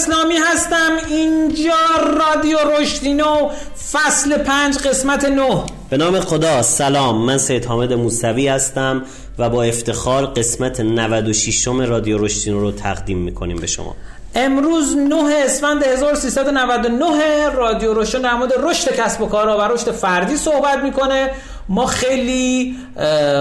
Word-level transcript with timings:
اسلامی 0.00 0.36
هستم. 0.36 0.98
اینجا 1.08 1.74
رادیو 2.18 2.58
رشدینو 2.58 3.50
فصل 3.92 4.38
پنج 4.38 4.78
قسمت 4.78 5.24
نه. 5.24 5.62
به 5.90 5.96
نام 5.96 6.20
خدا 6.20 6.62
سلام. 6.62 7.24
من 7.24 7.38
سید 7.38 7.64
حامد 7.64 7.92
موسوی 7.92 8.48
هستم 8.48 9.02
و 9.38 9.48
با 9.50 9.62
افتخار 9.62 10.26
قسمت 10.26 10.80
96 10.80 11.68
رادیو 11.68 12.18
رشدینو 12.18 12.60
رو 12.60 12.72
تقدیم 12.72 13.18
می‌کنیم 13.18 13.56
به 13.56 13.66
شما. 13.66 13.94
امروز 14.34 14.96
9 14.96 15.16
اسفند 15.44 15.82
1399 15.82 17.48
رادیو 17.48 17.94
روشن 17.94 18.22
در 18.22 18.34
مورد 18.34 18.52
رشد 18.58 18.96
کسب 18.96 19.22
و 19.22 19.26
کارها 19.26 19.58
و 19.58 19.72
رشد 19.72 19.90
فردی 19.90 20.36
صحبت 20.36 20.78
می‌کنه. 20.78 21.30
ما 21.70 21.86
خیلی 21.86 22.76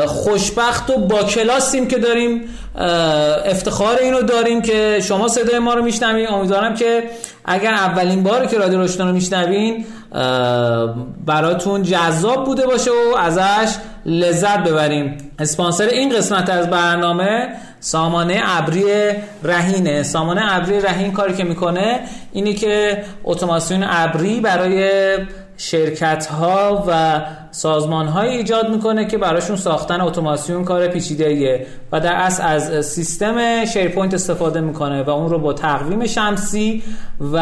خوشبخت 0.07 0.89
و 0.89 0.97
با 0.97 1.23
کلاسیم 1.23 1.87
که 1.87 1.97
داریم 1.97 2.41
افتخار 3.45 3.97
اینو 3.97 4.21
داریم 4.21 4.61
که 4.61 4.99
شما 5.03 5.27
صدای 5.27 5.59
ما 5.59 5.73
رو 5.73 5.83
میشنوین 5.83 6.27
امیدوارم 6.27 6.75
که 6.75 7.03
اگر 7.45 7.73
اولین 7.73 8.23
باری 8.23 8.47
که 8.47 8.57
رادیو 8.57 8.79
روشن 8.79 9.07
رو 9.07 9.13
میشنوین 9.13 9.85
براتون 11.25 11.83
جذاب 11.83 12.45
بوده 12.45 12.65
باشه 12.65 12.91
و 12.91 13.17
ازش 13.17 13.75
لذت 14.05 14.57
ببریم. 14.57 15.17
اسپانسر 15.39 15.85
این 15.85 16.17
قسمت 16.17 16.49
از 16.49 16.69
برنامه 16.69 17.49
سامانه 17.79 18.41
ابری 18.45 18.83
رهینه 19.43 20.03
سامانه 20.03 20.41
ابری 20.55 20.79
رهین 20.79 21.11
کاری 21.11 21.33
که 21.33 21.43
می‌کنه 21.43 21.99
اینی 22.31 22.53
که 22.53 23.03
اتوماسیون 23.23 23.85
ابری 23.89 24.39
برای 24.39 24.89
شرکت 25.61 26.25
ها 26.25 26.83
و 26.87 27.21
سازمان 27.51 28.07
های 28.07 28.29
ایجاد 28.29 28.69
می‌کنه 28.69 29.05
که 29.05 29.17
براشون 29.17 29.55
ساختن 29.55 30.01
اتوماسیون 30.01 30.63
کار 30.63 30.87
پیچیده 30.87 31.65
و 31.91 31.99
در 31.99 32.13
اصل 32.13 32.43
از 32.43 32.85
سیستم 32.85 33.65
SharePoint 33.65 34.13
استفاده 34.13 34.61
می‌کنه 34.61 35.03
و 35.03 35.09
اون 35.09 35.29
رو 35.29 35.39
با 35.39 35.53
تقویم 35.53 36.05
شمسی 36.05 36.83
و 37.33 37.37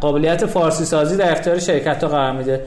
قابلیت 0.00 0.46
فارسی 0.46 0.84
سازی 0.84 1.16
در 1.16 1.32
اختیار 1.32 1.58
شرکت 1.58 2.04
ها 2.04 2.10
قرار 2.10 2.32
میده. 2.32 2.66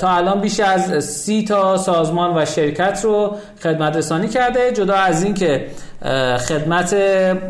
تا 0.00 0.08
الان 0.08 0.40
بیش 0.40 0.60
از 0.60 1.04
سی 1.04 1.44
تا 1.44 1.76
سازمان 1.76 2.38
و 2.38 2.44
شرکت 2.44 3.00
رو 3.04 3.36
خدمت 3.62 3.96
رسانی 3.96 4.28
کرده 4.28 4.72
جدا 4.72 4.94
از 4.94 5.22
این 5.22 5.34
که 5.34 5.66
خدمت 6.48 6.96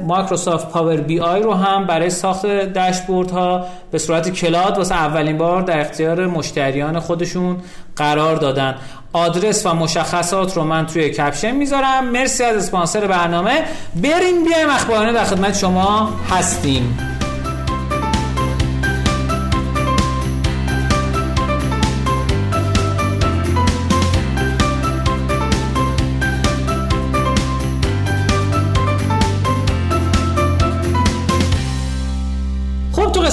Microsoft 0.07 0.69
Power 0.71 0.97
BI 0.97 1.43
رو 1.43 1.55
هم 1.55 1.87
برای 1.87 2.11
ساخت 2.11 2.47
داشبورد 2.47 3.31
ها 3.31 3.67
به 3.91 3.99
صورت 3.99 4.31
cloud 4.31 4.79
واسه 4.79 4.95
اولین 4.95 5.39
بار 5.39 5.63
در 5.63 5.81
اختیار 5.81 6.27
مشتریان 6.27 7.01
خودشون 7.01 7.57
قرار 7.97 8.37
دادن. 8.37 8.75
آدرس 9.13 9.67
و 9.67 9.75
مشخصات 9.75 10.57
رو 10.57 10.65
من 10.65 10.87
توی 10.87 11.11
کپشن 11.11 11.51
می‌ذارم. 11.51 12.05
مرسی 12.05 12.45
از 12.45 12.57
اسپانسر 12.57 13.07
برنامه. 13.07 13.65
بریم 13.95 14.45
بیایم 14.45 14.69
اخبارانه 14.71 15.13
در 15.13 15.25
خدمت 15.25 15.59
شما 15.59 16.13
هستیم. 16.31 17.16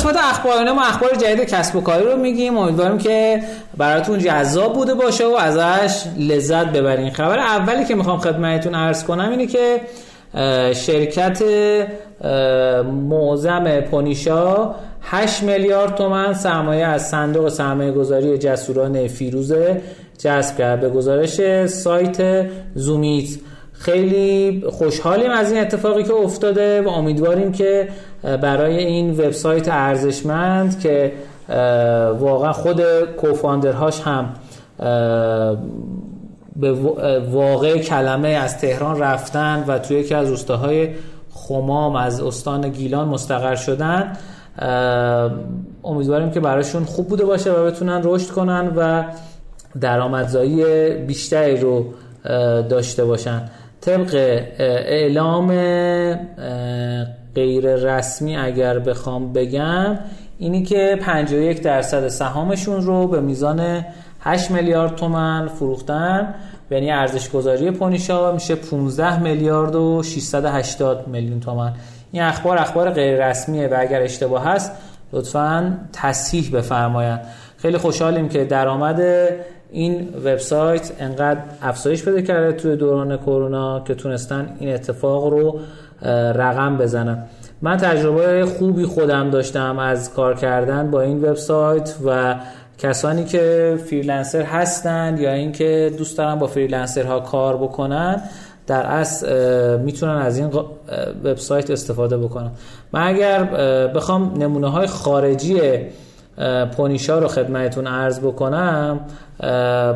قسمت 0.04 0.18
اخبارانه 0.18 0.72
ما 0.72 0.82
اخبار 0.82 1.16
جدید 1.16 1.50
کسب 1.50 1.76
و 1.76 1.82
کاری 1.82 2.04
رو 2.04 2.18
میگیم. 2.18 2.58
امیدوارم 2.58 2.98
که 2.98 3.44
براتون 3.78 4.20
جذاب 4.20 4.73
بوده 4.73 4.94
باشه 4.94 5.26
و 5.26 5.36
ازش 5.36 6.04
لذت 6.18 6.66
ببرین. 6.66 7.09
خبر 7.09 7.40
اولی 7.40 7.86
که 7.86 7.96
می‌خوام 7.96 8.19
خدمتتون 8.19 8.75
عرض 8.75 9.03
کنم 9.03 9.30
اینه 9.30 9.47
که 9.47 9.81
شرکت 10.74 11.44
معظم 13.09 13.81
پونیشا 13.81 14.75
8 15.02 15.44
میلیارد 15.44 15.96
تومن 15.96 16.34
سرمایه 16.34 16.85
از 16.85 17.09
صندوق 17.09 17.50
سرمایه 17.50 17.91
گذاری 17.91 18.38
جسوران 18.38 19.08
فیروزه 19.08 19.81
جذب 20.18 20.58
کرد 20.58 20.80
به 20.80 20.90
گزارش 20.90 21.66
سایت 21.68 22.46
زومیت. 22.75 23.30
خیلی 23.84 24.64
خوشحالیم 24.70 25.32
از 25.32 25.52
این 25.52 25.62
اتفاقی 25.62 26.04
که 26.04 26.14
افتاده 26.14 26.82
و 26.82 26.88
امیدواریم 26.88 27.52
که 27.52 27.88
برای 28.24 28.78
این 28.78 29.12
وبسایت 29.12 29.68
ارزشمند 29.68 30.80
که 30.80 31.12
واقعا 32.20 32.54
خود 32.54 32.82
کوفاندرهاش 33.18 34.02
هم 34.02 34.34
به 36.56 36.74
واقع 37.32 37.78
کلمه 37.78 38.28
از 38.28 38.58
تهران 38.58 39.00
رفتن 39.00 39.64
و 39.68 39.80
توی 39.80 40.00
یکی 40.00 40.14
از 40.14 40.30
روستاهای 40.30 40.90
خمام 41.34 41.96
از 41.96 42.22
استان 42.22 42.70
گیلان 42.70 43.08
مستقر 43.08 43.56
شدن 43.56 44.14
امیدواریم 45.84 46.32
که 46.32 46.40
براشون 46.40 46.84
خوب 46.84 47.08
بوده 47.08 47.26
باشه 47.26 47.52
و 47.52 47.66
بتونن 47.66 48.02
رشد 48.04 48.32
کنن 48.32 48.74
و 48.76 49.04
درآمدزایی 49.82 50.90
بیشتری 50.96 51.58
رو 51.58 51.86
داشته 52.70 53.06
باشن. 53.06 53.50
طبق 53.86 54.42
اعلام 54.60 55.48
غیر 57.36 57.76
رسمی 57.76 58.38
اگر 58.38 58.80
بخوام 58.80 59.34
بگم 59.34 60.00
اینی 60.38 60.64
که 60.64 61.00
51 61.02 61.62
درصد 61.62 62.08
سهامشون 62.08 62.82
رو 62.82 63.08
به 63.08 63.22
میزان 63.22 63.86
8 64.20 64.52
میلیارد 64.52 64.96
تومن 64.96 65.48
فروختن. 65.48 66.34
یعنی 66.72 66.92
ارزش 66.92 67.30
گذاری 67.30 67.72
پونیشا 67.72 68.32
میشه 68.32 68.56
15 68.56 69.20
میلیارد 69.20 69.76
و 69.76 70.04
680 70.04 71.08
میلیون 71.08 71.40
تومن 71.40 71.74
این 72.12 72.24
اخبار 72.24 72.58
اخبار 72.58 72.90
غیر 72.90 73.30
رسمیه 73.30 73.68
و 73.68 73.76
اگر 73.80 74.02
اشتباه 74.02 74.46
هست 74.46 74.72
لطفا 75.14 75.78
تصحیح 75.94 76.52
بفرمایند. 76.54 77.22
خیلی 77.58 77.78
خوشحالیم 77.78 78.30
که 78.30 78.46
درآمد 78.46 79.02
این 79.73 80.07
وبسایت 80.25 80.91
انقدر 81.00 81.39
افزایش 81.61 82.06
پیدا 82.06 82.22
کرده 82.22 82.53
توی 82.53 82.75
دوران 82.75 83.17
کرونا 83.17 83.79
که 83.79 83.95
تونستن 83.95 84.56
این 84.59 84.73
اتفاق 84.73 85.28
رو 85.28 85.59
رقم 86.35 86.78
بزنن. 86.78 87.23
من 87.61 87.78
تجربه 87.78 88.45
خوبی 88.45 88.85
خودم 88.85 89.29
داشتم 89.29 89.79
از 89.79 90.13
کار 90.13 90.35
کردن 90.35 90.91
با 90.91 91.01
این 91.01 91.25
وبسایت 91.25 91.95
و 92.06 92.35
کسانی 92.78 93.23
که 93.23 93.78
freelancer 93.86 94.41
هستند 94.41 95.19
یا 95.19 95.34
اینکه 95.34 95.91
دوست 95.97 96.17
دارن 96.17 96.40
با 96.40 96.47
freelancer 96.47 97.13
ها 97.13 97.19
کار 97.19 97.57
بکنن 97.57 98.22
در 98.67 98.81
اصل 98.81 99.78
می‌تونن 99.79 100.16
از 100.16 100.38
این 100.38 100.50
وبسایت 101.23 101.72
استفاده 101.72 102.17
بکنن. 102.17 102.51
من 102.91 103.07
اگر 103.07 103.44
بخوام 103.88 104.34
نمونه 104.38 104.67
های 104.67 104.88
خارجی 104.88 105.61
پونیشا 106.78 107.20
رو 107.20 107.28
خدمتتون 107.28 107.88
عرض 107.88 108.20
بکنم. 108.20 109.00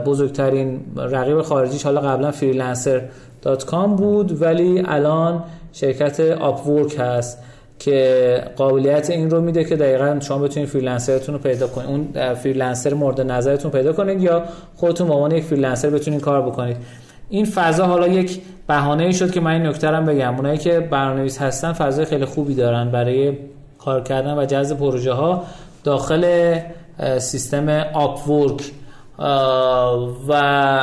بزرگترین 0.06 0.80
رقیب 0.98 1.42
خارجیش 1.42 1.84
حالا 1.84 2.02
قبلا 2.02 2.32
Freelancer 2.32 3.02
dot 3.42 3.66
com 3.66 3.96
بود 3.96 4.42
ولی 4.42 4.84
الان 4.86 5.44
شرکت 5.74 6.20
Upwork 6.20 6.96
هست 7.00 7.44
که 7.80 8.44
قابلیت 8.56 9.10
این 9.10 9.30
رو 9.30 9.42
میده 9.42 9.64
که 9.64 9.76
دقیقا 9.76 10.20
شما 10.20 10.38
بتونید 10.38 10.70
freelancer 10.70 11.21
تون 11.21 11.36
رو 11.36 11.42
پیدا 11.42 11.68
کنید. 11.68 12.18
اون 12.18 12.34
freelancer 12.34 12.94
مورد 12.94 13.22
نظرتون 13.22 13.72
پیدا 13.72 13.94
کنید 13.94 14.22
یا 14.22 14.44
خودتون 14.76 15.30
به 15.30 15.38
یک 15.38 15.44
freelancer 15.44 15.90
بتونید 15.90 16.22
کار 16.22 16.42
بکنید. 16.42 16.78
این 17.30 17.46
فضا 17.46 17.86
حالا 17.86 18.08
یک 18.08 18.42
بهانه 18.68 19.04
ای 19.04 19.14
شد 19.14 19.32
که 19.32 19.42
من 19.42 19.52
این 19.52 19.66
نکته 19.66 19.92
بگم. 19.92 20.36
اونایی 20.36 20.58
که 20.58 20.80
برنامه‌نویس 20.80 21.42
هستن 21.42 21.74
فضای 21.74 22.06
خیلی 22.06 22.26
خوبی 22.26 22.56
دارن 22.56 22.92
برای 22.92 23.38
کار 23.80 24.02
کردن 24.02 24.38
و 24.38 24.46
جذب 24.46 24.78
پروژه 24.78 25.14
ها 25.14 25.44
داخل 25.88 26.56
سیستم 27.18 27.70
آپورک. 27.94 28.72
و 30.28 30.34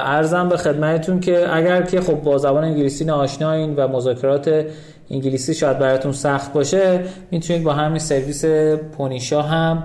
ارزم 0.07 0.49
به 0.49 0.57
خدمتتون 0.57 1.21
که 1.21 1.57
اگر 1.57 1.83
که 1.83 2.01
خب 2.01 2.15
با 2.15 2.39
زبان 2.39 2.65
انگلیسی 2.65 3.05
ناشناین 3.05 3.77
و 3.77 3.89
مذاکرات 3.89 4.65
انگلیسی 5.11 5.55
شاید 5.55 5.79
براتون 5.79 6.13
سخت 6.13 6.53
باشه 6.53 7.01
می‌تونید 7.31 7.65
با 7.65 7.73
همین 7.73 7.99
سرویس 7.99 8.45
پونیشا 8.97 9.43
هم 9.43 9.83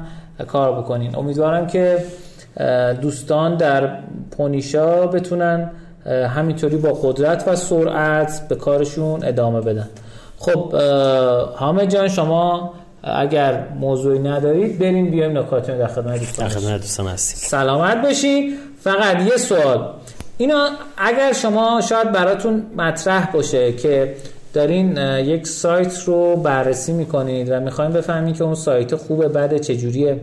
کار 0.48 0.82
بکنین. 0.82 1.16
امیدوارم 1.16 1.68
که 1.68 2.04
دوستان 3.02 3.56
در 3.56 3.90
پونیشا 4.38 5.08
بتونن 5.08 5.72
همینطوری 6.06 6.78
با 6.78 6.90
قدرت 6.90 7.48
و 7.48 7.56
سرعت 7.56 8.48
به 8.50 8.56
کارشون 8.56 9.24
ادامه 9.24 9.62
بدن. 9.62 9.88
خب 10.38 10.76
حامد 11.56 11.90
جان 11.90 12.08
شما 12.08 12.74
اگر 13.04 13.64
موضوعی 13.80 14.20
ندارید 14.20 14.80
بریم 14.80 15.12
بیایم 15.12 15.38
نکاتون 15.38 15.78
در 15.78 15.88
خدمت 15.88 16.20
دوستان 16.20 16.48
در 16.48 16.54
خدمت 16.54 16.82
دوستان 16.82 17.08
هستیم. 17.08 17.50
سلامت 17.50 18.02
باشین 18.02 18.54
فقط 18.80 19.22
یه 19.22 19.38
سوال. 19.38 19.94
اینا 20.38 20.70
اگر 20.98 21.34
شما 21.34 21.82
شاید 21.90 22.12
براتون 22.12 22.66
مطرح 22.78 23.32
باشه 23.32 23.74
که 23.74 24.16
دارین 24.54 24.98
یک 25.18 25.48
سایت 25.48 26.04
رو 26.06 26.36
بررسی 26.36 26.94
می‌کنید 26.94 27.52
و 27.52 27.60
می‌خوایم 27.60 27.92
بفهمید 27.92 28.38
که 28.38 28.44
اون 28.44 28.56
سایت 28.56 28.96
خوبه 28.96 29.28
بعد 29.28 29.58
چجوریه. 29.58 30.20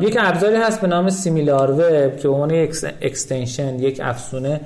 یک 0.00 0.16
ابزاری 0.20 0.56
هست 0.56 0.80
به 0.80 0.86
نام 0.86 1.10
سیمیلار 1.10 1.70
وب 1.70 2.16
که 2.16 2.28
به 2.28 2.34
عنوان 2.34 2.50
یک 2.50 2.76
اکستنشن 3.00 3.78
یک 3.78 4.00
افزونه 4.04 4.60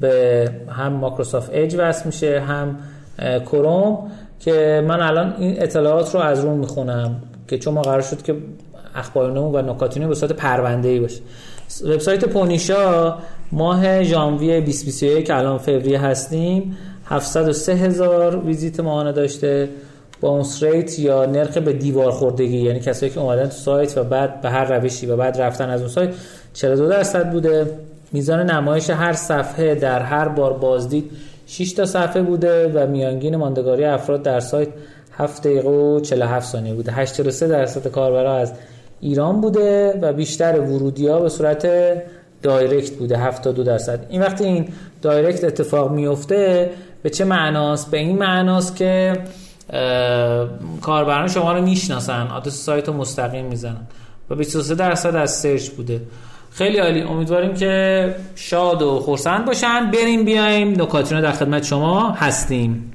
به 0.00 0.50
هم 0.68 0.92
Microsoft 0.92 1.50
Edge 1.52 1.76
وصل 1.78 2.06
میشه 2.06 2.40
هم 2.40 2.78
کروم. 3.18 4.10
که 4.44 4.84
من 4.88 5.00
الان 5.00 5.34
این 5.38 5.62
اطلاعات 5.62 6.14
رو 6.14 6.20
از 6.20 6.40
روم 6.40 6.58
می‌خونم 6.58 7.22
که 7.48 7.58
چون 7.58 7.74
ما 7.74 7.82
قرار 7.82 8.02
شد 8.02 8.22
که 8.22 8.36
اخبارنامه 8.94 9.58
و 9.58 9.72
نکاتینو 9.72 10.08
به 10.08 10.14
صورت 10.14 10.32
پرونده 10.32 10.88
ای 10.88 11.00
باشه. 11.00 11.20
وبسایت 11.84 12.24
پونیشا 12.24 13.18
ماه 13.52 14.02
ژانویه 14.02 14.60
2021 14.60 15.26
که 15.26 15.36
الان 15.36 15.58
فوریه 15.58 16.00
هستیم. 16.00 16.76
703 17.06 17.74
هزار 17.74 18.36
ویزیت 18.36 18.80
ماهانه 18.80 19.12
داشته. 19.12 19.68
bounce 20.20 20.62
rate 20.62 20.98
یا 20.98 21.26
نرخ 21.26 21.58
به 21.58 21.72
دیوار 21.72 22.10
خوردگی 22.10 22.56
یعنی 22.56 22.80
کسایی 22.80 23.12
که 23.12 23.20
اومدن 23.20 23.44
تو 23.46 23.56
سایت 23.56 23.98
و 23.98 24.04
بعد 24.04 24.40
به 24.40 24.50
هر 24.50 24.64
روشی 24.64 25.06
و 25.06 25.16
بعد 25.16 25.40
رفتن 25.40 25.70
از 25.70 25.80
اون 25.80 25.90
سایت 25.90 26.10
42 26.54 26.88
درصد 26.88 27.30
بوده. 27.30 27.66
میزان 28.12 28.50
نمایش 28.50 28.90
هر 28.90 29.12
صفحه 29.12 29.74
در 29.74 30.02
هر 30.02 30.28
بار 30.28 30.52
بازدید 30.52 31.10
6 31.52 31.72
تا 31.72 31.84
صفحه 31.84 32.22
بوده 32.22 32.68
و 32.68 32.86
میانگین 32.86 33.36
ماندگاری 33.36 33.84
افراد 33.84 34.22
در 34.22 34.40
سایت 34.40 34.68
7 35.12 35.42
دقیقه 35.42 35.68
و 35.68 36.00
47 36.00 36.48
ثانیه 36.48 36.74
بوده. 36.74 36.92
83 36.92 37.48
درصد 37.48 37.88
کاربرا 37.88 38.36
از 38.36 38.52
ایران 39.00 39.40
بوده 39.40 39.98
و 40.02 40.12
بیشتر 40.12 40.60
ورودی 40.60 41.08
ها 41.08 41.20
به 41.20 41.28
صورت 41.28 41.68
دایرکت 42.42 42.96
بوده 42.96 43.18
72 43.18 43.62
درصد. 43.62 44.06
این 44.08 44.20
وقتی 44.20 44.44
این 44.44 44.68
دایرکت 45.02 45.44
اتفاق 45.44 45.92
میفته 45.92 46.70
به 47.02 47.10
چه 47.10 47.24
معناست؟ 47.24 47.90
به 47.90 47.98
این 47.98 48.18
معناست 48.18 48.76
که 48.76 49.18
کاربران 50.80 51.28
شما 51.28 51.52
رو 51.52 51.62
می‌شناسن 51.62 52.26
آدرس 52.26 52.64
سایت 52.64 52.88
رو 52.88 52.94
مستقیم 52.94 53.44
می‌زنن 53.44 53.86
و 54.30 54.34
23 54.34 54.74
درصد 54.74 55.16
از 55.16 55.30
سرچ 55.30 55.68
بوده. 55.68 56.00
خیلی 56.54 56.78
عالی. 56.78 57.00
امیدواریم 57.02 57.54
که 57.54 58.14
شاد 58.34 58.82
و 58.82 59.00
خورسند 59.00 59.44
باشن. 59.44 59.90
بریم 59.90 60.24
بیایم. 60.24 60.68
نکاتینا 60.82 61.20
در 61.20 61.32
خدمت 61.32 61.64
شما 61.64 62.10
هستیم. 62.10 62.91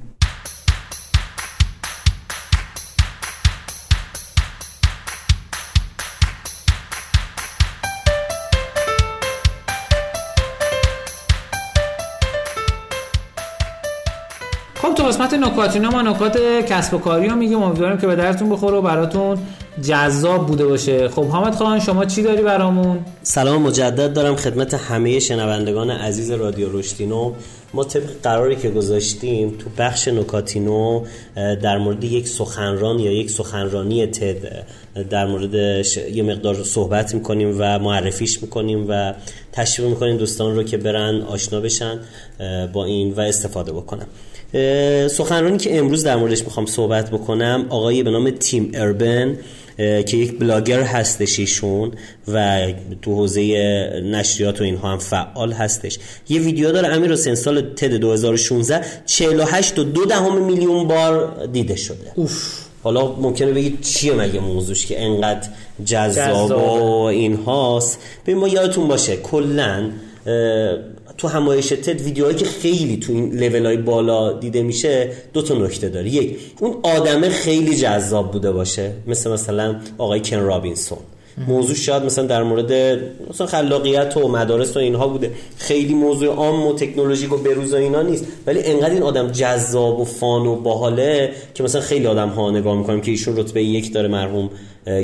قسمت 15.38 15.52
نکاتینا 15.52 15.90
ما 15.90 16.02
نکات 16.02 16.38
کسب 16.70 16.94
و 16.94 16.98
کاری 16.98 17.28
رو 17.28 17.36
میگیم. 17.36 17.64
امیدواریم 17.64 17.98
که 17.98 18.08
به 18.08 18.16
درتون 18.16 18.50
بخوره 18.50 18.78
و 18.78 18.82
براتون 18.82 19.38
جذاب 19.82 20.48
بوده 20.48 20.66
باشه. 20.66 21.10
خب 21.10 21.26
حامد 21.26 21.56
خان 21.56 21.80
شما 21.80 22.06
چی 22.06 22.22
داری 22.24 22.42
برامون؟ 22.42 23.00
سلام 23.24 23.62
مجدد 23.62 24.14
دارم 24.14 24.36
خدمت 24.36 24.74
همه 24.74 25.20
شنوندگان 25.20 25.90
عزیز 25.90 26.32
رادیو 26.32 26.78
رشتینو 26.78 27.34
ما 27.74 27.84
طبق 27.84 28.04
قراری 28.24 28.56
که 28.56 28.70
گذاشتیم 28.70 29.50
تو 29.50 29.70
بخش 29.78 30.08
نکاتینو 30.08 31.04
در 31.36 31.78
مورد 31.78 32.04
یک 32.04 32.28
سخنران 32.28 33.00
یا 33.00 33.12
یک 33.12 33.32
سخنرانی 33.32 34.06
تد 34.06 34.66
در 35.10 35.26
مورد 35.26 35.54
یه 36.14 36.24
مقدار 36.24 36.64
صحبت 36.64 37.14
می‌کنیم 37.14 37.56
و 37.60 37.80
معرفیش 37.80 38.42
می‌کنیم 38.42 38.86
و 38.90 39.14
تشویق 39.52 39.90
می‌کنیم. 39.90 40.18
دوستان 40.18 40.56
رو 40.56 40.64
که 40.64 40.78
برن 40.78 41.22
آشنا 41.22 41.60
بشن 41.60 42.00
با 42.74 42.86
این 42.86 43.14
و 43.14 43.20
استفاده 43.20 43.72
بکنن. 43.72 44.06
سخنرانی 45.10 45.58
که 45.58 45.78
امروز 45.78 46.04
در 46.04 46.16
موردش 46.16 46.44
می‌خوام 46.44 46.66
صحبت 46.66 47.12
بکنم 47.12 47.66
آقای 47.70 48.04
به 48.04 48.12
نام 48.12 48.30
تیم 48.30 48.72
اربن 48.74 49.38
که 49.78 50.18
یک 50.18 50.40
بلاگر 50.40 50.82
هستش 50.82 51.40
ایشون 51.40 51.92
و 52.28 52.68
تو 53.02 53.16
حوزه 53.16 53.42
نشریات 54.04 54.62
و 54.62 54.64
اینها 54.64 54.92
هم 54.92 54.98
فعال 54.98 55.52
هستش. 55.52 55.98
یه 56.30 56.42
ویدیو 56.42 56.72
داره 56.72 56.88
امیر 56.88 57.12
حسین 57.12 57.36
سال 57.36 57.62
تد 57.62 57.94
2016 57.94 58.82
48 59.06 59.80
و 59.80 59.84
دو 59.84 60.06
دهم 60.06 60.46
میلیون 60.46 60.88
بار 60.88 61.46
دیده 61.46 61.76
شده. 61.76 62.12
اوف. 62.16 62.68
حالا 62.84 63.16
ممکنه 63.16 63.52
بگید 63.52 63.82
چیه 63.82 64.14
مگه 64.14 64.40
موضوعش 64.40 64.86
که 64.86 65.04
انقدر 65.04 65.48
جذاب 65.86 66.52
و 66.52 67.02
این 67.02 67.36
هاست 67.36 68.00
به 68.26 68.36
ما 68.36 68.48
یادتون 68.48 68.88
باشه 68.88 69.18
کلا 69.18 69.90
تو 71.18 71.28
همایش 71.28 71.68
تد 71.68 72.02
ویدیوهایی 72.02 72.38
که 72.38 72.46
خیلی 72.46 72.98
تو 72.98 73.14
این 73.14 73.36
لیول 73.36 73.66
های 73.66 73.78
بالا 73.78 74.34
دیده 74.34 74.62
میشه 74.62 75.12
دو 75.34 75.42
تا 75.42 75.56
نکته 75.56 75.90
داره. 75.90 76.10
یک 76.10 76.38
اون 76.60 76.78
آدمه 76.84 77.30
خیلی 77.30 77.76
جذاب 77.76 78.32
بوده 78.32 78.52
باشه. 78.52 78.92
مثل 79.08 79.32
مثلا 79.32 79.80
آقای 79.98 80.22
کن 80.22 80.38
رابینسون. 80.38 80.98
موضوع 81.48 81.76
شاید 81.76 82.04
مثلا 82.04 82.26
در 82.26 82.44
مورد 82.44 83.00
مثلا 83.30 83.48
خلاقیت 83.48 84.18
و 84.18 84.28
مدارس 84.28 84.76
و 84.76 84.80
اینها 84.80 85.08
بوده. 85.08 85.32
خیلی 85.58 85.94
موضوع 85.94 86.28
عام 86.28 86.68
و 86.68 86.74
تکنولوژیک 86.74 87.34
و 87.34 87.38
بروز 87.38 87.74
و 87.74 87.76
اینا 87.76 88.02
نیست. 88.02 88.26
ولی 88.48 88.64
انقدر 88.64 88.90
این 88.90 89.04
آدم 89.04 89.28
جذاب 89.28 90.00
و 90.00 90.06
فان 90.06 90.48
و 90.48 90.56
باحاله 90.56 91.32
که 91.54 91.64
مثلا 91.64 91.82
خیلی 91.82 92.08
آدم 92.08 92.30
ها 92.30 92.52
نگاه 92.52 92.78
می‌کنیم 92.78 93.02
که 93.02 93.12
ایشون 93.12 93.38
رتبه 93.38 93.64
یک 93.64 93.94
داره 93.94 94.08
مرحوم 94.08 94.50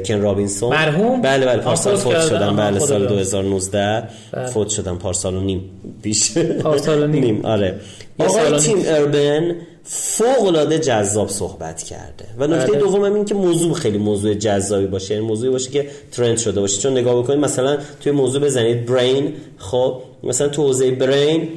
کن 0.05 0.21
رابینسون. 0.21 0.69
مرحوم؟ 0.69 1.21
بله 1.21 1.45
بله 1.45 1.61
پارسال 1.61 1.95
فوت 1.95 2.21
شدن. 2.21 2.55
بله 2.55 2.79
سال 2.79 3.07
2019 3.07 4.03
بله. 4.31 4.45
فوت 4.45 4.69
شدن 4.69 4.95
پارسال 4.95 5.35
و 5.35 5.41
نیم 5.41 5.61
بیش 6.01 6.37
پارسال 6.37 7.03
و 7.03 7.07
نیم. 7.07 7.23
نیم 7.25 7.45
آره. 7.45 7.79
آقای 8.19 8.59
تیم 8.59 8.77
اربن 8.85 9.55
فوق 9.83 10.45
العاده 10.47 10.79
جذاب 10.79 11.29
صحبت 11.29 11.83
کرده. 11.83 12.25
و 12.37 12.47
نکته 12.47 12.71
بله. 12.71 12.79
دوم 12.79 13.05
هم 13.05 13.13
این 13.13 13.25
که 13.25 13.35
موضوع 13.35 13.73
خیلی 13.73 13.97
موضوع 13.97 14.33
جذابی 14.33 14.87
باشه. 14.87 15.13
یعنی 15.13 15.25
موضوعی 15.25 15.51
باشه 15.51 15.71
که 15.71 15.87
ترند 16.11 16.37
شده 16.37 16.61
باشه. 16.61 16.81
چون 16.81 16.91
نگاه 16.91 17.23
بکنید 17.23 17.39
مثلا 17.39 17.77
توی 18.01 18.11
موضوع 18.11 18.41
بزنید 18.41 18.85
برین 18.85 19.33
خب 19.57 20.01
مثلا 20.23 20.47
تو 20.47 20.63
حوزه 20.63 20.91
برین 20.91 21.49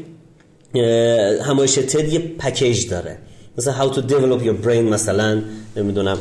همایش 1.43 1.75
تد 1.75 2.13
یه 2.13 2.19
پکیج 2.19 2.89
داره. 2.89 3.19
مثلا 3.59 3.75
how 3.75 3.93
to 3.95 3.99
develop 3.99 4.43
your 4.43 4.67
brain 4.67 4.93
مثلا 4.93 5.43
نمی‌دونم 5.77 6.19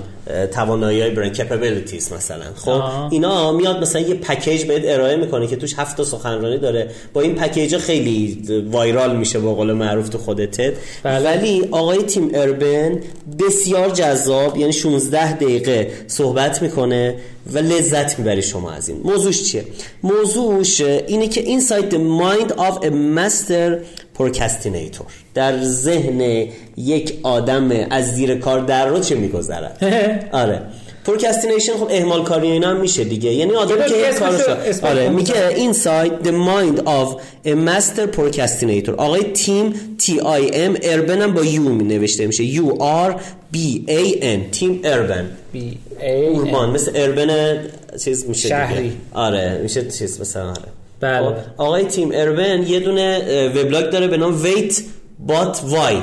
توانایی 0.54 1.02
های 1.02 1.10
برین 1.10 1.34
کپبیلیتیز 1.34 2.14
مثلا. 2.14 2.46
خب 2.56 2.70
آه. 2.70 3.12
اینا 3.12 3.52
میاد 3.52 3.82
مثلا 3.82 4.02
یه 4.02 4.16
پکیج 4.16 4.64
بهت 4.64 4.82
ارائه 4.86 5.16
می‌کنه 5.16 5.48
که 5.48 5.56
توش 5.56 5.74
هفت 5.78 5.98
تا 5.98 6.04
سخنرانی 6.04 6.58
داره. 6.58 6.90
با 7.14 7.22
این 7.22 7.36
پکیج 7.36 7.78
خیلی 7.78 8.44
وایرال 8.72 9.16
میشه 9.16 9.40
با 9.40 9.54
قول 9.54 9.74
معروف 9.74 10.10
تو 10.10 10.18
خودت 10.18 10.74
بله. 11.04 11.26
ولی 11.26 11.68
آقای 11.72 12.04
تیم 12.04 12.32
اربن 12.34 13.00
بسیار 13.40 13.90
جذاب 13.90 14.58
یعنی 14.58 14.74
16 14.74 15.34
دقیقه 15.34 15.92
صحبت 16.08 16.62
می‌کنه 16.62 17.16
و 17.54 17.58
لذت 17.58 18.20
می‌بری 18.20 18.42
شما 18.42 18.72
از 18.72 18.90
این. 18.90 19.02
موضوعش 19.04 19.44
چیه؟ 19.44 19.66
موضوعش 20.04 20.82
اینه 20.82 21.28
که 21.28 21.42
اینسایت 21.42 21.90
the 21.90 21.98
mind 21.98 22.52
of 22.52 22.86
a 22.86 22.90
master 23.18 23.86
پروکستینیتور 24.16 25.06
در 25.34 25.64
ذهن 25.64 26.48
یک 26.78 27.20
آدم 27.24 27.72
از 27.90 28.16
زیر 28.16 28.36
کار 28.36 28.60
در 28.60 28.88
رو 28.88 29.00
چه 29.00 29.16
میگذرد 29.46 30.30
آره. 30.32 30.62
پروکستینیشن 31.06 31.74
خب 31.74 31.88
اهمال 31.90 32.24
کاری 32.24 32.52
اینا 32.52 32.68
هم 32.70 32.78
میشه 32.82 33.04
دیگه. 33.04 33.34
یعنی 33.34 33.56
آدم 33.56 33.76
که 33.76 34.20
کارش 34.20 34.80
آره. 34.84 35.10
میگه 35.10 35.48
اینساید 35.48 36.14
the 36.24 36.32
mind 36.32 36.80
of 36.80 37.22
a 37.48 37.70
master 37.70 38.18
procrastinator. 38.18 38.90
آقای 38.90 39.24
تیم 39.24 39.74
تی 39.98 40.20
آی 40.20 40.50
ام 40.54 40.78
اربن 40.84 41.22
هم 41.22 41.34
با 41.34 41.44
یو 41.44 41.62
می 41.62 41.84
نوشته 41.84 42.28
میشه. 42.28 42.44
یو 42.44 42.76
آر 42.80 43.22
بی 43.52 43.84
ای 43.88 44.20
ان. 44.22 44.52
تیم 44.52 44.80
اربن 44.84 45.30
بی 45.54 45.78
ای 46.02 46.28
اوربان 46.28 46.70
مثل 46.70 46.92
اربن 46.96 47.60
چیز 48.04 48.30
میشه 48.30 48.50
شهری. 48.50 48.84
دیگه. 48.84 48.96
آره. 49.14 49.60
میشه 49.64 49.88
چیز 49.88 50.22
مثلا 50.22 50.50
آره. 50.50 50.62
بله. 51.00 51.36
آقای 51.58 51.84
تیم 51.84 52.10
اربن 52.14 52.64
یه 52.68 52.80
دونه 52.80 53.48
وبلاگ 53.50 53.90
داره 53.90 54.08
به 54.08 54.18
نام 54.18 54.44
ویت 54.44 54.82
بات 55.20 55.62
وای 55.64 55.98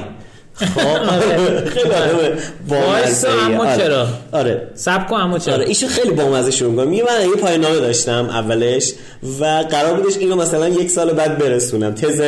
خب 0.55 1.69
خیلی 1.69 1.91
وایسا 2.69 3.29
اما 3.47 3.77
چرا؟ 3.77 4.09
آره. 4.33 4.69
سب 4.75 5.07
کن 5.09 5.17
اما 5.17 5.39
چرا. 5.39 5.55
آره 5.55 5.67
ایشون 5.67 5.89
خیلی 5.89 6.11
بامزه 6.11 6.51
شروع 6.51 6.71
می‌کنه 6.71 6.87
میگه 6.87 7.05
من 7.05 7.31
یه 7.31 7.37
پایان 7.37 7.61
نامه 7.61 7.77
داشتم 7.77 8.29
اولش 8.31 8.93
و 9.41 9.45
قرار 9.45 10.01
بودش 10.01 10.17
اینو 10.17 10.37
مثلا 10.37 10.69
یک 10.69 10.91
سال 10.91 11.13
بعد 11.13 11.39
برسونم. 11.39 11.95
تز 11.95 12.23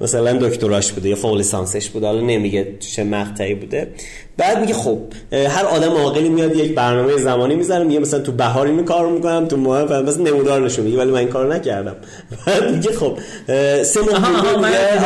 مثلا 0.00 0.32
دکتراش 0.32 0.92
بوده 0.92 1.08
یا 1.08 1.16
فوق 1.16 1.36
لیسانسش 1.36 1.88
بوده. 1.88 2.06
حالا 2.06 2.20
نمیگه 2.20 2.74
چه 2.94 3.04
مقطعی 3.04 3.54
بوده. 3.54 3.88
بعد 4.38 4.60
میگه 4.60 4.74
خب 4.74 4.98
هر 5.32 5.64
آدم 5.64 5.92
عاقلی 5.92 6.28
میاد 6.28 6.56
یک 6.56 6.74
برنامه 6.74 7.16
زمانی 7.16 7.54
می‌ذاره 7.54 7.84
میگه 7.84 8.00
مثلا 8.00 8.20
تو 8.20 8.32
بهار 8.32 8.66
اینو 8.66 8.82
کار 8.84 9.08
می‌کنم 9.08 9.46
تو 9.46 9.56
ماه 9.56 10.02
مثلا 10.02 10.22
نمودار 10.24 10.60
نشون 10.60 10.84
میگه 10.84 10.98
ولی 10.98 11.10
من 11.10 11.18
این 11.18 11.28
کارو 11.28 11.52
نکردم. 11.52 11.96
بعد 12.46 12.70
میگه 12.70 12.92
خب 12.92 13.18
سه 13.82 14.00
ماه 14.00 14.48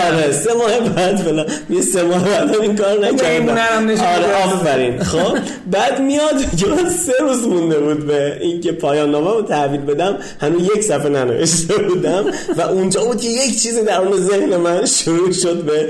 آره 0.07 0.33
سه 0.33 0.55
ماه 0.55 0.81
بعد 0.81 1.17
فلان. 1.17 1.47
میگه 1.69 1.83
سه 1.83 2.03
ماه 2.03 2.25
بعد 2.25 2.57
این 2.57 2.77
کار 2.77 3.07
نکردم. 3.07 3.89
آره 3.89 4.45
آفرین. 4.45 5.03
خب 5.03 5.39
بعد 5.71 6.01
میاد 6.01 6.35
میگه 6.35 6.91
سه 6.91 7.13
روز 7.21 7.47
مونده 7.47 7.79
بود 7.79 8.07
به 8.07 8.39
اینکه 8.41 8.73
پایان 8.73 9.11
نامه 9.11 9.31
رو 9.31 9.43
تحویل 9.43 9.81
بدم. 9.81 10.17
هنوز 10.41 10.63
یک 10.77 10.85
صفحه 10.85 11.09
ننوشته 11.09 11.75
بودم. 11.75 12.25
و 12.57 12.61
اونجا 12.61 13.05
بود 13.05 13.21
که 13.21 13.29
یک 13.29 13.63
چیزی 13.63 13.83
در 13.83 14.01
اون 14.01 14.21
ذهن 14.21 14.57
من 14.57 14.87
شروع 14.87 15.33
شد 15.33 15.63
به 15.65 15.89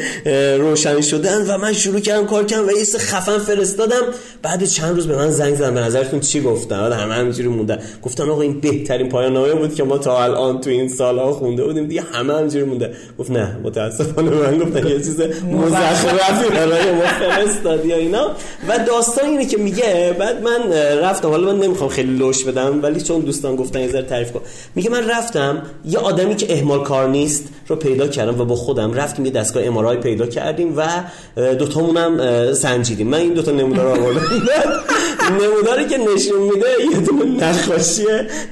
روشن 0.58 1.00
شدن 1.00 1.46
و 1.46 1.58
من 1.58 1.72
شروع 1.72 2.00
کردم 2.00 2.26
کار 2.26 2.44
کردم 2.44 2.68
و 2.68 2.70
یه 2.70 2.84
خفن 3.30 3.54
فرستادم. 3.54 4.02
بعد 4.42 4.64
چند 4.64 4.94
روز 4.94 5.06
به 5.06 5.16
من 5.16 5.30
زنگ 5.30 5.54
زدن. 5.54 5.74
به 5.74 5.80
نظرتون 5.80 6.20
چی 6.20 6.40
گفتن؟ 6.40 6.92
همه 6.92 7.14
همینجوری 7.14 7.48
مونده 7.48 7.78
گفتن 8.02 8.30
آقا 8.30 8.42
این 8.42 8.60
بهترین 8.60 9.08
پایان 9.08 9.32
نامه 9.32 9.54
بود 9.54 9.74
که 9.74 9.84
ما 9.84 9.98
تا 9.98 10.22
الان 10.22 10.60
تو 10.60 10.70
این 10.70 10.88
سالها 10.88 11.32
خونده 11.32 11.64
بودیم. 11.64 11.86
دیگه 11.86 12.04
همه 12.12 12.34
همینجوری 12.34 12.64
مونده. 12.64 12.92
گفت 13.18 13.30
نه 13.30 13.56
متاسفانه 13.64 14.30
من 14.30 14.58
گفتن 14.58 14.86
یه 14.86 14.98
چیز 14.98 15.20
مزخرفی 15.20 16.50
برای 16.50 16.92
ما 16.92 17.02
فرستادی 17.20 17.88
یا 17.88 17.96
اینا. 17.96 18.30
و 18.68 18.78
داستان 18.78 19.24
اینه 19.24 19.46
که 19.46 19.56
میگه 19.56 20.16
بعد 20.18 20.42
من 20.42 20.72
رفتم. 21.02 21.28
حالا 21.28 21.52
من 21.52 21.58
نمی‌خوام 21.58 21.90
خیلی 21.90 22.16
لوش 22.16 22.44
بدم 22.44 22.82
ولی 22.82 23.00
چون 23.00 23.20
دوستان 23.20 23.56
گفتن 23.56 23.80
یه 23.80 23.88
ذره 23.88 24.02
تعریف 24.02 24.32
کن. 24.32 24.40
میگه 24.74 24.90
من 24.90 25.10
رفتم 25.10 25.62
یه 25.84 25.98
آدمی 25.98 26.36
که 26.36 26.52
اهمال 26.52 26.84
کار 26.84 27.08
نیست 27.08 27.44
رو 27.68 27.76
پیدا 27.76 28.08
کردم 28.08 28.40
و 28.40 28.44
با 28.44 28.54
خودم 28.54 28.92
رفتیم 28.92 29.24
یه 29.24 29.30
دستگاه 29.30 29.64
ام 29.64 29.96
پیدا 29.96 30.26
کردیم 30.26 30.74
و 30.76 30.84
دوتامون 31.54 31.96
هم 31.96 32.54
سنجیدیم. 32.54 33.08
من 33.08 33.19
این 33.20 33.34
دوتا 33.34 33.50
نمودار 33.50 33.84
رو 33.84 34.02
آوردم 34.02 34.20
نموداری 35.42 35.86
که 35.86 35.98
نشون 35.98 36.42
میده 36.42 36.66
یه 36.92 37.00
دونه 37.00 37.44
نقاشی 37.44 38.04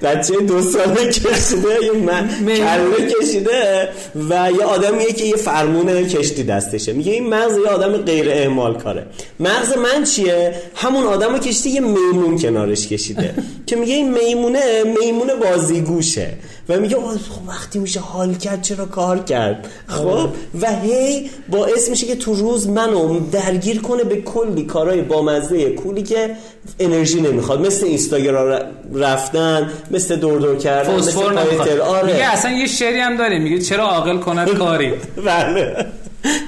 بچه 0.02 0.34
دو 0.34 0.62
ساله 0.62 1.06
کشیده 1.06 1.68
یه 1.82 2.56
کله 2.56 3.12
کشیده 3.20 3.88
و 4.30 4.50
یه 4.58 4.64
آدمیه 4.64 5.12
که 5.12 5.24
یه 5.24 5.36
فرمون 5.36 6.08
کشتی 6.08 6.42
دستشه. 6.42 6.92
میگه 6.92 7.12
این 7.12 7.28
مغز 7.28 7.56
یه 7.56 7.68
آدم 7.68 7.96
غیر 7.96 8.30
اعمال 8.30 8.78
کاره. 8.78 9.06
مغز 9.40 9.76
من 9.76 10.04
چیه؟ 10.04 10.54
همون 10.74 11.04
آدم 11.04 11.38
کشتی 11.38 11.70
یه 11.70 11.80
میمون 11.80 12.38
کنارش 12.38 12.88
کشیده. 12.88 13.34
که 13.66 13.76
میگه 13.76 13.94
این 13.94 14.14
میمونه 14.14 14.84
میمون 15.00 15.28
بازیگوشه. 15.42 16.32
و 16.68 16.80
میگه 16.80 16.96
خب 16.96 17.48
وقتی 17.48 17.78
میشه 17.78 18.00
حال 18.00 18.34
کرد 18.34 18.62
چرا 18.62 18.86
کار 18.86 19.18
کرد؟ 19.18 19.68
خب. 19.86 20.28
و 20.60 20.72
هی 20.72 21.30
باعث 21.48 21.88
میشه 21.88 22.06
که 22.06 22.16
تو 22.16 22.34
روز 22.34 22.68
منو 22.68 23.20
درگیر 23.30 23.80
کنه 23.82 24.04
به 24.04 24.22
کلی 24.22 24.64
کارهای 24.64 25.02
بامزه 25.02 25.70
کولی 25.70 26.02
که 26.02 26.36
انرژی 26.78 27.20
نمی‌خواد. 27.20 27.66
مثل 27.66 27.86
اینستاگرام 27.86 28.60
رفتن 28.94 29.70
مثل 29.90 30.16
دور 30.16 30.40
دور 30.40 30.56
کردن 30.56 30.94
مثل 30.94 31.80
آره. 31.80 32.12
میگه 32.12 32.32
اصلا 32.32 32.50
یه 32.50 32.66
شعری 32.66 32.98
هم 32.98 33.16
داره 33.16 33.38
میگه 33.38 33.58
چرا 33.58 33.84
عاقل 33.88 34.18
کند 34.18 34.48
کاری؟ 34.48 34.92
بله. 35.26 35.86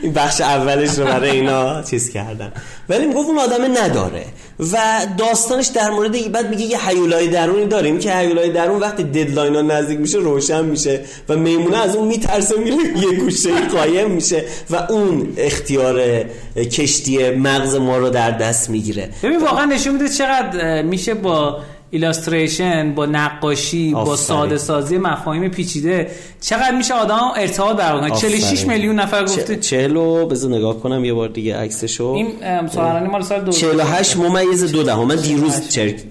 این 0.03 0.13
بخش 0.13 0.41
اولش 0.41 0.99
رو 0.99 1.05
برای 1.05 1.31
اینا 1.31 1.83
چیز 1.83 2.11
کردن. 2.11 2.53
ولی 2.89 3.07
می‌گفت 3.07 3.29
اون 3.29 3.39
آدم 3.39 3.79
نداره. 3.79 4.25
و 4.73 4.77
داستانش 5.19 5.67
در 5.67 5.91
مورد 5.91 6.33
بعد 6.33 6.51
میگه 6.51 6.65
یه 6.65 6.89
حیولای 6.89 7.29
درونی 7.29 7.67
داریم 7.67 7.99
که 7.99 8.13
حیولای 8.13 8.53
درون 8.53 8.81
وقتی 8.81 9.03
ددلاین 9.03 9.55
ها 9.55 9.63
نزدیک 9.63 10.01
میشه 10.01 10.19
روشن 10.19 10.65
میشه 10.65 11.01
و 11.29 11.37
میمونه 11.37 11.77
از 11.77 11.97
اون 11.97 12.09
میترسه 12.09 12.59
میره 12.59 12.77
یه 12.77 13.19
گوشه 13.19 13.61
قایم 13.61 14.11
میشه 14.11 14.45
و 14.71 14.77
اون 14.77 15.33
اختیار 15.37 16.25
کشتی 16.57 17.31
مغز 17.31 17.75
ما 17.75 17.99
رو 17.99 18.11
در 18.11 18.31
دست 18.31 18.71
می‌گیره. 18.71 19.09
ببین 19.23 19.41
واقعا 19.41 19.65
نشون 19.65 19.93
میده 19.93 20.09
چقدر 20.09 20.83
میشه 20.83 21.15
با 21.15 21.61
ایلاستریشن 21.91 22.95
با 22.95 23.07
نقاشی 23.07 23.93
با 23.95 24.17
ساده 24.17 24.59
سازی 24.59 24.99
مفاهیم 24.99 25.49
پیچیده. 25.49 26.11
چقدر 26.41 26.77
میشه 26.77 26.95
آدم 26.95 27.21
ارتباط 27.37 27.77
برقرار 27.77 28.11
46 28.11 28.67
میلیون 28.67 29.01
نفر 29.01 29.25
گفته. 29.25 29.57
40 29.57 29.95
رو 29.95 30.27
بذار 30.27 30.51
نگاه 30.51 30.81
کنم 30.81 31.05
یه 31.05 31.13
بار 31.13 31.29
دیگه 31.29 31.57
عکسشو. 31.57 32.05
این 32.05 32.29
سوالانی 32.73 33.09
مال 33.09 33.23
سال 33.23 33.51
48 33.51 34.17
ممیز 34.17 34.73
دو 34.73 34.83
دهم. 34.83 35.05
من 35.05 35.17
دیروز 35.17 35.61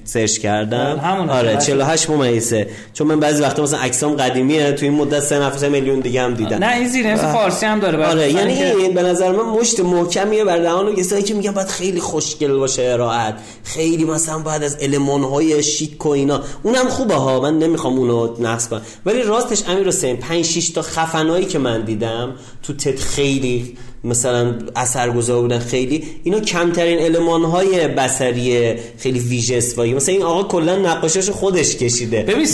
سرچ 0.04 0.38
کردم. 0.38 1.30
آره 1.30 1.58
48 1.58 2.10
ممیزه 2.10 2.68
چون 2.94 3.08
من 3.08 3.20
بعضی 3.20 3.44
وقتا 3.44 3.64
مثلا 3.64 3.80
عکسام 3.80 4.16
قدیمیه. 4.16 4.72
تو 4.72 4.86
این 4.86 4.96
مدت 4.96 5.20
3 5.20 5.40
نفر 5.40 5.70
میلیون 5.70 6.00
دیگه 6.00 6.22
هم 6.22 6.34
دیدم. 6.34 6.58
نه 6.58 6.76
این 6.76 6.88
زیر 6.88 7.16
فارسی 7.16 7.66
هم 7.66 7.80
داره. 7.80 8.06
آره 8.06 8.32
یعنی 8.32 8.64
این 8.64 8.94
به 8.94 9.04
نظر 9.04 9.32
من 9.32 9.60
مشت 9.60 9.80
محکمیه 9.80 10.44
بر 10.44 10.58
دهان 10.58 10.96
کسایی 10.96 11.24
که 11.24 11.34
میگن 11.34 11.52
باید 11.52 11.68
خیلی 11.68 12.00
خوشگل 12.00 12.58
باشه 12.58 12.84
ارائت 12.84 13.34
خیلی 13.64 14.06
مثلا 14.06 14.40
بعد 14.40 14.64
از 14.64 14.78
المان 14.82 15.24
های 15.24 15.64
شیک 15.70 16.06
و 16.06 16.10
اینا. 16.10 16.42
اونم 16.64 16.90
خوبه 16.90 17.16
ها 17.16 17.40
من 17.40 17.60
نمی‌خوام 17.60 17.98
اونو 17.98 18.36
نقص 18.40 18.68
کنم. 18.68 18.82
ولی 19.06 19.22
راستش 19.24 19.64
امیر 19.68 19.88
حسین 19.88 20.18
5 20.18 20.46
6 20.46 20.70
تا 20.70 20.82
خفنایی 20.82 21.46
که 21.46 21.60
من 21.60 21.82
دیدم 21.82 22.36
تو 22.64 22.74
تت 22.74 23.00
خیلی 23.00 23.78
مثلا 24.04 24.54
اثرگذار 24.76 25.42
بودن 25.42 25.60
خیلی 25.60 26.04
اینا 26.24 26.40
کمترین 26.40 27.00
المان 27.00 27.44
های 27.44 27.88
بصری 27.88 28.74
خیلی 28.98 29.20
ویژه 29.20 29.58
استفاده 29.58 29.94
مثلا 29.94 30.16
این 30.16 30.24
آقا 30.24 30.44
کلا 30.44 30.76
نقاشش 30.76 31.30
خودش 31.30 31.76
کشیده. 31.76 32.22
ببین 32.22 32.48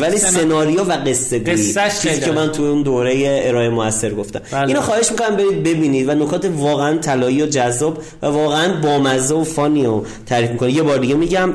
ولی 0.00 0.18
سناریو 0.18 0.80
و 0.80 0.92
قصه 1.06 1.38
گویی. 1.38 1.74
چیزی 2.02 2.20
که 2.20 2.32
من 2.32 2.52
تو 2.52 2.62
اون 2.62 2.82
دوره 2.82 3.42
ارائه 3.44 3.68
موثر 3.68 4.10
گفتم. 4.10 4.40
بله. 4.50 4.68
اینو 4.68 4.80
خواهش 4.80 5.10
می‌کنم 5.10 5.36
برید 5.36 5.62
ببینید 5.62 6.08
و 6.08 6.14
نکات 6.14 6.50
واقعا 6.56 6.98
طلایی 6.98 7.42
و 7.42 7.46
جذاب 7.46 7.98
و 8.22 8.26
واقعا 8.26 8.80
بامزه 8.80 9.34
و 9.34 9.44
فانی 9.44 9.84
رو 9.84 10.06
تعریف 10.26 10.50
می‌کنه. 10.50 10.72
یه 10.72 10.82
بار 10.82 10.98
دیگه 10.98 11.14
میگم 11.14 11.54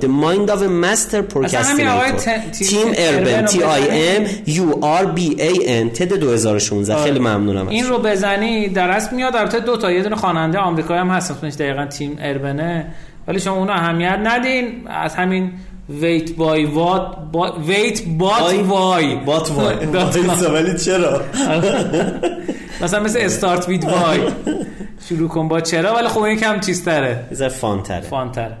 the 0.00 0.06
mind 0.06 0.50
of 0.50 0.60
a 0.60 0.70
master 0.84 1.34
procrastinator 1.34 2.58
Tim 2.58 2.86
Urban 2.94 3.46
T 3.46 3.62
I 3.62 3.82
M 3.90 4.26
U 4.46 4.78
R 4.80 5.04
B 5.04 5.42
A 5.42 5.68
N 5.68 5.90
TED 5.90 6.12
2016 6.12 7.02
خیلی 7.02 7.18
ممنونم 7.18 7.68
این 7.68 7.86
رو 7.86 7.98
بزن 7.98 8.37
یعنی 8.42 8.68
در 8.68 8.90
اصل 8.90 9.16
میاد 9.16 9.36
البته 9.36 9.60
دو 9.60 9.76
تا 9.76 9.92
یه 9.92 10.02
دونه 10.02 10.16
خواننده 10.16 10.58
آمریکایی 10.58 11.00
هم 11.00 11.08
هست 11.08 11.30
اسمش 11.30 11.54
دقیقاً 11.54 11.86
Tim 11.86 12.16
Urban 12.20 12.75
ه 12.75 12.86
ولی 13.28 13.40
شما 13.40 13.56
اون 13.56 13.70
اهمیت 13.70 14.18
ندین. 14.22 14.88
از 14.88 15.14
همین 15.14 15.52
wait 15.88 16.32
but 16.32 16.64
what 16.64 17.16
Wait 17.66 18.02
But 18.18 18.54
Why. 18.66 19.16
But 19.16 19.50
Why. 19.50 19.76
ولی 20.54 20.78
چرا؟ 20.78 21.20
مثلا 22.82 23.00
مثل 23.00 23.18
Start 23.22 23.68
With 23.68 23.84
Why. 23.84 24.20
شروع 25.08 25.28
کن 25.28 25.48
با 25.48 25.60
چرا 25.60 25.94
ولی 25.94 26.08
خب 26.08 26.20
این 26.20 26.38
کم 26.38 26.60
چیز 26.60 26.84
تره 26.84 27.48
فان 27.48 27.82
تره 27.82 28.00
فان 28.00 28.32
تره 28.32 28.56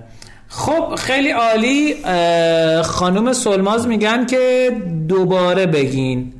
خب 0.48 0.94
خیلی 0.94 1.30
عالی. 1.30 1.94
خانم 2.82 3.32
سلماز 3.32 3.86
میگن 3.86 4.26
که 4.26 4.70
دوباره 5.08 5.66
بگین. 5.66 6.32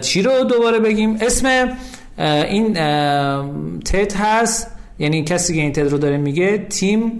چی 0.00 0.22
رو 0.22 0.44
دوباره 0.44 0.78
بگیم؟ 0.78 1.18
اسم 1.20 1.68
این 2.18 2.74
تد 3.84 4.12
هست. 4.16 4.70
یعنی 4.98 5.24
کسی 5.24 5.54
که 5.54 5.60
این 5.60 5.72
تد 5.72 5.88
رو 5.88 5.98
داره 5.98 6.16
میگه 6.16 6.58
تیم 6.58 7.12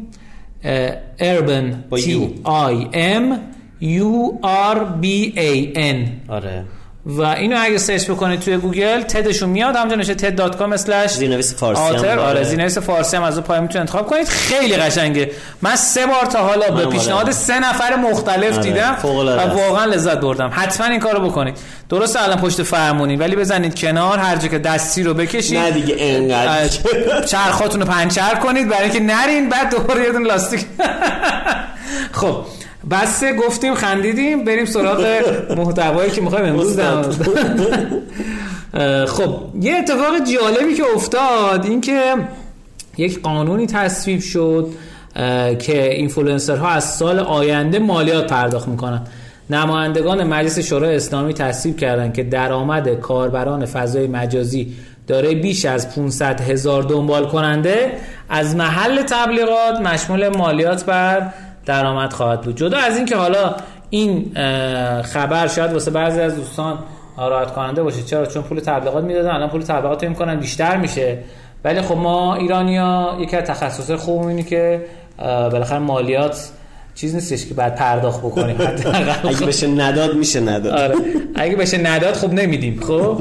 اربن 1.19 1.85
تی 1.97 2.41
آی 2.45 2.89
ام 2.93 3.41
یو. 3.81 4.39
آر 4.43 4.85
بی 4.85 5.41
ای 5.41 5.73
ان 5.77 6.07
آره. 6.29 6.65
و 7.07 7.23
اینو 7.23 7.57
اگه 7.61 7.79
سرچ 7.79 8.11
بکنید 8.11 8.41
توی 8.41 8.57
گوگل 8.57 9.03
TED 9.03 9.22
شون 9.22 9.49
میاد. 9.49 9.77
همونجا 9.77 9.97
نشه 9.97 10.15
ted.com 10.15 10.77
زیرنویس 11.07 11.55
فارسی 11.55 11.83
آتر. 11.83 12.19
آره 12.19 12.43
زیرنویس 12.43 12.79
فارسی 12.79 13.17
هم 13.17 13.23
از 13.23 13.35
اون 13.35 13.43
پایین 13.47 13.61
می‌تونید 13.61 13.79
انتخاب 13.81 14.07
کنید. 14.07 14.29
خیلی 14.29 14.77
قشنگه. 14.77 15.31
من 15.63 15.77
سه 15.77 16.07
بار 16.07 16.27
تا 16.27 16.39
حالا 16.39 16.71
به 16.71 16.87
پیشنهاد 16.87 17.31
سه 17.31 17.59
نفر 17.59 17.97
مختلف 17.97 18.53
آره. 18.53 18.63
دیدم 18.63 18.97
و 19.03 19.41
واقعا 19.41 19.85
لذت 19.85 20.21
بردم. 20.21 20.51
حتما 20.53 20.87
این 20.87 21.01
کارو 21.01 21.29
بکنید. 21.29 21.57
درست 21.89 22.17
الان 22.17 22.39
پشت 22.39 22.63
فرمونی 22.63 23.17
ولی 23.17 23.37
بزنید 23.37 23.79
کنار. 23.79 24.19
هر 24.19 24.37
جا 24.37 24.49
که 24.49 24.59
دستی 24.59 25.03
رو 25.03 25.15
بکشید 25.15 25.59
نه 25.59 25.71
دیگه 25.71 25.97
انقدر. 25.99 26.69
چرخاتون 27.27 27.81
رو 27.81 27.87
پنچر 27.87 28.35
کنید. 28.35 28.69
برای 28.69 28.83
اینکه 28.83 29.01
نرین 29.01 29.49
بعد 29.49 29.71
دوباره 29.71 30.05
یه 30.05 30.13
دونه 30.13 30.27
لاستیک. 30.27 30.67
خب. 32.13 32.45
بسه 32.91 33.33
گفتیم 33.33 33.75
خندیدیم 33.75 34.45
بریم 34.45 34.65
سراغ 34.65 35.23
محتوایی 35.57 36.11
که 36.11 36.21
می‌خوایم 36.21 36.47
امروز 36.47 36.81
خب 39.17 39.35
یه 39.61 39.75
اتفاق 39.75 40.19
جالبی 40.19 40.75
که 40.75 40.83
افتاد 40.95 41.65
این 41.65 41.81
که 41.81 42.15
یک 42.97 43.23
قانونی 43.23 43.67
تصویب 43.67 44.21
شد 44.21 44.69
که 45.59 45.93
اینفلوئنسرها 45.93 46.69
از 46.69 46.85
سال 46.85 47.19
آینده 47.19 47.79
مالیات 47.79 48.27
پرداخت 48.27 48.69
می‌کنن. 48.69 49.03
نمایندگان 49.51 50.25
مجلس 50.25 50.59
شورای 50.59 50.97
اسلامی 50.97 51.35
تصویب 51.35 51.77
کردند 51.77 52.15
که 52.15 52.23
درآمد 52.23 53.01
کاربران 53.01 53.67
فضای 53.67 54.07
مجازی 54.07 54.75
داره 55.07 55.35
بیش 55.35 55.65
از 55.65 55.95
500 55.95 56.41
هزار 56.41 56.83
دنبال 56.83 57.29
کننده 57.29 57.93
از 58.29 58.57
محل 58.57 59.03
تبلیغات 59.03 59.81
مشمول 59.81 60.29
مالیات 60.29 60.85
بر 60.85 61.31
درآمد 61.67 62.13
خواهد 62.13 62.41
بود. 62.41 62.57
جدا 62.57 62.79
از 62.79 62.97
اینکه 62.97 63.17
حالا 63.17 63.55
این 63.91 64.33
خبر 65.03 65.47
شاید 65.47 65.73
واسه 65.73 65.91
بعضی 65.91 66.21
از 66.21 66.37
دوستان 66.37 66.79
ناراحت 67.19 67.51
کننده 67.51 67.83
باشه. 67.83 68.03
چرا؟ 68.03 68.27
چون 68.27 68.43
پول 68.43 68.61
تبلیغات 68.61 69.05
می‌دادن. 69.05 69.31
الان 69.31 69.49
پول 69.49 69.63
تبلیغات 69.63 70.05
می‌کنن 70.05 70.37
بیشتر 70.37 70.77
میشه. 70.77 71.19
ولی 71.65 71.81
خب 71.81 71.97
ما 71.97 72.35
ایرانیا 72.35 73.17
یکی 73.21 73.37
از 73.37 73.45
تخصص 73.45 73.91
خوب 73.91 74.27
اینه 74.27 74.43
که 74.43 74.85
بالاخره 75.19 75.79
مالیات 75.79 76.51
چیز 76.95 77.15
نیستش 77.15 77.47
که 77.47 77.55
بعد 77.55 77.75
پرداخت 77.75 78.19
بکنیم. 78.19 78.57
اگه 79.29 79.47
بشه 79.47 79.67
نداد 79.67 80.15
میشه 80.15 80.41
نداد. 80.41 80.73
آره. 80.73 80.95
اگه 81.35 81.57
بشه 81.57 81.79
نداد 81.79 82.15
خب 82.15 82.33
نمیدیم 82.33 82.81
خب؟ 82.81 83.19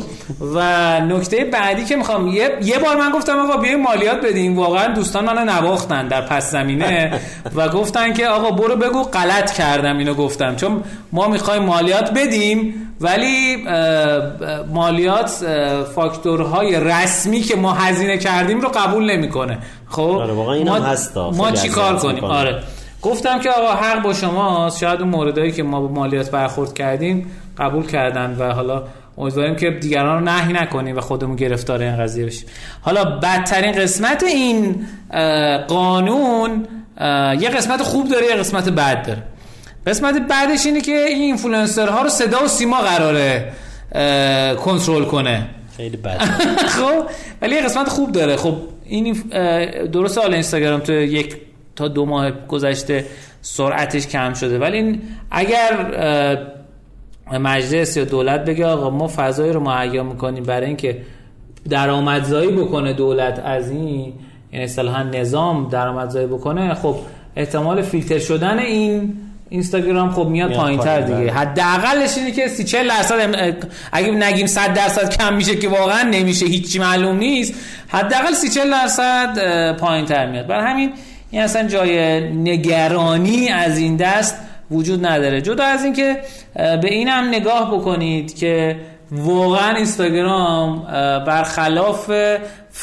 و 0.55 0.99
نکته 0.99 1.45
بعدی 1.45 1.85
که 1.85 1.95
می‌خوام 1.95 2.27
یه, 2.27 2.49
یه 2.63 2.79
بار 2.79 2.95
من 2.95 3.11
گفتم 3.11 3.39
آقا 3.39 3.57
بیایم 3.57 3.81
مالیات 3.81 4.25
بدیم. 4.25 4.57
واقعا 4.57 4.93
دوستان 4.93 5.25
منو 5.25 5.45
نواختن 5.45 6.07
در 6.07 6.21
پس 6.21 6.51
زمینه 6.51 7.19
و 7.55 7.69
گفتن 7.69 8.13
که 8.13 8.27
آقا 8.27 8.51
برو 8.51 8.75
بگو 8.75 9.03
غلط 9.03 9.51
کردم 9.51 9.97
اینو 9.97 10.13
گفتم. 10.13 10.55
چون 10.55 10.83
ما 11.11 11.27
می‌خوایم 11.27 11.63
مالیات 11.63 12.11
بدیم 12.11 12.73
ولی 13.01 13.65
مالیات 14.73 15.29
فاکتورهای 15.95 16.79
رسمی 16.79 17.41
که 17.41 17.55
ما 17.55 17.73
هزینه 17.73 18.17
کردیم 18.17 18.61
رو 18.61 18.69
قبول 18.69 19.11
نمی‌کنه. 19.11 19.57
خب؟ 19.89 20.01
آره 20.01 20.33
واقعا 20.33 20.73
هست 20.73 21.17
ما 21.17 21.51
چیکار 21.51 21.95
کنیم؟ 21.97 22.23
آره. 22.23 22.63
گفتم 23.03 23.39
که 23.39 23.49
آقا 23.49 23.73
حق 23.73 24.01
با 24.01 24.13
شماست. 24.13 24.79
شاید 24.79 24.99
اون 24.99 25.09
موردایی 25.09 25.51
که 25.51 25.63
ما 25.63 25.81
با 25.81 25.87
مالیات 25.87 26.31
برخورد 26.31 26.73
کردیم 26.73 27.31
قبول 27.57 27.85
کردن 27.85 28.35
و 28.39 28.51
حالا 28.51 28.83
امیدواریم 29.17 29.55
که 29.55 29.71
دیگران 29.71 30.19
رو 30.19 30.33
نهی 30.33 30.53
نکنیم 30.53 30.97
و 30.97 31.01
خودمون 31.01 31.35
گرفتار 31.35 31.81
این 31.81 31.97
قضیه 31.97 32.25
بشیم. 32.25 32.45
حالا 32.81 33.05
بدترین 33.05 33.71
قسمت 33.71 34.23
این 34.23 34.87
قانون 35.67 36.67
یه 37.39 37.49
قسمت 37.49 37.81
خوب 37.81 38.09
داره 38.09 38.25
یه 38.25 38.35
قسمت 38.35 38.69
بد 38.69 39.07
داره. 39.07 39.23
قسمت 39.87 40.27
بعدش 40.29 40.65
اینه 40.65 40.81
که 40.81 40.91
این 40.91 41.21
اینفلوئنسر 41.21 41.87
ها 41.87 42.01
رو 42.01 42.09
صدا 42.09 42.43
و 42.43 42.47
سیما 42.47 42.81
قراره 42.81 43.53
کنترل 44.55 45.05
کنه. 45.05 45.45
خیلی 45.77 45.97
بد. 45.97 46.21
خب 46.77 47.05
ولی 47.41 47.55
یه 47.55 47.61
قسمت 47.61 47.89
خوب 47.89 48.11
داره. 48.11 48.35
خب 48.35 48.57
این 48.85 49.13
درست 49.91 50.17
حالا 50.17 50.33
اینستاگرام 50.33 50.79
تو 50.79 50.93
یک 50.93 51.37
تا 51.75 51.87
دو 51.87 52.05
ماه 52.05 52.31
گذشته 52.31 53.05
سرعتش 53.41 54.07
کم 54.07 54.33
شده. 54.33 54.59
ولی 54.59 54.77
این 54.77 55.01
اگر 55.31 55.71
مجلس 57.31 57.97
یا 57.97 58.05
دولت 58.05 58.45
بگه 58.45 58.65
آقا 58.65 58.89
ما 58.89 59.11
فضایی 59.15 59.53
رو 59.53 59.59
مهیا 59.59 60.03
می‌کنیم 60.03 60.43
برای 60.43 60.67
اینکه 60.67 60.97
درآمدزایی 61.69 62.51
بکنه 62.51 62.93
دولت 62.93 63.39
از 63.45 63.69
این 63.69 64.13
یعنی 64.51 64.65
اصطلاحا 64.65 65.03
نظام 65.03 65.69
درآمدزایی 65.69 66.27
بکنه 66.27 66.73
خب 66.73 66.95
احتمال 67.35 67.81
فیلتر 67.81 68.19
شدن 68.19 68.59
این 68.59 69.13
اینستاگرام 69.49 70.11
خب 70.11 70.27
میاد 70.27 70.53
پایین 70.53 70.79
تر 70.79 71.01
دیگه. 71.01 71.31
حداقلش 71.31 72.17
اینه 72.17 72.31
که 72.31 72.47
30 72.47 72.63
40 72.63 72.87
درصد 72.87 73.55
اگه 73.91 74.11
نگیم 74.11 74.47
100 74.47 74.73
درصد 74.73 75.17
کم 75.17 75.33
میشه 75.33 75.55
که 75.55 75.69
واقعا 75.69 76.09
نمیشه 76.09 76.45
هیچی 76.45 76.79
معلوم 76.79 77.17
نیست 77.17 77.53
حداقل 77.87 78.33
30 78.33 78.49
40 78.49 78.71
درصد 78.71 79.77
پایین 79.77 80.05
تر 80.05 80.31
میاد. 80.31 80.47
برای 80.47 80.71
همین 80.71 80.91
این 81.33 81.41
اصلا 81.41 81.67
جای 81.67 82.19
نگرانی 82.29 83.49
از 83.49 83.77
این 83.77 83.95
دست 83.95 84.37
وجود 84.71 85.05
نداره. 85.05 85.41
جدا 85.41 85.63
از 85.63 85.83
اینکه 85.83 86.19
به 86.55 86.87
اینم 86.93 87.27
نگاه 87.27 87.75
بکنید 87.75 88.35
که 88.35 88.75
واقعا 89.11 89.75
اینستاگرام 89.75 90.83
برخلاف 91.27 92.11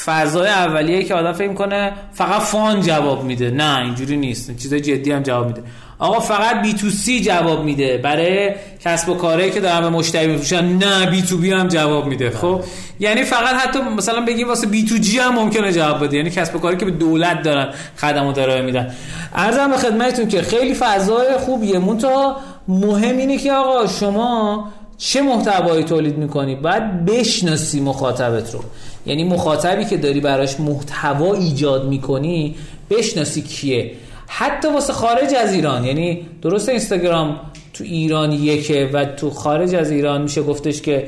فضای 0.04 0.48
اولیه 0.48 1.04
که 1.04 1.14
آدم 1.14 1.32
فکر 1.32 1.52
کنه 1.52 1.92
فقط 2.12 2.40
فان 2.40 2.80
جواب 2.80 3.24
میده. 3.24 3.50
نه 3.50 3.78
اینجوری 3.78 4.16
نیست. 4.16 4.56
چیز 4.56 4.74
جدی 4.74 5.12
هم 5.12 5.22
جواب 5.22 5.46
میده. 5.46 5.62
آقا 6.00 6.20
فقط 6.20 6.62
بی 6.62 6.74
تو 6.74 6.90
سی 6.90 7.20
جواب 7.20 7.64
میده. 7.64 7.98
برای 7.98 8.50
کسب 8.84 9.08
و 9.08 9.14
کاری 9.14 9.50
که 9.50 9.60
دارن 9.60 9.80
به 9.80 9.88
مشتری 9.88 10.26
میفروشن. 10.26 10.64
نه 10.64 11.06
بی 11.06 11.22
تو 11.22 11.36
بی 11.36 11.52
هم 11.52 11.68
جواب 11.68 12.06
میده. 12.06 12.30
خب؟ 12.30 12.60
یعنی 13.00 13.24
فقط 13.24 13.54
حتی 13.54 13.80
مثلا 13.80 14.20
بگیم 14.24 14.48
واسه 14.48 14.66
بی 14.66 14.84
تو 14.84 14.96
جی 14.96 15.18
هم 15.18 15.34
ممکنه 15.34 15.72
جواب 15.72 16.04
بده. 16.04 16.16
یعنی 16.16 16.30
کسب 16.30 16.56
و 16.56 16.58
کاری 16.58 16.76
که 16.76 16.84
به 16.84 16.90
دولت 16.90 17.42
دارن 17.42 17.68
خدمات 17.96 18.38
ارائه 18.38 18.62
میدن. 18.62 18.94
ارزم 19.34 19.70
به 19.70 19.76
خدمتتون 19.76 20.28
که 20.28 20.42
خیلی 20.42 20.74
فضای 20.74 21.38
خوبیه 21.38 21.78
مونتا 21.78 22.36
مهم 22.68 23.16
اینه 23.16 23.38
که 23.38 23.52
آقا 23.52 23.86
شما 23.86 24.68
چه 24.98 25.22
محتوایی 25.22 25.84
تولید 25.84 26.18
می‌کنی؟ 26.18 26.54
باید 26.54 27.04
بشناسی 27.04 27.80
مخاطبت 27.80 28.54
رو. 28.54 28.60
یعنی 29.06 29.24
مخاطبی 29.24 29.84
که 29.84 29.96
داری 29.96 30.20
براش 30.20 30.60
محتوا 30.60 31.34
ایجاد 31.34 31.88
می‌کنی 31.88 32.56
بشناسی 32.90 33.42
کیه. 33.42 33.92
حتی 34.32 34.68
واسه 34.68 34.92
خارج 34.92 35.34
از 35.34 35.54
ایران. 35.54 35.84
یعنی 35.84 36.26
درست 36.42 36.68
اینستاگرام 36.68 37.40
تو 37.72 37.84
ایران 37.84 38.32
یکه 38.32 38.90
و 38.92 39.04
تو 39.04 39.30
خارج 39.30 39.74
از 39.74 39.90
ایران 39.90 40.22
میشه 40.22 40.42
گفتش 40.42 40.82
که 40.82 41.06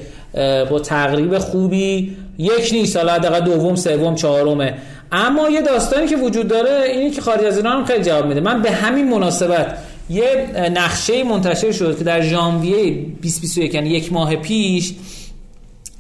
با 0.70 0.78
تقریب 0.78 1.38
خوبی 1.38 2.16
یک 2.38 2.70
نیست. 2.72 2.96
حالا 2.96 3.12
حداقل 3.12 3.40
دوم 3.40 3.74
سوم 3.74 4.14
چهارمه. 4.14 4.74
اما 5.12 5.48
یه 5.48 5.62
داستانی 5.62 6.06
که 6.06 6.16
وجود 6.16 6.48
داره 6.48 6.84
اینی 6.88 7.10
که 7.10 7.20
خارج 7.20 7.44
از 7.44 7.56
ایران 7.56 7.76
هم 7.76 7.84
خیلی 7.84 8.04
جواب 8.04 8.26
میده. 8.26 8.40
من 8.40 8.62
به 8.62 8.70
همین 8.70 9.08
مناسبت 9.10 9.78
یه 10.10 10.46
نقشه 10.74 11.24
منتشر 11.24 11.72
شد 11.72 11.98
که 11.98 12.04
در 12.04 12.20
ژانویه 12.20 12.92
2021 12.92 13.74
یعنی 13.74 13.90
یک 13.90 14.12
ماه 14.12 14.36
پیش 14.36 14.94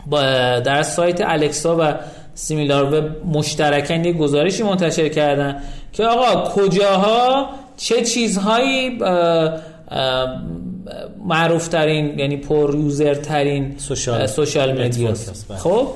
با 0.06 0.20
در 0.58 0.82
سایت 0.82 1.20
الکسا 1.20 1.76
و 1.80 1.94
سیمیلار 2.34 2.94
و 2.94 3.08
مشترکن 3.26 4.04
یه 4.04 4.12
گزارشی 4.12 4.62
منتشر 4.62 5.08
کردن 5.08 5.62
که 5.92 6.06
آقا 6.06 6.50
کجاها 6.50 7.48
چه 7.76 8.02
چیزهایی 8.02 8.98
معروف 11.26 11.68
ترین 11.68 12.18
یعنی 12.18 12.36
پر 12.36 12.74
یوزر 12.74 13.14
ترین 13.14 13.74
سوشال, 13.78 14.26
سوشال 14.26 14.82
مدیا 14.82 15.12
بله. 15.48 15.58
خب 15.58 15.88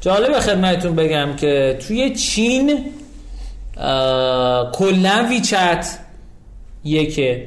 جالب 0.00 0.38
خدمتتون 0.38 0.96
بگم 0.96 1.36
که 1.36 1.78
توی 1.86 2.14
چین 2.14 2.78
کلا 4.72 5.26
WeChat 5.30 5.98
یکه 6.84 7.46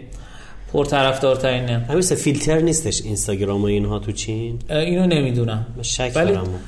پرطرفدارترینه. 0.73 1.85
همین 1.89 2.01
فیلتر 2.01 2.59
نیستش 2.59 3.01
اینستاگرام 3.01 3.61
و 3.61 3.65
اینها 3.65 3.99
تو 3.99 4.11
چین؟ 4.11 4.59
اینو 4.69 5.07
نمی‌دونم. 5.07 5.65
شک 5.81 6.13
دارم. 6.13 6.59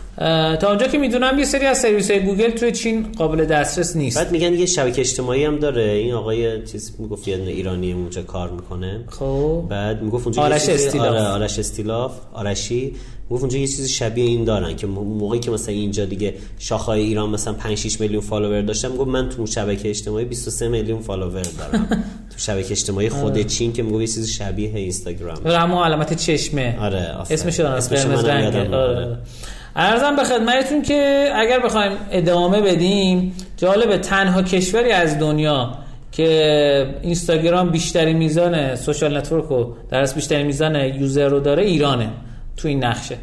تا 0.57 0.69
اونجا 0.69 0.87
که 0.87 0.97
می‌دونم 0.97 1.39
یه 1.39 1.45
سری 1.45 1.65
از 1.65 1.77
سرویس 1.77 2.11
های 2.11 2.19
گوگل 2.19 2.49
توی 2.49 2.71
چین 2.71 3.11
قابل 3.17 3.45
دسترس 3.45 3.95
نیست. 3.95 4.17
بعد 4.17 4.31
میگن 4.31 4.53
یه 4.53 4.65
شبکه 4.65 5.01
اجتماعی 5.01 5.45
هم 5.45 5.59
داره. 5.59 5.83
این 5.83 6.13
آقای 6.13 6.65
چیز 6.65 6.95
می‌گفت 6.99 7.27
یه 7.27 7.35
ایرانی 7.35 7.93
اونجا 7.93 8.21
کار 8.21 8.49
می‌کنه. 8.49 9.03
خب. 9.09 9.63
بعد 9.69 10.01
می‌گفت 10.01 10.27
اونجا 10.27 10.41
آرش 10.41 10.69
استیلاف. 10.69 11.07
آره 11.07 11.27
آرش 11.27 11.59
استیلاف 11.59 12.11
آرشی. 12.33 12.95
گفت 13.31 13.41
اونجا 13.41 13.57
یه 13.57 13.67
چیزی 13.67 13.89
شبیه 13.89 14.25
این 14.25 14.43
دارن 14.43 14.75
که 14.75 14.87
موقعی 14.87 15.39
که 15.39 15.51
مثلا 15.51 15.75
اینجا 15.75 16.05
دیگه 16.05 16.33
شاخهای 16.59 17.01
ایران 17.01 17.29
مثلا 17.29 17.53
5 17.53 17.77
6 17.77 18.01
میلیون 18.01 18.21
follower 18.21 18.61
داشتم 18.61 18.95
گفت 18.95 19.07
من 19.07 19.29
تو 19.29 19.45
شبکه 19.45 19.89
اجتماعی 19.89 20.25
23 20.25 20.67
میلیون 20.67 20.99
follower 20.99 21.41
دارم. 21.41 21.87
تو 22.31 22.37
شبکه 22.37 22.71
اجتماعی 22.71 23.09
خود 23.09 23.31
آره. 23.31 23.43
چین 23.43 23.73
که 23.73 23.83
میگه 23.83 23.97
یه 23.97 24.07
چیزی 24.07 24.33
شبیه 24.33 24.75
اینستاگرام. 24.75 25.37
اما 25.45 25.85
علامت 25.85 26.13
چشمه. 26.13 26.77
آره 26.79 27.15
اسمش 27.29 27.59
قرمز 27.59 28.25
آره. 28.25 29.17
عرضم 29.75 30.15
به 30.15 30.23
خدمتتون 30.23 30.81
که 30.81 31.29
اگر 31.35 31.59
بخوایم 31.59 31.91
ادامه 32.11 32.61
بدیم 32.61 33.33
جالب 33.57 33.97
تنها 33.97 34.41
کشوری 34.41 34.91
از 34.91 35.19
دنیا 35.19 35.77
که 36.11 36.95
اینستاگرام 37.01 37.69
بیشترین 37.69 38.17
میزان 38.17 38.75
social 38.75 39.17
network 39.17 39.45
رو 39.45 39.75
در 39.89 40.01
از 40.01 40.15
بیشترین 40.15 40.45
میزان 40.45 40.75
user 40.75 41.27
رو 41.27 41.39
داره 41.39 41.63
ایرانه. 41.63 42.09
تو 42.57 42.67
این 42.67 42.83
نقشه. 42.83 43.17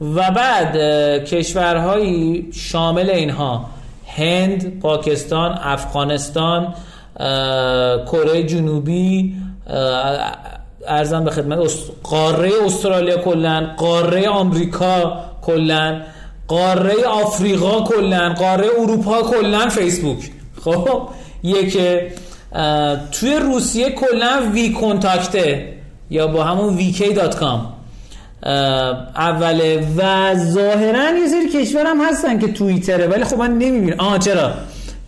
و 0.00 0.30
بعد 0.30 0.76
کشورهایی 1.24 2.48
شامل 2.52 3.10
اینها 3.10 3.64
هند، 4.06 4.80
پاکستان، 4.80 5.58
افغانستان، 5.62 6.74
کره 8.12 8.42
جنوبی 8.46 9.34
ارزم 10.88 11.24
به 11.24 11.30
خدمت 11.30 11.58
قاره 12.02 12.50
استرالیا 12.66 13.16
کلا 13.16 13.74
قاره 13.76 14.28
آمریکا 14.28 15.20
کلا 15.42 16.00
قاره 16.48 17.04
آفریقا 17.04 17.80
کلا 17.80 18.34
قاره 18.38 18.68
اروپا 18.78 19.22
کلا 19.22 19.68
فیسبوک. 19.68 20.30
خب 20.64 21.08
یک 21.42 21.78
توی 23.12 23.34
روسیه 23.36 23.90
کلا 23.90 24.50
وی 24.52 24.72
کنتاکته 24.72 25.72
یا 26.10 26.26
با 26.26 26.44
همون 26.44 26.76
ویکی 26.76 27.12
دات 27.12 27.34
اوله 28.42 29.86
و 29.96 30.34
ظاهرا 30.34 31.18
یه 31.18 31.28
سری 31.28 31.48
کشور 31.48 31.86
هم 31.86 32.00
هستن 32.00 32.38
که 32.38 32.52
توییتره 32.52 33.06
ولی 33.06 33.24
خب 33.24 33.38
من 33.38 33.58
نمی‌بینم. 33.58 33.96
آه 33.98 34.18
چرا؟ 34.18 34.50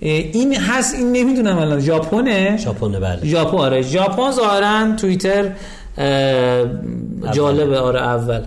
این 0.01 0.55
هست 0.55 0.95
این 0.95 1.13
نمی‌دونم 1.13 1.59
الان. 1.59 1.81
ژاپنه؟ 1.81 2.57
ژاپن 2.57 2.93
بله. 2.93 3.19
ژاپن 3.25 3.57
آره. 3.57 3.83
ژاپن 3.83 4.31
ظاهرا 4.31 4.97
توییتر 4.97 5.51
جالبه. 7.33 7.79
آره 7.79 8.01
اول. 8.01 8.41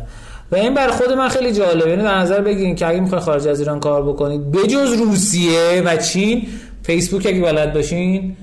و 0.52 0.56
این 0.56 0.74
بر 0.74 0.88
خود 0.88 1.12
من 1.12 1.30
خیلی 1.30 1.54
جالبه. 1.54 1.90
اینو 1.90 2.04
در 2.04 2.18
نظر 2.18 2.42
بگیرین 2.42 2.76
که 2.76 2.88
اگه 2.88 3.00
می‌خواین 3.00 3.24
خارج 3.24 3.48
از 3.48 3.60
ایران 3.60 3.80
کار 3.80 4.04
بکنید 4.04 4.52
بجز 4.52 4.94
روسیه 4.94 5.82
و 5.86 5.98
چین 5.98 6.48
فیسبوک 6.84 7.26
اگه 7.26 7.42
بلد 7.42 7.74
باشین 7.74 8.36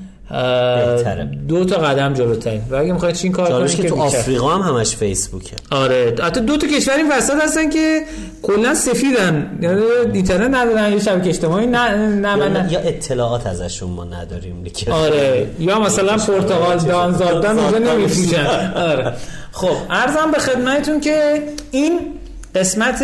دو 1.49 1.65
تا 1.65 1.77
قدم 1.77 2.15
جلوتر 2.15 2.59
و 2.71 2.75
اگه 2.75 2.93
می‌خواید 2.93 3.15
چین 3.15 3.33
کار 3.33 3.51
کنید 3.51 3.75
که 3.75 3.89
تو 3.89 4.03
آفریقا 4.03 4.49
هم 4.49 4.75
همش 4.75 4.97
فیسبوکه. 4.97 5.57
آره. 5.71 6.15
حتی 6.23 6.41
دو 6.41 6.57
تا 6.57 6.67
کشور 6.67 6.95
این 6.95 7.13
وسط 7.13 7.35
هستن 7.43 7.71
که 7.71 8.03
کلا 8.43 8.75
سفیدن. 8.75 9.59
یعنی 9.63 9.81
اینترنت 10.13 10.55
ندارن 10.55 10.93
یا 10.93 10.99
شبکه 10.99 11.29
اجتماعی 11.29 11.67
نه 11.67 11.97
نه 11.97 12.37
من 12.37 12.69
یا 12.71 12.79
اطلاعات 12.79 13.47
ازشون 13.47 13.91
ما 13.91 14.05
نداریم. 14.05 14.63
دیگه 14.63 14.93
آره. 14.93 15.47
یا 15.59 15.81
مثلا 15.81 16.17
پرتغال 16.17 16.79
دان 16.79 17.13
زادن 17.13 17.59
اونجا 17.59 17.79
نمیفروشن. 17.79 18.73
آره. 18.77 19.13
خب 19.53 19.75
عرضم 19.91 20.31
به 20.33 20.39
خدمتتون 20.39 21.01
که 21.01 21.43
این 21.71 22.01
قسمت 22.55 23.03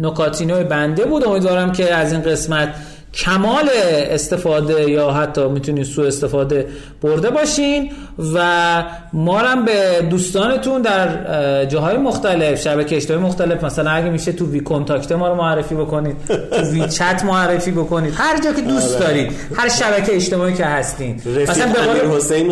نکاتینو 0.00 0.64
بنده 0.64 1.04
بود. 1.04 1.26
امیدوارم 1.26 1.72
که 1.72 1.94
از 1.94 2.12
این 2.12 2.22
قسمت 2.22 2.68
کمال 3.16 3.70
استفاده 4.10 4.90
یا 4.90 5.10
حتی 5.10 5.48
می‌تونید 5.48 5.84
سو 5.84 6.02
استفاده 6.02 6.66
برده 7.02 7.30
باشین 7.30 7.92
و 8.34 8.84
ما 9.12 9.38
هم 9.38 9.64
به 9.64 10.06
دوستانتون 10.10 10.82
در 10.82 11.64
جاهای 11.64 11.96
مختلف 11.96 12.62
شبکه 12.62 12.96
اجتماعی 12.96 13.22
مختلف 13.22 13.64
مثلا 13.64 13.90
اگه 13.90 14.10
میشه 14.10 14.32
تو 14.32 14.46
وی 14.46 14.60
کانتاکت 14.60 15.12
ما 15.12 15.28
رو 15.28 15.34
معرفی 15.34 15.74
بکنید 15.74 16.16
تو 16.50 16.62
وی 16.62 16.88
چت 16.88 17.24
معرفی 17.24 17.70
بکنید 17.70 18.14
هر 18.16 18.40
جا 18.40 18.52
که 18.52 18.62
دوست 18.62 18.96
آره. 18.96 19.06
دارید 19.06 19.32
هر 19.56 19.68
شبکه 19.68 20.14
اجتماعی 20.14 20.54
که 20.54 20.64
هستین. 20.64 21.22
مثلا 21.48 21.72
به 21.72 21.80
قول 21.80 22.16
حسین 22.16 22.48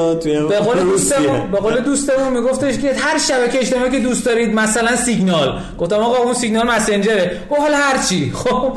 به 0.48 0.59
قول 0.59 0.79
دوستمون 0.79 1.51
به 1.51 1.59
قول 1.59 1.81
دوستمون 1.81 2.33
میگفتش 2.33 2.79
که 2.79 2.94
هر 2.94 3.18
شبکه 3.18 3.59
اجتماعی 3.59 3.90
که 3.90 4.01
دوست 4.01 4.27
دارید 4.27 4.55
مثلا 4.55 4.96
سیگنال. 4.96 5.61
گفتم 5.79 5.96
آقا 5.96 6.16
اون 6.16 6.35
سیگنال 6.35 6.66
مسنجره. 6.66 7.31
او 7.48 7.57
حالا 7.57 7.77
هر 7.77 8.03
چی. 8.09 8.33
خب 8.35 8.72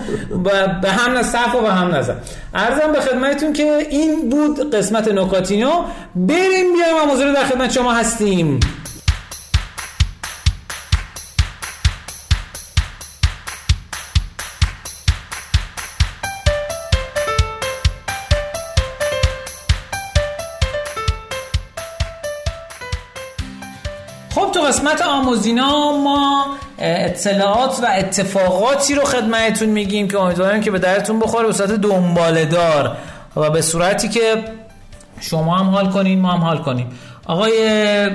به 0.82 0.90
هم 0.90 1.24
صف 1.24 1.56
و 1.56 1.75
هم 1.76 1.96
نزن. 1.96 2.16
ارزم 2.54 2.92
به 2.92 3.02
خدمتتون 3.02 3.54
که 3.54 3.88
این 3.90 4.30
بود 4.30 4.76
قسمت 4.76 5.08
نکاتینو. 5.08 5.84
بریم 6.16 6.74
بیایم 6.74 7.30
و 7.30 7.34
در 7.34 7.44
خدمت 7.44 7.72
شما 7.72 7.94
هستیم. 7.94 8.60
خب 24.36 24.52
قسمت 24.68 25.02
آموزینا 25.02 25.92
ما 25.92 26.58
اطلاعات 26.80 27.80
و 27.84 27.88
اتفاقاتی 27.98 28.96
رو 28.96 29.04
خدمتتون 29.04 29.70
میگیم 29.70 30.08
که 30.08 30.20
امیدواریم 30.20 30.62
که 30.62 30.72
به 30.72 30.80
درتون 30.80 31.20
بخوره. 31.20 31.48
به 31.48 31.54
صورت 31.54 31.72
دنباله 31.72 32.46
دار 32.46 32.98
و 33.36 33.50
به 33.50 33.62
صورتی 33.62 34.10
که 34.10 34.44
شما 35.20 35.58
هم 35.58 35.70
حال 35.70 35.90
کنین 35.92 36.20
ما 36.20 36.32
هم 36.32 36.42
حال 36.42 36.58
کنیم. 36.58 36.88
آقای 37.26 38.10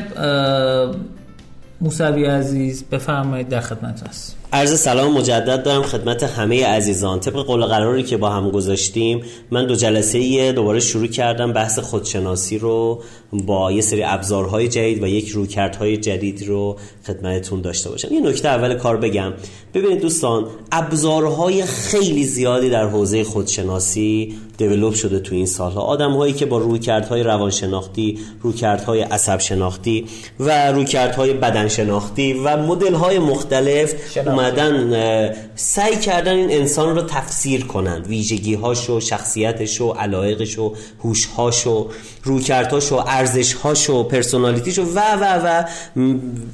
موسوی 1.81 2.25
عزیز 2.25 2.85
بفرمایید 2.85 3.49
در 3.49 3.61
خدمت 3.61 4.09
هست. 4.09 4.37
عرض 4.53 4.81
سلام 4.81 5.13
مجدد 5.13 5.63
دارم 5.63 5.83
خدمت 5.83 6.23
همه 6.23 6.67
عزیزان. 6.67 7.21
طبق 7.21 7.35
قول 7.35 7.65
قراری 7.65 8.03
که 8.03 8.17
با 8.17 8.31
هم 8.31 8.51
گذاشتیم 8.51 9.23
من 9.51 9.67
دو 9.67 9.75
جلسه 9.75 10.53
دوباره 10.53 10.81
شروع 10.81 11.07
کردم 11.07 11.53
بحث 11.53 11.79
خودشناسی 11.79 12.59
رو 12.59 13.03
با 13.33 13.73
یه 13.73 13.81
سری 13.81 14.03
ابزارهای 14.03 14.69
جدید 14.69 15.03
و 15.03 15.07
یک 15.07 15.29
رویکردهای 15.29 15.97
جدید 15.97 16.49
رو 16.49 16.77
خدمتتون 17.07 17.61
داشته 17.61 17.91
باشم. 17.91 18.15
یه 18.15 18.21
نکته 18.21 18.49
اول 18.49 18.75
کار 18.75 18.97
بگم. 18.97 19.33
ببینید 19.75 20.01
دوستان 20.01 20.47
ابزارهای 20.73 21.65
خیلی 21.67 22.25
زیادی 22.25 22.71
در 22.71 22.87
حوزه 22.87 23.25
خودشناسی 23.25 24.35
دیولوب 24.57 24.95
شده 24.95 25.19
تو 25.19 25.35
این 25.35 25.47
سالها. 25.47 25.81
آدم 25.81 26.13
هایی 26.13 26.33
که 26.33 26.47
با 26.47 26.59
رویکردهای 26.59 27.23
روانشناختی 27.23 28.19
رویکردهای 28.43 29.01
عصب 29.01 29.39
شناختی 29.39 30.07
و 30.41 30.73
رویکردهای 30.73 31.33
بدن 31.33 31.69
شناختی 31.69 32.33
و 32.33 32.57
مدل 32.57 32.95
های 32.95 33.19
مختلف 33.19 33.95
اومدن 34.41 35.35
سعی 35.55 35.97
کردن 35.97 36.35
این 36.35 36.51
انسان 36.51 36.97
رو 36.97 37.03
تفسیر 37.03 37.65
کنند. 37.65 38.07
ویژگی 38.07 38.55
هاشو 38.55 39.01
شخصیتشو 39.01 39.93
علایقشو 39.93 40.75
هوشهاشو 41.05 41.89
رویکردهاشو 42.23 43.05
ارزشهاشو 43.07 44.03
پرسونالیتیشو 44.03 44.83
و 44.83 44.99
و 44.99 45.25
و 45.45 45.65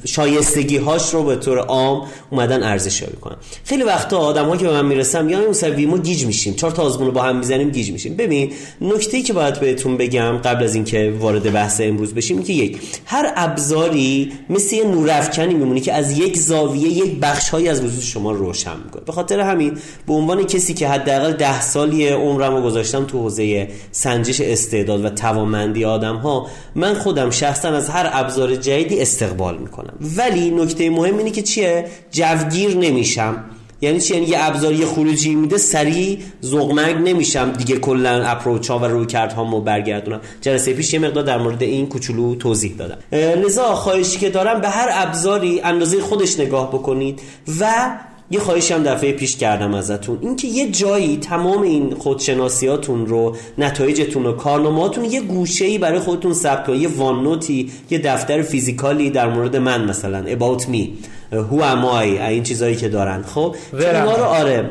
شایستگی 0.05 0.77
هاش 0.77 1.15
رو 1.15 1.23
به 1.23 1.37
طور 1.37 1.59
عام 1.59 2.07
اومدن 2.31 2.63
ارزش 2.63 3.03
یابی 3.03 3.17
کنن 3.17 3.37
خیلی 3.65 3.83
وقتا 3.83 4.19
آدم 4.19 4.57
که 4.57 4.65
به 4.65 4.73
من 4.73 4.87
می‌رسن 4.87 5.29
یا 5.29 5.41
این 5.41 5.89
ما 5.89 5.99
گیج 5.99 6.25
میشیم. 6.27 6.55
چهار 6.55 6.73
تا 6.73 6.83
آزمون 6.83 7.07
رو 7.07 7.13
با 7.13 7.23
هم 7.23 7.37
می‌زنیم 7.37 7.71
گیج 7.71 7.91
میشیم. 7.91 8.17
ببین 8.17 8.53
نکته 8.81 9.17
ای 9.17 9.23
که 9.23 9.33
باید 9.33 9.61
بهتون 9.61 9.97
بگم 9.97 10.39
قبل 10.39 10.65
از 10.65 10.75
اینکه 10.75 11.15
وارد 11.19 11.53
بحث 11.53 11.81
امروز 11.81 12.15
بشیم 12.15 12.43
که 12.43 12.53
یک 12.53 12.79
هر 13.07 13.33
ابزاری 13.37 14.33
مثل 14.51 14.77
یه 14.77 14.85
نورافکنی 14.85 15.55
میمونه 15.55 15.81
که 15.81 15.93
از 15.93 16.19
یک 16.19 16.37
زاویه 16.37 16.89
یک 16.89 17.21
بخشهایی 17.21 17.69
از 17.77 17.85
وجود 17.85 18.03
شما 18.03 18.33
روشن 18.33 18.77
می‌کنه. 18.85 19.03
به 19.07 19.13
خاطر 19.13 19.41
همین 19.41 19.79
به 20.07 20.13
عنوان 20.13 20.45
کسی 20.45 20.75
که 20.75 20.89
حداقل 20.89 21.33
ده 21.33 21.61
سالی 21.61 22.09
عمرم 22.09 22.55
رو 22.57 22.63
گذاشتم 22.63 23.05
تو 23.05 23.19
حوزه 23.19 23.69
سنجش 23.93 24.41
استعداد 24.41 25.05
و 25.05 25.09
توانمندی 25.09 25.85
آدم 25.85 26.17
ها 26.17 26.47
من 26.75 26.95
خودم 26.95 27.31
شخصا 27.31 27.69
از 27.69 27.89
هر 27.89 28.11
ابزار 28.13 28.57
جدیدی 28.57 29.01
استقبال 29.01 29.59
می‌کنم. 29.59 29.95
ولی 30.17 30.51
نکته 30.51 30.91
مهم 30.91 31.19
اینه 31.19 31.31
که 31.31 31.43
چیه؟ 31.43 31.87
جوگیر 32.11 32.77
نمیشم. 32.77 33.45
یعنی 33.81 34.01
چی؟ 34.01 34.15
یعنی 34.15 34.27
یه 34.27 34.37
ابزار 34.41 34.73
یه 34.73 34.87
خروجی 34.87 35.35
میده 35.35 35.59
سریع 35.59 36.19
زغمگ 36.41 37.09
نمیشم 37.09 37.51
دیگه 37.51 37.77
کلا 37.79 38.25
اپروچ 38.25 38.71
ها 38.71 38.79
و 38.79 38.85
روی 38.85 39.07
کرد 39.07 39.33
ها 39.33 39.61
برگردونم. 39.61 40.21
جلسه 40.41 40.73
پیش 40.73 40.93
یه 40.93 40.99
مقدار 40.99 41.25
در 41.25 41.39
مورد 41.39 41.63
این 41.63 41.87
کوچولو 41.87 42.35
توضیح 42.35 42.75
دادم. 42.79 42.99
لذا 43.13 43.75
خواهشی 43.75 44.19
که 44.19 44.31
دارم 44.31 44.61
به 44.61 44.69
هر 44.69 44.89
ابزاری 44.93 45.61
اندازه 45.61 46.01
خودش 46.01 46.41
نگاه 46.41 46.69
بکنید 46.69 47.21
و 47.61 47.91
یه 48.31 48.41
خواهشی 48.41 48.75
هم 48.75 48.83
دفعه 48.83 49.13
پیش 49.13 49.37
کردم 49.37 49.75
ازتون. 49.75 50.19
اینکه 50.23 50.49
یه 50.49 50.71
جایی 50.71 51.17
تمام 51.17 51.63
این 51.63 51.95
خودشناسیاتون 51.95 53.07
رو 53.07 53.37
نتایجتون 53.59 54.25
رو 54.25 54.33
کارنامهاتون 54.33 55.05
یه 55.05 55.21
گوشه‌ای 55.21 55.79
برای 55.79 55.99
خودتون 55.99 56.35
ثبت 56.35 56.67
کنید 56.67 56.83
یه 56.83 56.89
واننوتی 56.89 57.71
یه 57.91 57.99
دفتر 57.99 58.43
فیزیکالی 58.43 59.11
در 59.11 59.29
مورد 59.29 59.57
من 59.57 59.85
مثلا 59.85 60.25
about 60.25 60.63
me. 60.63 60.89
هو 61.33 61.61
امای 61.63 62.19
این 62.19 62.43
چیزایی 62.43 62.77
که 62.77 62.89
دارن. 62.89 63.23
خب؟ 63.23 63.57
اینا 63.73 64.17
رو 64.17 64.25
آره. 64.25 64.71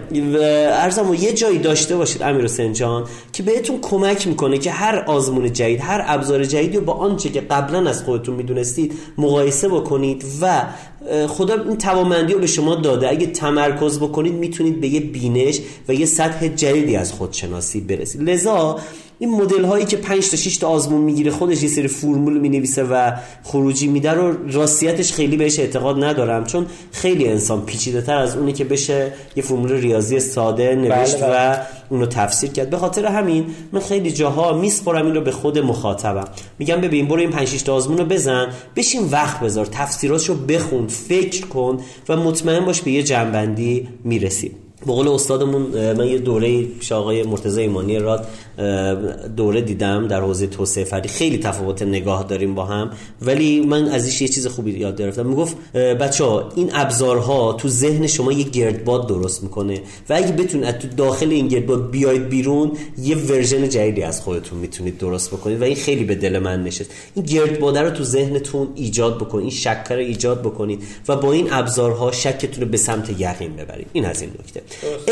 ارزم 0.72 1.14
یه 1.14 1.34
جایی 1.34 1.60
داشته 1.60 1.96
باشید 1.96 2.24
امیر 2.24 2.44
حسین 2.44 2.74
جان 2.74 3.04
که 3.34 3.44
بهتون 3.44 3.80
کمک 3.82 4.28
می‌کنه 4.28 4.58
که 4.58 4.72
هر 4.72 5.04
آزمون 5.08 5.54
جدید 5.54 5.80
هر 5.82 6.04
ابزار 6.08 6.46
جدیدی 6.46 6.78
رو 6.78 6.84
با 6.84 6.94
آنچه 6.94 7.30
که 7.30 7.42
قبلا 7.42 7.90
از 7.90 8.04
خودتون 8.04 8.36
می‌دونستید 8.36 8.94
مقایسه 9.18 9.70
بکنید 9.70 10.26
و 10.42 10.66
خدا 11.28 11.54
این 11.54 11.78
توامندی 11.78 12.34
رو 12.34 12.40
به 12.40 12.48
شما 12.48 12.76
داده. 12.76 13.10
اگه 13.10 13.28
تمرکز 13.28 14.00
بکنید 14.00 14.34
می‌تونید 14.34 14.82
به 14.82 14.88
یه 14.88 15.00
بینش 15.00 15.60
و 15.88 15.94
یه 15.94 16.06
سطح 16.06 16.48
جدیدی 16.48 16.96
از 16.96 17.12
خودشناسی 17.14 17.82
برسید. 17.82 18.30
لذا 18.30 18.80
این 19.20 19.32
مدل 19.32 19.66
هایی 19.66 19.86
که 19.86 19.98
5 19.98 20.30
تا 20.30 20.38
6 20.38 20.58
تا 20.58 20.68
آزمون 20.68 21.02
می‌گیره 21.02 21.32
خودش 21.32 21.64
یه 21.64 21.70
سری 21.70 21.88
فرمول 21.88 22.38
می‌نویسه 22.40 22.84
و 22.84 23.12
خروجی 23.44 23.88
میده 23.88 24.12
رو 24.12 24.52
راستیتش 24.52 25.14
خیلی 25.14 25.38
بهش 25.38 25.60
اعتقاد 25.60 26.04
ندارم. 26.04 26.44
چون 26.44 26.66
خیلی 26.92 27.28
انسان 27.28 27.62
پیچیده 27.66 28.02
تر 28.02 28.18
از 28.18 28.38
اونی 28.38 28.54
که 28.54 28.66
بشه 28.66 29.14
یه 29.36 29.44
فرمول 29.44 29.72
ریاضی 29.72 30.20
ساده 30.20 30.76
نوشت 30.76 31.22
بله. 31.22 31.28
بله. 31.28 31.52
و 31.52 31.64
اونو 31.90 32.06
تفسیر 32.06 32.52
کرد. 32.52 32.70
به 32.70 32.78
خاطر 32.78 33.06
همین 33.06 33.46
من 33.72 33.80
خیلی 33.80 34.12
جاها 34.12 34.54
میسپرم 34.54 35.06
این 35.06 35.16
رو 35.16 35.22
به 35.22 35.32
خود 35.32 35.60
مخاطبم. 35.60 36.28
میگم 36.60 36.82
ببین 36.82 37.08
برو 37.08 37.20
این 37.20 37.32
5 37.32 37.48
6 37.48 37.62
تا 37.62 37.74
آزمون 37.74 37.98
رو 37.98 38.06
بزن 38.06 38.48
بشین 38.76 39.04
وقت 39.12 39.40
بذار 39.40 39.66
تفسیراتشو 39.66 40.36
بخون 40.36 40.88
فکر 40.88 41.46
کن 41.46 41.80
و 42.10 42.18
مطمئن 42.18 42.66
باش 42.66 42.82
به 42.82 42.92
یه 42.92 43.04
جنبندی 43.04 43.88
می‌رسی 44.04 44.52
به 44.80 44.92
قول 44.92 45.08
استادمون 45.08 45.94
من 45.94 46.08
یه 46.08 46.18
دوره 46.18 46.64
پیش 46.64 46.92
آقای 46.92 47.24
مرتضی 47.24 47.62
ایمانی 47.62 48.00
راد 48.00 48.28
دوره 49.38 49.62
دیدم 49.62 50.08
در 50.08 50.22
حوزه 50.22 50.48
توسعه 50.48 50.84
فردی. 50.84 51.10
خیلی 51.10 51.38
تفاوت 51.38 51.82
نگاه 51.82 52.24
داریم 52.24 52.56
با 52.56 52.66
هم. 52.66 52.92
ولی 53.22 53.60
من 53.60 53.88
ازش 53.88 54.22
یه 54.22 54.28
چیز 54.28 54.48
خوبی 54.48 54.72
یاد 54.72 55.02
گرفتم. 55.02 55.26
می‌گفت 55.26 55.72
بچه 55.74 56.24
این 56.56 56.70
ابزارها 56.74 57.54
تو 57.54 57.70
ذهن 57.70 58.08
شما 58.08 58.32
یه 58.32 58.44
گردباد 58.44 59.08
درست 59.08 59.44
می‌کنه. 59.44 59.82
و 60.10 60.14
اگه 60.14 60.32
بتونید 60.32 60.72
تو 60.72 60.88
داخل 60.88 61.30
این 61.30 61.48
گردباد 61.48 61.92
بیاید 61.92 62.30
بیرون 62.30 62.72
یه 62.98 63.18
ورژن 63.18 63.70
جدیدی 63.70 64.02
از 64.02 64.22
خودتون 64.22 64.60
می‌تونید 64.60 64.98
درست 64.98 65.32
بکنید. 65.32 65.62
و 65.62 65.64
این 65.64 65.76
خیلی 65.76 66.04
به 66.04 66.16
دل 66.16 66.40
من 66.40 66.64
نشست. 66.64 66.90
این 67.16 67.26
گردباد 67.26 67.78
رو 67.78 67.90
تو 67.90 68.04
ذهنتون 68.04 68.68
ایجاد 68.76 69.16
بکنید. 69.16 69.44
این 69.44 69.52
شک 69.52 69.86
رو 69.90 69.98
ایجاد 69.98 70.42
بکنید. 70.42 70.84
و 71.08 71.16
با 71.16 71.32
این 71.32 71.48
ابزارها 71.52 72.12
شکتون 72.12 72.64
رو 72.64 72.70
به 72.70 72.78
سمت 72.78 73.10
یقین 73.20 73.56
ببرید. 73.56 73.88
این 73.94 74.06
از 74.06 74.22
این 74.22 74.30
نکته. 74.40 74.62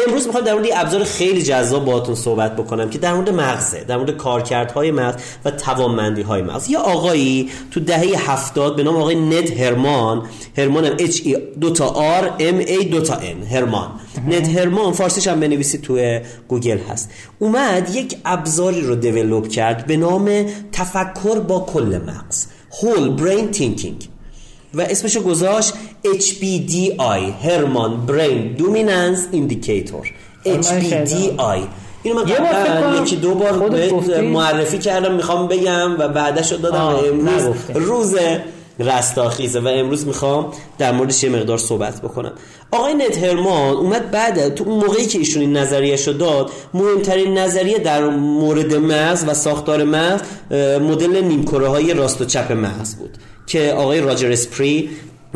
امروز 0.07 0.25
می‌خوام 0.25 0.43
در 0.43 0.53
مورد 0.53 0.67
ابزار 0.73 1.03
خیلی 1.03 1.43
جذاب 1.43 1.85
باهاتون 1.85 2.15
صحبت 2.15 2.55
بکنم 2.55 2.89
که 2.89 2.97
در 2.97 3.13
مورد 3.13 3.29
مغزه 3.29 3.83
در 3.83 3.97
مورد 3.97 4.11
کارکردهای 4.17 4.91
مغز 4.91 5.21
و 5.45 5.51
توانمندی 5.51 6.21
های 6.21 6.41
مغز. 6.41 6.69
یه 6.69 6.77
آقایی 6.77 7.49
تو 7.71 7.79
دهه 7.79 8.31
هفتاد 8.31 8.75
به 8.75 8.83
نام 8.83 8.95
آقای 8.95 9.15
ند 9.15 9.59
هرمان 9.59 10.23
هرمان 10.57 10.85
هم 10.85 10.97
H 10.97 11.15
E 11.15 11.37
دو 11.59 11.69
تا 11.69 12.19
R 12.21 12.41
M 12.41 12.67
A 12.67 12.85
دو 12.85 13.01
تا 13.01 13.15
N 13.15 13.53
هرمان. 13.53 13.91
ند 14.27 14.57
هرمان 14.57 14.93
فارسیش 14.93 15.27
هم 15.27 15.39
بنویسید 15.39 15.81
تو 15.81 16.19
گوگل 16.47 16.77
هست. 16.77 17.09
اومد 17.39 17.95
یک 17.95 18.17
ابزاری 18.25 18.81
رو 18.81 18.95
دیولوب 18.95 19.47
کرد 19.47 19.87
به 19.87 19.97
نام 19.97 20.45
تفکر 20.71 21.39
با 21.39 21.59
کل 21.59 21.99
مغز 22.07 22.45
Whole 22.71 23.21
Brain 23.21 23.57
Thinking. 23.57 24.07
و 24.73 24.81
اسمشو 24.81 25.21
گذاشت 25.23 25.73
HBDI 26.05 27.45
Herrmann 27.45 28.05
Brain 28.05 28.53
Dominance 28.53 29.27
Indicator 29.31 30.11
HBDI 30.45 31.59
اینو 32.03 32.15
من 32.15 32.23
قبلا 32.23 33.01
یکی 33.01 33.15
دو 33.15 33.35
بار 33.35 34.21
معرفی 34.21 34.77
کردم 34.77 35.13
می‌خوام 35.13 35.47
بگم 35.47 35.99
و 35.99 36.07
بعدش 36.07 36.51
رو 36.51 36.57
دادم. 36.57 36.79
امروز 36.79 37.43
روز 37.73 38.15
رستاخیزه 38.79 39.59
و 39.59 39.67
امروز 39.67 40.07
می‌خوام 40.07 40.53
در 40.77 40.91
موردش 40.91 41.23
یه 41.23 41.29
مقدار 41.29 41.57
صحبت 41.57 42.01
بکنم. 42.01 42.31
آقای 42.71 42.93
ند 42.93 43.23
هرمان 43.23 43.75
اومد 43.75 44.11
بعد 44.11 44.55
تو 44.55 44.63
اون 44.63 44.85
موقعی 44.85 45.05
که 45.05 45.19
ایشون 45.19 45.41
این 45.41 45.57
نظریه 45.57 45.97
داد 45.97 46.49
مهمترین 46.73 47.37
نظریه 47.37 47.79
در 47.79 48.09
مورد 48.09 48.75
مغز 48.75 49.23
و 49.27 49.33
ساختار 49.33 49.83
مغز 49.83 50.21
مدل 50.81 51.23
نیمکره 51.23 51.67
های 51.67 51.93
راست 51.93 52.21
و 52.21 52.25
چپ 52.25 52.51
مغز 52.51 52.95
بود. 52.95 53.17
که 53.47 53.73
آقای 53.73 54.01
راجر 54.01 54.31
اسپری 54.31 54.89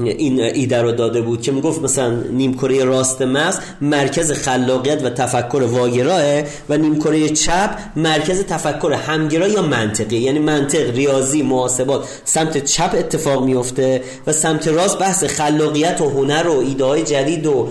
این 0.03 0.41
ایده 0.41 0.81
رو 0.81 0.91
داده 0.91 1.21
بود 1.21 1.41
که 1.41 1.51
می‌گفت 1.51 1.81
مثلا 1.81 2.09
نیمکره 2.31 2.83
راست 2.83 3.21
مغز 3.21 3.57
مرکز 3.81 4.31
خلاقیت 4.31 5.03
و 5.03 5.09
تفکر 5.09 5.57
واگراه 5.57 6.41
و 6.69 6.77
نیمکره 6.77 7.29
چپ 7.29 7.69
مرکز 7.95 8.43
تفکر 8.43 8.91
همگرا 8.91 9.47
یا 9.47 9.61
منطقی. 9.61 10.17
یعنی 10.17 10.39
منطق 10.39 10.95
ریاضی 10.95 11.41
محاسبات. 11.41 12.07
سمت 12.25 12.65
چپ 12.65 12.95
اتفاق 12.97 13.45
میفته 13.45 14.01
و 14.27 14.33
سمت 14.33 14.67
راست 14.67 14.99
بحث 14.99 15.23
خلاقیت 15.23 16.01
و 16.01 16.09
هنر 16.09 16.47
و 16.47 16.59
ایده 16.59 16.83
های 16.83 17.03
جدید 17.03 17.45
و 17.45 17.69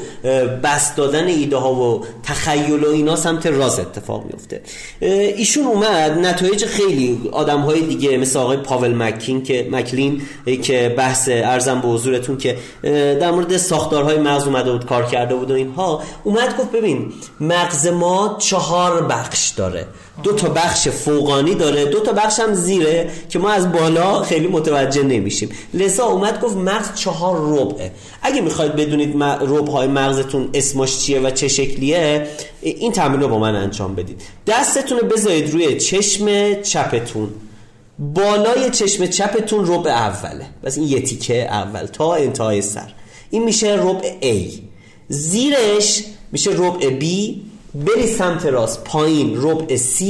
بست 0.62 0.96
دادن 0.96 1.26
ایده 1.26 1.56
ها 1.56 1.74
و 1.74 2.04
تخیل 2.22 2.84
و 2.84 2.88
اینا 2.90 3.16
سمت 3.16 3.46
راست 3.46 3.80
اتفاق 3.80 4.24
میفته 4.24 4.60
ایشون 5.00 5.64
اومد. 5.64 6.18
نتایج 6.18 6.64
خیلی 6.64 7.20
آدم 7.32 7.60
های 7.60 7.80
دیگه 7.80 8.16
مثل 8.18 8.38
آقای 8.38 8.56
پاول 8.56 8.94
مکین 8.94 9.42
که 9.42 9.68
مکلین 9.70 10.22
که 10.62 10.94
بحث 10.98 11.28
ارزم 11.32 11.80
به 11.80 11.88
حضور 11.88 12.15
منظورتون 12.16 12.37
که 12.38 12.57
در 13.20 13.31
مورد 13.31 13.57
ساختارهای 13.57 14.18
مغز 14.18 14.46
اومده 14.46 14.72
بود 14.72 14.87
کار 14.87 15.07
کرده 15.07 15.35
بود 15.35 15.50
و 15.50 15.55
اینها 15.55 16.02
اومد 16.24 16.57
گفت 16.57 16.72
ببین 16.72 17.12
مغز 17.40 17.87
ما 17.87 18.37
چهار 18.38 19.02
بخش 19.02 19.48
داره. 19.48 19.87
دو 20.22 20.33
تا 20.33 20.48
بخش 20.48 20.88
فوقانی 20.88 21.55
داره 21.55 21.85
دو 21.85 22.00
تا 22.00 22.12
بخش 22.12 22.40
هم 22.40 22.55
زیره 22.55 23.11
که 23.29 23.38
ما 23.38 23.50
از 23.50 23.72
بالا 23.72 24.22
خیلی 24.22 24.48
متوجه 24.48 25.02
نمیشیم. 25.02 25.48
لذا 25.74 26.05
اومد 26.05 26.40
گفت 26.40 26.57
مغز 26.57 26.94
چهار 26.94 27.37
ربعه. 27.40 27.90
اگه 28.22 28.40
می‌خواید 28.40 28.76
بدونید 28.76 29.22
ربع 29.22 29.70
های 29.72 29.88
مغزتون 29.88 30.48
اسمش 30.55 30.98
چیه 30.98 31.20
و 31.20 31.31
چه 31.31 31.48
شکلیه 31.48 32.26
این 32.61 32.92
تمرین 32.92 33.20
رو 33.20 33.29
با 33.29 33.38
من 33.38 33.55
انجام 33.55 33.94
بدید. 33.94 34.22
دستتون 34.46 34.98
رو 34.98 35.07
بذارید 35.07 35.52
روی 35.52 35.81
چشم 35.81 36.55
چپتون. 36.62 37.29
بالای 37.98 38.70
چشم 38.70 39.06
چپتون 39.06 39.66
ربع 39.66 39.90
اوله. 39.90 40.46
بس 40.64 40.78
این 40.78 40.88
یه 40.88 41.00
تیکه 41.00 41.42
اول 41.42 41.87
تا 41.87 42.14
انتهای 42.14 42.62
سر. 42.62 42.92
این 43.30 43.44
میشه 43.44 43.76
ربع 43.80 44.12
A. 44.20 44.52
زیرش 45.09 46.04
میشه 46.32 46.50
ربع 46.54 47.00
B. 47.00 47.04
بری 47.74 48.06
سمت 48.06 48.46
راست 48.46 48.85
پایین 48.85 49.37
ربع 49.42 49.76
C 49.76 50.02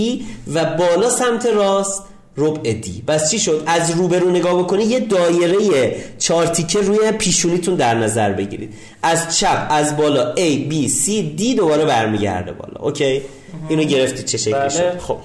و 0.55 0.65
بالا 0.65 1.11
سمت 1.11 1.47
راست 1.47 2.03
ربع 2.37 2.81
D. 2.81 2.89
بس 3.09 3.31
چی 3.31 3.39
شد؟ 3.39 3.63
از 3.67 3.91
روبرو 3.91 4.31
نگاه 4.31 4.63
بکنی 4.63 4.85
یه 4.85 5.01
دایره 5.01 5.97
چهار 6.19 6.47
تیکه 6.47 6.81
روی 6.81 7.13
پیشونیتون 7.13 7.75
در 7.75 7.95
نظر 7.95 8.33
بگیرید. 8.33 8.75
از 9.03 9.39
چپ 9.39 9.67
از 9.71 9.97
بالا 9.97 10.35
A 10.35 10.71
B 10.71 10.89
C 10.89 11.09
D 11.39 11.57
دوباره 11.57 11.85
برمیگرده 11.85 12.53
بالا. 12.53 12.81
اوکی؟ 12.81 13.23
اینو 13.69 13.85
گرفتی 13.85 14.23
چه 14.23 14.39
شکلی 14.39 14.53
بله. 14.53 14.69
شد؟ 14.69 14.99
خب. 14.99 15.17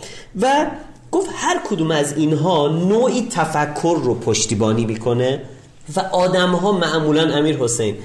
و 0.41 0.65
گفت 1.11 1.29
هر 1.33 1.61
کدوم 1.69 1.91
از 1.91 2.17
اینها 2.17 2.67
نوعی 2.67 3.27
تفکر 3.31 3.97
رو 4.03 4.15
پشتیبانی 4.15 4.85
می‌کنه 4.85 5.41
و 5.95 5.99
آدم 5.99 6.49
ها 6.49 6.71
معمولا 6.71 7.33
امیر 7.33 7.57
حسین 7.57 7.95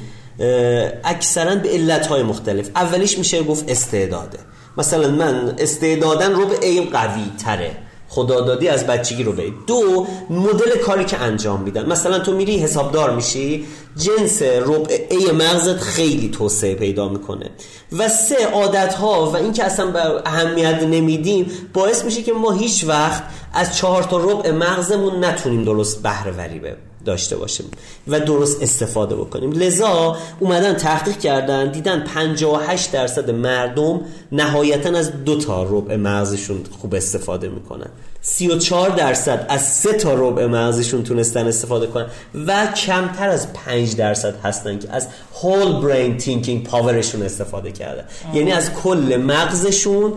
اکثرا 1.05 1.55
به 1.55 1.69
علت 1.69 2.07
های 2.07 2.23
مختلف. 2.23 2.71
اولیش 2.77 3.19
میشه 3.19 3.43
گفت 3.43 3.71
استعداده. 3.71 4.39
مثلا 4.79 5.11
من 5.11 5.55
استعدادن 5.59 6.33
رو 6.33 6.47
به 6.47 6.67
ایم 6.67 6.85
قوی 6.85 7.25
تره 7.45 7.77
خدادادی 8.09 8.69
از 8.69 8.87
بچگی 8.87 9.23
رو 9.23 9.33
بید 9.33 9.55
دو 9.67 10.07
مدل 10.31 10.79
کاری 10.79 11.05
که 11.05 11.19
انجام 11.19 11.61
میدن. 11.61 11.87
مثلا 11.87 12.19
تو 12.19 12.33
میری 12.33 12.59
حسابدار 12.59 13.15
میشی 13.15 13.67
جنس 13.97 14.43
ربع 14.43 14.99
ای 15.11 15.33
مغزت 15.33 15.81
خیلی 15.81 16.29
توسعه 16.29 16.75
پیدا 16.75 17.09
می‌کنه. 17.09 17.51
و 17.99 18.09
سه 18.09 18.47
عادت 18.47 18.95
ها 18.95 19.31
و 19.31 19.37
اینکه 19.37 19.65
اصلا 19.65 19.87
به 19.87 20.23
اهمیت 20.27 20.83
نمیدیم 20.83 21.51
باعث 21.75 22.05
میشه 22.05 22.23
که 22.23 22.33
ما 22.33 22.53
هیچ 22.53 22.85
وقت 22.85 23.23
از 23.55 23.77
چهار 23.77 24.03
تا 24.03 24.17
ربع 24.19 24.51
مغزمون 24.51 25.25
نتونیم 25.25 25.65
درست 25.65 26.03
بهره 26.03 26.33
وری 26.33 26.61
داشته 27.07 27.37
باشیم 27.37 27.67
و 28.09 28.21
درست 28.21 28.63
استفاده 28.63 29.17
بکنیم. 29.17 29.53
لذا 29.53 30.17
اومدن 30.41 30.75
تحقیق 30.75 31.19
کردن 31.19 31.73
دیدن 31.73 32.05
58 32.05 32.93
درصد 32.93 33.31
مردم 33.31 34.01
نهایتا 34.33 34.99
از 34.99 35.25
دو 35.25 35.39
تا 35.39 35.63
ربع 35.63 35.97
مغزشون 35.97 36.65
خوب 36.81 36.95
استفاده 36.95 37.49
می‌کنن. 37.49 37.89
34 38.29 38.91
درصد 38.91 39.47
از 39.49 39.63
سه 39.63 39.93
تا 39.93 40.15
ربع 40.15 40.47
مغزشون 40.47 41.03
تونستن 41.03 41.47
استفاده 41.47 41.87
کنن 41.87 42.07
و 42.47 42.67
کمتر 42.67 43.29
از 43.29 43.53
5 43.53 43.97
درصد 43.97 44.35
هستن 44.45 44.79
که 44.79 44.89
از 44.91 45.07
هول 45.43 45.73
برین 45.73 46.17
تینکینگ 46.17 46.65
پاورشون 46.65 47.23
استفاده 47.23 47.73
کردن 47.73 48.05
یعنی 48.35 48.53
از 48.53 48.73
کل 48.73 49.23
مغزشون 49.27 50.13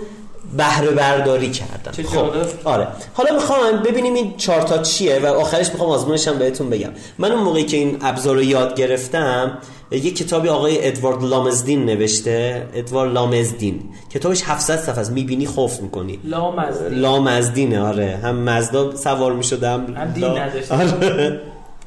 بهره 0.58 0.92
برداری 0.92 1.52
کردن 1.52 2.04
خب 2.04 2.26
آره. 2.64 2.88
حالا 3.14 3.34
می‌خوام 3.34 3.60
ببینیم 3.86 4.14
این 4.14 4.34
چارتا 4.38 4.78
چیه 4.78 5.20
و 5.20 5.26
آخرش 5.26 5.70
می‌خوام 5.70 5.90
آزمونش 5.90 6.28
هم 6.28 6.38
بهتون 6.38 6.70
بگم. 6.70 6.90
من 7.18 7.32
اون 7.32 7.44
موقعی 7.44 7.64
که 7.64 7.78
این 7.78 7.98
ابزار 8.02 8.36
رو 8.36 8.44
یاد 8.44 8.76
گرفتم 8.76 9.58
یه 9.92 10.12
کتابی 10.12 10.50
آقای 10.50 10.88
ادوارد 10.88 11.24
لامزدین 11.24 11.86
نوشته. 11.86 12.68
ادوارد 12.74 13.14
لامزدین. 13.14 13.82
کتابش 14.14 14.44
700 14.44 14.78
صفحه 14.80 15.00
است. 15.00 15.12
می‌بینی 15.12 15.46
خوف 15.46 15.80
می‌کنی. 15.82 16.20
لامزدین. 16.24 17.00
لامزدینه 17.00 17.82
آره. 17.82 18.20
هم 18.24 18.36
مزدا 18.36 18.96
سوار 18.96 19.34
می‌شدم. 19.34 19.94
هم 19.98 20.12
دین 20.12 20.26
نداشته. 20.26 21.40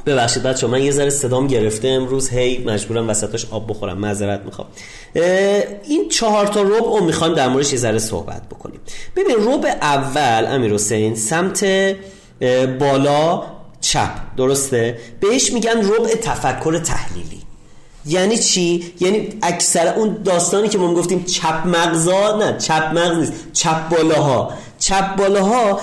ببخشید 0.07 0.43
بچه 0.43 0.67
من 0.67 0.83
یه 0.83 0.91
ذره 0.91 1.11
صدام 1.11 1.47
گرفته 1.47 1.89
امروز. 1.89 2.31
هی 2.31 2.65
مجبورم 2.65 3.09
وسطش 3.09 3.47
آب 3.51 3.71
بخورم. 3.71 3.99
معذرت 3.99 4.41
می‌خوام. 4.45 4.69
این 5.85 6.09
چهار 6.09 6.47
تا 6.47 6.63
ربع 6.63 6.99
رو 6.99 7.05
می‌خوایم 7.05 7.35
در 7.35 7.49
موردش 7.49 7.73
یه 7.73 7.79
ذره 7.79 7.99
صحبت 7.99 8.43
بکنیم. 8.49 8.81
ببین 9.17 9.37
ربع 9.39 9.71
اول 9.83 10.47
امیر 10.55 10.75
حسین 10.75 11.15
سمت 11.15 11.67
بالا 12.79 13.43
چپ. 13.81 14.11
درسته؟ 14.37 14.99
بهش 15.21 15.53
میگن 15.53 15.79
ربع 15.79 16.15
تفکر 16.15 16.79
تحلیلی. 16.79 17.43
یعنی 18.07 18.39
چی؟ 18.39 18.95
یعنی 19.01 19.29
اکثر 19.43 19.95
اون 19.95 20.17
داستانی 20.25 20.69
که 20.69 20.79
ما 20.79 20.95
گفتیم 20.95 21.25
چپ 21.25 21.67
مغزا 21.67 22.37
نه 22.37 22.59
چپ 22.59 22.91
مغز 22.95 23.19
نیست 23.19 23.33
چپ 23.53 23.89
بالاها. 23.89 24.53
چپ 24.83 25.17
بالاها 25.17 25.81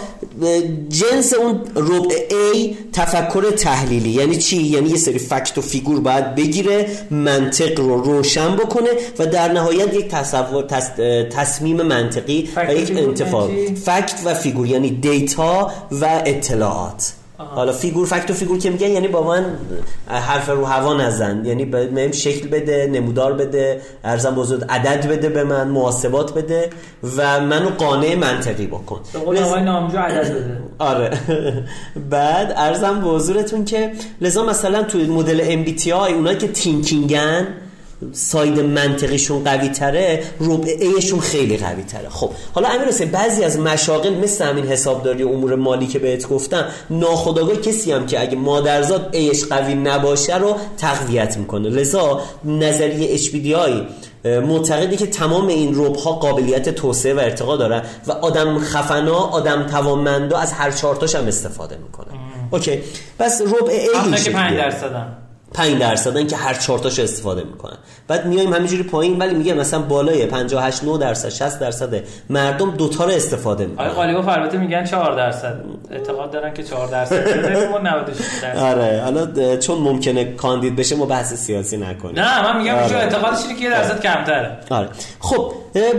جنس 0.90 1.34
اون 1.34 1.62
ربع 1.76 2.16
A 2.30 2.76
تفکر 2.94 3.52
تحلیلی. 3.52 4.10
یعنی 4.10 4.36
چی؟ 4.36 4.58
یعنی 4.62 4.90
یه 4.90 4.98
سری 4.98 5.20
fact 5.20 5.58
و 5.58 5.62
figure 5.62 6.00
باید 6.00 6.36
بگیره 6.36 6.90
منطق 7.12 7.80
رو 7.80 8.02
روشن 8.02 8.56
بکنه 8.56 8.90
و 9.20 9.26
در 9.26 9.52
نهایت 9.52 9.94
یک 9.94 10.08
تصور 10.08 10.64
تصمیم 11.24 11.82
منطقی 11.82 12.50
و 12.56 12.74
یک 12.74 12.98
انتفاع. 12.98 13.52
یعنی 13.52 13.76
fact 13.76 14.16
و 14.26 14.34
figure 14.34 14.68
یعنی 14.68 14.90
data 14.90 15.72
و 15.92 16.22
اطلاعات. 16.26 17.14
حالا 17.40 17.72
figure 17.72 18.08
fact 18.08 18.32
و 18.32 18.34
figure 18.34 18.60
که 18.60 18.70
میگن 18.70 18.88
یعنی 18.88 19.08
با 19.08 19.24
من 19.24 19.46
حرف 20.08 20.50
رو 20.50 20.66
هوا 20.66 20.94
نزن. 20.94 21.46
یعنی 21.46 21.66
به 21.66 22.12
شکل 22.12 22.48
بده 22.48 22.90
نمودار 22.94 23.34
بده 23.34 23.82
عرضم 24.04 24.36
بزرگ 24.36 24.64
عدد 24.70 25.08
بده 25.08 25.30
به 25.30 25.44
من 25.44 25.68
محاسبات 25.68 26.34
بده 26.34 26.70
و 27.18 27.40
منو 27.40 27.70
قانع 27.70 28.16
منطقی 28.16 28.68
بکن. 28.68 29.00
به 29.14 29.20
قول 29.20 29.38
آقای 29.38 29.62
نامجو 29.62 29.98
عدد 29.98 30.30
بده. 30.30 30.58
آره. 30.80 31.12
بعد 32.10 32.54
ارزم 32.56 33.02
به 33.02 33.08
حضورتون 33.08 33.66
که 33.66 33.92
لذا 34.22 34.44
مثلا 34.44 34.84
توی 34.84 35.06
مدل 35.06 35.66
MBTI 35.66 35.88
اونایی 35.88 36.38
که 36.38 36.48
تینکینگن 36.48 37.48
ساید 38.12 38.60
منطقیشون 38.60 39.44
قوی 39.44 39.70
تره 39.70 40.24
ربع 40.40 40.68
ایشون 40.80 41.20
خیلی 41.20 41.58
قوی 41.58 41.84
تره 41.84 42.10
خب 42.10 42.30
حالا 42.54 42.68
امیر 42.70 42.88
حسین 42.88 43.12
بعضی 43.12 43.44
از 43.44 43.60
مشاغل 43.60 44.14
مثل 44.14 44.46
همین 44.46 44.66
حسابداری 44.66 45.24
امور 45.24 45.56
مالی 45.56 45.88
که 45.88 46.00
بهت 46.00 46.30
گفتم 46.30 46.66
ناخداگاه 46.90 47.56
کسی 47.56 47.92
هم 47.92 48.06
که 48.06 48.22
اگه 48.22 48.36
مادرزاد 48.36 49.10
ایش 49.12 49.46
قوی 49.46 49.76
نباشه 49.76 50.38
رو 50.38 50.56
تقویت 50.78 51.38
می‌کنه. 51.38 51.70
لذا 51.70 52.22
نظریه 52.46 53.18
HBDI 53.18 53.72
معتقدی 54.26 54.98
که 54.98 55.08
تمام 55.08 55.48
این 55.48 55.76
ربع 55.76 56.00
ها 56.00 56.12
قابلیت 56.12 56.70
توسعه 56.70 57.14
و 57.14 57.20
ارتقا 57.20 57.58
داره 57.58 57.82
و 58.08 58.12
آدم 58.12 58.60
خفنا 58.60 59.18
آدم 59.18 59.68
توانمندا 59.68 60.38
از 60.38 60.54
هر 60.54 60.72
چهارتاش 60.72 61.16
هم 61.16 61.28
استفاده 61.28 61.78
می‌کنه. 61.78 62.08
اوکی 62.52 62.80
پس 63.20 63.42
ربع 63.42 63.72
ای 63.72 64.24
که 64.24 64.32
5 64.32 64.58
درصدن. 64.58 65.18
5 65.54 65.80
درصدن 65.80 66.28
که 66.28 66.36
هر 66.36 66.54
چهار 66.54 66.80
تاشو 66.80 67.02
استفاده 67.02 67.44
می‌کنن. 67.44 67.78
بعد 68.08 68.26
میایم 68.26 68.54
همینجوری 68.54 68.84
پایین 68.84 69.18
ولی 69.18 69.34
میگه 69.36 69.54
مثلا 69.54 69.80
بالای 69.82 70.26
58 70.26 70.84
9 70.84 70.98
درصد 70.98 71.30
60 71.30 71.60
درصد 71.60 72.04
مردم 72.30 72.72
دوتا 72.72 73.06
رو 73.06 73.12
استفاده 73.12 73.66
می‌کنن. 73.66 73.86
آره 73.86 73.96
غالبا 73.96 74.32
البته 74.32 74.58
میگن 74.58 74.86
4 74.86 75.16
درصد. 75.16 75.56
اعتقاد 75.92 76.32
دارن 76.32 76.54
که 76.54 76.64
4 76.64 76.88
درصد 76.88 77.70
ما 77.72 77.78
96 77.78 78.18
درصد. 78.42 78.58
آره 78.58 79.02
حالا 79.04 79.58
چون 79.58 79.78
ممکنه 79.78 80.34
کاندید 80.34 80.76
بشه 80.76 80.96
ما 80.96 81.06
بحث 81.06 81.34
سیاسی 81.34 81.78
نکنیم. 81.78 82.20
نه 82.20 82.44
من 82.44 82.62
میگم 82.62 82.76
آره. 82.76 82.96
اعتقادش 82.96 83.44
اینه 83.44 83.60
که 83.60 83.64
یه 83.64 83.70
درصد 83.70 84.02
کمتره. 84.02 84.58
آره. 84.70 84.90
خب 85.20 85.54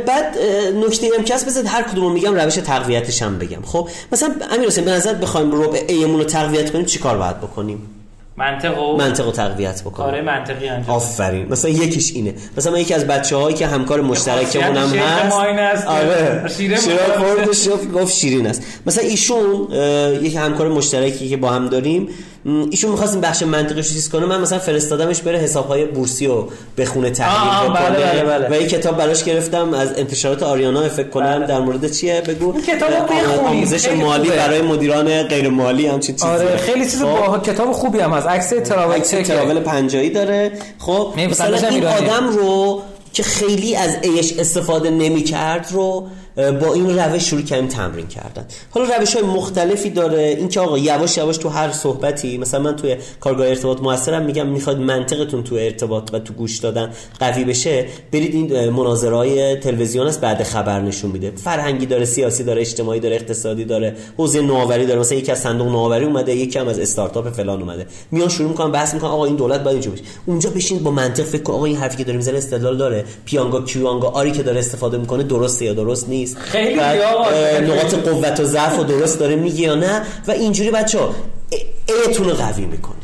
بعد 0.07 0.39
نکته 0.87 1.11
امکاس 1.19 1.45
بذار 1.45 1.65
هر 1.65 1.83
کدومو 1.83 2.09
میگم 2.09 2.35
روش 2.35 2.55
تقویتش 2.55 3.23
هم 3.23 3.39
بگم. 3.39 3.63
خب 3.63 3.89
مثلا 4.13 4.31
امیر 4.53 4.67
حسین 4.67 4.85
به 4.85 4.91
نظر 4.91 5.15
بخوایم 5.15 5.63
ربع 5.63 5.81
ایمون 5.89 6.19
رو 6.19 6.25
تقویت 6.25 6.73
کنیم 6.73 6.85
چیکار 6.85 7.19
باید 7.19 7.39
بکنیم؟ 7.39 8.00
منطق 8.41 8.79
منطق 8.99 9.31
تقویت 9.31 9.83
بکنه. 9.83 10.07
کار 10.07 10.21
منطقی 10.21 10.69
انجام 10.69 10.97
آفرین. 10.97 11.49
مثلا 11.49 11.71
یکیش 11.71 12.13
اینه. 12.13 12.35
مثلا 12.57 12.73
من 12.73 12.81
یکی 12.81 12.95
از 12.95 13.07
بچه 13.07 13.37
هایی 13.37 13.57
که 13.57 13.67
همکار 13.67 14.01
مشترکمون 14.01 14.77
هم 14.77 14.89
هست. 14.89 15.87
آره. 15.87 16.49
شیرین 16.49 16.79
گفت 17.95 18.15
شیرین 18.15 18.47
است. 18.47 18.63
مثلا 18.87 19.05
ایشون 19.05 19.69
یکی 20.23 20.37
همکار 20.37 20.69
مشترکی 20.69 21.29
که 21.29 21.37
با 21.37 21.51
هم 21.51 21.69
داریم 21.69 22.09
ایشون 22.45 22.91
می‌خواست 22.91 23.13
این 23.13 23.21
بخش 23.21 23.43
منطقی 23.43 23.83
چیز 23.83 24.09
کنه 24.09 24.27
من 24.27 24.41
مثلا 24.41 24.59
فرستادمش 24.59 25.21
بره 25.23 25.39
حساب‌های 25.39 25.85
بورسی 25.85 26.27
رو 26.27 26.49
بخونه 26.79 27.11
تحلیل 27.11 27.71
بکنه 27.71 27.91
بله 27.91 27.99
بله 27.99 28.25
بله. 28.25 28.49
و 28.49 28.53
این 28.53 28.69
کتاب 28.69 28.97
براش 28.97 29.25
گرفتم 29.25 29.75
از 29.75 29.99
انتشارات 29.99 30.43
آریانا 30.43 30.89
فکر 30.89 31.09
کنم 31.09 31.39
بله. 31.39 31.47
در 31.47 31.61
مورد 31.61 31.93
چیه 31.93 32.21
بگو 32.21 32.61
کتاب 32.61 32.91
آموزش 33.47 33.89
مالی 33.89 34.25
خوبه. 34.25 34.37
برای 34.37 34.63
مدیران 34.63 35.23
غیر 35.23 35.49
مالی 35.49 35.87
هم 35.87 36.01
چیزی 36.01 36.27
آره 36.27 36.57
خیلی 36.57 36.85
چیز 36.85 37.03
خب. 37.03 37.27
با 37.27 37.39
کتاب 37.39 37.73
خوبی 37.73 38.01
هم 38.01 38.13
از 38.13 38.27
عکس 38.27 38.49
تراول 38.49 38.95
عکس 38.95 39.11
تراول 39.11 39.61
پنجایی 39.61 40.11
داره 40.11 40.53
خب 40.79 41.15
مثلا 41.31 41.69
این 41.69 41.87
آدم 41.87 42.29
رو 42.29 42.83
که 43.13 43.23
خیلی 43.23 43.77
از 43.77 43.91
ایش 44.03 44.33
استفاده 44.39 44.91
نمی‌کرد 44.91 45.69
رو 45.73 46.07
با 46.61 46.75
این 46.75 46.99
روش 46.99 47.31
شروع 47.31 47.43
کردیم 47.43 47.69
تمرین 47.69 48.07
کردن. 48.07 48.47
حالا 48.71 48.97
روش 48.97 49.17
های 49.17 49.25
مختلفی 49.25 49.91
داره. 49.91 50.23
اینکه 50.39 50.61
آقا 50.61 50.79
یواش 50.79 51.17
یواش 51.17 51.37
تو 51.37 51.49
هر 51.49 51.73
صحبتی 51.73 52.39
مثلا 52.39 52.61
من 52.61 52.77
توی 52.77 52.97
کارگاه 53.21 53.47
ارتباط 53.47 53.81
موثرم 53.81 54.23
میگم 54.23 54.47
می‌خواد 54.47 54.81
منطقتون 54.81 55.43
تو 55.43 55.55
ارتباط 55.55 56.11
و 56.13 56.19
تو 56.19 56.35
گوش 56.35 56.59
دادن 56.59 56.91
قوی 57.21 57.45
بشه 57.45 57.87
برید 58.13 58.35
این 58.35 58.71
مناظرهای 58.71 59.57
تلویزیون 59.57 60.07
است 60.07 60.21
بعد 60.21 60.43
خبر 60.43 60.81
نشون 60.81 61.11
میده. 61.11 61.33
فرهنگی 61.37 61.87
داره 61.87 62.05
سیاسی 62.05 62.45
داره 62.45 62.61
اجتماعی 62.61 63.01
داره 63.01 63.17
اقتصادی 63.17 63.65
داره 63.65 63.97
حوزه 64.17 64.41
نوآوری 64.41 64.87
داره. 64.87 65.01
مثلا 65.01 65.19
یکی 65.19 65.33
از 65.33 65.39
صندوق 65.39 65.69
نوآوری 65.69 66.05
اومده 66.05 66.37
یکی 66.37 66.59
هم 66.59 66.69
از 66.69 66.79
استارتاپ 66.79 67.31
فلان 67.31 67.61
اومده. 67.61 67.87
میان 68.11 68.29
شروع 68.29 68.49
می‌کنن 68.49 68.73
بحث 68.73 68.95
می‌کنن 68.95 69.11
آقا 69.11 69.25
این 69.25 69.37
دولت 69.37 69.61
باید 69.61 69.75
اینجوری 69.75 69.97
بشه 69.97 70.11
اونجا 70.27 70.51
بشین 70.51 70.79
با 70.79 70.91
منطق 70.91 71.25
فکر 71.25 71.53
آقا 71.53 71.65
این 71.65 71.77
حرفی 71.77 71.97
که 71.97 72.05
داره 72.05 72.17
می‌زنه 72.17 72.39
استدلال 72.39 72.77
داره. 72.77 73.05
پیانگا 73.25 73.61
کیوانگا 73.63 74.09
آری 74.09 74.33
که 74.33 74.43
داره 74.43 74.59
استفاده 74.59 74.99
می‌کنه 74.99 75.23
درسته 75.23 75.65
یا 75.65 75.75
درست 75.75 76.09
نیست. 76.09 76.30
خیلی 76.37 76.81
نقاط 77.73 77.95
قوت 77.95 78.41
و 78.41 78.45
ضعف 78.45 78.79
و 78.79 78.85
درست 78.85 79.19
داره 79.19 79.37
میگه 79.37 79.61
یا 79.61 79.75
نه؟ 79.75 80.03
و 80.29 80.31
اینجوری 80.31 80.71
بچه 80.71 80.99
ها 80.99 81.15
ایتون 81.87 82.29
رو 82.29 82.35
قوی 82.35 82.67
می‌کنید. 82.67 83.01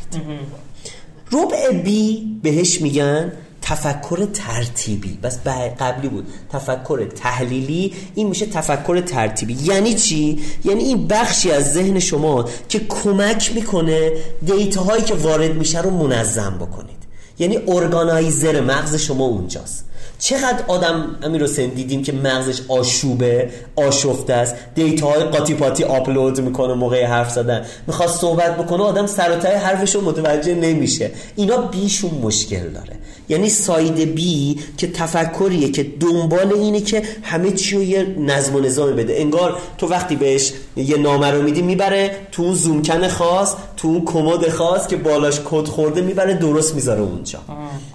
ربع 1.33 1.71
بی 1.73 2.23
بهش 2.43 2.81
میگن 2.81 3.33
تفکر 3.63 4.27
ترتیبی. 4.33 5.19
بس 5.23 5.39
قبلی 5.81 6.09
بود. 6.09 6.27
تفکر 6.53 7.05
تحلیلی 7.05 7.95
این 8.15 8.29
میشه 8.29 8.47
تفکر 8.47 9.01
ترتیبی. 9.01 9.57
یعنی 9.65 9.95
چی؟ 9.95 10.43
یعنی 10.65 10.85
این 10.85 11.07
بخشی 11.07 11.51
از 11.51 11.73
ذهن 11.73 11.99
شما 11.99 12.49
که 12.69 12.81
کمک 12.89 13.53
می‌کنه 13.55 14.13
دیتاهایی 14.47 15.03
که 15.03 15.15
وارد 15.15 15.55
میشه 15.55 15.83
رو 15.83 15.91
منظم 15.91 16.59
بکنید. 16.61 16.97
یعنی 17.39 17.59
ارگانایزر 17.69 18.61
مغز 18.61 18.95
شما 18.95 19.25
اونجاست. 19.25 19.85
چقدر 20.19 20.65
آدم 20.69 21.17
امیر 21.23 21.43
حسین 21.43 21.71
دیدیم 21.71 22.03
که 22.03 22.13
مغزش 22.13 22.61
آشوبه 22.69 23.51
آشفته 23.77 24.33
است. 24.33 24.55
دیتاهای 24.75 25.23
قاطی 25.25 25.55
پاتی 25.55 25.85
آپلود 25.85 26.41
می‌کنه 26.41 26.75
موقع 26.75 27.05
حرف 27.05 27.31
زدن. 27.31 27.67
می‌خواد 27.87 28.09
صحبت 28.09 28.57
بکنه 28.57 28.83
آدم 28.83 29.07
سر 29.07 29.31
و 29.31 29.47
حرفش 29.59 29.95
رو 29.95 30.01
متوجه 30.01 30.55
نمیشه. 30.55 31.11
اینا 31.37 31.57
بیشون 31.57 32.11
مشکل 32.11 32.69
داره. 32.69 32.93
یعنی 33.29 33.49
side 33.49 34.15
B 34.15 34.59
که 34.77 34.87
تفکریه 34.87 35.71
که 35.71 35.87
دنبال 36.01 36.53
اینه 36.53 36.81
که 36.81 37.03
همه 37.23 37.51
چی 37.51 37.77
رو 37.77 37.83
یه 37.83 38.07
نظم 38.19 38.55
و 38.57 38.61
نظامی 38.61 38.93
بده. 38.93 39.15
انگار 39.21 39.57
تو 39.79 39.87
وقتی 39.87 40.17
بهش 40.17 40.53
یه 40.77 40.97
نامه 40.97 41.31
رو 41.31 41.43
میدی 41.43 41.63
می‌بره 41.63 42.11
تو 42.33 42.43
اون 42.43 42.55
زومکن 42.55 43.09
خاص 43.09 43.55
تو 43.77 43.89
اون 43.89 44.05
کمد 44.05 44.49
خاص 44.49 44.87
که 44.87 44.97
بالاش 44.97 45.41
کد 45.45 45.67
خورده 45.67 46.01
می‌بره 46.01 46.35
درست 46.35 46.75
می‌ذاره 46.75 47.01
اونجا. 47.01 47.39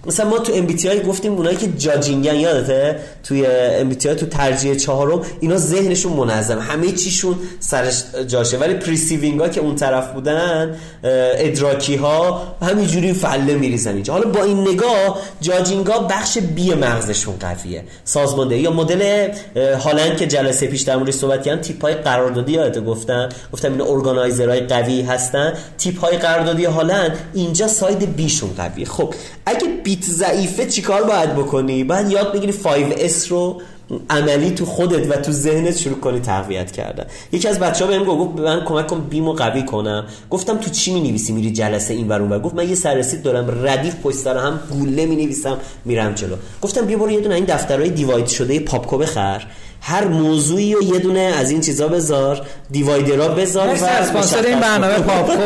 مثلا 0.08 0.30
ما 0.30 0.39
تو 0.39 0.54
ام 0.54 0.67
گفتیم 1.08 1.34
اونایی 1.34 1.58
که 1.58 1.67
judgingن 1.77 2.36
یادته؟ 2.36 3.00
توی 3.24 3.46
ام 3.46 3.94
تو 3.94 4.26
ترجیح 4.26 4.76
چهارم 4.76 5.22
اینا 5.39 5.58
ذهنشون 5.58 6.13
منظم 6.13 6.60
همه 6.60 6.91
چیشون 6.91 7.36
سرش 7.60 8.04
جاشه. 8.28 8.58
ولی 8.58 8.74
perceiving 8.73 9.39
ها 9.39 9.50
که 9.50 9.62
اون 9.62 9.76
طرف 9.76 10.12
بودن 10.12 10.76
ادراکی 11.04 11.96
ها 11.96 12.41
همینجوری 12.62 13.13
فله 13.13 13.56
میریزن 13.56 13.94
اینجا. 13.94 14.13
حالا 14.13 14.30
با 14.30 14.44
این 14.44 14.62
نگاه 14.62 15.20
جاجینگا 15.41 15.99
بخش 15.99 16.38
بی 16.38 16.73
مغزشون 16.73 17.36
قویه. 17.39 17.84
سازمانده. 18.03 18.57
یا 18.57 18.71
مدل 18.71 19.31
هالند 19.55 20.17
که 20.17 20.27
جلسه 20.27 20.67
پیش 20.67 20.81
در 20.81 20.95
موردش 20.95 21.13
صحبت 21.13 21.43
کردن 21.43 21.62
تیپ 21.62 21.81
های 21.81 21.93
قراردادی 21.93 22.51
یادت 22.51 22.86
گفتم. 22.86 23.29
گفتم 23.53 23.71
این 23.71 23.81
ارگانایزرهای 23.81 24.60
قوی 24.60 25.01
هستن. 25.01 25.53
تیپ 25.77 25.99
های 25.99 26.17
قراردادی 26.17 26.65
هالند 26.65 27.19
اینجا 27.34 27.67
ساید 27.67 28.15
بیشون 28.15 28.49
قویه. 28.57 28.86
خب 28.86 29.13
اگه 29.45 29.67
بیت 29.84 30.03
ضعیفه 30.03 30.65
چیکار 30.65 31.03
باید 31.03 31.36
بکنی؟ 31.36 31.84
بعد 31.84 32.12
یاد 32.12 32.34
بگیری 32.34 32.53
5S 32.53 33.27
رو 33.27 33.62
عملی 34.10 34.51
تو 34.51 34.65
خودت 34.65 35.12
و 35.12 35.21
تو 35.21 35.32
ذهنت 35.32 35.77
شروع 35.77 35.99
کنی 35.99 36.19
تقویت 36.19 36.71
کردن. 36.71 37.06
یکی 37.32 37.47
از 37.47 37.60
بچه‌ها 37.60 37.91
بهم 37.91 38.04
گفت 38.04 38.39
من 38.39 38.65
کمک 38.65 38.88
کن 38.88 38.99
بیمو 39.10 39.34
قوی 39.34 39.65
کنم. 39.65 40.06
گفتم 40.30 40.58
تو 40.58 40.69
چی 40.69 40.93
می‌نویسی؟ 40.93 41.34
میری 41.34 41.51
جلسه 41.51 41.93
این 41.93 42.08
ور 42.08 42.39
گفت 42.39 42.56
من 42.56 42.69
یه 42.69 42.75
سررسید 42.75 43.21
دارم 43.21 43.67
ردیف 43.67 43.95
پشت 44.04 44.17
سر 44.17 44.38
هم 44.38 44.60
گوله 44.71 45.06
می‌نویسم 45.06 45.58
میرم 45.86 46.13
جلو. 46.13 46.36
گفتم 46.62 46.86
بیا 46.86 46.97
برو 46.97 47.12
یه 47.12 47.19
دونه 47.19 47.36
این 47.36 47.45
دفترهای 47.45 47.89
دیواید 47.89 48.27
شده 48.27 48.60
پاپکو 48.60 48.97
بخر. 48.97 49.47
هر 49.82 50.08
موضوعی 50.08 50.74
رو 50.74 50.84
یه 50.84 51.00
دونه 51.00 51.20
از 51.20 51.52
این 51.52 51.62
چیزا 51.62 51.88
بذار 51.88 52.48
دیوایدرها 52.72 53.28
بذار 53.28 53.67
و 53.67 53.72
اسپانسر 53.72 54.46
این 54.46 54.60
برنامه 54.60 55.00
پاپکو 55.00 55.41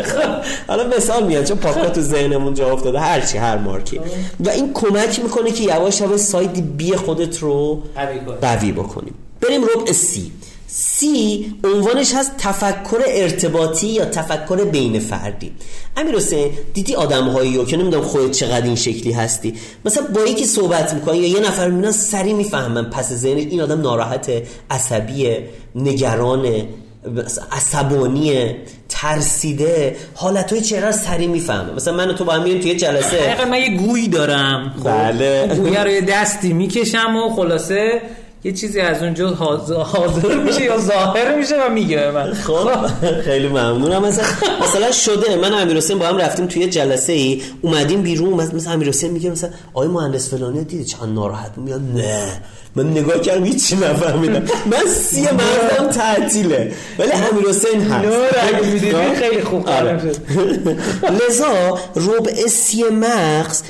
حالا 0.68 0.96
مثال 0.96 1.26
میاد 1.26 1.44
چون 1.44 1.56
پاپکو 1.56 1.88
تو 1.88 2.00
ذهنمون 2.00 2.54
جا 2.54 2.72
افتاده 2.72 3.00
هر 3.00 3.20
چی 3.20 3.38
هر 3.38 3.58
مارکی. 3.58 4.00
و 4.40 4.48
این 4.48 4.72
کمک 4.74 5.20
می‌کنه 5.22 5.50
که 5.50 5.64
یواش 5.64 6.00
یواش 6.00 6.20
سایت 6.20 6.50
بی 6.50 6.96
خودت 6.96 7.38
رو 7.38 7.82
قوی 8.40 8.72
بکنیم 8.72 9.14
بریم 9.40 9.64
ربع 9.64 9.92
سی. 9.92 10.32
سی 10.72 11.54
عنوانش 11.64 12.14
هست 12.14 12.32
تفکر 12.38 13.02
ارتباطی 13.06 13.86
یا 13.86 14.04
تفکر 14.04 14.64
بین 14.64 15.00
فردی. 15.00 15.52
امیر 15.96 16.16
حسین 16.16 16.50
دیدی 16.74 16.94
آدم 16.94 17.28
هایی 17.28 17.64
که 17.64 17.76
نمی‌دونم 17.76 18.04
خودت 18.04 18.30
چقدر 18.30 18.66
این 18.66 18.76
شکلی 18.76 19.12
هستی؟ 19.12 19.54
مثلا 19.84 20.06
با 20.14 20.20
یکی 20.20 20.44
صحبت 20.44 20.94
می‌کنی 20.94 21.18
یا 21.18 21.28
یه 21.28 21.40
نفر 21.40 21.68
می‌بینن 21.68 21.92
سری 21.92 22.32
می‌فهمن 22.32 22.90
پس 22.90 23.12
ذهن 23.12 23.36
این 23.36 23.60
آدم 23.60 23.80
ناراحت 23.80 24.30
عصبی 24.70 25.36
نگران 25.74 26.46
عصبانی 27.52 28.54
ترسیده. 28.88 29.96
حالت 30.14 30.52
های 30.52 30.62
چهره 30.62 30.92
سری 30.92 31.26
می‌فهمه. 31.26 31.72
مثلا 31.72 31.94
من 31.94 32.10
و 32.10 32.12
تو 32.12 32.24
با 32.24 32.32
هم 32.32 32.42
میریم 32.42 32.60
توی 32.60 32.74
جلسه. 32.74 33.16
حقیقا 33.16 33.50
من 33.50 33.58
یه 33.58 33.76
گویی 33.76 34.08
دارم. 34.08 34.74
خب 34.78 34.90
بله. 34.90 35.54
گویی 35.56 35.76
رو 35.76 35.90
یه 35.90 36.00
دستی 36.00 36.52
می‌کشم 36.52 37.16
و 37.16 37.30
خلاصه 37.30 38.02
یه 38.44 38.52
چیزی 38.52 38.80
از 38.80 39.02
اونجا 39.02 39.28
حاضر 39.30 40.36
میشه 40.36 40.62
یا 40.64 40.78
ظاهر 40.78 41.34
میشه 41.34 41.66
و 41.66 41.70
میگه 41.70 42.10
من. 42.10 42.34
خب 42.34 42.86
خیلی 43.24 43.48
ممنونم. 43.48 44.02
مثلا 44.02 44.24
مثلا 44.62 44.92
شده. 44.92 45.36
من 45.36 45.52
امیر 45.54 45.76
حسین 45.76 45.98
با 45.98 46.06
هم 46.06 46.16
رفتیم 46.16 46.46
توی 46.46 46.66
جلسه 46.68 47.12
ای 47.12 47.42
اومدیم 47.62 48.02
بیرون. 48.02 48.32
مثلا 48.32 48.72
امیر 48.72 48.88
حسین 48.88 49.10
میگه 49.10 49.30
مثلا 49.30 49.50
آقای 49.74 49.88
مهندس 49.88 50.30
فلانی 50.30 50.64
دیدی 50.64 50.84
چند 50.84 51.14
ناراحت 51.14 51.58
میاد؟ 51.58 51.80
نه. 51.94 52.42
من 52.76 52.90
نگاه 52.90 53.20
کردم 53.20 53.44
هیچی 53.44 53.76
نفهمیدم. 53.76 54.42
من 54.66 54.92
سی 54.94 55.22
مردم 55.22 55.90
تعطیله. 55.92 56.72
ولی 56.98 57.10
امیر 57.12 57.48
حسین 57.48 57.82
هست 57.82 59.14
خیلی 59.14 59.42
خوب 59.42 59.68
آره. 59.68 60.00
لذا 61.28 61.78
ربع 61.96 62.46
سی 62.48 62.84
مغز 62.84 63.62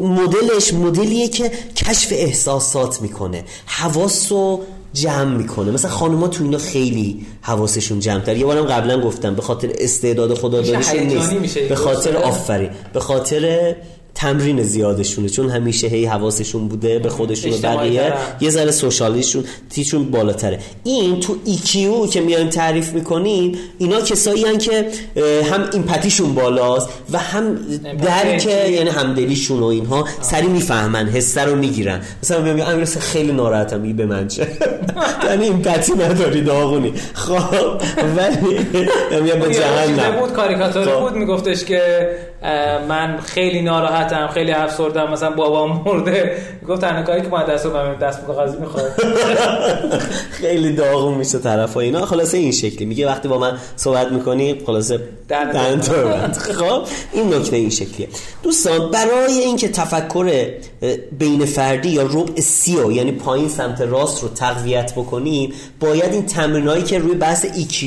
مدلش 0.00 0.74
مدلیه 0.74 1.28
که 1.28 1.50
کشف 1.76 2.08
احساسات 2.12 3.02
می‌کنه 3.02 3.44
حواس 3.66 4.32
رو 4.32 4.60
جمع 4.92 5.36
می‌کنه. 5.36 5.70
مثلا 5.70 5.90
خانوما 5.90 6.28
تو 6.28 6.44
اینا 6.44 6.58
خیلی 6.58 7.26
حواسشون 7.40 8.00
جمع 8.00 8.20
تر 8.20 8.36
یه 8.36 8.44
بارم 8.44 8.64
قبلا 8.64 9.00
گفتم 9.00 9.34
به 9.34 9.42
خاطر 9.42 9.72
استعداد 9.78 10.34
خدا 10.34 10.60
نیست. 10.60 11.58
به 11.58 11.74
خاطر 11.74 12.16
آفری 12.16 12.70
به 12.92 13.00
خاطر 13.00 13.76
تمرین 14.20 14.62
زیادشونه 14.62 15.28
چون 15.28 15.50
همیشه 15.50 15.86
هی 15.86 16.04
حواسشون 16.04 16.68
بوده 16.68 16.98
به 16.98 17.08
خودشون 17.08 17.52
و 17.52 17.56
بقیه. 17.58 18.12
یه 18.40 18.50
ذره 18.50 18.70
socialیشون 18.70 19.44
تیشون 19.70 20.10
بالاتره. 20.10 20.58
این 20.84 21.20
تو 21.20 21.36
EQ 21.44 22.06
که 22.06 22.20
میایم 22.20 22.48
تعریف 22.48 22.92
می‌کنیم 22.92 23.58
اینا 23.78 24.00
کسایی 24.00 24.44
هن 24.44 24.58
که 24.58 24.86
هم 25.50 25.68
ایمپاتیشون 25.72 26.34
بالاست 26.34 26.88
و 27.12 27.18
هم 27.18 27.58
درک 28.02 28.46
یعنی 28.46 28.90
همدلیشون 28.90 29.60
و 29.60 29.64
اینها 29.64 30.04
سری 30.20 30.46
می‌فهمن 30.46 31.08
حسه 31.08 31.44
رو 31.44 31.56
می‌گیرن. 31.56 32.00
مثلا 32.22 32.40
میگم 32.40 32.66
امیر 32.66 32.84
خیلی 32.84 33.32
ناراحتم 33.32 33.82
ای 33.82 33.92
به 33.92 34.06
من 34.06 34.28
چه؟ 34.28 34.46
یعنی 35.28 35.44
ایمپاتی 35.44 35.92
نداری 35.92 36.42
داغونی. 36.42 36.92
خب 37.14 37.80
ولی 38.16 38.58
میگم 39.22 39.38
به 39.38 39.54
جهنم. 39.54 40.20
بود 40.20 40.32
کاریکاتوری 40.32 40.90
خب. 40.90 41.00
بود 41.00 41.14
میگفتش 41.14 41.64
که 41.64 42.10
من 42.88 43.18
خیلی 43.20 43.62
ناراحتم 43.62 44.28
خیلی 44.28 44.52
افسردم 44.52 45.12
مثلا 45.12 45.30
بابام 45.30 45.82
مرده. 45.86 46.36
گفت 46.68 46.80
تنها 46.80 47.02
کاری 47.02 47.22
که 47.22 47.28
ما 47.28 47.42
دست 47.42 47.66
رو 47.66 47.94
دست 48.00 48.24
کاغذی 48.26 48.58
می‌خواد. 48.58 48.92
خیلی 50.40 50.72
داغون 50.72 51.14
میشه 51.14 51.38
طرف 51.38 51.76
اینا. 51.76 52.06
خلاصه 52.06 52.38
این 52.38 52.52
شکلی. 52.52 52.86
میگه 52.86 53.06
وقتی 53.06 53.28
با 53.28 53.38
من 53.38 53.58
صحبت 53.76 54.12
می‌کنی 54.12 54.62
خلاصه 54.66 55.00
دهن 55.28 55.80
خب 56.30 56.82
این 57.12 57.34
نکته 57.34 57.56
این 57.56 57.70
شکلیه. 57.70 58.08
دوستان 58.42 58.90
برای 58.90 59.32
اینکه 59.32 59.68
تفکر 59.68 60.50
بین 61.18 61.44
فردی 61.44 61.88
یا 61.88 62.02
ربع 62.02 62.40
سیو 62.40 62.92
یعنی 62.92 63.12
پایین 63.12 63.48
سمت 63.48 63.80
راست 63.80 64.22
رو 64.22 64.28
تقویت 64.28 64.92
بکنیم 64.92 65.52
باید 65.80 66.12
این 66.12 66.26
تمرینایی 66.26 66.82
که 66.82 66.98
روی 66.98 67.14
بحث 67.14 67.46
EQ 67.46 67.84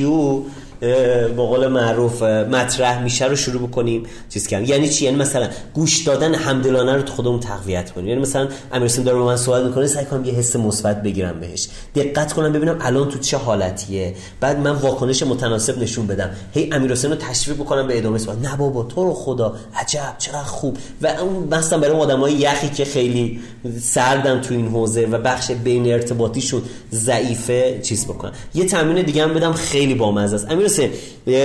به 0.83 1.33
قول 1.35 1.67
معروف 1.67 2.23
مطرح 2.23 3.03
میشه 3.03 3.25
رو 3.25 3.35
شروع 3.35 3.67
بکنیم. 3.67 4.03
چیز 4.29 4.47
کنیم 4.47 4.65
یعنی 4.65 4.89
چی؟ 4.89 5.05
یعنی 5.05 5.17
مثلا 5.17 5.47
گوش 5.73 6.03
دادن 6.03 6.35
همدلانه 6.35 6.95
رو 6.95 7.01
تو 7.01 7.13
خودمون 7.13 7.39
تقویت 7.39 7.91
کنیم. 7.91 8.07
یعنی 8.07 8.21
مثلا 8.21 8.47
امیر 8.71 8.85
حسین 8.85 9.03
داره 9.03 9.17
با 9.17 9.25
من 9.25 9.37
صحبت 9.37 9.63
می‌کنه 9.63 9.87
سعی 9.87 10.05
کنم 10.05 10.25
یه 10.25 10.33
حس 10.33 10.55
مثبت 10.55 11.03
بگیرم 11.03 11.39
بهش. 11.39 11.67
دقت 11.95 12.33
کنم 12.33 12.51
ببینم 12.51 12.77
الان 12.81 13.09
تو 13.09 13.19
چه 13.19 13.37
حالتیه. 13.37 14.15
بعد 14.39 14.59
من 14.59 14.71
واکنش 14.71 15.23
متناسب 15.23 15.81
نشون 15.81 16.07
بدم. 16.07 16.29
هی 16.53 16.69
امیر 16.71 16.91
حسین 16.91 17.11
رو 17.11 17.15
تشویق 17.15 17.57
بکنم 17.57 17.87
به 17.87 17.97
ادامه 17.97 18.17
صحبت. 18.17 18.37
نه 18.37 18.57
بابا 18.57 18.83
تو 18.83 19.03
رو 19.03 19.13
خدا. 19.13 19.55
عجب 19.75 20.15
چقدر 20.17 20.43
خوب. 20.43 20.77
و 21.01 21.07
اون 21.07 21.47
مثلا 21.51 21.79
برای 21.79 21.95
آدمای 21.95 22.33
یخی 22.33 22.69
که 22.69 22.85
خیلی 22.85 23.39
سردن 23.81 24.41
تو 24.41 24.53
این 24.53 24.67
حوزه 24.67 25.05
و 25.05 25.17
بخش 25.17 25.51
بین 25.51 25.93
ارتباطیشون 25.93 26.61
ضعیفه 26.93 27.79
چیز 27.83 28.05
بکنم. 28.05 28.31
یه 28.55 28.65
تمرین 28.65 29.05
دیگه 29.05 29.23
هم 29.23 29.33
بدم 29.33 29.53
خیلی 29.53 29.95
بامزه 29.95 30.35
است. 30.35 30.51
امیر 30.51 30.65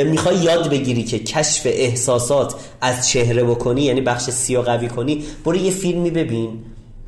می‌خوای 0.05 0.37
یاد 0.37 0.71
بگیری 0.71 1.03
که 1.03 1.19
کشف 1.19 1.63
احساسات 1.67 2.55
از 2.81 3.09
چهره 3.09 3.45
بکنی 3.45 3.83
یعنی 3.83 4.01
بخش 4.01 4.31
سیا 4.31 4.63
قوی 4.63 4.89
کنی 4.89 5.25
برو 5.45 5.57
یه 5.57 5.71
فیلمی 5.71 6.11
ببین 6.11 6.49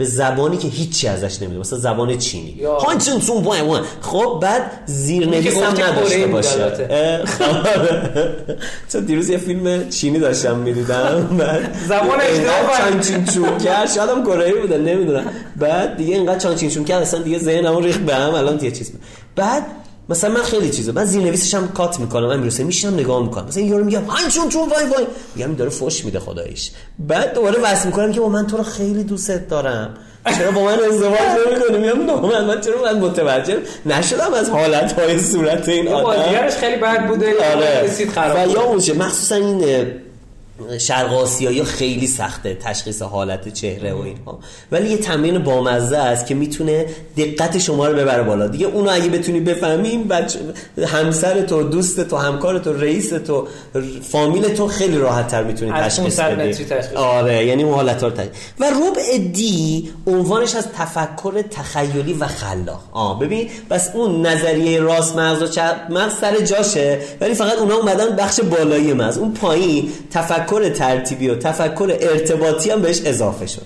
به 0.01 0.07
زبانی 0.07 0.57
که 0.57 0.69
هیچی 0.69 1.09
ازش 1.09 1.43
نمیده 1.43 1.61
مثلا 1.61 1.79
زبان 1.79 2.19
چینی. 2.19 2.61
هانچون 2.87 3.21
چون 3.21 3.43
وای 3.43 3.61
خب 4.01 4.39
بعد 4.43 4.71
زیرنویس 4.87 5.57
هم 5.57 5.73
نداشته 5.73 6.27
باشه. 6.27 6.73
تو 8.93 9.01
دیروز 9.07 9.31
یه 9.31 9.39
فیلم 9.39 9.89
چینی 9.89 10.19
داشتم 10.19 10.57
می‌دیدم. 10.57 11.27
بعد 11.39 11.77
زبان 11.89 12.21
اشتباه 12.21 13.01
چون 13.01 13.25
چون 13.25 13.59
کرد 13.59 13.91
شاید 13.91 14.11
هم 14.11 14.25
کره 14.25 14.55
بوده 14.55 14.79
نمی‌دونم. 14.79 15.25
بعد 15.57 15.97
دیگه 15.97 16.15
اینقدر 16.15 16.55
چون 16.55 16.69
چون 16.69 16.85
کرد 16.85 17.03
اصلا 17.03 17.23
دیگه 17.23 17.39
ذهنم 17.39 17.79
ریخت 17.79 18.01
به 18.01 18.15
هم. 18.15 18.35
الان 18.35 18.65
یه 18.65 18.71
چیز 18.71 18.93
بعد 19.37 19.67
مثلا 20.11 20.31
من 20.31 20.43
خیلی 20.43 20.71
چیزا 20.71 20.93
من 20.93 21.05
زیر 21.05 21.23
نویسش 21.23 21.55
هم 21.55 21.69
کات 21.69 22.01
می‌کنم 22.01 22.27
من 22.27 22.39
می‌رسه 22.39 22.65
میشینم 22.65 22.95
نگاه 22.95 23.23
می‌کنم. 23.23 23.47
مثلا 23.47 23.63
یارو 23.63 23.85
میگم 23.85 24.03
چون 24.35 24.49
چون 24.49 24.69
وای 24.69 24.85
وای. 24.85 25.07
میگم 25.35 25.55
داره 25.55 25.71
فوش 25.71 26.05
میده 26.05 26.21
خداییش. 26.21 26.71
بعد 26.99 27.35
دوباره 27.35 27.61
واسه 27.61 27.87
می‌کنم 27.87 28.13
که 28.13 28.21
با 28.21 28.29
من 28.29 28.47
تو 28.47 28.57
رو 28.57 28.63
خیلی 28.63 29.05
دوست 29.05 29.31
دارم. 29.31 29.95
چرا 30.39 30.51
با 30.51 30.65
من 30.65 30.73
ازدواج 30.73 31.21
نمی‌کنی؟ 31.47 31.79
میگم 31.79 32.21
من 32.21 32.45
من 32.45 32.61
چرا 32.61 32.83
من 32.83 32.99
متوجه 32.99 33.59
نشدم 33.87 34.35
از 34.35 34.51
حالت 34.51 34.93
های 34.93 35.21
صورت 35.21 35.69
این 35.69 35.89
آدم؟ 35.89 36.49
خیلی 36.49 36.77
بد 36.77 37.07
بوده 37.07 37.35
آره. 37.55 38.47
و 38.47 38.49
یا 38.49 38.63
اونشه 38.63 38.93
مخصوصا 38.93 39.35
این 39.35 39.87
شرق 40.79 41.13
آسیایی 41.13 41.65
خیلی 41.65 42.07
سخته 42.07 42.55
تشخیص 42.55 43.03
حالت 43.03 43.49
چهره 43.49 43.93
و 43.93 44.01
اینها. 44.01 44.39
ولی 44.73 44.89
یه 44.91 44.97
تمرین 44.97 45.39
بامزه 45.39 45.97
است 45.97 46.27
که 46.27 46.35
می‌تونه 46.35 46.87
دقت 47.17 47.59
شما 47.59 47.87
رو 47.87 47.97
ببره 47.97 48.23
بالا. 48.23 48.47
دیگه 48.47 48.67
اونو 48.67 48.91
اگه 48.91 49.09
بتونی 49.09 49.41
بفهمیم 49.41 50.09
بچه 50.09 50.39
همسر 50.87 51.43
تو 51.43 51.63
دوست 51.63 52.01
تو 52.01 52.17
همکار 52.17 52.59
تو 52.59 52.73
رئیس 52.73 53.09
تو 53.09 53.47
فامیل 54.03 54.49
تو 54.49 54.69
خیلی 54.69 54.99
راحت 54.99 55.29
تر 55.29 55.43
می‌تونی 55.43 55.73
تشخیص 55.73 56.21
بدی. 56.21 56.67
آره 56.95 57.47
یعنی 57.47 57.63
اون 57.63 57.75
حالت 57.75 58.03
رو 58.03 58.11
تشخیص. 58.11 58.31
و 58.61 58.65
ربع 58.65 59.19
دی 59.33 59.91
عنوانش 60.07 60.55
از 60.55 60.67
تفکر 60.79 61.43
تخیلی 61.51 62.13
و 62.13 62.27
خلاق. 62.27 62.81
آه 62.93 63.19
ببین 63.19 63.49
بس 63.71 63.91
اون 63.95 64.27
نظریه 64.27 64.81
راست 64.81 65.17
مغز 65.17 65.43
و 65.43 65.47
چپ 65.47 65.77
مغز 65.91 66.13
سر 66.21 66.41
جاشه 66.41 66.99
ولی 67.21 67.35
فقط 67.35 67.59
اونا 67.59 67.75
اومدن 67.75 68.17
بخش 68.17 68.41
بالایی 68.41 68.93
مغز. 68.93 69.19
اون 69.19 69.35
پایین 69.35 69.93
تفکر 70.11 70.50
تفکر 70.51 70.71
ترتیبی 70.71 71.29
و 71.29 71.35
تفکر 71.35 71.97
ارتباطی 72.01 72.71
هم 72.71 72.83
بهش 72.83 73.03
اضافه 73.05 73.47
شد. 73.47 73.63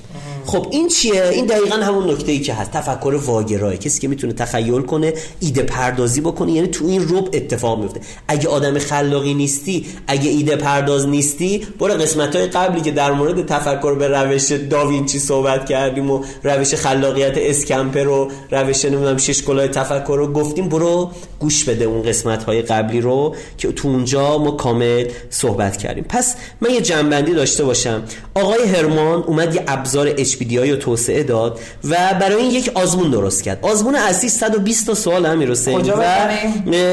خب 0.46 0.66
این 0.70 0.88
چیه؟ 0.88 1.28
این 1.28 1.46
دقیقا 1.46 1.76
همون 1.76 2.10
نکته 2.10 2.32
ای 2.32 2.40
که 2.40 2.54
هست. 2.54 2.70
تفکر 2.70 3.20
واگرای. 3.24 3.78
کسی 3.78 4.00
که 4.00 4.08
می‌تونه 4.08 4.32
تخیل 4.32 4.82
کنه 4.82 5.12
ایده 5.40 5.62
پردازی 5.62 6.20
بکنه 6.20 6.52
یعنی 6.52 6.68
تو 6.68 6.86
این 6.86 7.08
روب 7.08 7.28
اتفاق 7.32 7.80
میفته 7.80 8.00
اگه 8.28 8.48
آدم 8.48 8.78
خلاقی 8.78 9.34
نیستی 9.34 9.86
اگه 10.06 10.30
ایده 10.30 10.56
پرداز 10.56 11.08
نیستی 11.08 11.66
برو 11.78 11.94
قسمت 11.94 12.36
های 12.36 12.46
قبلی 12.46 12.80
که 12.80 12.90
در 12.90 13.12
مورد 13.12 13.46
تفکر 13.46 13.94
به 13.94 14.08
روش 14.08 14.52
داوینچی 14.52 15.18
صحبت 15.18 15.66
کردیم 15.66 16.10
و 16.10 16.24
روش 16.42 16.74
خلاقیت 16.74 17.34
اسکمپر 17.36 18.08
و 18.08 18.30
روش 18.50 18.84
نمی‌دونم 18.84 19.16
شش 19.16 19.42
کلاه 19.42 19.68
تفکر 19.68 20.16
رو 20.16 20.32
گفتیم 20.32 20.68
برو 20.68 21.10
گوش 21.38 21.64
بده 21.64 21.84
اون 21.84 22.02
قسمت 22.02 22.44
های 22.44 22.62
قبلی 22.62 23.00
رو 23.00 23.34
که 23.58 23.72
تو 23.72 23.88
اونجا 23.88 24.38
ما 24.38 24.50
کامل 24.50 25.08
صحبت 25.30 25.76
کردیم. 25.76 26.04
پس 26.08 26.34
من 26.60 26.70
یه 26.70 26.80
جنبندی 26.80 27.32
داشته 27.32 27.64
باشم. 27.64 28.02
آقای 28.34 28.64
هرمان 28.64 29.22
اومد 29.22 29.54
یه 29.54 29.64
ابزار 29.68 30.06
HPDI 30.34 30.56
رو 30.56 30.76
توسعه 30.76 31.22
داد 31.22 31.60
و 31.84 31.96
برای 32.20 32.42
این 32.42 32.50
یک 32.50 32.70
آزمون 32.74 33.10
درست 33.10 33.44
کرد. 33.44 33.58
آزمون 33.62 33.94
اصلی 33.94 34.28
120 34.28 34.86
تا 34.86 34.94
سوال 34.94 35.26
همین 35.26 35.48
رو 35.48 35.54
و 35.86 36.28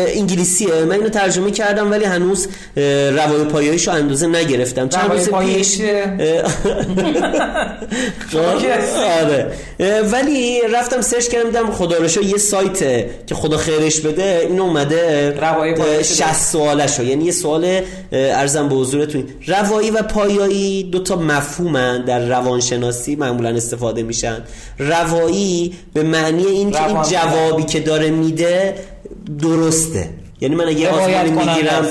انگلیسیه. 0.08 0.74
من 0.74 0.92
اینو 0.92 1.10
ترجمه 1.10 1.52
کردم 1.52 1.92
ولی 1.92 2.06
هنوز 2.06 2.48
روای 3.12 3.44
پایاییش 3.44 3.88
رو 3.88 3.94
اندازه 3.94 4.28
نگرفتم. 4.28 4.90
چند 4.90 5.12
روز 5.12 5.30
پیش 5.30 5.82
آره. 9.22 9.52
ولی 10.12 10.62
رفتم 10.74 11.02
سرچ 11.02 11.28
کردم 11.28 11.50
دیدم 11.50 11.72
خدا 11.72 11.98
رو 11.98 12.24
یه 12.24 12.38
سایت 12.38 12.80
که 13.28 13.36
خدا 13.36 13.58
خیرش 13.58 14.00
بده 14.00 14.48
این 14.50 14.60
اومده 14.60 15.34
60 16.04 16.34
سوالش 16.34 17.00
یعنی 17.00 17.26
یه 17.26 17.32
سوال 17.32 17.82
ارزم 18.12 18.70
به 18.70 18.76
حضورتون. 18.76 19.24
روایی 19.48 19.92
و 19.92 20.02
پایایی 20.02 20.84
دو 20.84 21.00
تا 21.00 21.16
مفهومن 21.16 22.06
در 22.06 22.26
روانشناسی. 22.26 23.16
معمولا 23.32 23.50
استفاده 23.50 24.04
میشن. 24.04 24.38
روایی 24.80 25.74
به 25.94 26.04
معنی 26.04 26.46
این 26.46 26.72
که 26.72 26.88
این 26.88 27.02
جوابی 27.02 27.64
که 27.64 27.80
داره 27.80 28.10
میده 28.10 28.76
درسته. 29.42 30.10
یعنی 30.42 30.56
من 30.56 30.68
اگه 30.68 30.90
آزمونی 30.90 31.32
می‌گیرم 31.32 31.86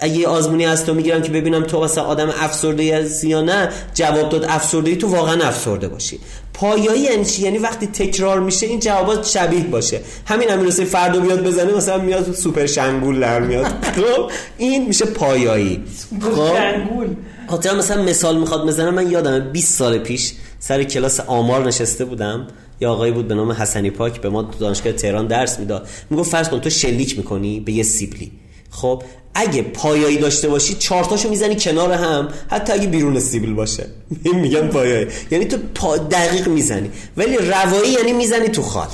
اگه 0.00 0.28
آزمونی 0.28 0.66
از 0.66 0.86
تو 0.86 0.94
می‌گیرم 0.94 1.22
که 1.22 1.32
ببینم 1.32 1.62
تو 1.62 1.84
مثلا 1.84 2.04
آدم 2.04 2.28
افسرده 2.40 2.96
هستی 2.96 3.28
یا 3.28 3.42
نه 3.42 3.68
جواب 3.94 4.28
داد 4.28 4.44
افسرده 4.44 4.96
تو 4.96 5.08
واقعا 5.08 5.44
افسرده 5.44 5.88
باشی. 5.88 6.18
پایایی 6.54 7.00
یعنی 7.00 7.24
چی؟ 7.24 7.42
یعنی 7.42 7.58
وقتی 7.58 7.86
تکرار 7.86 8.40
میشه 8.40 8.66
این 8.66 8.80
جوابات 8.80 9.26
شبیه 9.26 9.64
باشه. 9.64 10.00
همین 10.26 10.52
امیر 10.52 10.66
حسین 10.66 10.84
فردا 10.84 11.20
بیاد 11.20 11.42
بزنه 11.44 11.72
مثلا 11.72 11.98
میاد 11.98 12.32
سوپر 12.32 12.66
شنگول 12.66 13.20
در 13.20 13.40
میاد. 13.40 13.66
خب 13.96 14.30
این 14.58 14.86
میشه 14.86 15.04
پایایی. 15.04 15.84
خب؟ 16.20 16.56
شنگول. 16.56 17.16
خاطر 17.48 17.76
مثلا 17.76 18.02
مثال 18.02 18.38
می‌خواد 18.38 18.66
بزنه 18.66 18.90
من 18.90 19.10
یادم 19.10 19.38
20 19.40 19.74
سال 19.74 19.98
پیش 19.98 20.32
سر 20.58 20.84
کلاس 20.84 21.20
آمار 21.20 21.66
نشسته 21.66 22.04
بودم. 22.04 22.46
یا 22.80 22.92
آقایی 22.92 23.12
بود 23.12 23.28
به 23.28 23.34
نام 23.34 23.52
حسنی 23.52 23.90
پاک 23.90 24.20
به 24.20 24.28
ما 24.28 24.42
دانشگاه 24.42 24.92
تهران 24.92 25.26
درس 25.26 25.58
می‌داد. 25.58 25.88
می‌گفت 26.10 26.30
فرض 26.30 26.48
کن 26.48 26.60
تو 26.60 26.70
شلیک 26.70 27.18
می‌کنی 27.18 27.60
به 27.60 27.72
یه 27.72 27.82
سیبلی. 27.82 28.32
خب 28.70 29.02
اگه 29.34 29.62
پایایی 29.62 30.16
داشته 30.16 30.48
باشی 30.48 30.74
چارتاشو 30.74 31.30
می‌زنی 31.30 31.56
کنار 31.56 31.92
هم 31.92 32.28
حتی 32.50 32.72
اگه 32.72 32.86
بیرون 32.86 33.20
سیبل 33.20 33.52
باشه. 33.52 33.86
میگم 34.42 34.68
پایایی. 34.68 35.06
یعنی 35.30 35.44
تو 35.44 35.56
پا 35.74 35.96
دقیق 35.96 36.48
می‌زنی. 36.48 36.90
ولی 37.16 37.36
روایی 37.36 37.92
یعنی 37.92 38.12
می‌زنی 38.12 38.48
تو 38.48 38.62
خال. 38.62 38.88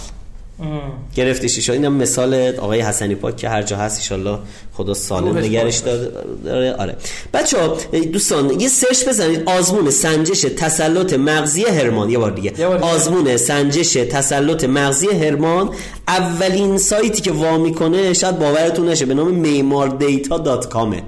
گرفتی 1.15 1.49
شد؟ 1.49 1.73
اینم 1.73 1.93
مثال 1.93 2.35
آقای 2.59 2.81
حسنی 2.81 3.15
پاک 3.15 3.37
که 3.37 3.49
هر 3.49 3.63
جا 3.63 3.77
هست 3.77 4.13
ان 4.13 4.39
خدا 4.73 4.95
سالم 4.95 5.39
نگرش 5.39 5.79
داره 5.79 6.73
آره 6.73 6.97
بچه 7.35 7.59
ها 7.61 7.77
دوستان 8.13 8.61
یه 8.61 8.69
سرچ 8.69 9.09
بزنید. 9.09 9.43
آزمون 9.47 9.91
سنجش 9.91 10.41
تسلط 10.41 11.13
مغزی 11.13 11.65
هرمان. 11.65 12.11
یه 12.11 12.19
بار 12.19 12.31
دیگه. 12.31 12.67
آزمون 12.67 13.37
سنجش 13.37 13.93
تسلط 13.93 14.65
مغزی 14.65 15.09
هرمان. 15.09 15.71
اولین 16.09 16.79
سایتی 16.79 17.23
که 17.23 17.33
وا 17.33 17.59
می‌کنه 17.59 18.13
شاید 18.13 18.39
باورتون 18.39 18.89
نشه 18.89 19.07
به 19.07 19.15
نام 19.15 19.35
معمار 19.35 19.89
دیتا 19.89 20.39
دات 20.39 20.69
کامه. 20.69 21.03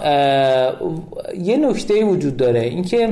یه 1.39 1.57
نکته 1.57 2.03
وجود 2.03 2.37
داره. 2.37 2.59
اینکه 2.59 3.09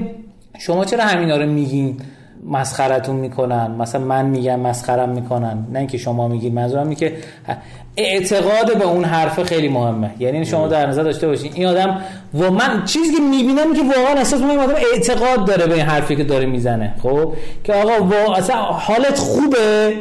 شما 0.59 0.85
چرا 0.85 1.03
همینا 1.03 1.37
رو 1.37 1.45
میگین 1.45 1.97
مسخرتون 2.45 3.15
می‌کنن؟ 3.15 3.71
مثلا 3.71 4.01
من 4.01 4.25
میگم 4.25 4.59
مسخرم 4.59 5.09
می‌کنن. 5.09 5.67
نه 5.71 5.79
اینکه 5.79 5.97
شما 5.97 6.27
میگین 6.27 6.53
منظورم 6.53 6.83
اینه 6.83 6.95
که 6.95 7.13
اعتقاد 7.97 8.77
به 8.77 8.85
اون 8.85 9.03
حرف 9.03 9.43
خیلی 9.43 9.69
مهمه. 9.69 10.11
یعنی 10.19 10.45
شما 10.45 10.67
در 10.67 10.87
نظر 10.87 11.03
داشته 11.03 11.27
باشین 11.27 11.51
این 11.55 11.65
آدم 11.65 12.01
و 12.39 12.51
من 12.51 12.85
چیزی 12.85 13.15
که 13.15 13.21
می‌بینم 13.21 13.73
که 13.73 13.81
واقعا 13.97 14.13
احساس 14.17 14.41
می‌کنم 14.41 14.59
آدم 14.59 14.75
اعتقاد 14.93 15.47
داره 15.47 15.65
به 15.67 15.73
این 15.73 15.85
حرفی 15.85 16.15
که 16.15 16.23
داره 16.23 16.45
می‌زنه. 16.45 16.93
خب؟ 17.03 17.33
که 17.63 17.73
آقا 17.73 18.33
اصلا 18.33 18.55
حالت 18.55 19.17
خوبه؟ 19.17 19.93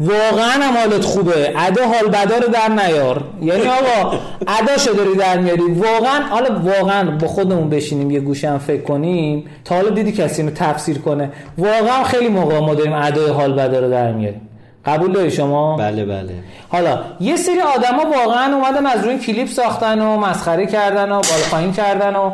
واقعا 0.00 0.52
هم 0.62 0.76
حالت 0.76 1.04
خوبه. 1.04 1.52
ادا 1.56 1.86
حال 1.86 2.08
بدا 2.08 2.36
رو 2.36 2.48
در 2.48 2.68
نیار. 2.68 3.24
یعنی 3.42 3.62
آقا 3.62 4.16
ادا 4.48 4.92
داری 4.96 5.16
در 5.16 5.38
میاری. 5.38 5.62
واقعا 5.62 6.22
حالا 6.30 6.60
واقعا 6.60 7.10
با 7.10 7.28
خودمون 7.28 7.70
بشینیم 7.70 8.10
یه 8.10 8.20
گوشه 8.20 8.50
هم 8.50 8.58
فکر 8.58 8.82
کنیم 8.82 9.44
تا 9.64 9.74
حالا 9.74 9.90
دیدی 9.90 10.12
کسی 10.12 10.42
اینو 10.42 10.54
تفسیر 10.54 10.98
کنه. 10.98 11.30
واقعا 11.58 12.04
خیلی 12.04 12.28
موقع 12.28 12.58
ما 12.58 12.74
داریم 12.74 12.92
ادای 12.92 13.30
حال 13.30 13.52
بدا 13.52 13.80
رو 13.80 13.90
در 13.90 14.12
میاریم. 14.12 14.48
قبول 14.86 15.12
داری 15.12 15.30
شما؟ 15.30 15.76
بله 15.76 16.04
بله. 16.04 16.34
حالا 16.68 16.98
یه 17.20 17.36
سری 17.36 17.60
آدما 17.60 18.10
واقعا 18.18 18.54
اومدن 18.54 18.86
از 18.86 19.04
روی 19.04 19.18
کلیپ 19.18 19.48
ساختن 19.48 20.00
و 20.00 20.16
مسخره 20.16 20.66
کردن 20.66 21.04
و 21.04 21.14
بالا 21.14 21.44
پایین 21.50 21.72
کردن 21.72 22.16
و 22.16 22.30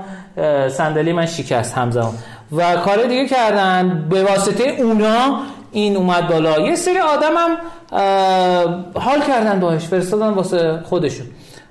صندلی 0.68 1.12
من 1.12 1.26
شکست 1.26 1.74
همزمان. 1.74 2.12
و 2.52 2.76
کار 2.76 3.02
دیگه 3.02 3.28
کردن. 3.28 4.06
به 4.10 4.22
واسطه 4.22 4.64
اونا 4.78 5.40
این 5.74 5.96
اومد 5.96 6.28
بالا. 6.28 6.58
یه 6.58 6.76
سری 6.76 6.98
آدم 6.98 7.32
هم 7.36 7.56
حال 8.94 9.20
کردن 9.28 9.60
باش 9.60 9.84
فرستادن 9.86 10.28
واسه 10.28 10.80
خودشون 10.84 11.26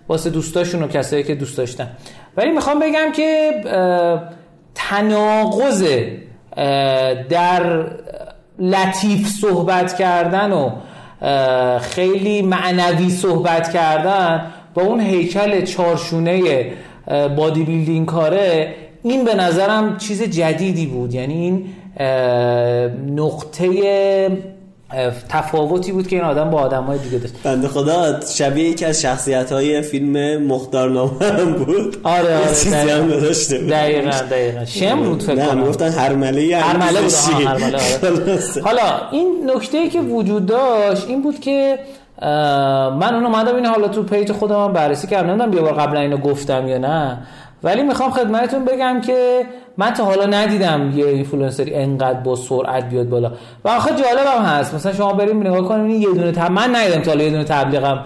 واسه 0.07 0.29
دوستاشون 0.29 0.83
و 0.83 0.87
کسایی 0.87 1.23
که 1.23 1.35
دوست 1.35 1.57
داشتن. 1.57 1.87
ولی 2.37 2.51
می‌خوام 2.51 2.79
بگم 2.79 3.11
که 3.11 3.51
تناقض 4.75 5.83
در 7.29 7.85
لطیف 8.59 9.27
صحبت 9.27 9.97
کردن 9.97 10.51
و 10.51 10.69
خیلی 11.79 12.41
معنوی 12.41 13.09
صحبت 13.09 13.73
کردن 13.73 14.45
با 14.73 14.81
اون 14.81 14.99
هیکل 14.99 15.65
چارشونه 15.65 16.65
بادی 17.37 17.63
بیلدینگ 17.63 18.05
کاره 18.05 18.75
این 19.03 19.25
به 19.25 19.35
نظرم 19.35 19.97
چیز 19.97 20.23
جدیدی 20.23 20.85
بود. 20.85 21.13
یعنی 21.13 21.33
این 21.33 21.65
نقطه 23.15 23.67
تفاوتی 25.29 25.91
بود 25.91 26.07
که 26.07 26.15
این 26.15 26.25
آدم 26.25 26.49
با 26.49 26.59
آدم 26.59 26.83
های 26.83 26.97
دیگه 26.97 27.17
داشت. 27.17 27.33
بنده 27.43 27.67
خدا 27.67 28.19
شبیه 28.19 28.69
یکی 28.69 28.85
از 28.85 29.01
شخصیت 29.01 29.51
های 29.51 29.81
فیلم 29.81 30.37
مختارنامه 30.43 31.25
هم 31.25 31.53
بود. 31.53 31.97
آره 32.03 32.37
آره 32.37 32.47
چیزی 32.47 32.75
هم 32.75 33.07
داشته 33.07 33.57
دقیقا 33.57 34.09
دقیقا. 34.31 34.65
شم 34.65 35.03
بود 35.03 35.23
فکر 35.23 35.55
نه 35.55 35.65
گفتن 35.65 35.89
هرمله 35.89 36.57
هرمله 36.57 37.01
بود 37.01 37.13
هرمله 37.47 37.77
آره. 37.77 38.61
حالا 38.63 38.81
این 39.11 39.51
نکته 39.55 39.89
که 39.89 40.01
وجود 40.01 40.45
داشت 40.45 41.07
این 41.07 41.21
بود 41.21 41.39
که 41.39 41.79
من 42.99 43.13
اون 43.13 43.25
اومدم 43.25 43.55
این 43.55 43.65
حالا 43.65 43.87
تو 43.87 44.03
پیج 44.03 44.31
خودم 44.31 44.73
بررسی 44.73 45.07
کردم. 45.07 45.29
نمی‌دونم 45.29 45.51
بیا 45.51 45.61
بار 45.61 45.73
قبلا 45.73 45.99
اینو 45.99 46.17
گفتم 46.17 46.67
یا 46.67 46.77
نه. 46.77 47.17
ولی 47.63 47.83
می‌خوام 47.83 48.11
خدمتتون 48.11 48.65
بگم 48.65 49.01
که 49.01 49.45
من 49.77 49.93
تا 49.93 50.05
حالا 50.05 50.25
ندیدم 50.25 50.91
یه 50.95 51.05
influencerی 51.05 51.75
انقدر 51.75 52.19
با 52.19 52.35
سرعت 52.35 52.89
بیاد 52.89 53.09
بالا. 53.09 53.31
و 53.65 53.69
آخه 53.69 53.89
جالبم 53.89 54.45
هست. 54.45 54.73
مثلا 54.75 54.93
شما 54.93 55.13
بریم 55.13 55.47
نگاه 55.47 55.67
کنیم 55.67 55.89
یه 55.89 56.07
دونه 56.07 56.31
تب... 56.31 56.51
من 56.51 56.75
ندیدم 56.75 57.01
تا 57.01 57.11
حالا 57.11 57.23
یه 57.23 57.29
دونه 57.29 57.43
تبلیغم 57.43 58.05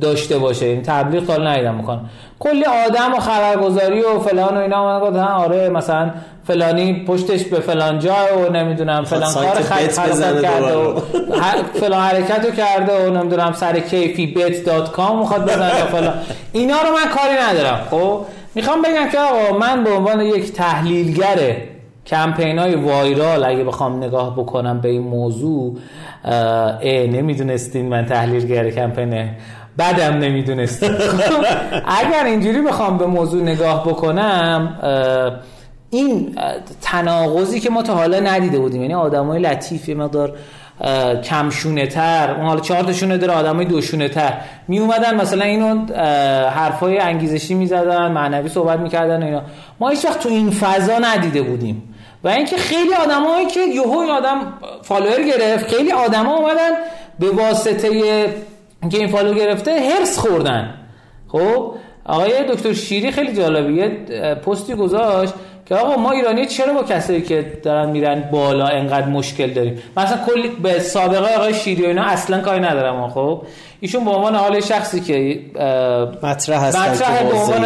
داشته 0.00 0.38
باشه. 0.38 0.66
این 0.66 0.82
تبلیغ 0.82 1.26
تا 1.26 1.36
ندیدم 1.36 1.74
می‌کنم 1.74 2.10
کلی 2.38 2.64
آدم 2.64 3.14
و 3.14 3.18
خبرگزاری 3.18 4.00
و 4.00 4.18
فلان 4.18 4.56
و 4.56 4.60
اینا 4.60 5.00
گفتن 5.00 5.18
آره 5.18 5.68
مثلا 5.68 6.10
فلانی 6.44 7.04
پشتش 7.04 7.44
به 7.44 7.60
فلان 7.60 7.98
جای 7.98 8.32
و 8.46 8.52
نمی‌دونم 8.52 9.04
فلان 9.04 9.34
کار 9.34 9.44
خرید 9.44 9.92
کرده 10.42 10.76
و 10.76 11.00
فلان 11.80 12.00
حرکت 12.00 12.44
رو 12.44 12.50
کرده 12.50 13.06
و 13.06 13.10
نمی‌دونم 13.10 13.52
سر 13.52 13.80
کیفی 13.80 14.26
بیت 14.26 14.64
dot 14.64 14.92
com 14.92 15.18
می‌خواد 15.18 15.42
بزنه 15.42 15.70
فلان. 15.70 16.14
اینا 16.52 16.76
رو 16.76 16.88
من 16.88 17.08
کاری 17.14 17.34
ندارم 17.50 17.80
خب؟ 17.90 18.20
می‌خوام 18.54 18.82
بگم 18.82 19.08
که 19.12 19.18
آقا 19.18 19.58
من 19.58 19.84
به 19.84 19.90
عنوان 19.90 20.20
یک 20.20 20.52
تحلیلگر 20.52 21.56
کمپین 22.06 22.58
های 22.58 22.74
وایرال 22.74 23.44
اگه 23.44 23.64
بخوام 23.64 23.96
نگاه 23.96 24.36
بکنم 24.36 24.80
به 24.80 24.88
این 24.88 25.02
موضوع 25.02 25.76
اه 26.24 26.84
نمی‌دونستین 27.06 27.88
من 27.88 28.06
تحلیلگر 28.06 28.70
کمپین 28.70 29.28
بدم 29.78 30.14
نمی‌دونستین. 30.18 30.90
اگر 32.00 32.24
اینجوری 32.24 32.62
بخوام 32.62 32.98
به 32.98 33.06
موضوع 33.06 33.42
نگاه 33.42 33.88
بکنم 33.88 34.78
این 35.90 36.36
تناقضی 36.82 37.60
که 37.60 37.70
ما 37.70 37.82
تا 37.82 37.94
حالا 37.94 38.20
ندیده 38.20 38.58
بودیم 38.58 38.82
یعنی 38.82 38.94
آدمای 38.94 39.42
لطیفی 39.42 39.94
مقدار 39.94 40.36
کمشونه 41.24 41.86
تر 41.86 42.34
اون 42.36 42.46
حالا 42.46 42.60
چهار 42.60 42.82
تاشونه 42.82 43.18
داره 43.18 43.32
آدمای 43.32 43.64
دوشونه 43.64 44.08
تر 44.08 44.32
می 44.68 44.78
اومدن 44.78 45.14
مثلا 45.16 45.44
اینو 45.44 45.94
حرفای 46.50 46.98
انگیزشی 46.98 47.54
می‌زدن 47.54 48.12
معنوی 48.12 48.48
صحبت 48.48 48.78
می‌کردن 48.78 49.22
اینا. 49.22 49.42
ما 49.80 49.88
هیچ 49.88 50.04
وقت 50.04 50.20
تو 50.20 50.28
این 50.28 50.50
فضا 50.50 50.98
ندیده 50.98 51.42
بودیم. 51.42 51.94
و 52.24 52.28
اینکه 52.28 52.56
خیلی 52.56 52.94
آدمایی 52.94 53.46
که 53.46 53.60
یهو 53.60 53.98
این 53.98 54.10
آدم 54.10 54.52
follower 54.82 55.22
گرفت 55.22 55.74
خیلی 55.74 55.92
آدما 55.92 56.36
اومدن 56.36 56.70
به 57.18 57.30
واسطه 57.30 57.88
اینکه 58.82 58.98
این 58.98 59.08
follow 59.08 59.34
گرفته 59.34 59.70
حرص 59.70 60.18
خوردن. 60.18 60.74
خب؟ 61.28 61.74
آقای 62.06 62.32
دکتر 62.48 62.72
شیری 62.72 63.10
خیلی 63.10 63.32
جالبیه 63.36 63.88
پستی 64.46 64.74
گذاشت. 64.74 65.34
که 65.66 65.74
آقا 65.74 65.96
ما 65.96 66.10
ایرانی 66.10 66.46
چرا 66.46 66.72
با 66.72 66.82
کسایی 66.82 67.22
که 67.22 67.60
دارن 67.62 67.90
میرن 67.90 68.20
بالا 68.32 68.66
انقدر 68.66 69.06
مشکل 69.06 69.50
داریم؟ 69.50 69.82
مثلا 69.96 70.18
کلی 70.26 70.48
به 70.48 70.78
سابقه 70.78 71.34
آقای 71.34 71.54
شیری 71.54 71.82
و 71.82 71.86
اینا 71.86 72.02
اصلا 72.02 72.40
کاری 72.40 72.60
ندارم 72.60 73.08
خب؟ 73.08 73.42
ایشون 73.80 74.04
به 74.04 74.10
عنوان 74.10 74.34
حال 74.34 74.60
شخصی 74.60 75.00
که 75.00 75.40
مطرح 76.22 76.64
هستن 76.64 76.90
مطرح 76.90 77.22
به 77.22 77.34
عنوان 77.34 77.60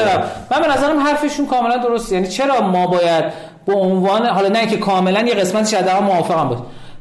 من 0.51 0.61
به 0.61 0.69
نظرم 0.73 1.01
حرفشون 1.01 1.47
کاملا 1.47 1.77
درست 1.77 2.13
یعنی 2.13 2.29
چرا 2.29 2.61
ما 2.61 2.87
باید 2.87 3.25
به 3.67 3.75
عنوان 3.75 4.27
حالا 4.27 4.49
نه 4.49 4.67
که 4.67 4.77
کاملا 4.77 5.21
یه 5.21 5.35
قسمت 5.35 5.69
شده 5.69 6.01
موافقم 6.01 6.49
بود 6.49 6.59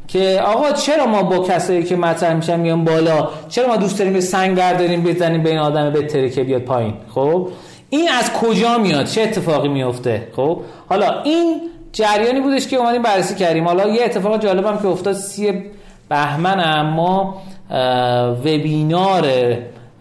که 0.07 0.41
آقا 0.45 0.71
چرا 0.71 1.05
ما 1.05 1.23
با 1.23 1.39
کسایی 1.39 1.83
که 1.83 1.95
مطرح 1.95 2.33
میشن 2.33 2.59
میان 2.59 2.83
بالا؟ 2.83 3.29
چرا 3.49 3.67
ما 3.67 3.75
دوست 3.75 3.99
داریم 3.99 4.13
به 4.13 4.21
سنگ 4.21 4.57
برداریم 4.57 5.03
بزنیم 5.03 5.43
به 5.43 5.49
این 5.49 5.59
آدم 5.59 5.89
بهتره 5.89 6.29
که 6.29 6.43
بیاد 6.43 6.61
پایین؟ 6.61 6.93
خب؟ 7.15 7.47
این 7.89 8.09
از 8.19 8.33
کجا 8.33 8.77
میاد؟ 8.77 9.05
چه 9.05 9.21
اتفاقی 9.21 9.67
میفته؟ 9.67 10.27
خب 10.35 10.61
حالا 10.89 11.21
این 11.21 11.61
جریانی 11.91 12.41
بودش 12.41 12.67
که 12.67 12.75
اومدیم 12.75 13.01
بررسی 13.01 13.35
کردیم. 13.35 13.67
حالا 13.67 13.87
یه 13.87 14.03
اتفاق 14.03 14.41
جالبم 14.41 14.77
که 14.77 14.87
افتاد 14.87 15.13
سی 15.13 15.63
بهمن 16.09 16.81
ما 16.81 17.41
webinar 18.45 19.27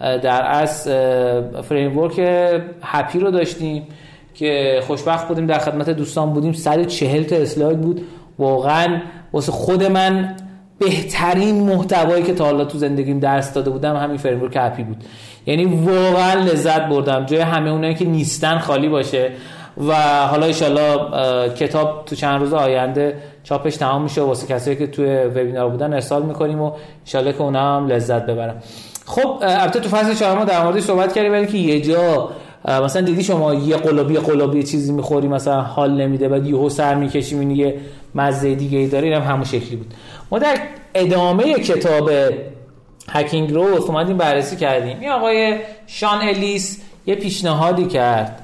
در 0.01 0.51
از 0.51 0.89
framework 1.69 2.19
happy 2.83 3.19
رو 3.19 3.31
داشتیم 3.31 3.87
که 4.35 4.81
خوشبخت 4.87 5.29
بودیم 5.29 5.47
در 5.47 5.59
خدمت 5.59 5.91
دوستان 5.91 6.33
بودیم. 6.33 6.53
140 6.53 7.23
تا 7.23 7.37
اسلاید 7.37 7.81
بود. 7.81 8.03
واقعا 8.39 9.01
واسه 9.33 9.53
خود 9.53 9.85
من 9.85 10.37
بهترین 10.79 11.63
محتوایی 11.63 12.23
که 12.25 12.35
تا 12.35 12.45
حالا 12.45 12.65
تو 12.65 12.79
زندگیم 12.79 13.21
درس 13.21 13.53
داده 13.53 13.71
بودم 13.71 13.97
همین 13.97 14.17
framework 14.17 14.57
happy 14.57 14.83
بود. 14.83 15.05
یعنی 15.47 15.65
واقعا 15.65 16.35
لذت 16.35 16.81
بردم. 16.89 17.27
جای 17.27 17.41
همه 17.41 17.71
اونایی 17.71 17.95
که 17.95 18.05
نیستن 18.05 18.59
خالی 18.59 18.89
باشه. 18.89 19.31
و 19.89 19.95
حالا 20.27 20.47
ایشالله 20.47 21.49
کتاب 21.55 22.05
تو 22.07 22.17
چند 22.17 22.41
روز 22.41 22.53
آینده 22.53 23.17
چاپش 23.45 23.77
تمام 23.77 24.03
میشه 24.03 24.21
واسه 24.21 24.47
کسایی 24.47 24.77
که 24.77 24.87
توی 24.87 25.07
وبینار 25.07 25.69
بودن 25.69 25.93
ارسال 25.93 26.23
می‌کنیم 26.23 26.63
و 26.63 26.73
ایشالله 27.05 27.33
که 27.33 27.43
اونا 27.43 27.77
هم 27.77 27.87
لذت 27.87 28.27
ببرن. 28.27 28.55
خب 29.07 29.39
البته 29.43 29.81
تو 29.81 29.89
فصل 29.89 30.15
چهارم 30.15 30.45
در 30.45 30.65
موردش 30.65 30.83
صحبت 30.83 31.13
کردیم 31.13 31.33
ولی 31.33 31.47
که 31.47 31.59
یه 31.59 31.81
جا 31.81 32.29
مثلا 32.85 33.03
دیدی 33.03 33.23
شما 33.23 33.55
یه 33.55 33.77
قلابی 33.77 34.17
قلابی 34.17 34.63
چیزی 34.63 34.93
می‌خوری 34.93 35.29
مثلا 35.29 35.63
حال 35.63 35.91
نمیده 35.91 36.29
بعد 36.29 36.47
یهو 36.47 36.69
سر 36.69 36.95
می‌کشیم 36.95 37.41
این 37.41 37.51
یه 37.51 37.75
مزه 38.15 38.55
دیگه 38.55 38.79
ای 38.79 38.87
داره 38.87 39.09
اینم 39.09 39.23
همون 39.23 39.45
شکلی 39.45 39.77
بود. 39.77 39.95
ما 40.31 40.39
در 40.39 40.59
ادامه 40.95 41.55
کتاب 41.55 42.11
هکینگ 43.11 43.53
رو 43.53 43.61
اومدیم 43.61 44.17
بررسی 44.17 44.57
کردیم. 44.57 45.01
این 45.01 45.11
آقای 45.11 45.59
شان 45.87 46.29
الیس 46.29 46.81
یه 47.07 47.15
پیشنهادی 47.15 47.85
کرد 47.85 48.43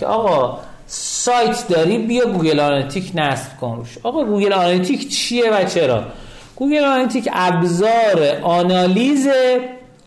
که 0.00 0.06
آقا 0.06 0.58
سایت 0.86 1.68
داری 1.68 1.98
بیا 1.98 2.26
Google 2.26 2.60
Analytic 2.60 3.12
نصب 3.14 3.56
کن 3.60 3.76
روش. 3.76 3.98
آقا 4.02 4.24
Google 4.24 4.52
Analytic 4.52 5.08
چیه 5.08 5.50
و 5.50 5.64
چرا؟ 5.64 6.04
Google 6.56 6.84
Analytic 6.84 7.28
ابزار 7.32 8.40
آنالیز 8.42 9.28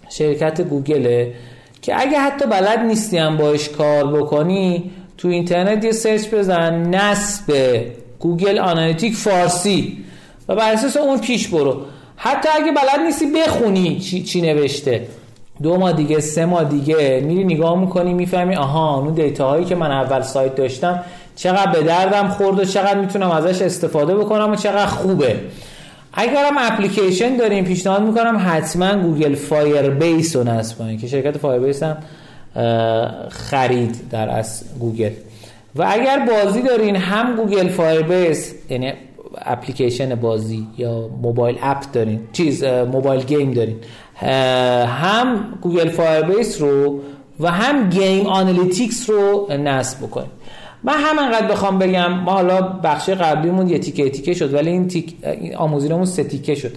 شرکت 0.09 0.61
گوگله 0.61 1.33
که 1.81 2.01
اگه 2.01 2.19
حتی 2.19 2.45
بلد 2.45 2.79
نیستی 2.79 3.17
هم 3.17 3.37
باش 3.37 3.69
کار 3.69 4.21
بکنی 4.21 4.91
تو 5.17 5.27
اینترنت 5.27 5.85
یه 5.85 5.91
سرچ 5.91 6.27
بزن 6.27 6.73
نصب 6.73 7.53
Google 8.19 8.59
Analytic 8.59 9.15
فارسی 9.15 9.97
و 10.47 10.55
بر 10.55 10.71
اساس 10.71 10.97
اون 10.97 11.19
پیش 11.19 11.47
برو. 11.47 11.81
حتی 12.17 12.49
اگه 12.55 12.71
بلد 12.71 13.05
نیستی 13.05 13.25
بخونی 13.25 13.99
چی, 13.99 14.23
چی 14.23 14.41
نوشته. 14.41 15.07
دو 15.63 15.77
ماه 15.77 15.93
دیگه 15.93 16.19
سه 16.19 16.45
ماه 16.45 16.63
دیگه 16.63 17.21
میری 17.25 17.43
نگاه 17.43 17.79
می‌کنی 17.79 18.13
می‌فهمی 18.13 18.55
آها 18.55 18.97
اون 18.97 19.13
data 19.13 19.49
هایی 19.49 19.65
که 19.65 19.75
من 19.75 19.91
اول 19.91 20.21
سایت 20.21 20.55
داشتم 20.55 21.03
چقدر 21.35 21.71
به 21.71 21.83
دردم 21.83 22.27
خورد 22.27 22.59
و 22.59 22.65
چقدر 22.65 22.99
می‌تونم 22.99 23.31
ازش 23.31 23.61
استفاده 23.61 24.15
بکنم 24.15 24.51
و 24.51 24.55
چقدر 24.55 24.85
خوبه. 24.85 25.35
اگرم 26.13 26.57
اپلیکیشن 26.57 27.37
داریم 27.37 27.65
پیشنهاد 27.65 28.01
می‌کنم 28.01 28.41
حتما 28.45 28.95
Google 28.95 29.35
Firebase 29.35 30.35
رو 30.35 30.43
نصب 30.43 30.77
کنید 30.77 31.01
که 31.01 31.07
شرکت 31.07 31.37
Firebase 31.37 31.83
هم 31.83 31.97
خرید 33.29 33.95
در 34.11 34.29
از 34.29 34.63
گوگل. 34.79 35.11
و 35.75 35.85
اگر 35.89 36.19
بازی 36.19 36.61
دارین 36.61 36.95
هم 36.95 37.35
Google 37.35 37.67
Firebase 37.67 38.53
یعنی 38.69 38.93
اپلیکیشن 39.41 40.15
بازی 40.15 40.67
یا 40.77 41.09
mobile 41.21 41.57
app 41.61 41.91
دارین 41.93 42.19
چیز 42.33 42.63
mobile 42.63 43.23
game 43.23 43.51
دارین. 43.51 43.75
هم 44.87 45.57
Google 45.61 45.89
Firebase 45.89 46.61
رو 46.61 46.99
و 47.39 47.51
هم 47.51 47.89
Game 47.89 48.25
Analytics 48.25 49.09
رو 49.09 49.47
نصب 49.49 49.99
بکنید 49.99 50.37
من 50.83 50.93
همینقدر 50.93 51.47
بخوام 51.47 51.79
بگم 51.79 52.13
ما 52.13 52.31
حالا 52.31 52.61
بخش 52.61 53.09
قبلیمون 53.09 53.69
یه 53.69 53.79
تیکه 53.79 54.09
تیکه 54.09 54.33
شد 54.33 54.53
ولی 54.53 54.69
این, 54.69 54.87
تیک... 54.87 55.15
این 55.23 55.55
آموزینمون 55.55 56.05
سه 56.05 56.23
تیکه 56.23 56.55
شد. 56.55 56.71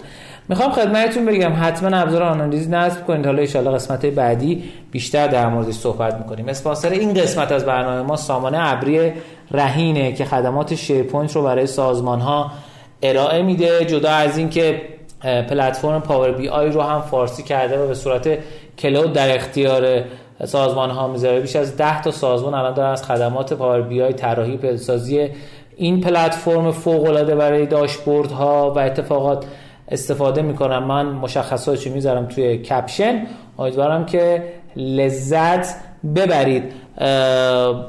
می‌خوام 0.49 0.71
خدمتتون 0.71 1.25
بگم 1.25 1.53
حتما 1.61 1.97
ابزار 1.97 2.23
آنالیز 2.23 2.69
نصب 2.69 3.05
کنید 3.05 3.25
حالا 3.25 3.41
ان 3.41 3.75
قسمت 3.75 4.05
بعدی 4.05 4.63
بیشتر 4.91 5.27
در 5.27 5.49
موردش 5.49 5.73
صحبت 5.73 6.17
می‌کنیم. 6.17 6.47
اسپانسر 6.47 6.89
این 6.89 7.13
قسمت 7.13 7.51
از 7.51 7.65
برنامه 7.65 8.07
ما 8.07 8.15
سامانه 8.15 8.57
ابری 8.61 9.11
رهینه 9.53 10.13
که 10.13 10.25
خدمات 10.25 10.75
SharePoint 10.75 11.35
رو 11.35 11.43
برای 11.43 11.67
سازمان 11.67 12.19
ها 12.19 12.51
ارائه 13.01 13.41
میده 13.41 13.85
جدا 13.85 14.09
از 14.09 14.37
اینکه 14.37 14.81
platform 15.21 16.01
Power 16.01 16.31
BI 16.31 16.69
رو 16.69 16.81
هم 16.81 17.01
فارسی 17.01 17.43
کرده 17.43 17.83
و 17.83 17.87
به 17.87 17.93
صورت 17.93 18.37
cloud 18.77 19.13
در 19.13 19.35
اختیار 19.35 20.03
سازمان 20.45 20.89
ها 20.89 21.07
می‌ذاره. 21.07 21.39
بیش 21.39 21.55
از 21.55 21.77
10 21.77 22.01
تا 22.01 22.11
سازمان 22.11 22.53
الان 22.53 22.73
دارن 22.73 22.91
از 22.91 23.03
خدمات 23.03 23.53
Power 23.53 23.81
BI 23.81 24.13
طراحی 24.13 24.57
پیاده‌سازی 24.57 25.29
این 25.77 26.01
پلتفرم 26.01 26.71
فوق 26.71 27.03
العاده 27.03 27.35
برای 27.35 27.65
داشبورد 27.65 28.31
ها 28.31 28.73
و 28.75 28.79
اتفاقات 28.79 29.45
استفاده 29.87 30.41
می‌کنم 30.41 30.83
من 30.83 31.05
مشخصاتش 31.05 31.87
می‌ذارم 31.87 32.25
توی 32.25 32.57
caption. 32.57 33.27
امیدوارم 33.59 34.05
که 34.05 34.43
لذت 34.75 35.75
ببرید. 36.15 36.63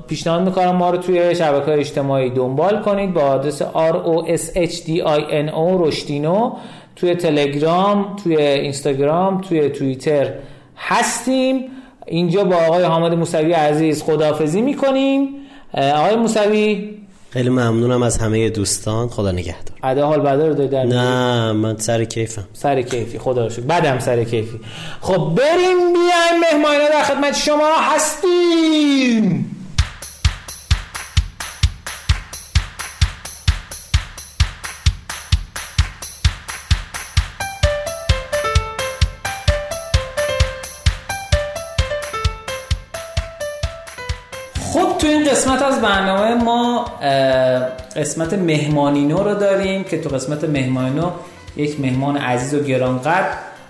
پیشنهاد 0.08 0.42
می‌کنم 0.42 0.70
ما 0.70 0.90
رو 0.90 0.96
توی 0.96 1.34
شبکه 1.34 1.72
اجتماعی 1.72 2.30
دنبال 2.30 2.82
کنید 2.82 3.14
با 3.14 3.20
آدرس 3.20 3.62
r 3.62 3.94
o 4.04 4.28
s 4.28 4.42
h 4.54 4.76
d 4.86 4.88
i 4.88 5.20
n 5.30 5.50
o 5.50 5.86
رشدینو. 5.86 6.52
توی 6.96 7.14
تلگرام 7.14 8.16
توی 8.24 8.36
اینستاگرام 8.36 9.40
توی 9.40 9.68
توییتر 9.68 10.32
هستیم. 10.76 11.64
اینجا 12.06 12.44
با 12.44 12.56
آقای 12.56 12.82
حامد 12.82 13.14
موسوی 13.14 13.52
عزیز 13.52 14.02
خداحافظی 14.02 14.62
می‌کنیم. 14.62 15.28
آقای 15.74 16.16
موسوی 16.16 16.90
خیلی 17.32 17.48
ممنونم 17.48 18.02
از 18.02 18.18
همه 18.18 18.50
دوستان. 18.50 19.08
خدا 19.08 19.32
نگهدار. 19.32 19.76
ادا 19.82 20.06
حال 20.06 20.20
بدر 20.20 20.48
رو 20.48 20.66
در 20.68 20.84
نه 20.84 21.52
من 21.52 21.76
سر 21.78 22.04
کیفم. 22.04 22.44
سر 22.52 22.82
کیفی. 22.82 23.18
خدا 23.18 23.44
رو 23.44 23.50
شکر. 23.50 23.60
بعدم 23.60 23.98
سر 23.98 24.24
کیفی. 24.24 24.60
خب 25.00 25.32
بریم 25.36 25.92
بیایم 25.92 26.40
مهمانه 26.40 26.88
در 26.88 27.02
خدمت 27.02 27.36
شما 27.36 27.70
هستیم. 27.80 29.51
قسمت 45.42 45.62
از 45.62 45.80
برنامه 45.80 46.34
ما 46.34 46.84
قسمت 47.96 48.32
مهمانینو 48.32 49.22
رو 49.22 49.34
داریم 49.34 49.84
که 49.84 50.00
تو 50.00 50.08
قسمت 50.08 50.44
مهمانینو 50.44 51.10
یک 51.56 51.80
مهمان 51.80 52.16
عزیز 52.16 52.54
و 52.54 52.64
گرانقدر 52.64 53.28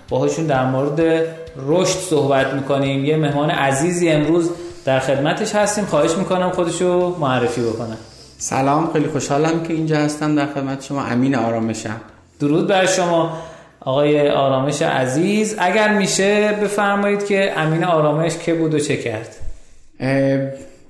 باهاشون 0.08 0.46
در 0.46 0.64
مورد 0.64 1.26
رشد 1.66 1.98
صحبت 1.98 2.52
می‌کنیم. 2.52 3.04
یه 3.04 3.16
مهمان 3.16 3.50
عزیزی 3.50 4.08
امروز 4.08 4.50
در 4.84 5.00
خدمتش 5.00 5.54
هستیم. 5.54 5.84
خواهش 5.84 6.10
می‌کنم 6.10 6.50
خودشو 6.50 7.16
معرفی 7.20 7.60
بکنه. 7.60 7.96
سلام 8.38 8.92
خیلی 8.92 9.08
خوشحالم 9.08 9.62
که 9.62 9.72
اینجا 9.72 9.96
هستم 9.96 10.36
در 10.36 10.46
خدمت 10.46 10.84
شما. 10.84 11.02
امین 11.02 11.34
آرامشم. 11.34 12.00
درود 12.40 12.66
بر 12.66 12.86
شما. 12.86 13.38
آقای 13.80 14.28
آرامش 14.28 14.82
عزیز 14.82 15.56
اگر 15.58 15.92
میشه 15.92 16.52
بفرمایید 16.52 17.26
که 17.26 17.52
امین 17.56 17.84
آرامش 17.84 18.38
که 18.38 18.54
بود 18.54 18.74
و 18.74 18.78
چه 18.78 18.96
کرد؟ 18.96 19.36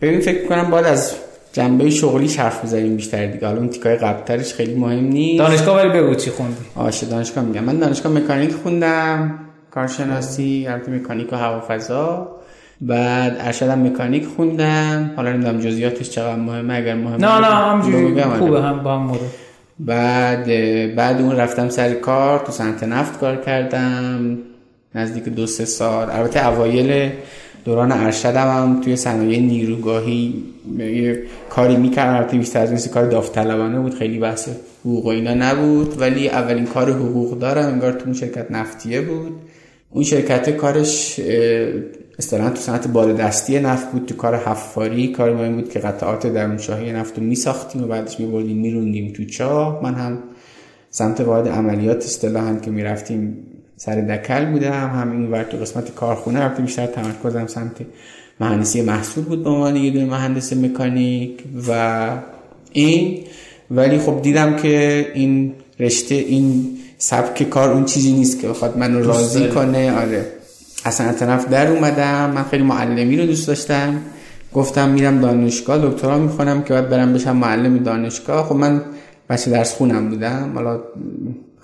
ببین 0.03 0.21
فکر 0.21 0.47
کنم 0.47 0.71
باید 0.71 0.87
از 0.87 1.15
جنبه 1.53 1.91
شغلی 1.91 2.35
حرف 2.35 2.65
بزنیم 2.65 2.97
بیشتر 2.97 3.27
دیگه. 3.27 3.47
حالا 3.47 3.59
اون 3.59 3.69
تیکای 3.69 3.97
قبلترش 3.97 4.55
خیلی 4.55 4.75
مهم 4.75 5.05
نیست. 5.05 5.39
دانشگاه 5.39 5.77
ولی 5.77 5.89
بگو 5.89 6.15
چی 6.15 6.31
خوندی. 6.31 6.57
آشه 6.77 7.07
دانشگاه 7.07 7.45
میگم. 7.45 7.65
من 7.65 7.79
دانشگاه 7.79 8.13
مکانیک 8.13 8.53
خوندم. 8.53 9.39
کارشناسی 9.71 10.67
البته 10.69 10.93
مکانیک 10.93 11.33
و 11.33 11.37
هوافضا. 11.37 12.29
بعد 12.81 13.37
ارشدم 13.41 13.87
مکانیک 13.87 14.27
خوندم. 14.37 15.11
حالا 15.17 15.33
نمی‌دونم 15.33 15.61
جزئیاتش 15.61 16.11
چقدر 16.11 16.37
مهمه 16.37 16.75
اگر 16.75 16.95
مهمه 16.95 17.17
نه 17.17 17.39
نه 17.39 17.47
همجوری 17.47 18.23
خوبه 18.23 18.63
هم 18.63 18.83
با 18.83 18.95
هم 18.95 19.03
مورد 19.03 19.21
بعد 19.79 20.47
بعد 20.95 21.21
اون 21.21 21.37
رفتم 21.37 21.69
سر 21.69 21.95
کار 21.95 22.39
تو 22.39 22.53
صنعت 22.53 22.83
نفت 22.83 23.21
کار 23.21 23.37
کردم. 23.37 24.39
نزدیک 24.95 25.25
دو 25.25 25.47
سه 25.47 25.65
سال. 25.65 26.11
البته 26.11 26.49
اوایل 26.49 27.11
دوران 27.65 27.93
ارشدم 27.93 28.47
هم 28.47 28.81
توی 28.81 28.97
صنایع 28.97 29.41
نیروگاهی 29.41 30.35
یه 30.79 31.23
کاری 31.51 31.77
می‌کردم 31.77 32.17
البته 32.17 32.39
بیشتر 32.39 32.61
از 32.61 32.89
کار 32.89 33.07
داوطلبانه 33.07 33.81
بود 33.81 33.95
خیلی 33.95 34.19
بحث 34.19 34.49
حقوق 34.81 35.05
و 35.05 35.09
اینا 35.09 35.35
نبود. 35.35 36.01
ولی 36.01 36.29
اولین 36.29 36.67
کار 36.67 36.91
حقوق 36.91 37.39
دارم 37.39 37.67
انگار 37.67 37.93
تو 37.93 38.05
اون 38.05 38.15
شرکت 38.15 38.51
نفتیه 38.51 39.01
بود. 39.01 39.33
اون 39.91 40.05
شرکت 40.05 40.51
کارش 40.51 41.21
اصطلاحا 42.19 42.51
تو 42.51 42.57
صنعت 42.57 42.89
بالادستی 42.89 43.61
نفت 43.61 43.93
بود. 43.93 44.07
تو 44.07 44.17
کار 44.17 44.37
حفاری 44.37 45.09
کار 45.09 45.35
مهم 45.35 45.55
بود 45.55 45.71
که 45.71 45.79
قطعات 45.79 46.27
درونشاهی 46.27 46.93
نفت 46.93 47.19
رو 47.19 47.25
میساختیم 47.25 47.83
و 47.83 47.87
بعدش 47.87 48.21
میبردیم 48.21 48.57
میروندیم 48.57 49.13
تو 49.13 49.25
چاه. 49.25 49.83
من 49.83 49.95
هم 49.95 50.19
سمت 50.91 51.21
واحد 51.21 51.49
عملیات 51.49 51.97
اصطلاحا 51.97 52.57
که 52.57 52.71
می‌رفتیم 52.71 53.37
سر 53.85 54.01
دکل 54.01 54.45
بودم 54.45 54.91
همین 55.01 55.31
ور 55.31 55.43
تو 55.43 55.57
قسمت 55.57 55.95
کارخونه 55.95 56.41
رفتم 56.41 56.65
بیشتر 56.65 56.87
تمرکزم 56.87 57.47
سمت 57.47 57.77
مهندسی 58.41 58.83
محصول 58.83 59.25
بود 59.25 59.45
به 59.45 59.51
عنوان 59.51 59.77
یه 59.77 59.91
دونه 59.91 60.05
مهندس 60.05 60.53
مکانیک 60.53 61.43
و 61.69 62.11
این. 62.73 63.19
ولی 63.71 63.99
خب 63.99 64.23
دیدم 64.23 64.57
که 64.57 65.07
این 65.15 65.53
رشته 65.81 66.15
این 66.15 66.79
سبک 66.99 67.43
کار 67.43 67.71
اون 67.71 67.85
چیزی 67.85 68.13
نیست 68.13 68.41
که 68.41 68.49
بخواد 68.49 68.79
منو 68.79 69.03
راضی 69.05 69.49
کنه. 69.49 69.93
آره. 69.93 70.27
اصلا 70.85 71.13
طرف 71.13 71.49
در 71.49 71.67
اومدم 71.67 72.31
من 72.31 72.45
خیلی 72.45 72.63
معلمی 72.65 73.17
رو 73.17 73.27
دوست 73.27 73.49
داشتم. 73.49 74.01
گفتم 74.55 74.89
میرم 74.89 75.21
دانشگاه 75.21 75.91
دکترا 75.91 76.19
می‌خونم 76.19 76.63
که 76.63 76.73
باید 76.73 76.89
برم 76.89 77.13
بشم 77.13 77.37
معلم 77.37 77.79
دانشگاه. 77.79 78.47
خب 78.49 78.55
من 78.55 78.83
بچه 79.31 79.51
درس 79.51 79.75
خونم 79.75 80.09
بودم. 80.09 80.53
حالا 80.55 80.81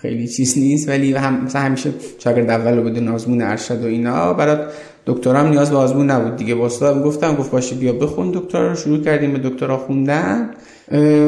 خیلی 0.03 0.29
چیز 0.29 0.59
نیست 0.59 0.89
ولی 0.89 1.13
هم 1.13 1.45
مثلا 1.45 1.63
همیشه 1.63 1.91
شاگرد 2.19 2.51
اول 2.51 2.81
بدون 2.81 3.09
آزمون 3.09 3.43
ارشد 3.43 3.85
و 3.85 3.87
اینا 3.87 4.33
برات 4.33 4.61
دکترام 5.07 5.49
نیاز 5.49 5.71
به 5.71 5.77
آزمون 5.77 6.11
نبود 6.11 6.37
دیگه. 6.37 6.55
واسه 6.55 6.95
گفتم 6.95 7.37
گفت 7.37 7.51
باشه 7.51 7.77
بیا 7.77 7.93
بخون. 7.93 8.31
دکترا 8.31 8.69
رو 8.69 8.75
شروع 8.75 9.05
کردیم 9.05 9.33
به 9.33 9.39
دکترا 9.49 9.77
خوندن. 9.77 10.51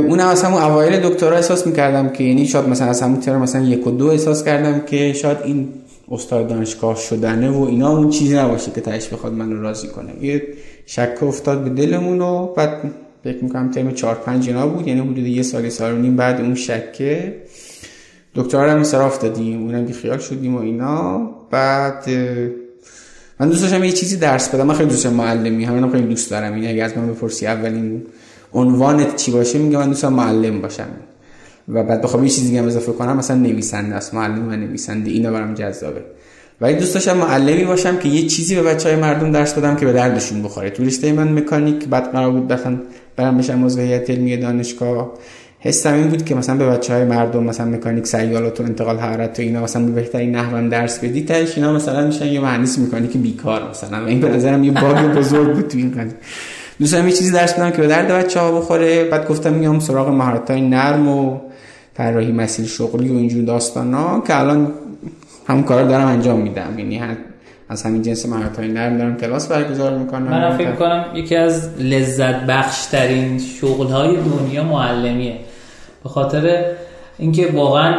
اون 0.08 0.20
از 0.20 0.42
همون 0.42 0.62
اوایل 0.62 1.00
دکترا 1.00 1.36
احساس 1.36 1.66
می‌کردم 1.66 2.08
که 2.08 2.24
یعنی 2.24 2.46
شاید 2.46 2.68
مثلا 2.68 2.88
از 2.88 3.02
همون 3.02 3.20
ترم 3.20 3.42
مثلا 3.42 3.62
یک 3.62 3.86
و 3.86 3.90
دو 3.90 4.06
احساس 4.06 4.44
کردم 4.44 4.80
که 4.80 5.12
شاید 5.12 5.38
این 5.44 5.68
استاد 6.10 6.48
دانشگاه 6.48 6.96
شدنه 6.96 7.50
و 7.50 7.62
اینا 7.62 7.96
اون 7.98 8.10
چیزی 8.10 8.36
نباشه 8.36 8.70
که 8.70 8.80
تاش 8.80 9.08
بخواد 9.08 9.32
منو 9.32 9.62
راضی 9.62 9.88
کنه. 9.88 10.24
یه 10.24 10.42
شک 10.86 11.22
افتاد 11.22 11.64
به 11.64 11.70
دلمون 11.70 12.20
و 12.20 12.46
بعد 12.46 12.70
فکر 13.24 13.44
می‌کنم 13.44 13.70
ترم 13.70 13.90
4 13.90 14.14
5 14.14 14.48
اینا 14.48 14.66
بود 14.66 14.88
یعنی 14.88 15.00
حدود 15.00 15.18
یه 15.18 15.42
سال 15.42 15.68
سال 15.68 15.98
نیم 15.98 16.16
بعد 16.16 16.40
اون 16.40 16.54
شکه. 16.54 17.34
دکترا 18.34 18.64
رو 18.64 18.70
انصراف 18.70 19.22
دادیم 19.22 19.62
اونم 19.62 19.84
بی 19.84 19.92
خیال 19.92 20.18
شدیم 20.18 20.56
و 20.56 20.58
اینا. 20.58 21.30
بعد 21.50 22.10
من 23.40 23.48
دوست 23.48 23.62
داشتم 23.62 23.84
یه 23.84 23.92
چیزی 23.92 24.16
درس 24.16 24.48
بدم. 24.48 24.66
من 24.66 24.74
خیلی 24.74 24.90
دوست 24.90 25.06
معلمی 25.06 25.64
همینم 25.64 25.92
خیلی 25.92 26.06
دوست 26.06 26.30
دارم. 26.30 26.54
این 26.54 26.68
اگه 26.68 26.84
از 26.84 26.98
من 26.98 27.12
بپرسی 27.12 27.46
اولین 27.46 28.02
عنوانت 28.52 29.16
چی 29.16 29.30
باشه 29.30 29.58
میگه 29.58 29.78
من 29.78 29.88
دوست 29.88 30.04
معلم 30.04 30.60
باشم. 30.60 30.88
و 31.68 31.82
بعد 31.82 32.02
بخوام 32.02 32.24
یه 32.24 32.30
چیزی 32.30 32.48
دیگه 32.48 32.62
اضافه 32.62 32.92
کنم 32.92 33.16
مثلا 33.16 33.36
نویسنده 33.36 33.94
است 33.94 34.14
معلم 34.14 34.48
و 34.48 34.50
نویسنده 34.50 35.10
اینا 35.10 35.30
برام 35.30 35.54
جذابه. 35.54 36.04
ولی 36.60 36.74
دوست 36.74 36.94
داشتم 36.94 37.16
معلمی 37.16 37.64
باشم 37.64 37.96
که 37.96 38.08
یه 38.08 38.26
چیزی 38.26 38.54
به 38.54 38.62
بچه 38.62 38.88
های 38.88 38.98
مردم 38.98 39.32
درس 39.32 39.54
بدم 39.54 39.76
که 39.76 39.86
به 39.86 39.92
دردشون 39.92 40.42
بخوره. 40.42 40.70
تو 40.70 40.82
من 41.12 41.32
مکانیک 41.32 41.88
بعد 41.88 42.12
قرار 42.12 42.30
بود 42.30 42.48
بخن 42.48 42.82
برم 43.16 43.38
بشم 43.38 43.64
عضو 43.64 43.80
علمی 43.80 44.36
دانشگاه. 44.36 45.12
حسم 45.62 45.94
این 45.94 46.08
بود 46.08 46.24
که 46.24 46.34
مثلا 46.34 46.56
به 46.56 46.66
بچه 46.66 46.92
های 46.94 47.04
مردم 47.04 47.44
مثلا 47.44 47.66
مکانیک 47.66 48.06
سیالات 48.06 48.60
و 48.60 48.62
انتقال 48.62 48.98
حرارت 48.98 49.38
و 49.38 49.42
اینا 49.42 49.62
مثلا 49.62 49.84
به 49.86 49.92
بهترین 49.92 50.36
نحو 50.36 50.68
درس 50.68 50.98
بدی 50.98 51.24
تاش 51.24 51.56
اینا 51.58 51.72
مثلا 51.72 52.06
میشن 52.06 52.26
یه 52.26 52.40
مهندس 52.40 52.78
مکانیک 52.78 53.16
بیکار 53.16 53.70
مثلا. 53.70 54.06
این 54.06 54.20
به 54.20 54.28
نظرم 54.28 54.64
یه 54.64 54.70
باگ 54.70 54.96
بزرگ 54.96 55.54
بود 55.54 55.68
تو 55.68 55.78
این 55.78 55.90
قضیه. 55.90 56.16
دوستم 56.80 57.08
یه 57.08 57.12
چیزی 57.12 57.30
درس 57.30 57.54
بدم 57.54 57.70
که 57.70 57.82
به 57.82 57.86
درد 57.86 58.08
بچه 58.08 58.40
ها 58.40 58.60
بخوره. 58.60 59.04
بعد 59.04 59.28
گفتم 59.28 59.52
میام 59.52 59.80
سراغ 59.80 60.08
مهارت 60.08 60.50
های 60.50 60.60
نرم 60.60 61.08
و 61.08 61.38
طراحی 61.94 62.32
مسیر 62.32 62.66
شغلی 62.66 63.08
و 63.08 63.16
اینجور 63.16 63.44
داستانا 63.44 64.22
که 64.26 64.40
الان 64.40 64.72
همون 65.48 65.62
کار 65.62 65.84
دارم 65.84 66.06
انجام 66.06 66.40
میدم. 66.40 66.78
یعنی 66.78 67.02
از 67.70 67.82
همین 67.82 68.02
جنس 68.02 68.26
مهارت 68.26 68.58
های 68.58 68.68
نرم 68.68 68.98
دارم 68.98 69.16
کلاس 69.16 69.48
برگزار 69.48 69.98
می‌کنم. 69.98 70.22
من 70.22 70.56
فکر 70.56 70.72
کنم 70.72 71.04
یکی 71.14 71.36
از 71.36 71.68
لذت 71.78 72.46
بخش 72.46 72.86
ترین 72.86 73.38
شغل 73.38 73.86
های 73.86 74.16
دنیا 74.16 74.64
معلمیه. 74.64 75.36
به 76.02 76.08
خاطر 76.08 76.64
اینکه 77.18 77.52
واقعا 77.54 77.94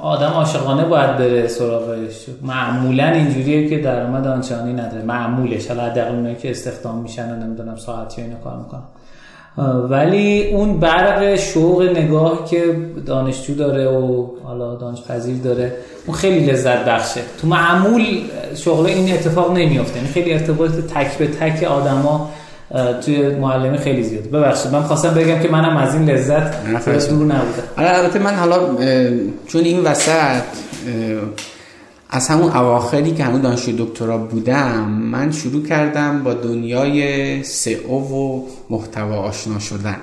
آدم 0.00 0.26
عاشقانه 0.26 0.84
باید 0.84 1.16
بره 1.16 1.48
سراغش. 1.48 2.26
معمولا 2.42 3.06
اینجوریه 3.08 3.68
که 3.68 3.78
درآمد 3.78 4.26
آنچنانی 4.26 4.72
نداره. 4.72 5.02
معمولش. 5.02 5.68
حالا 5.68 5.82
حداقل 5.82 6.34
که 6.34 6.50
استخدام 6.50 6.98
میشن 6.98 7.32
و 7.32 7.44
نمی‌دونم 7.44 7.76
ساعتی 7.76 8.22
اینا 8.22 8.36
کار 8.36 8.58
می‌کنن. 8.58 8.82
ولی 9.88 10.48
اون 10.48 10.80
برق 10.80 11.36
شوق 11.36 11.82
نگاه 11.82 12.44
که 12.50 12.76
دانشجو 13.06 13.54
داره 13.54 13.88
و 13.88 14.26
حالا 14.44 14.74
دانش 14.74 15.02
پذیر 15.02 15.36
داره 15.36 15.72
اون 16.06 16.16
خیلی 16.16 16.46
لذت 16.46 16.84
بخشه. 16.84 17.20
تو 17.40 17.46
معمول 17.46 18.06
شغل 18.56 18.86
این 18.86 19.12
اتفاق 19.12 19.52
نمیافته. 19.52 19.96
یعنی 19.96 20.08
خیلی 20.08 20.32
ارتباط 20.32 20.70
تک 20.70 21.18
به 21.18 21.26
تک 21.26 21.62
آدما 21.62 22.30
توی 23.04 23.28
معلمی 23.28 23.78
خیلی 23.78 24.02
زیاده 24.02 24.28
ببخشید 24.28 24.72
من 24.72 24.82
خواستم 24.82 25.14
بگم 25.14 25.40
که 25.40 25.48
منم 25.48 25.76
از 25.76 25.94
این 25.94 26.10
لذت 26.10 26.54
دور 27.08 27.26
نبودم. 27.26 27.62
آره، 27.78 27.98
البته 27.98 28.18
من 28.18 28.34
حالا 28.34 28.56
چون 29.46 29.64
این 29.64 29.84
وسط 29.84 30.42
از 32.10 32.28
همون 32.28 32.50
اواخری 32.50 33.12
که 33.12 33.24
همون 33.24 33.40
دانشجو 33.40 33.86
دکترا 33.86 34.18
بودم 34.18 34.88
من 34.88 35.32
شروع 35.32 35.66
کردم 35.66 36.22
با 36.22 36.34
دنیای 36.34 37.42
سئو 37.42 37.98
و 37.98 38.46
محتوا 38.70 39.16
آشنا 39.16 39.58
شدن. 39.58 39.96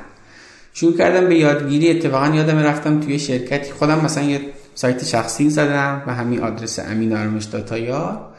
شروع 0.73 0.97
کردم 0.97 1.29
به 1.29 1.35
یادگیری 1.35 1.91
اتفاقا 1.91 2.35
یادم 2.35 2.57
رفتم 2.57 2.99
توی 2.99 3.19
شرکتی. 3.19 3.71
خودم 3.71 4.05
مثلا 4.05 4.23
یه 4.23 4.41
سایت 4.75 5.05
شخصی 5.05 5.49
زدم 5.49 6.03
و 6.07 6.13
همین 6.13 6.43
آدرس 6.43 6.79
امین 6.79 7.13
آرمش 7.13 7.43
داتایار 7.43 8.34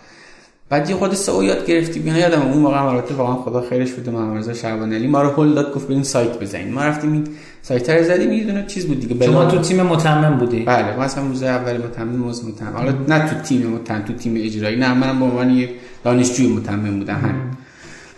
بعد 0.68 0.90
یه 0.90 0.96
خود 0.96 1.14
سئو 1.14 1.42
یاد 1.42 1.66
گرفتی 1.66 2.00
بیان 2.00 2.16
یادم 2.16 2.42
اون 2.42 2.58
موقع 2.58 2.82
البته 2.82 3.14
واقعا 3.14 3.34
خدا 3.34 3.60
خیرش 3.60 3.92
بوده 3.92 4.10
محمد 4.10 4.38
رضا 4.38 4.54
شعبان 4.54 5.06
ما 5.06 5.22
رو 5.22 5.30
هول 5.30 5.54
داد 5.54 5.74
گفت 5.74 5.88
بریم 5.88 6.02
سایت 6.02 6.38
بزنیم. 6.38 6.74
ما 6.74 6.84
رفتیم 6.84 7.12
این 7.12 7.24
سایت 7.62 7.90
رو 7.90 8.04
زدیم 8.04 8.32
یه 8.32 8.44
دونه 8.44 8.64
چیز 8.66 8.86
بود 8.86 9.00
دیگه. 9.00 9.26
شما 9.26 9.44
تو 9.44 9.58
تیم 9.58 9.82
متمم 9.82 10.38
بودی؟ 10.38 10.64
بله 10.64 11.00
مثلا 11.00 11.26
روز 11.26 11.42
اول 11.42 11.76
متمم 11.76 12.16
موز 12.16 12.44
متمم. 12.44 12.76
حالا 12.76 12.94
نه 13.08 13.28
تو 13.28 13.40
تیم 13.40 13.66
متمم 13.66 14.02
تو 14.02 14.12
تیم 14.12 14.34
اجرایی. 14.36 14.76
نه 14.76 14.94
منم 14.94 15.18
به 15.18 15.24
عنوان 15.24 15.50
یه 15.50 15.68
دانشجوی 16.04 16.46
متمم 16.46 16.98
بودم. 16.98 17.14
هم 17.14 17.50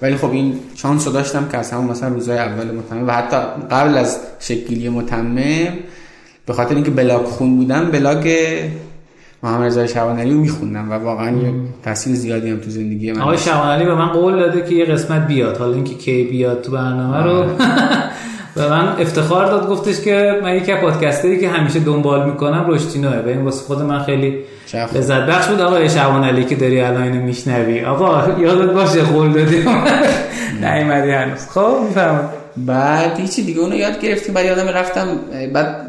ولی 0.02 0.16
خب 0.16 0.30
این 0.30 0.54
شانس 0.74 1.06
رو 1.06 1.12
داشتم 1.12 1.48
که 1.52 1.58
از 1.58 1.70
همون 1.70 1.90
مثلا 1.90 2.08
روزهای 2.08 2.38
اول 2.38 2.70
متمم 2.70 3.08
و 3.08 3.12
حتی 3.12 3.36
قبل 3.70 3.98
از 3.98 4.18
شکلی 4.40 4.88
متمم 4.88 5.38
به 6.46 6.52
خاطر 6.52 6.74
اینکه 6.74 6.90
بلاگ 6.90 7.24
خون 7.24 7.56
بودم 7.56 7.90
بلاگ 7.90 8.28
محمد 9.42 9.66
رضا 9.66 9.86
شعبانعلی 9.86 10.20
رو 10.20 10.40
میخوندم 10.40 10.90
و 10.90 10.94
واقعا 10.94 11.30
یه 11.30 11.52
تاثیر 11.84 12.14
زیادی 12.14 12.50
هم 12.50 12.58
تو 12.58 12.70
زندگی 12.70 13.12
من 13.12 13.20
آقای 13.20 13.38
شعبانعلی 13.38 13.84
به 13.84 13.94
من 13.94 14.08
قول 14.08 14.38
داده 14.38 14.62
که 14.62 14.74
یه 14.74 14.84
قسمت 14.84 15.26
بیاد. 15.26 15.56
حالا 15.56 15.74
اینکه 15.74 15.94
کی 15.94 16.24
بیاد 16.24 16.62
تو 16.62 16.72
برنامه 16.72 17.22
رو. 17.22 17.44
و 18.56 18.68
من 18.68 18.88
افتخار 18.88 19.46
داد 19.46 19.68
گفتش 19.68 20.00
که 20.00 20.40
من 20.42 20.56
یکی 20.56 20.72
از 20.72 20.80
پادکستری 20.80 21.40
که 21.40 21.48
همیشه 21.48 21.80
دنبال 21.80 22.30
می‌کنم 22.30 22.64
رشدینوه 22.68 23.18
و 23.18 23.28
این 23.28 23.42
واسه 23.42 23.64
خود 23.64 23.82
من 23.82 24.02
خیلی 24.02 24.38
لذت 24.74 25.26
بخش 25.26 25.48
بود. 25.48 25.60
آقای 25.60 25.90
شعبان 25.90 26.24
علی 26.24 26.44
که 26.44 26.56
داری 26.56 26.80
الان 26.80 27.02
اینو 27.02 27.22
میشنوی. 27.22 27.84
آقا 27.84 28.40
یادت 28.40 28.72
باشه 28.72 29.02
قول 29.02 29.32
دادی 29.32 29.56
نیومدی 30.62 31.10
هنوز. 31.10 31.48
خب 31.48 31.76
می‌فهمم 31.88 32.28
بعد 32.56 33.18
هیچی 33.18 33.42
دیگه 33.42 33.60
اونو 33.60 33.76
یاد 33.76 34.00
گرفتیم. 34.00 34.34
بعد 34.34 34.44
یادم 34.44 34.68
رفتم 34.68 35.06
بعد 35.52 35.86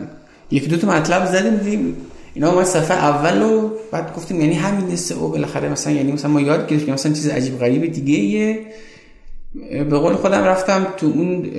یکی 0.51 0.67
دو 0.67 0.77
تا 0.77 0.87
مطلب 0.87 1.25
زدیم 1.25 1.55
دیدیم 1.55 1.95
اینا 2.39 2.55
ما 2.55 2.63
صفحه 2.63 2.97
اول 2.97 3.69
بعد 3.91 4.15
گفتیم 4.15 4.41
یعنی 4.41 4.53
همین 4.53 4.95
سه 4.95 5.15
او 5.15 5.27
بالاخره 5.29 5.69
مثلا 5.69 5.93
یعنی 5.93 6.11
مثلا 6.11 6.31
ما 6.31 6.41
یاد 6.41 6.67
گرفتیم 6.67 6.93
مثلا 6.93 7.13
چیز 7.13 7.27
عجیب 7.27 7.59
غریب 7.59 7.91
دیگه 7.91 8.19
یه 8.19 8.59
به 9.71 9.97
قول 9.97 10.13
خودم 10.13 10.43
رفتم 10.43 10.87
تو 10.97 11.05
اون 11.05 11.49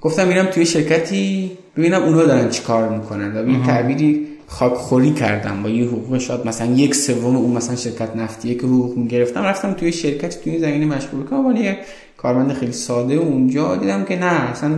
گفتم 0.00 0.28
میرم 0.28 0.46
توی 0.46 0.66
شرکتی 0.66 1.50
ببینم 1.76 2.02
اونها 2.02 2.22
دارن 2.24 2.48
چی 2.48 2.62
کار 2.62 2.88
می‌کنن 2.88 3.36
و 3.36 3.42
به 3.42 3.66
تعبیری 3.66 4.26
خوری 4.74 5.10
کردم 5.10 5.62
با 5.62 5.68
یه 5.68 5.86
حقوق 5.86 6.18
شاد 6.18 6.46
مثلا 6.46 6.72
یک 6.72 6.94
سوم 6.94 7.36
اون 7.36 7.56
مثلا 7.56 7.76
شرکت 7.76 8.16
نفتیه 8.16 8.54
که 8.54 8.66
حقوق 8.66 8.96
می‌گرفتم. 8.96 9.42
رفتم 9.42 9.72
توی 9.72 9.92
شرکت 9.92 10.42
توی 10.44 10.58
زمینه 10.58 10.86
مشغول 10.86 11.22
کنم 11.22 11.56
یه 11.56 11.78
کارمند 12.16 12.52
خیلی 12.52 12.72
ساده 12.72 13.18
و 13.18 13.22
اونجا 13.22 13.76
دیدم 13.76 14.04
که 14.04 14.16
نه 14.16 14.50
اصلا 14.50 14.70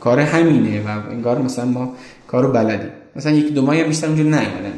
کار 0.00 0.20
همینه 0.20 0.80
و 0.80 1.10
انگار 1.10 1.38
مثلا 1.38 1.64
ما 1.64 1.94
کارو 2.26 2.52
بلدیم. 2.52 2.90
مثلا 3.18 3.32
یک 3.32 3.54
دو 3.54 3.62
ماهی 3.62 3.80
هم 3.80 3.88
بیشتر 3.88 4.06
اونجا 4.06 4.22
نیومدن. 4.22 4.72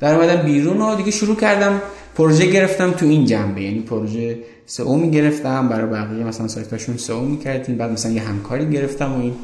در 0.00 0.14
اومدم 0.14 0.42
بیرون 0.42 0.80
و 0.80 0.96
دیگه 0.96 1.10
شروع 1.10 1.36
کردم 1.36 1.82
پروژه 2.14 2.46
گرفتم 2.46 2.90
تو 2.90 3.06
این 3.06 3.24
جنبه. 3.24 3.62
یعنی 3.62 3.80
پروژه 3.80 4.38
سئو 4.66 4.96
می 4.96 5.10
گرفتم 5.10 5.68
برای 5.68 5.86
بقیه 5.86 6.24
مثلا 6.24 6.48
سایتاشون 6.48 6.96
سئو 6.96 7.20
می 7.20 7.38
کردیم 7.38 7.76
بعد 7.76 7.90
مثلا 7.90 8.12
یه 8.12 8.22
همکاری 8.22 8.70
گرفتم 8.70 9.12
و 9.12 9.20
این 9.20 9.34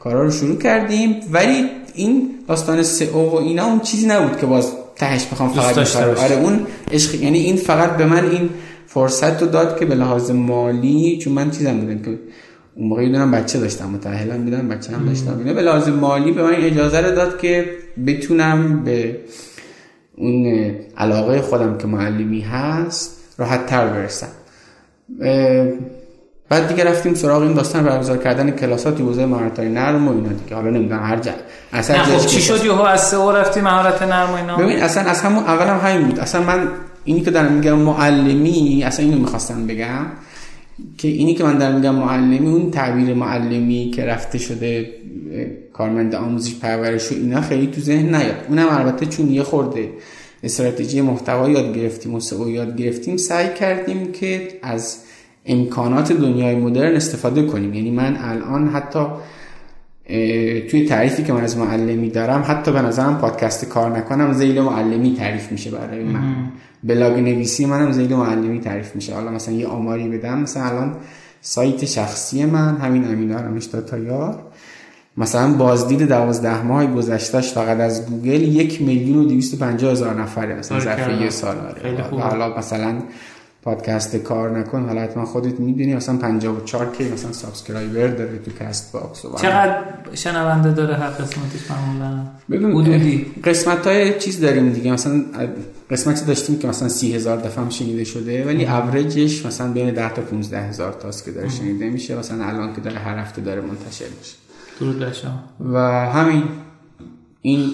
کارا 0.00 0.22
رو 0.22 0.30
شروع 0.30 0.58
کردیم. 0.58 1.16
ولی 1.32 1.64
این 1.94 2.30
داستان 2.48 2.82
سئو 2.82 3.30
و 3.30 3.34
اینا 3.34 3.64
اون 3.66 3.80
چیزی 3.80 4.06
نبود 4.06 4.40
که 4.40 4.46
باز 4.46 4.72
تهش 4.96 5.24
بخوام 5.24 5.48
فقط 5.48 5.96
آره 5.96 6.36
اون 6.36 6.66
عشق 6.92 7.14
یعنی 7.14 7.38
این 7.38 7.56
فقط 7.56 7.96
به 7.96 8.06
من 8.06 8.30
این 8.30 8.50
فرصت 8.86 9.42
رو 9.42 9.48
داد 9.48 9.78
که 9.78 9.86
به 9.86 9.94
لحاظ 9.94 10.30
مالی 10.30 11.18
چون 11.18 11.32
من 11.32 11.50
چیزم 11.50 11.80
بودم 11.80 12.02
که 12.02 12.18
اون 12.74 12.88
موقع 12.88 13.08
دونم 13.08 13.30
بچه 13.30 13.60
داشتم 13.60 13.90
متأهلم 13.90 14.44
بودم 14.44 14.68
بچه 14.68 14.92
هم 14.92 15.06
داشتم. 15.06 15.38
اینه 15.38 15.54
به 15.54 15.62
لازم 15.62 15.92
مالی 15.92 16.32
به 16.32 16.42
من 16.42 16.54
اجازه 16.54 17.00
رو 17.00 17.14
داد 17.14 17.38
که 17.38 17.70
بتونم 18.06 18.84
به 18.84 19.16
اون 20.16 20.46
علاقه 20.96 21.40
خودم 21.40 21.78
که 21.78 21.86
معلمی 21.86 22.40
هست 22.40 23.34
راحت 23.38 23.66
تر 23.66 23.86
برسم. 23.86 24.28
بعد 26.48 26.68
دیگه 26.68 26.84
رفتیم 26.84 27.14
سراغ 27.14 27.42
این 27.42 27.52
داستان 27.52 27.84
برگزار 27.84 28.16
کردن 28.16 28.50
کلاسات 28.50 29.00
حوزه 29.00 29.26
مهارت 29.26 29.60
نرم 29.60 30.08
و 30.08 30.10
اینا 30.10 30.28
دیگه. 30.28 30.56
حالا 30.56 30.70
نمی‌دونم 30.70 31.02
هر 31.02 31.16
جا 31.16 31.32
اصلا 31.72 32.02
خب 32.02 32.26
چی 32.26 32.40
شد؟ 32.40 32.64
یهو 32.64 32.82
از 32.82 33.00
سئو 33.00 33.30
رفتی 33.30 33.60
مهارت 33.60 34.02
نرم 34.02 34.30
و 34.30 34.34
اینا؟ 34.34 34.56
ببین 34.56 34.82
اصلا 34.82 35.10
از 35.10 35.20
همون 35.20 35.44
اولم 35.44 35.78
هم 35.78 35.90
همین 35.90 36.06
بود. 36.06 36.18
اصلا 36.18 36.42
من 36.42 36.68
اینی 37.04 37.20
که 37.20 37.30
دارم 37.30 37.52
میگم 37.52 37.78
معلمی 37.78 38.82
اصلا 38.86 39.04
اینو 39.04 39.18
می‌خواستم 39.18 39.66
بگم. 39.66 40.06
که 40.98 41.08
اینی 41.08 41.34
که 41.34 41.44
من 41.44 41.58
دارم 41.58 41.74
میگم 41.74 41.94
معلمی 41.94 42.38
اون 42.38 42.70
تعبیر 42.70 43.14
معلمی 43.14 43.90
که 43.94 44.04
رفته 44.04 44.38
شده 44.38 44.90
کارمند 45.72 46.14
آموزش 46.14 46.54
پرورش 46.54 47.12
و 47.12 47.14
اینا 47.14 47.40
خیلی 47.40 47.66
تو 47.66 47.80
ذهن 47.80 48.14
نیاد. 48.14 48.44
اونم 48.48 48.66
البته 48.70 49.06
چون 49.06 49.30
یه 49.30 49.42
خورده 49.42 49.88
استراتژی 50.42 51.00
محتوا 51.00 51.48
یاد 51.48 51.76
گرفتیم 51.76 52.14
و 52.14 52.20
سئو 52.20 52.48
یاد 52.48 52.76
گرفتیم 52.76 53.16
سعی 53.16 53.48
کردیم 53.58 54.12
که 54.12 54.48
از 54.62 54.98
امکانات 55.46 56.12
دنیای 56.12 56.56
مدرن 56.56 56.96
استفاده 56.96 57.42
کنیم. 57.42 57.74
یعنی 57.74 57.90
من 57.90 58.16
الان 58.20 58.68
حتی 58.68 59.06
توی 60.70 60.86
تعریفی 60.88 61.22
که 61.22 61.32
من 61.32 61.44
از 61.44 61.56
معلمی 61.56 62.10
دارم 62.10 62.44
حتی 62.46 62.72
به 62.72 62.82
نظرم 62.82 63.18
پادکست 63.18 63.64
کار 63.64 63.98
نکنم 63.98 64.32
ذیل 64.32 64.60
معلمی 64.60 65.14
تعریف 65.14 65.52
میشه 65.52 65.70
برای 65.70 66.04
من. 66.04 66.52
بلاگ 66.84 67.20
نویسی 67.20 67.66
منم 67.66 67.92
ذیل 67.92 68.14
معلمی 68.14 68.60
تعریف 68.60 68.94
میشه. 68.94 69.14
حالا 69.14 69.30
مثلا 69.30 69.54
یه 69.54 69.66
آماری 69.66 70.08
بدم 70.08 70.38
مثلا 70.38 70.64
الان 70.64 70.96
سایت 71.40 71.84
شخصی 71.84 72.44
من 72.44 72.76
همین 72.76 73.04
امین 73.04 73.32
آرامش 73.32 73.66
dot 73.66 73.98
ir. 73.98 74.42
مثلا 75.16 75.52
بازدید 75.52 76.02
دوازده 76.02 76.62
ماه 76.62 76.86
گذشتهش 76.86 77.52
فقط 77.52 77.80
از 77.80 78.06
گوگل 78.06 78.42
یک 78.42 78.82
میلیون 78.82 79.18
و 79.18 79.24
دویست 79.24 79.58
پنجاه 79.58 79.92
هزار 79.92 80.20
نفره 80.22 80.54
مثلا 80.54 80.80
ظرف 80.80 81.20
یه 81.20 81.30
سال 81.30 81.56
آره. 81.58 82.02
حالا 82.20 82.58
مثلا 82.58 82.98
پادکست 83.62 84.16
کار 84.16 84.58
نکن 84.58 84.84
حالا 84.86 85.00
حتما 85.00 85.24
خودت 85.24 85.60
می‌دونی 85.60 85.94
مثلا 85.94 86.16
54 86.16 86.86
K 86.86 87.08
مثلا 87.08 87.32
subscriber 87.32 88.06
داره 88.06 88.38
تو 88.38 88.50
CastBox 88.64 89.22
چقدر 89.42 89.78
شنونده 90.14 90.72
داره 90.72 90.94
هر 90.94 91.10
قسمتش 91.10 91.70
معمولا؟ 91.70 92.80
حدودی. 92.80 93.26
قسمت 93.44 93.86
های 93.86 94.18
چیز 94.18 94.40
داریم 94.40 94.72
دیگه 94.72 94.92
مثلا 94.92 95.24
قسمتی 95.90 96.24
داشتیم 96.24 96.58
که 96.58 96.68
مثلا 96.68 96.88
30 96.88 97.14
هزار 97.14 97.36
دفعه 97.36 97.64
هم 97.64 97.70
شنیده 97.70 98.04
شده 98.04 98.44
ولی 98.46 98.66
اوریجش 98.66 99.46
مثلا 99.46 99.72
بین 99.72 99.90
10 99.90 100.14
تا 100.14 100.22
15 100.22 100.60
هزار 100.60 100.92
تاست 100.92 101.24
که 101.24 101.30
داره 101.30 101.48
شنیده 101.48 101.90
میشه 101.90 102.18
مثلا 102.18 102.44
الان 102.44 102.74
که 102.74 102.80
داره 102.80 102.98
هر 102.98 103.18
هفته 103.18 103.42
داره 103.42 103.60
منتشر 103.60 104.04
میشه. 104.18 104.34
درود 104.80 105.14
و 105.60 105.78
همین 106.10 106.42
این 107.42 107.70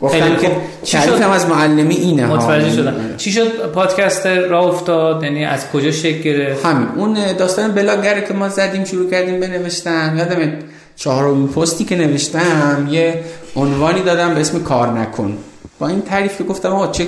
گفتم 0.00 0.36
که 0.36 0.56
تعریفم 0.84 1.30
از 1.30 1.46
معلمی 1.46 1.94
اینه 1.94 2.26
متوجه 2.26 2.70
شدم. 2.70 2.94
چی 3.16 3.32
شد؟ 3.32 3.72
پادکست 3.72 4.26
را 4.26 4.68
افتاد 4.68 5.22
یعنی 5.22 5.44
از 5.44 5.70
کجا 5.70 5.90
شکل 5.90 6.22
گرفت؟ 6.22 6.66
همین. 6.66 6.88
اون 6.96 7.32
داستان 7.38 7.72
بلاگره 7.72 8.24
که 8.28 8.34
ما 8.34 8.48
زدیم 8.48 8.84
شروع 8.84 9.10
کردیم 9.10 9.40
بنوشتن. 9.40 10.14
یادم 10.18 10.52
چهارمین 10.96 11.48
پستی 11.48 11.84
که 11.84 11.96
نوشتم 11.96 12.88
یه 12.90 13.20
عنوانی 13.56 14.02
دادم 14.02 14.34
به 14.34 14.40
اسم 14.40 14.62
کار 14.62 14.98
نکن. 14.98 15.38
با 15.78 15.88
این 15.88 16.02
تعریف 16.02 16.38
که 16.38 16.44
گفتم 16.44 16.68
آقا 16.68 16.86
چه 16.86 17.06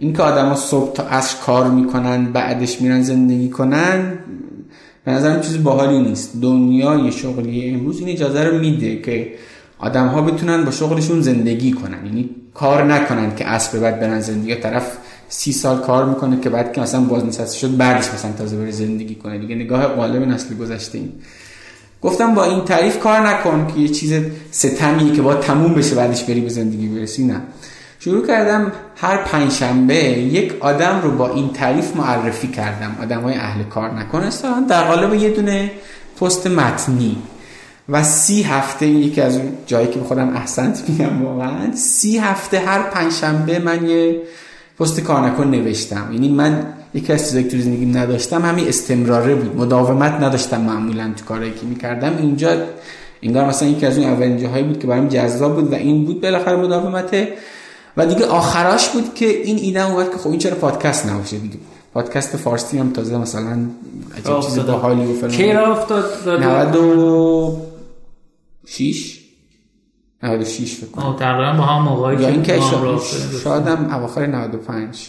این 0.00 0.12
که 0.12 0.22
آدم 0.22 0.48
ها 0.48 0.54
صبح 0.54 0.92
تا 0.92 1.02
عصر 1.02 1.36
کار 1.46 1.70
می‌کنن 1.70 2.32
بعدش 2.32 2.80
میرن 2.80 3.02
زندگی 3.02 3.48
کنن 3.48 4.18
به 5.04 5.12
نظرم 5.12 5.40
چیز 5.40 5.62
باحالی 5.62 5.98
نیست. 5.98 6.32
دنیای 6.42 7.12
شغلی 7.12 7.70
امروز 7.70 8.00
این 8.00 8.08
اجازه 8.08 8.44
رو 8.44 8.58
میده 8.58 9.02
که 9.02 9.32
آدم 9.78 10.06
ها 10.06 10.22
بتونن 10.22 10.64
با 10.64 10.70
شغلشون 10.70 11.20
زندگی 11.20 11.72
کنن. 11.72 12.06
یعنی 12.06 12.30
کار 12.54 12.84
نکنن 12.84 13.34
که 13.36 13.48
اسب 13.48 13.78
بعد 13.78 14.00
برن 14.00 14.20
زندگی. 14.20 14.54
طرف 14.54 14.92
سی 15.28 15.52
سال 15.52 15.78
کار 15.80 16.04
می‌کنه 16.04 16.40
که 16.40 16.50
بعد 16.50 16.72
که 16.72 16.80
مثلا 16.80 17.00
باز 17.00 17.54
شد 17.54 17.76
بعدش 17.76 18.14
مثلا 18.14 18.32
تازه 18.32 18.56
بره 18.56 18.70
زندگی 18.70 19.14
کنه. 19.14 19.38
دیگه 19.38 19.54
نگاه 19.54 19.86
قالب 19.86 20.22
نسل 20.22 20.54
گذشته 20.54 20.98
این. 20.98 21.12
گفتم 22.02 22.34
با 22.34 22.44
این 22.44 22.64
تعریف 22.64 22.98
کار 22.98 23.28
نکن 23.28 23.66
که 23.74 23.80
یه 23.80 23.88
چیز 23.88 24.12
ستمیه 24.50 25.12
که 25.12 25.22
با 25.22 25.34
تموم 25.34 25.74
بشه 25.74 25.94
بعدش 25.94 26.24
بری 26.24 26.40
به 26.40 26.48
زندگی 26.48 26.88
برسی. 26.88 27.24
نه. 27.24 27.40
شروع 28.00 28.26
کردم 28.26 28.72
هر 28.96 29.16
پنجشنبه 29.16 29.94
یک 29.94 30.54
آدم 30.60 31.00
رو 31.02 31.10
با 31.10 31.34
این 31.34 31.52
تعریف 31.52 31.96
معرفی 31.96 32.48
کردم. 32.48 32.96
آدم 33.02 33.20
های 33.20 33.34
اهل 33.34 33.62
کار 33.62 33.90
نکن. 33.90 34.28
در 34.68 34.84
قالب 34.84 35.14
یه 35.14 35.30
دونه 35.30 35.70
پست 36.20 36.46
متنی. 36.46 37.16
و 37.88 38.02
سی 38.02 38.42
هفته 38.42 38.86
یکی 38.86 39.20
از 39.20 39.36
اون 39.36 39.52
جایی 39.66 39.86
که 39.86 40.00
خودم 40.00 40.36
احسنت 40.36 40.82
میگم 40.88 41.22
واقعا. 41.22 41.76
سی 41.76 42.18
هفته 42.18 42.58
هر 42.58 42.82
پنجشنبه 42.82 43.58
من 43.58 43.86
یه 43.86 44.20
پست 44.80 45.00
کار 45.00 45.26
نکن 45.26 45.44
نوشتم. 45.44 46.08
یعنی 46.12 46.28
من 46.28 46.66
یکی 46.94 47.12
از 47.12 47.24
چیزایی 47.24 47.44
که 47.44 47.50
تو 47.50 47.58
زندگیم 47.58 47.96
نداشتم 47.96 48.42
همین 48.42 48.68
استمراره 48.68 49.34
بود. 49.34 49.56
مداومت 49.56 50.12
نداشتم 50.12 50.60
معمولا 50.60 51.12
تو 51.16 51.24
کارهایی 51.24 51.52
که 51.52 51.66
می‌کردم. 51.66 52.16
اینجا 52.18 52.50
انگار 53.22 53.44
مثلا 53.44 53.68
یکی 53.68 53.86
از 53.86 53.98
اون 53.98 54.06
اولین 54.06 54.38
جاهایی 54.38 54.64
بود 54.64 54.78
که 54.78 54.86
برام 54.86 55.08
جذاب 55.08 55.54
بود 55.54 55.72
و 55.72 55.74
این 55.74 56.04
بود 56.04 56.20
بالاخره 56.20 56.56
مداومته 56.56 57.28
و 57.96 58.06
دیگه 58.06 58.26
آخراش 58.26 58.88
بود 58.88 59.14
که 59.14 59.26
این 59.26 59.58
ایده 59.58 59.90
اومد 59.90 60.10
که 60.10 60.18
خب 60.18 60.30
این 60.30 60.38
چرا 60.38 60.56
پادکست 60.56 61.06
نباشه 61.06 61.38
دیگه. 61.38 61.56
پادکست 61.94 62.36
فارسی 62.36 62.78
هم 62.78 62.90
تازه 62.90 63.18
مثلا 63.18 63.58
عجب 64.18 64.40
چیز 64.40 64.58
باحالی 64.58 65.04
و 65.04 65.14
فلان 65.14 65.30
کی 65.30 65.50
افتاد؟ 65.52 66.04
6 68.70 69.18
96 70.22 70.74
فکر 70.74 70.86
کنم. 70.86 71.16
تقریبا 71.16 71.52
با 71.52 71.64
هم 71.64 71.82
موقعی 71.82 72.22
یا 72.22 72.28
اینکه 72.28 72.60
شاید 73.44 73.66
هم 73.66 73.94
اواخر 73.94 74.26
95 74.26 75.08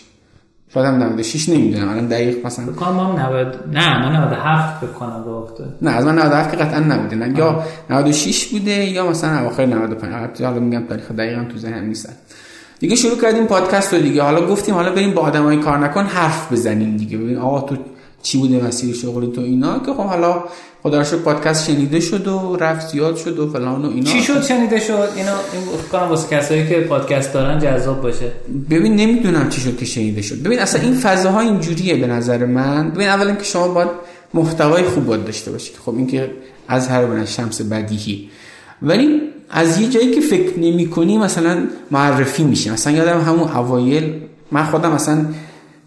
شاید 0.73 0.85
هم 0.85 1.03
96 1.03 1.49
نمی‌دونم 1.49 1.89
الان 1.89 2.07
دقیق 2.07 2.45
مثلا. 2.45 2.65
فکر 2.65 2.73
کنم 2.75 2.99
هم 2.99 3.19
90 3.19 3.69
نه 3.73 3.99
من 3.99 4.15
97 4.15 4.85
فکر 4.85 4.91
کنم 4.91 5.23
گفته 5.23 5.63
نه 5.81 5.91
از 5.91 6.05
من 6.05 6.15
97 6.15 6.51
که 6.51 6.57
قطعا 6.57 6.79
نبوده. 6.79 7.15
نه 7.15 7.37
یا 7.37 7.63
96 7.89 8.45
بوده 8.47 8.71
یا 8.71 9.07
مثلا 9.07 9.39
اواخر 9.39 9.65
95 9.65 10.13
البته 10.13 10.45
حالا 10.45 10.59
میگم 10.59 10.83
تاریخ 10.89 11.11
دقیقم 11.11 11.45
تو 11.45 11.57
ذهنم 11.57 11.85
نیست. 11.85 12.09
دیگه 12.79 12.95
شروع 12.95 13.21
کردیم 13.21 13.45
پادکست 13.45 13.93
رو 13.93 13.99
دیگه. 13.99 14.23
حالا 14.23 14.47
گفتیم 14.47 14.75
حالا 14.75 14.91
بریم 14.91 15.13
با 15.13 15.21
آدمای 15.21 15.57
کار 15.57 15.77
نکن 15.77 16.05
حرف 16.05 16.51
بزنیم 16.51 16.97
دیگه. 16.97 17.17
ببین 17.17 17.37
آقا 17.37 17.61
تو 17.61 17.77
چی 18.21 18.37
بوده 18.37 18.65
مسیر 18.65 18.95
شغلی 18.95 19.27
تو 19.27 19.41
اینا 19.41 19.79
که 19.79 19.93
خب 19.93 20.03
حالا 20.03 20.43
خدا 20.83 21.01
رو 21.01 21.17
پادکست 21.17 21.67
شنیده 21.67 21.99
شد 21.99 22.27
و 22.27 22.57
رفت 22.59 22.87
زیاد 22.91 23.17
شد 23.17 23.39
و 23.39 23.49
فلان 23.49 23.85
و 23.85 23.89
اینا. 23.89 24.11
چی 24.11 24.21
شد 24.21 24.43
شنیده 24.43 24.79
شد؟ 24.79 25.09
اینا 25.15 25.35
این 25.53 26.09
واسه 26.09 26.37
کسایی 26.37 26.67
که 26.67 26.79
پادکست 26.79 27.33
دارن 27.33 27.59
جذاب 27.59 28.01
باشه. 28.01 28.31
ببین 28.69 28.95
نمی‌دونم 28.95 29.49
چی 29.49 29.61
شد 29.61 29.77
که 29.77 29.85
شنیده 29.85 30.21
شد. 30.21 30.43
ببین 30.43 30.59
اصلا 30.59 30.81
این 30.81 30.93
فضاها 30.93 31.39
اینجوریه 31.39 31.95
به 31.95 32.07
نظر 32.07 32.45
من. 32.45 32.91
ببین 32.91 33.07
اولا 33.07 33.35
که 33.35 33.43
شما 33.43 33.67
باید 33.67 33.89
محتوای 34.33 34.83
خوب 34.83 35.05
باید 35.05 35.25
داشته 35.25 35.51
باشید. 35.51 35.75
خب 35.85 35.95
این 35.95 36.07
که 36.07 36.31
از 36.67 36.87
هر 36.87 37.05
بنا 37.05 37.25
شمس 37.25 37.61
بدیهی. 37.61 38.29
ولی 38.81 39.21
از 39.49 39.81
یه 39.81 39.89
جایی 39.89 40.11
که 40.11 40.21
فکر 40.21 40.59
نمی 40.59 40.89
کنی 40.89 41.17
مثلا 41.17 41.67
معرفی 41.91 42.43
میشه 42.43 42.73
مثلا 42.73 42.93
یادم 42.93 43.21
همون 43.21 43.49
اوایل 43.49 44.13
من 44.51 44.65
خودم 44.65 44.91
مثلا 44.91 45.25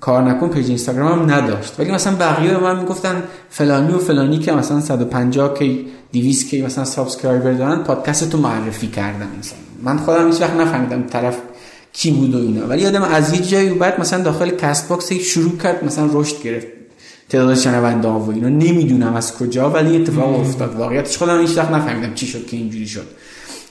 کار 0.02 0.22
نکن 0.22 0.48
page 0.48 0.68
اینستاگرام 0.68 1.18
هم 1.18 1.30
نداشت. 1.30 1.74
ولی 1.78 1.90
مثلا 1.90 2.16
بقیه 2.16 2.50
به 2.50 2.58
من 2.58 2.78
می‌گفتن 2.78 3.22
فلانی 3.50 3.94
و 3.94 3.98
فلانی 3.98 4.38
که 4.38 4.52
مثلا 4.52 4.80
150 4.80 5.54
K 5.54 5.86
200 6.12 6.48
K 6.48 6.62
مثلا 6.62 6.84
subscriber 6.84 7.52
دارن 7.52 7.76
پادکست 7.76 8.30
تو 8.30 8.38
معرفی 8.38 8.86
کردن 8.86 9.28
مثلا. 9.38 9.58
من 9.82 9.98
خودم 9.98 10.26
هیچ 10.26 10.40
وقت 10.40 10.54
نفهمیدم 10.54 11.02
طرف 11.02 11.36
کی 11.92 12.10
بود 12.10 12.34
و 12.34 12.38
اینا. 12.38 12.66
ولی 12.66 12.82
یادم 12.82 13.02
از 13.02 13.32
یه 13.32 13.40
جایی 13.40 13.70
بعد 13.70 14.00
مثلا 14.00 14.22
داخل 14.22 14.50
CastBox 14.50 15.12
شروع 15.12 15.58
کرد 15.58 15.84
مثلا 15.84 16.08
رشد 16.12 16.42
گرفت. 16.42 16.66
تعداد 17.28 17.54
شنونده 17.54 18.08
ها 18.08 18.20
و 18.20 18.30
اینا. 18.30 18.48
نمی‌دونم 18.48 19.14
از 19.14 19.38
کجا 19.38 19.70
ولی 19.70 20.02
اتفاق 20.02 20.40
افتاد. 20.40 20.76
واقعیتش 20.76 21.18
خودم 21.18 21.40
هیچ 21.40 21.58
وقت 21.58 21.70
نفهمیدم 21.70 22.14
چی 22.14 22.26
شد 22.26 22.46
که 22.46 22.56
اینجوری 22.56 22.88
شد. 22.88 23.06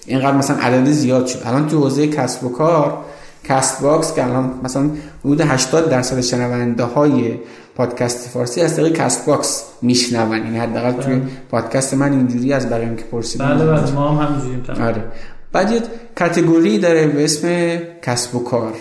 اینقدر 0.05 0.37
مثلا 0.37 0.57
عدد 0.57 0.91
زیاد 0.91 1.27
شد. 1.27 1.39
الان 1.45 1.67
تو 1.67 1.79
حوزه 1.79 2.07
کسب 2.07 2.43
و 2.43 2.49
کار 2.49 3.05
CastBox 3.51 4.13
که 4.13 4.23
الان 4.23 4.59
مثلا 4.63 4.89
حدود 5.25 5.41
80 5.41 5.89
درصد 5.89 6.21
شنونده 6.21 6.83
های 6.83 7.33
پادکست 7.75 8.29
فارسی 8.29 8.61
از 8.61 8.75
طریق 8.75 8.93
CastBox 8.93 9.63
میشنون. 9.81 10.37
یعنی 10.37 10.57
حداقل 10.57 10.91
توی 10.91 11.15
بله. 11.15 11.27
پادکست 11.51 11.93
من 11.93 12.11
اینجوری 12.11 12.53
از 12.53 12.69
بقیه 12.69 12.95
که 12.95 13.03
پرسیدم. 13.03 13.47
بله 13.47 13.65
بله 13.65 13.91
ما 13.91 14.09
هم 14.09 14.27
همینجوریم 14.27 14.87
آره. 14.87 15.03
بعد 15.51 15.71
یه 15.71 15.81
category 16.15 16.77
داره 16.77 17.07
به 17.07 17.23
اسم 17.23 17.77
کسب 18.01 18.35
و 18.35 18.43
کار. 18.43 18.73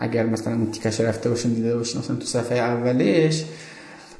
اگر 0.00 0.26
مثلا 0.26 0.54
اون 0.54 0.70
تیکش 0.70 1.00
رفته 1.00 1.28
باشین 1.28 1.52
دیده 1.52 1.76
باشین 1.76 2.00
مثلا 2.00 2.16
تو 2.16 2.24
صفحه 2.24 2.58
اولش. 2.58 3.44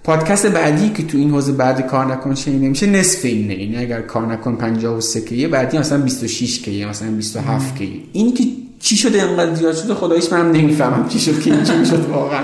پادکست 0.05 0.47
بعدی 0.47 0.89
که 0.89 1.03
تو 1.03 1.18
این 1.18 1.31
حوزه 1.31 1.53
بعد 1.53 1.87
کار 1.87 2.07
نکن 2.07 2.35
شنیده 2.35 2.68
میشه 2.68 2.87
نصف 2.87 3.24
اینه. 3.24 3.55
یعنی 3.55 3.76
اگر 3.76 4.01
کار 4.01 4.26
نکن 4.26 4.57
53 4.57 5.20
K 5.20 5.30
یه 5.30 5.49
بعدی 5.49 5.78
مثلا 5.78 5.99
26 5.99 6.62
K 6.62 6.71
یه 6.71 6.89
مثلا 6.89 7.11
27 7.11 7.76
K 7.76 7.80
یه. 7.80 7.89
این 8.12 8.35
که 8.35 8.45
چی 8.81 8.97
شده 8.97 9.22
انقدر 9.22 9.55
زیاد 9.55 9.74
شده 9.74 9.95
خداییش 9.95 10.33
منم 10.33 10.53
نمی‌فهمم 10.53 11.09
چی 11.09 11.18
شد 11.18 11.41
که 11.43 11.51
چی 11.51 11.87
شد 11.87 12.09
واقعا. 12.11 12.41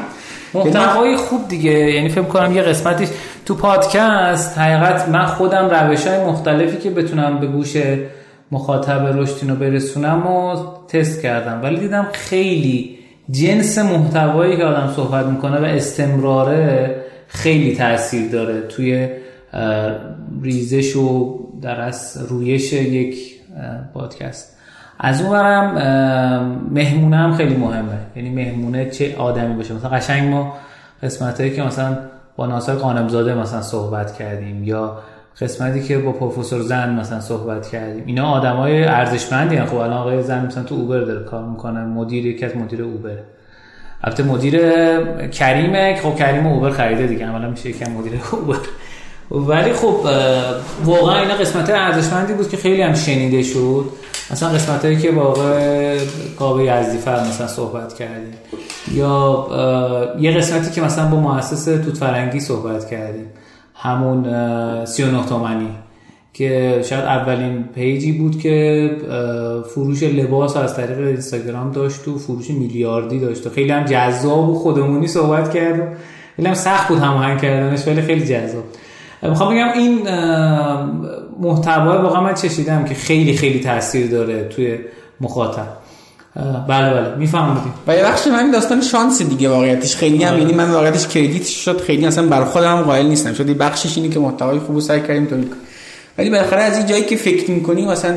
محتوای 0.55 1.17
خوب 1.17 1.49
دیگه. 1.49 1.71
یعنی 1.71 2.09
فکر 2.09 2.23
کنم 2.23 2.57
یه 2.57 2.63
قسمتیش 2.63 3.09
تو 3.47 3.55
پادکست 3.55 4.59
حقیقت 4.59 5.09
من 5.09 5.27
خودم 5.27 5.69
روش 5.71 6.07
های 6.07 6.25
مختلفی 6.25 6.77
که 6.77 6.91
بتونم 6.91 7.41
به 7.41 7.47
گوش 7.47 7.77
مخاطب 8.51 9.19
رشدینو 9.19 9.57
برسونم 9.57 10.27
و 10.27 10.57
تست 10.89 11.23
کردم. 11.23 11.63
ولی 11.63 11.81
دیدم 11.81 12.07
خیلی 12.13 12.99
جنس 13.31 13.79
محتوایی 13.79 14.57
که 14.57 14.65
آدم 14.65 14.93
صحبت 14.97 15.27
می‌کنه 15.27 15.59
و 15.59 15.65
استمراره 15.65 16.97
خیلی 17.29 17.77
تاثیر 17.77 18.31
داره 18.31 18.61
توی 18.61 19.09
ریزش 20.43 20.97
و 20.97 21.39
در 21.63 21.81
از 21.81 22.19
رویش 22.29 22.73
یک 22.73 23.17
پادکست. 23.95 24.56
از 24.99 25.23
اون 25.23 25.31
برم 25.31 25.73
مهمونه 26.71 27.17
هم 27.17 27.35
خیلی 27.35 27.57
مهمه. 27.57 27.99
یعنی 28.17 28.31
مهمونه 28.31 28.91
چه 28.91 29.17
آدمی 29.19 29.55
باشه. 29.55 29.75
مثلا 29.75 29.91
قشنگ 29.91 30.31
ما 30.31 30.55
قسمت 31.03 31.41
هایی 31.41 31.57
که 31.57 31.63
مثلا 31.63 31.99
با 32.37 32.47
ناصر 32.47 32.75
قانمزاده 32.75 33.35
مثلا 33.35 33.63
صحبت 33.63 34.19
کردیم 34.19 34.65
یا 34.65 34.99
قسمتی 35.41 35.83
که 35.83 35.99
با 35.99 36.13
پروفسور 36.13 36.63
زن 36.63 36.95
مثلا 36.95 37.21
صحبت 37.21 37.69
کردیم. 37.69 38.03
اینا 38.07 38.27
آدمای 38.31 38.85
ارزشمندی 38.85 39.61
خب 39.61 39.77
الان 39.77 39.93
آقای 39.93 40.23
زن 40.23 40.47
مثلا 40.47 40.63
تو 40.63 40.75
اوبر 40.75 41.01
داره 41.01 41.25
کار 41.25 41.45
می‌کنه. 41.45 41.81
مدیر 41.81 42.27
یکی 42.27 42.45
از 42.45 42.57
مدیر 42.57 42.83
اوبر 42.83 43.19
البته 44.05 44.23
مدیر 44.23 44.61
کریمه. 45.29 45.97
خب 46.03 46.17
کریم 46.17 46.47
اوبر 46.47 46.71
خریده 46.71 47.07
دیگه. 47.07 47.27
عملا 47.27 47.51
میشه 47.51 47.71
یکم 47.71 47.93
مدیر 47.93 48.13
اوبر. 48.33 48.57
ولی 49.31 49.73
خب 49.73 49.97
واقعا 50.85 51.21
اینا 51.21 51.35
قسمت 51.35 51.71
ارزشمندی 51.71 52.33
بود 52.33 52.49
که 52.49 52.57
خیلی 52.57 52.83
هم 52.83 52.95
شنیده 52.95 53.43
شد. 53.43 53.85
مثلا 54.31 54.49
قسمت 54.49 54.85
هایی 54.85 54.97
که 54.97 55.13
آقای 55.13 55.99
قابه 56.39 56.65
یزدیفر 56.65 57.21
مثلا 57.21 57.47
صحبت 57.47 57.95
کردیم. 57.95 58.35
یا 58.95 59.47
یه 60.21 60.33
قسمتی 60.33 60.71
که 60.71 60.83
مثلا 60.83 61.11
با 61.11 61.21
مؤسس 61.21 61.65
توت 61.65 61.97
فرنگی 61.97 62.41
صحبت 62.41 62.91
کردیم. 62.91 63.27
همون 63.75 64.25
39 64.85 65.27
تومنی. 65.27 65.69
که 66.33 66.83
شاید 66.85 67.05
اولین 67.05 67.65
پیجی 67.75 68.13
بود 68.13 68.39
که 68.39 68.91
فروش 69.75 70.03
لباس 70.03 70.57
از 70.57 70.77
طریق 70.77 70.99
اینستاگرام 70.99 71.73
داشت 71.73 72.09
و 72.09 72.19
فروش 72.19 72.51
میلیاردی 72.51 73.21
داشت 73.21 73.47
و 73.47 73.51
خیلی 73.51 73.71
هم 73.71 73.85
جذاب 73.85 74.49
و 74.49 74.55
خودمونی 74.55 75.07
صحبت 75.07 75.55
کرد 75.55 75.97
خیلی 76.37 76.49
هم 76.49 76.55
سخت 76.55 76.89
بود 76.89 76.99
هماهنگ 76.99 77.41
کردنش 77.41 77.89
ولی 77.89 78.03
خیلی 78.03 78.27
جذاب. 78.27 78.65
می‌خوام 79.23 79.55
بگم 79.55 79.69
این 79.75 79.99
محتوا 81.41 82.03
واقعا 82.03 82.21
من 82.21 82.35
چشیدم 82.35 82.85
که 82.85 82.95
خیلی 82.95 83.37
خیلی 83.37 83.61
تاثیر 83.61 84.11
داره 84.11 84.49
توی 84.49 84.79
مخاطب. 85.21 85.67
بله 86.69 86.95
بله 86.95 87.15
می‌فهمم 87.15 87.61
و 87.87 87.97
یه 87.97 88.03
بخش 88.03 88.27
من 88.27 88.51
داستان 88.51 88.81
شانس 88.81 89.23
دیگه 89.23 89.49
واقعیتش. 89.49 89.97
خیلی 89.97 90.25
هم 90.25 90.33
آره. 90.33 90.43
یعنی 90.43 90.55
من 90.55 90.71
واقعیتش 90.71 91.09
کردیت 91.09 91.47
شد 91.47 91.81
خیلی 91.81 92.07
اصلا 92.07 92.27
بر 92.27 92.45
خودم 92.45 92.83
قائل 92.83 93.07
نیستم. 93.07 93.33
شد 93.33 93.57
بخشش 93.57 93.97
اینه 93.97 94.09
که 94.09 94.21
محتوای 94.21 94.59
خوب 94.59 94.81
سعی 94.81 95.01
کردیم 95.01 95.27
تولید 95.27 95.53
ولی 96.19 96.31
بالاخره 96.31 96.63
از 96.63 96.77
این 96.77 96.87
جایی 96.87 97.05
که 97.05 97.17
فکر 97.17 97.51
می‌کنی 97.51 97.87
مثلا 97.87 98.15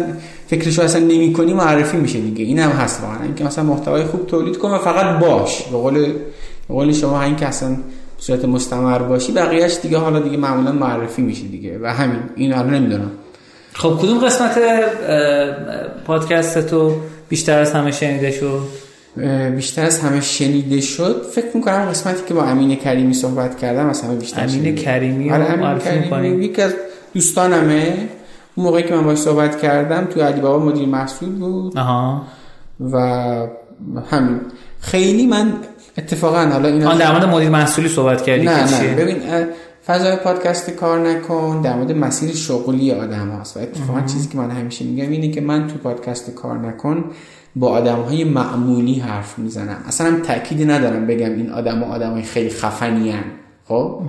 فکرشو 0.48 0.82
اصلا 0.82 1.02
نمی‌کنی 1.02 1.54
معرفی 1.54 1.98
میشه 1.98 2.20
دیگه. 2.20 2.46
این 2.46 2.60
هم 2.60 2.72
هست 2.72 3.02
واقعا. 3.02 3.24
اینکه 3.24 3.44
مثلا 3.44 3.64
محتوای 3.64 4.04
خوب 4.04 4.28
تولید 4.28 4.58
کن 4.58 4.72
و 4.72 4.78
فقط 4.78 5.20
باش. 5.20 5.62
به 5.64 5.78
قول 5.78 5.94
به 6.68 6.74
قول 6.74 6.94
شما 6.94 7.22
این 7.22 7.36
که 7.36 7.46
اصلا 7.46 7.78
صورت 8.20 8.46
مستمر 8.46 9.00
باشی 9.00 9.32
بقیهش 9.32 9.78
دیگه 9.82 9.98
حالا 9.98 10.20
دیگه 10.20 10.38
معمولا 10.38 10.72
معرفی 10.72 11.22
میشه 11.22 11.48
دیگه 11.48 11.80
و 11.84 11.88
همین 11.88 12.20
این 12.36 12.54
حالا 12.54 12.70
نمی‌دونم. 12.70 13.12
خب 13.74 13.98
کدوم 14.02 14.20
قسمت 14.20 14.60
پادکست 16.06 16.68
تو 16.68 16.96
بیشتر 17.30 17.60
از 17.60 17.72
همه 17.72 17.92
شنیده 17.92 18.32
شد؟ 18.32 18.62
بیشتر 19.56 19.86
از 19.86 20.00
همه 20.00 20.22
شنیده 20.22 20.82
شد. 20.82 21.26
فکر 21.32 21.46
می‌کنم 21.54 21.86
قسمتی 21.86 22.22
که 22.28 22.34
با 22.34 22.44
امین 22.44 22.76
کریمی 22.76 23.14
صحبت 23.14 23.58
کردم 23.58 23.90
از 23.90 24.02
همه 24.02 24.16
بیشتر 24.16 24.44
امین 24.44 24.56
شنیده. 24.56 24.82
کریمی 24.82 25.32
آره 25.32 25.46
امین 25.46 25.78
کریمی 25.78 26.46
یکی 26.46 26.62
از 26.62 26.74
دوستانمه. 27.14 27.94
اون 28.56 28.66
موقعی 28.68 28.84
که 28.84 28.96
من 28.96 29.04
باش 29.04 29.18
صحبت 29.18 29.62
کردم 29.62 30.06
تو 30.06 30.22
علی 30.22 30.42
بابا 30.42 30.66
مدیر 30.66 30.88
محصول 30.88 31.30
بود. 31.30 31.78
آها. 31.78 32.22
و 32.92 32.98
همین. 34.12 34.40
خیلی 34.80 35.28
من 35.28 35.54
اتفاقا 36.00 36.46
حالا 36.46 36.68
این 36.68 36.84
آن 36.84 36.98
در 36.98 37.12
مورد 37.12 37.26
مدیر 37.26 37.50
محصولی 37.50 37.90
صحبت 37.90 38.22
کردی 38.22 38.46
نه 38.46 38.82
نه. 38.82 38.96
ببین 38.96 39.18
فضای 39.88 40.16
پادکست 40.16 40.70
کار 40.70 41.00
نکن 41.00 41.62
در 41.62 41.76
مورد 41.76 41.92
مسیر 41.92 42.36
شغلی 42.36 42.92
آدم 42.92 43.30
هست 43.42 43.58
و 43.58 43.60
اتفاقا 43.60 44.02
چیزی 44.02 44.28
که 44.28 44.38
من 44.38 44.52
همیشه 44.52 44.86
میگم 44.86 45.12
اینه 45.12 45.32
که 45.32 45.42
من 45.42 45.68
تو 45.68 45.78
پادکست 45.78 46.36
کار 46.36 46.58
نکن 46.58 47.04
با 47.56 47.70
آدم 47.70 48.02
های 48.02 48.24
معمولی 48.24 49.00
حرف 49.00 49.40
می‌زنم. 49.40 49.78
اصلا 49.88 50.08
هم 50.08 50.22
تأکیدی 50.22 50.66
ندارم 50.66 51.08
بگم 51.08 51.32
این 51.32 51.50
آدم 51.50 51.80
ها 51.80 51.86
آدم 51.86 52.12
های 52.12 52.22
خیلی 52.22 52.50
خفنی 52.50 53.12
هن. 53.12 53.24
خب 53.68 54.02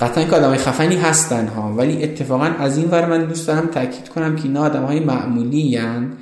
قطعا 0.00 0.24
که 0.24 0.36
آدم 0.36 0.48
های 0.48 0.58
خفنی 0.58 0.96
هستن 0.96 1.46
ها. 1.46 1.74
ولی 1.76 2.02
اتفاقا 2.02 2.44
از 2.44 2.78
این 2.78 2.88
ور 2.90 3.06
من 3.06 3.24
دوست 3.24 3.46
دارم 3.46 3.66
تاکید 3.66 4.08
کنم 4.08 4.36
که 4.36 4.42
اینا 4.42 4.62
آدم 4.62 4.84
های 4.84 5.00
معمولی 5.00 5.76
هن 5.76 6.12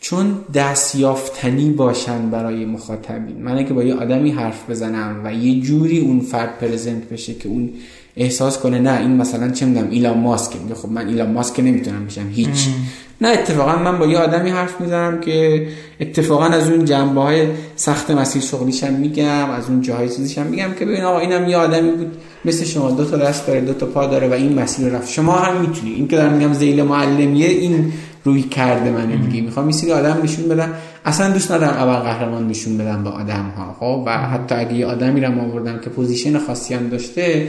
چون 0.00 0.34
دستیافتنی 0.54 1.70
باشن 1.70 2.30
برای 2.30 2.64
مخاطبین. 2.64 3.42
من 3.42 3.64
که 3.64 3.74
با 3.74 3.82
یه 3.82 3.94
آدمی 3.94 4.30
حرف 4.30 4.70
بزنم 4.70 5.20
و 5.24 5.34
یه 5.34 5.60
جوری 5.60 5.98
اون 5.98 6.20
فرد 6.20 6.58
پرزنت 6.58 7.08
بشه 7.08 7.34
که 7.34 7.48
اون 7.48 7.70
احساس 8.16 8.58
کنه 8.58 8.78
نه 8.78 9.00
این 9.00 9.16
مثلا 9.16 9.50
چه 9.50 9.66
می‌دونم 9.66 9.90
ایلان 9.90 10.18
ماسک. 10.18 10.52
میگه 10.62 10.74
خب 10.74 10.88
من 10.88 11.08
ایلان 11.08 11.30
ماسک 11.30 11.60
نمی‌تونم 11.60 12.06
بشم 12.06 12.28
هیچ. 12.30 12.68
نه 13.20 13.28
اتفاقا 13.28 13.76
من 13.76 13.98
با 13.98 14.06
یه 14.06 14.18
آدمی 14.18 14.50
حرف 14.50 14.80
می‌زنم 14.80 15.20
که 15.20 15.66
اتفاقا 16.00 16.44
از 16.44 16.70
اون 16.70 16.84
جنبه 16.84 17.20
های 17.20 17.46
سخت 17.76 18.10
مسیر 18.10 18.42
شغلیشم 18.42 18.92
میگم 18.92 19.50
از 19.50 19.68
اون 19.68 19.82
جاهای 19.82 20.08
چیزیشم 20.08 20.46
میگم 20.46 20.70
که 20.78 20.84
ببین 20.84 21.02
آقا 21.02 21.18
اینم 21.18 21.48
یه 21.48 21.56
آدمی 21.56 21.90
بود 21.90 22.16
مثل 22.44 22.64
شما 22.64 22.90
دو 22.90 23.04
تا 23.04 23.16
دست 23.16 23.46
داره 23.46 23.60
دو 23.60 23.72
تا 23.72 23.86
پا 23.86 24.06
داره 24.06 24.28
و 24.28 24.32
این 24.32 24.58
مسیر 24.58 24.88
رفت. 24.88 25.08
شما 25.08 25.32
هم 25.32 25.60
می‌تونی. 25.60 25.92
این 25.92 26.08
که 26.08 26.16
دارم 26.16 26.32
میگم 26.32 26.52
زیل 26.52 26.82
معلمیه 26.82 27.48
این 27.48 27.92
رویکرد 28.24 28.90
منه 28.90 29.16
دیگه. 29.16 29.40
می‌خوام 29.40 29.70
یه 29.70 29.94
آدم 29.94 30.20
نشون 30.22 30.48
بدم. 30.48 30.72
اصلا 31.04 31.32
دوست 31.32 31.52
ندارم 31.52 31.72
اول 31.72 31.96
قهرمان 31.96 32.48
نشون 32.48 32.78
بدم 32.78 33.04
به 33.04 33.10
آدم 33.10 33.52
ها 33.56 33.76
خب؟ 33.80 34.02
و 34.06 34.18
حتی 34.18 34.54
اگه 34.54 34.74
یه 34.74 34.86
آدمی 34.86 35.20
رو 35.20 35.40
آوردم 35.40 35.78
که 35.78 35.90
position 35.90 36.38
خاصی 36.38 36.74
هم 36.74 36.88
داشته 36.88 37.48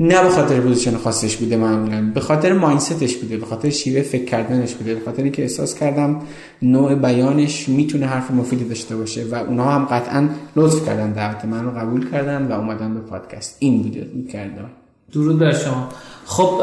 نه 0.00 0.22
به 0.22 0.28
خاطر 0.28 0.60
position 0.60 0.96
خاصش 0.96 1.36
بوده 1.36 1.56
معمولا 1.56 2.10
به 2.14 2.20
خاطر 2.20 2.52
mindset 2.52 3.02
ش 3.02 3.16
بوده 3.16 3.36
به 3.36 3.46
خاطر 3.46 3.70
شیوه 3.70 4.02
فکر 4.02 4.24
کردنش 4.24 4.74
بوده 4.74 4.94
به 4.94 5.00
خاطر 5.04 5.22
اینکه 5.22 5.42
احساس 5.42 5.74
کردم 5.74 6.20
نوع 6.62 6.94
بیانش 6.94 7.68
می‌تونه 7.68 8.06
حرف 8.06 8.30
مفیدی 8.30 8.64
داشته 8.64 8.96
باشه 8.96 9.24
و 9.24 9.34
اونها 9.34 9.72
هم 9.72 9.84
قطعا 9.84 10.28
لطف 10.56 10.86
کردن 10.86 11.12
دعوت 11.12 11.44
من 11.44 11.64
رو 11.64 11.70
قبول 11.70 12.10
کردن 12.10 12.46
و 12.46 12.52
اومدن 12.52 12.94
به 12.94 13.00
پادکست. 13.00 13.56
این 13.58 13.82
بوده 13.82 14.06
کردم. 14.32 14.70
درود 15.12 15.38
بر 15.38 15.52
شما. 15.52 15.88
خب 16.26 16.60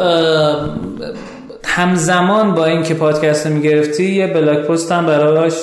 همزمان 1.65 2.55
با 2.55 2.65
اینکه 2.65 2.93
پادکست 2.93 3.47
می‌گرفتی 3.47 4.03
یه 4.03 4.27
blog 4.27 4.57
post 4.67 4.91
هم 4.91 5.05
براش 5.05 5.53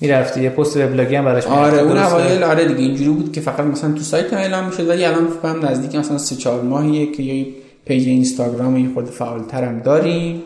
می‌رفتی 0.00 0.42
یه 0.42 0.50
پست 0.50 0.76
وبلاگی 0.76 1.14
هم 1.14 1.24
براش 1.24 1.46
آره 1.46 1.78
اون 1.78 1.96
اوایل 1.96 2.42
آره 2.42 2.64
دیگه. 2.64 2.80
اینجوری 2.80 3.10
بود 3.10 3.32
که 3.32 3.40
فقط 3.40 3.60
مثلا 3.60 3.92
تو 3.92 4.00
سایت 4.00 4.32
اعلام 4.34 4.64
می‌شد 4.64 4.88
ولی 4.88 5.04
الان 5.04 5.26
فکر 5.26 5.36
کنم 5.36 5.66
نزدیک 5.66 5.94
مثلا 5.94 6.18
3 6.18 6.36
4 6.36 6.62
ماهیه 6.62 7.12
که 7.12 7.22
یه 7.22 7.46
page 7.84 8.08
اینستاگرام 8.08 8.76
یه 8.76 8.88
خورده 8.94 9.04
فعالتر 9.04 9.64
هم 9.64 9.80
داریم. 9.80 10.42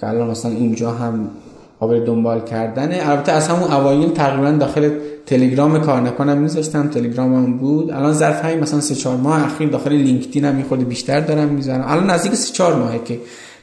که 0.00 0.06
الان 0.08 0.30
مثلا 0.30 0.50
اینجا 0.50 0.90
هم 0.90 1.30
قابل 1.80 2.04
دنبال 2.04 2.40
کردنه. 2.40 3.00
البته 3.02 3.32
از 3.32 3.48
همون 3.48 3.72
اوایل 3.72 4.10
تقریبا 4.10 4.50
داخل 4.50 4.90
تلگرام 5.26 5.80
کار 5.80 6.00
نکنم 6.00 6.38
میذاشتم. 6.38 6.88
تلگرام 6.88 7.34
هم 7.34 7.58
بود. 7.58 7.90
الان 7.90 8.12
ظرف 8.12 8.44
همین 8.44 8.60
مثلا 8.60 8.80
3 8.80 8.94
4 8.94 9.16
ماه 9.16 9.44
اخیر 9.44 9.68
داخل 9.68 9.92
لینکدین 9.92 10.44
هم 10.44 10.62
خورده 10.62 10.88
بیشتر 10.88 11.20
دارم 11.20 11.48
می‌ذارم. 11.48 11.84
الان 11.88 12.10
نزدیک 12.10 12.34
3 12.34 12.52
4 12.52 12.74
ماهه 12.74 13.00
که 13.04 13.18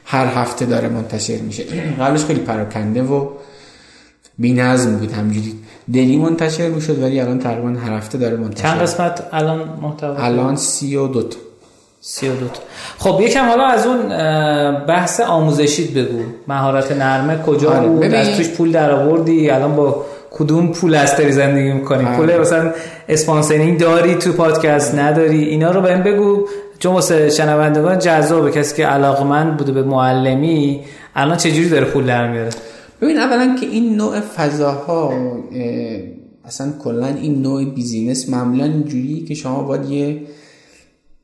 هر 0.06 0.26
هفته 0.26 0.66
داره 0.66 0.88
منتشر 0.88 1.36
میشه. 1.38 1.64
قبلش 2.00 2.24
خیلی 2.24 2.40
پراکنده 2.40 3.02
و 3.02 3.28
بی 4.38 4.52
نظم 4.52 4.96
بود. 4.96 5.12
همینجوری 5.12 5.54
دلی 5.92 6.16
منتشر 6.16 6.68
می‌شد 6.68 7.02
ولی 7.02 7.20
الان 7.20 7.38
تقریبا 7.38 7.68
هر 7.68 7.92
هفته 7.92 8.18
داره 8.18 8.36
منتشر. 8.36 8.62
چند 8.62 8.80
قسمت 8.80 9.22
الان 9.32 9.78
محتوا؟ 9.82 10.16
الان 10.16 10.56
سی 10.56 10.96
و 10.96 11.06
دوتا 11.06 11.36
سی 12.00 12.28
و 12.28 12.36
دوتا 12.36 12.60
خب 12.98 13.20
یکم 13.20 13.48
حالا 13.48 13.66
از 13.66 13.86
اون 13.86 14.08
بحث 14.86 15.20
آموزشیت 15.20 15.90
بگو. 15.90 16.22
مهارت 16.48 16.92
نرمه 16.92 17.42
کجا 17.42 17.70
آره. 17.70 17.88
بود؟ 17.88 18.04
از 18.04 18.36
توش 18.36 18.48
پول 18.48 18.72
در 18.72 18.90
آوردی؟ 18.90 19.50
الان 19.50 19.76
با 19.76 20.04
کدوم 20.30 20.72
پول 20.72 20.94
استری 20.94 21.32
زندگی 21.32 21.72
می‌کنی؟ 21.72 22.04
آره. 22.04 22.16
پول 22.16 22.40
مثلا 22.40 22.72
sponsoring 23.08 23.80
داری 23.80 24.14
تو 24.14 24.32
پادکست 24.32 24.94
نداری؟ 24.94 25.44
اینا 25.44 25.70
رو 25.70 25.80
بهم 25.80 26.02
بگو. 26.02 26.46
چون 26.78 26.92
واسه 26.92 27.30
شنوندگان 27.30 27.98
جذابه 27.98 28.50
کسی 28.50 28.76
که 28.76 28.86
علاقمند 28.86 29.56
بوده 29.56 29.72
به 29.72 29.82
معلمی 29.82 30.80
الان 31.14 31.36
چجوری 31.36 31.68
داره 31.68 31.84
پول 31.84 32.06
در 32.06 32.32
میاره؟ 32.32 32.50
ببین 33.00 33.18
اولا 33.18 33.56
که 33.60 33.66
این 33.66 33.96
نوع 33.96 34.20
فضاها 34.20 35.12
اصلا 36.44 36.72
کلا 36.78 37.06
این 37.06 37.42
نوع 37.42 37.64
بیزینس 37.64 38.28
معمولا 38.28 38.64
اینجوری 38.64 39.24
که 39.24 39.34
شما 39.34 39.62
باید 39.62 39.90
یه 39.90 40.22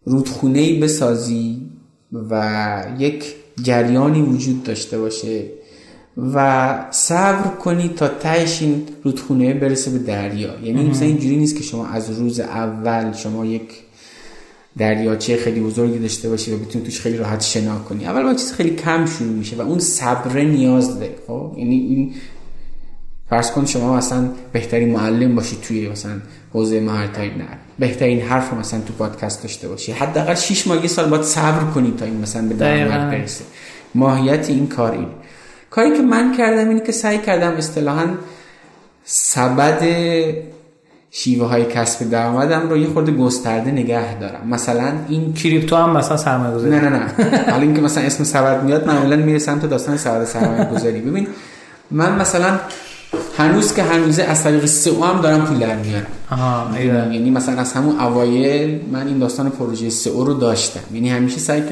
رودخونه 0.05 0.81
بسازی 0.81 1.61
و 2.31 2.85
یک 2.99 3.35
جریانی 3.63 4.23
وجود 4.23 4.63
داشته 4.63 4.99
باشه 4.99 5.45
و 6.35 6.87
صبر 6.91 7.49
کنی 7.49 7.89
تا 7.89 8.09
تهش 8.09 8.63
این 8.63 8.83
رودخونه 9.05 9.55
برسه 9.55 9.91
به 9.91 9.99
دریا. 9.99 10.61
یعنی 10.63 10.91
مثلا 10.91 11.09
اینجوری 11.09 11.37
نیست 11.37 11.57
که 11.57 11.63
شما 11.63 11.87
از 11.87 12.19
روز 12.19 12.41
اول 12.41 13.13
شما 13.13 13.47
یک 13.47 13.63
دریاچه 14.79 15.37
خیلی 15.37 15.61
بزرگی 15.61 15.99
داشته 15.99 16.29
باشی 16.29 16.53
و 16.53 16.57
بتونی 16.57 16.85
توش 16.85 17.01
خیلی 17.01 17.17
راحت 17.17 17.41
شنا 17.41 17.79
کنی. 17.79 18.07
اول 18.07 18.23
با 18.23 18.35
چیز 18.35 18.53
خیلی 18.53 18.77
کم 18.77 19.07
شروع 19.07 19.33
میشه 19.33 19.57
و 19.57 19.61
اون 19.61 19.79
صبر 19.79 20.41
نیاز 20.41 20.99
داره 20.99 21.15
خب؟ 21.27 21.55
یعنی 21.57 21.77
این 21.77 22.15
فرض 23.31 23.51
کن 23.51 23.67
شما 23.67 23.97
مثلا 23.97 24.31
بهترین 24.53 24.93
معلم 24.93 25.35
باشی 25.35 25.57
توی 25.63 25.89
مثلا 25.89 26.21
حوزه 26.53 26.81
مهارت 26.81 27.19
های 27.19 27.29
نه 27.29 27.49
بهترین 27.79 28.21
حرف 28.21 28.53
مثلا 28.53 28.81
تو 28.81 28.93
پادکست 28.93 29.43
داشته 29.43 29.69
باشی. 29.69 29.93
حداقل 29.93 30.35
6 30.35 30.67
ماه 30.67 30.83
یه 30.83 30.89
سال 30.89 31.11
باید 31.11 31.23
صبر 31.23 31.71
کنی 31.71 31.95
تا 31.99 32.05
این 32.05 32.17
مثلا 32.17 32.49
به 32.49 32.55
درآمد 32.55 33.11
برسه 33.11 33.45
ماهیت 33.95 34.49
این 34.49 34.67
کار 34.67 34.93
این 34.93 35.07
کاری 35.71 35.97
که 35.97 36.03
من 36.03 36.37
کردم 36.37 36.69
اینه 36.69 36.81
که 36.81 36.93
سعی 36.93 37.19
کردم 37.19 37.53
اصطلاحا 37.53 38.07
سبد 39.05 39.83
شیوه 41.15 41.47
های 41.47 41.65
کسب 41.65 42.11
درآمدم 42.11 42.69
رو 42.69 42.77
یه 42.77 42.87
خورده 42.87 43.13
گسترده 43.13 43.71
نگه 43.71 44.19
دارم. 44.19 44.49
مثلا 44.49 44.93
این 45.09 45.33
کریپتو 45.33 45.77
هم 45.77 45.97
مثلا 45.97 46.17
سرمایه 46.17 46.69
نه 46.69 46.81
نه 46.81 46.89
نه. 46.89 47.07
حالا 47.51 47.63
اینکه 47.63 47.81
مثلا 47.81 48.05
اسم 48.05 48.25
سبد 48.25 48.65
میاد 48.65 48.87
معمولا 48.87 49.17
میره 49.17 49.39
سمت 49.39 49.67
داستان 49.67 49.97
سبد 49.97 50.25
سرمایه 50.25 50.65
گذاری 50.65 51.01
ببین 51.01 51.27
من 51.91 52.19
مثلا 52.21 52.59
هنوز 53.39 53.75
که 53.75 53.83
هنوزه 53.83 54.23
از 54.23 54.45
طریق 54.45 54.67
سئو 54.67 55.05
هم 55.05 55.21
دارم 55.21 55.45
پول 55.45 55.59
در 55.59 55.77
میارم. 55.77 56.07
آها 56.31 56.81
یعنی 56.81 57.31
مثلا 57.31 57.61
از 57.61 57.73
همون 57.73 58.01
اوایل 58.01 58.81
من 58.93 59.07
این 59.07 59.19
داستان 59.19 59.51
پروژه 59.51 59.91
سئو 59.91 60.25
رو 60.25 60.35
داشتم. 60.35 60.81
یعنی 60.95 61.11
همیشه 61.11 61.39
سعی 61.39 61.63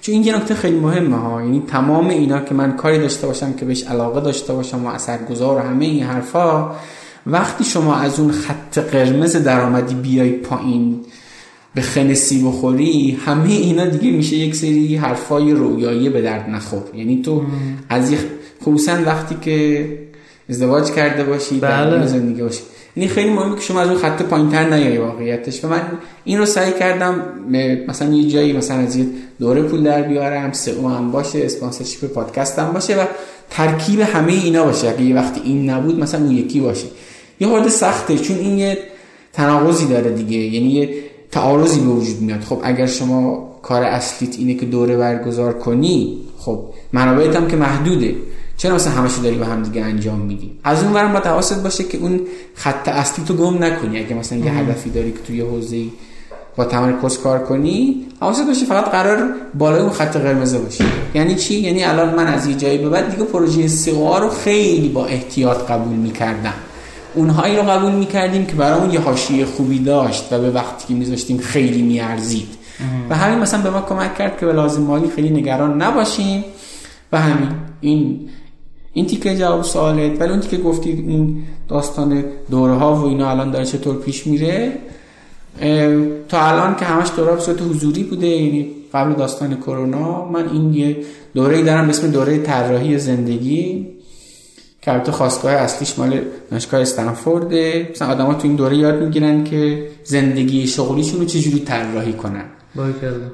چون 0.00 0.14
این 0.14 0.24
یه 0.24 0.36
نکته 0.36 0.54
خیلی 0.54 0.78
مهمه 0.78 1.16
ها. 1.16 1.42
یعنی 1.42 1.62
تمام 1.68 2.08
اینا 2.08 2.40
که 2.40 2.54
من 2.54 2.72
کاری 2.72 2.98
داشته 2.98 3.26
باشم 3.26 3.52
که 3.52 3.64
بهش 3.64 3.82
علاقه 3.82 4.20
داشته 4.20 4.52
باشم 4.52 4.86
و 4.86 4.88
اثرگذار 4.88 5.56
و 5.56 5.60
همه 5.60 5.84
این 5.84 6.02
حرفا 6.02 6.70
وقتی 7.26 7.64
شما 7.64 7.94
از 7.94 8.20
اون 8.20 8.32
خط 8.32 8.78
قرمز 8.78 9.36
درآمدی 9.36 9.94
بیای 9.94 10.30
پایین 10.30 11.00
به 11.74 11.82
خنسی 11.82 12.42
بخوری 12.42 13.18
همه 13.26 13.48
اینا 13.48 13.86
دیگه 13.86 14.16
میشه 14.16 14.36
یک 14.36 14.54
سری 14.54 14.96
حرفای 14.96 15.52
رویایی 15.52 16.08
به 16.08 16.22
درد 16.22 16.50
نخور. 16.50 16.82
یعنی 16.94 17.22
تو 17.22 17.42
از 17.88 18.14
خصوصا 18.62 18.92
وقتی 19.06 19.36
که 19.40 19.88
ازدواج 20.50 20.90
کرده 20.90 21.24
باشی 21.24 21.58
بله. 21.58 22.06
زندگی 22.06 22.42
باشی. 22.42 22.62
یعنی 22.96 23.08
خیلی 23.08 23.30
مهمه 23.30 23.54
که 23.54 23.60
شما 23.60 23.80
از 23.80 23.88
اون 23.88 23.98
خط 23.98 24.22
پایینتر 24.22 24.74
نیای 24.74 24.98
واقعیتش. 24.98 25.64
و 25.64 25.68
من 25.68 25.82
این 26.24 26.38
رو 26.38 26.46
سعی 26.46 26.72
کردم 26.72 27.22
مثلا 27.88 28.14
یه 28.14 28.30
جایی 28.30 28.52
مثلا 28.52 28.76
از 28.76 28.96
یه 28.96 29.06
دوره 29.40 29.62
پول 29.62 29.82
در 29.82 30.02
بیارم 30.02 30.52
سئو 30.52 30.88
هم 30.88 31.10
باشه 31.10 31.38
اسپانسرشیپ 31.44 32.12
پادکست 32.12 32.58
هم 32.58 32.72
باشه 32.72 32.96
و 32.96 33.04
ترکیب 33.50 34.00
همه 34.00 34.32
اینا 34.32 34.64
باشه. 34.64 34.88
اگه 34.88 35.02
یه 35.02 35.14
وقتی 35.14 35.40
این 35.44 35.70
نبود 35.70 36.00
مثلا 36.00 36.20
اون 36.20 36.30
یکی 36.30 36.60
باشه. 36.60 36.86
یه 37.40 37.48
خورده 37.48 37.68
سخته 37.68 38.18
چون 38.18 38.36
این 38.38 38.58
یه 38.58 38.78
تناقضی 39.32 39.86
داره 39.86 40.10
دیگه 40.10 40.38
یعنی 40.38 40.70
یه 40.70 40.90
تعارضی 41.30 41.80
به 41.80 41.86
وجود 41.86 42.20
میاد. 42.20 42.40
خب 42.40 42.60
اگر 42.64 42.86
شما 42.86 43.48
کار 43.62 43.82
اصلیت 43.82 44.38
اینه 44.38 44.54
که 44.54 44.66
دوره 44.66 44.96
برگزار 44.96 45.52
کنی 45.52 46.18
خب 46.38 46.60
منابعت 46.92 47.36
هم 47.36 47.48
که 47.48 47.56
محدوده. 47.56 48.14
چرا 48.56 48.74
مثلا 48.74 48.92
همش 48.92 49.16
داری 49.22 49.36
به 49.36 49.46
هم 49.46 49.62
دیگه 49.62 49.82
انجام 49.82 50.18
میدی؟ 50.18 50.52
از 50.64 50.82
اون 50.82 50.92
ورم 50.92 51.12
باید 51.12 51.26
حواست 51.26 51.62
باشه 51.62 51.84
که 51.84 51.98
اون 51.98 52.20
خط 52.54 52.88
اصلی 52.88 53.24
تو 53.24 53.34
گم 53.34 53.64
نکنی. 53.64 53.98
اگه 53.98 54.14
مثلا 54.14 54.38
یه 54.38 54.52
هدفی 54.52 54.90
داری 54.90 55.12
که 55.12 55.18
توی 55.26 55.40
حوزه 55.40 55.84
با 56.56 56.64
تمرکز 56.64 57.18
کار 57.18 57.38
کنی 57.38 58.06
حواست 58.20 58.46
باشه 58.46 58.66
فقط 58.66 58.84
قرار 58.84 59.28
بالای 59.54 59.80
اون 59.80 59.90
خط 59.90 60.16
قرمز 60.16 60.54
باشه. 60.54 60.84
یعنی 61.14 61.34
چی؟ 61.34 61.54
یعنی 61.54 61.84
الان 61.84 62.14
من 62.14 62.26
از 62.26 62.46
یه 62.46 62.54
جایی 62.54 62.78
به 62.78 62.88
بعد 62.88 63.10
دیگه 63.10 63.24
پروژه 63.24 63.68
سئو 63.68 64.14
رو 64.14 64.28
خیلی 64.28 64.88
با 64.88 65.06
احتیاط 65.06 65.70
قبول 65.70 65.96
می‌کردم. 65.96 66.54
اونهایی 67.16 67.56
رو 67.56 67.62
قبول 67.62 67.92
می‌کردیم 67.92 68.46
که 68.46 68.52
برای 68.52 68.80
اون 68.80 68.90
یه 68.90 69.00
حاشیه 69.00 69.44
خوبی 69.44 69.78
داشت 69.78 70.32
و 70.32 70.38
به 70.38 70.50
وقتی 70.50 70.88
که 70.88 70.94
میذاشتیم 70.94 71.38
خیلی 71.38 71.82
میارزید. 71.82 72.48
و 73.10 73.16
همین 73.16 73.38
مثلا 73.38 73.62
به 73.62 73.70
ما 73.70 73.80
کمک 73.80 74.18
کرد 74.18 74.40
که 74.40 74.46
به 74.46 74.52
لازم 74.52 74.82
مالی 74.82 75.08
خیلی 75.08 75.30
نگران 75.30 75.82
نباشیم. 75.82 76.44
و 77.12 77.20
همین. 77.20 77.48
این 77.80 78.28
این 78.92 79.06
تیکه 79.06 79.36
جواب 79.36 79.62
سوالت. 79.62 80.20
ولی 80.20 80.30
اون 80.30 80.40
تیکه 80.40 80.56
گفتی 80.56 80.90
این 80.90 81.42
داستان 81.68 82.24
دوره 82.50 82.74
ها 82.74 82.94
و 82.94 83.04
اینا 83.06 83.30
الان 83.30 83.50
داره 83.50 83.64
چطور 83.64 83.96
پیش 83.96 84.26
میره 84.26 84.72
تا 86.28 86.40
الان 86.40 86.76
که 86.76 86.84
همش 86.84 87.08
دوره 87.16 87.32
به 87.32 87.40
صورت 87.40 87.62
حضوری 87.62 88.02
بوده 88.02 88.26
یعنی 88.26 88.68
قبل 88.94 89.12
داستان 89.12 89.56
کرونا 89.56 90.24
من 90.24 90.48
این 90.48 90.74
یه 90.74 90.96
دوره 91.34 91.62
دارم 91.62 91.84
به 91.84 91.90
اسم 91.90 92.10
دوره 92.10 92.38
طراحی 92.38 92.98
زندگی. 92.98 93.86
که 94.86 94.92
البته 94.92 95.12
خواستگاه 95.12 95.52
اصلیش 95.52 95.98
مال 95.98 96.20
دانشگاه 96.50 96.80
استنفورد 96.80 97.54
مثلا 97.90 98.08
آدما 98.08 98.34
تو 98.34 98.48
این 98.48 98.56
دوره 98.56 98.76
یاد 98.76 99.02
می‌گیرن 99.02 99.44
که 99.44 99.88
زندگی 100.04 100.66
شغلیشون 100.66 101.20
رو 101.20 101.26
چجوری 101.26 101.58
طراحی 101.58 102.12
کنن. 102.12 102.44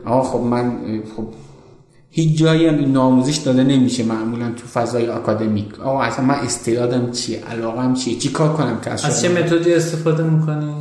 آقا 0.05 0.23
خب 0.23 0.39
من 0.39 0.73
خب 1.17 1.29
هیچ 2.11 2.39
جایی 2.39 2.67
هم 2.67 2.79
این 2.79 2.93
ناموزش 2.93 3.37
داده 3.37 3.65
نمیشه 3.65 4.05
معمولا 4.05 4.51
تو 4.51 4.67
فضای 4.67 5.09
آکادمیک. 5.09 5.81
آقا 5.81 6.03
اصلا 6.03 6.25
من 6.25 6.35
استعدادم 6.35 7.11
چیه؟ 7.11 7.41
علاقم 7.51 7.95
چیه؟ 7.95 8.19
چی 8.19 8.29
کار 8.29 8.53
کنم 8.53 8.81
که 8.85 8.91
از 8.91 9.23
چه 9.23 9.29
متدی 9.29 9.75
استفاده 9.75 10.23
می‌کنی؟ 10.23 10.75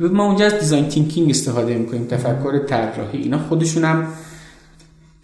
ما 0.00 0.26
اونجا 0.26 0.46
از 0.46 0.58
design 0.58 0.88
thinking 0.88 1.30
استفاده 1.30 1.74
می‌کنیم 1.74 2.06
تفکر 2.06 2.58
طراحی. 2.58 3.22
اینا 3.22 3.38
خودشون 3.38 3.84
هم 3.84 4.06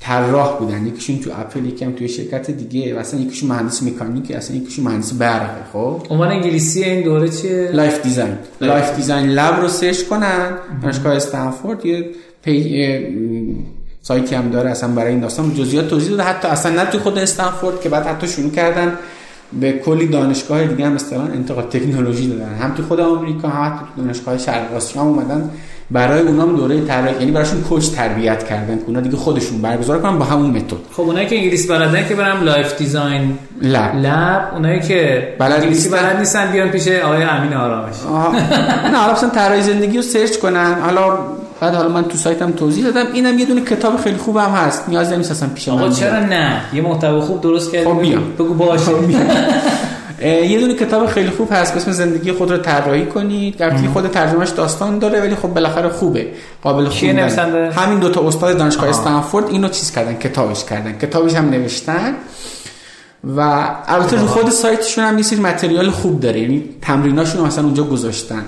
طراح 0.03 0.59
بودن. 0.59 0.87
یکیشون 0.87 1.19
تو 1.19 1.31
اپل 1.31 1.67
یکم 1.67 1.93
توی 1.93 2.09
شرکت 2.09 2.51
دیگه. 2.51 2.97
و 2.97 2.99
اصلا 2.99 3.21
یکیشون 3.21 3.49
مهندس 3.49 3.83
مکانیک 3.83 4.31
اصلا 4.31 4.57
یکیشون 4.57 4.85
مهندس 4.85 5.13
برقه. 5.13 5.65
خب؟ 5.73 6.03
عنوان 6.11 6.29
انگلیسی 6.29 6.85
این 6.85 7.03
دوره 7.03 7.29
چیه؟ 7.29 7.71
life 7.73 8.03
design 8.03 8.35
life 8.61 8.97
design 8.97 9.27
lab 9.27 9.61
رو 9.61 9.69
سرچ 9.69 10.03
کنن. 10.03 10.51
دانشگاه 10.83 11.17
استنفورد. 11.17 11.87
یه 11.87 12.07
وب‌سایتی 12.43 14.35
هم 14.35 14.51
داره 14.51 14.71
اصلا 14.71 14.89
برای 14.89 15.11
این 15.11 15.21
داستان. 15.21 15.55
جزئیات 15.55 15.89
توضیح 15.89 16.11
داده. 16.11 16.23
حتی 16.23 16.49
اصلا 16.49 16.83
نه 16.83 16.91
تو 16.91 16.99
خود 16.99 17.19
استنفورد 17.19 17.81
که 17.81 17.89
بعد 17.89 18.07
حتی 18.07 18.29
شروع 18.29 18.51
کردن 18.51 18.93
به 19.61 19.73
کلی 19.73 20.07
دانشگاه 20.07 20.67
دیگه 20.67 20.87
هم 20.87 20.93
مثلا 20.93 21.23
انتقال 21.23 21.65
تکنولوژی 21.65 22.29
دادن. 22.29 22.55
هم 22.55 22.75
تو 22.75 22.83
خود 22.83 23.01
آمریکا 23.01 23.49
هم 23.49 23.73
حتی 23.73 23.85
تو 23.97 24.03
دانشگاه 24.03 24.39
شرق 24.39 24.75
آسیا 24.75 25.03
هم 25.03 25.09
اومدن. 25.09 25.51
برای 25.91 26.20
اونام 26.20 26.57
دوره 26.57 26.80
طراحی 26.80 27.18
یعنی 27.18 27.30
براشون 27.30 27.61
coach 27.61 27.91
تربیت 27.91 28.49
کردن. 28.49 28.76
که 28.76 28.83
اونا 28.87 29.01
دیگه 29.01 29.16
خودشون 29.16 29.62
برگزار 29.62 30.03
کنن 30.03 30.18
با 30.18 30.24
همون 30.24 30.51
متد. 30.51 30.76
خب 30.93 31.01
اونایی 31.01 31.26
که 31.26 31.37
انگلیسی 31.37 31.68
بلدن 31.68 32.09
که 32.09 32.14
برن 32.14 32.45
life 32.45 32.79
design 32.79 33.39
lab. 33.62 33.97
lab. 33.97 34.51
اونایی 34.55 34.80
که 34.80 35.28
بلد 35.39 35.53
انگلیسی 35.53 35.89
بلد 35.89 36.16
نیستن 36.18 36.53
بیان 36.53 36.68
پیش 36.68 36.89
آقای 36.89 37.22
امین 37.22 37.55
آرامش. 37.55 37.95
نه 38.93 38.99
حالا 38.99 39.12
مثلا 39.12 39.28
طراحی 39.28 39.62
زندگی 39.62 39.97
رو 39.97 40.03
سرچ 40.03 40.37
کنن. 40.37 40.74
حالا 40.80 41.18
بعد 41.61 41.74
حالا 41.74 41.89
من 41.89 42.05
تو 42.05 42.18
سایتم 42.18 42.51
توضیح 42.51 42.85
دادم. 42.85 43.12
اینم 43.12 43.39
یه 43.39 43.45
دونه 43.45 43.61
کتاب 43.61 43.97
خیلی 44.01 44.16
خوبم 44.16 44.51
هست. 44.51 44.89
نیاز 44.89 45.12
نیست 45.12 45.30
اصلا 45.30 45.49
پیش 45.49 45.68
من 45.68 45.91
چرا 45.91 46.20
نه؟ 46.20 46.61
یه 46.72 46.83
محتوا 46.83 47.20
خوب 47.20 47.41
درست 47.41 47.72
کردی. 47.72 47.85
خب 47.85 48.03
بگو. 48.39 48.55
باشه. 48.55 48.85
خب 48.85 48.93
یه 50.23 50.61
دونه 50.61 50.75
کتاب 50.75 51.07
خیلی 51.07 51.31
خوب 51.31 51.49
هست 51.53 51.77
اسم 51.77 51.93
زندگی 51.93 52.33
خود 52.33 52.51
رو 52.51 52.59
طراحی 52.59 53.07
کنید. 53.07 53.57
گرچه 53.57 53.89
خود 53.93 54.11
ترجمهش 54.11 54.49
داستان 54.49 54.99
داره 54.99 55.20
ولی 55.20 55.35
خب 55.35 55.49
بالاخره 55.49 55.89
خوبه. 55.89 56.27
قابل 56.62 56.85
خوندن 56.85 57.70
همین 57.73 57.99
دو 57.99 58.09
تا 58.09 58.29
استاد 58.29 58.59
دانشگاه 58.59 58.89
استنفورد 58.89 59.49
اینو 59.49 59.68
چیز 59.68 59.91
کردن 59.93 60.14
کتابش 60.14 60.64
کردن. 60.64 60.93
کتابش 60.93 61.35
هم 61.35 61.51
نوشتن. 61.51 62.14
و 63.37 63.68
البته 63.87 64.16
رو 64.16 64.27
خود 64.27 64.51
سایتشون 64.51 65.05
هم 65.05 65.18
یه 65.18 65.25
سری 65.25 65.41
متریال 65.41 65.91
خوب 65.91 66.20
داره. 66.20 66.41
یعنی 66.41 66.64
تمریناشون 66.83 67.47
مثلا 67.47 67.64
اونجا 67.64 67.85
گذاشتن. 67.85 68.45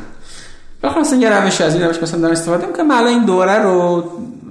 بخاطر 0.83 1.01
مثلا 1.01 1.19
یه 1.19 1.31
روش 1.31 1.61
از 1.61 1.75
این 1.75 1.85
روش 1.85 2.03
مثلا 2.03 2.21
دارم 2.21 2.33
استفاده 2.33 2.67
می‌کنم 2.67 2.91
الان 2.91 3.07
این 3.07 3.25
دوره 3.25 3.59
رو 3.59 4.05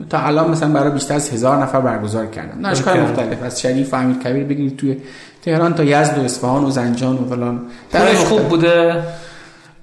تا 0.09 0.19
الان 0.19 0.51
مثلا 0.51 0.69
برای 0.69 0.91
بیشتر 0.91 1.13
از 1.13 1.29
هزار 1.29 1.57
نفر 1.57 1.81
برگزار 1.81 2.25
کردم. 2.25 2.61
دانشگاه 2.61 2.97
مختلف 2.97 3.43
از 3.43 3.61
شریف 3.61 3.93
و 3.93 3.97
امیر 3.97 4.17
کبیر 4.17 4.43
بگیرید 4.43 4.77
توی 4.77 4.97
تهران 5.41 5.73
تا 5.73 5.83
یزد 5.83 6.17
و 6.17 6.21
اصفهان 6.21 6.63
و 6.63 6.69
زنجان 6.69 7.15
و 7.15 7.25
فلان. 7.25 7.61
درش 7.91 8.17
خوب 8.17 8.41
بوده؟ 8.41 9.03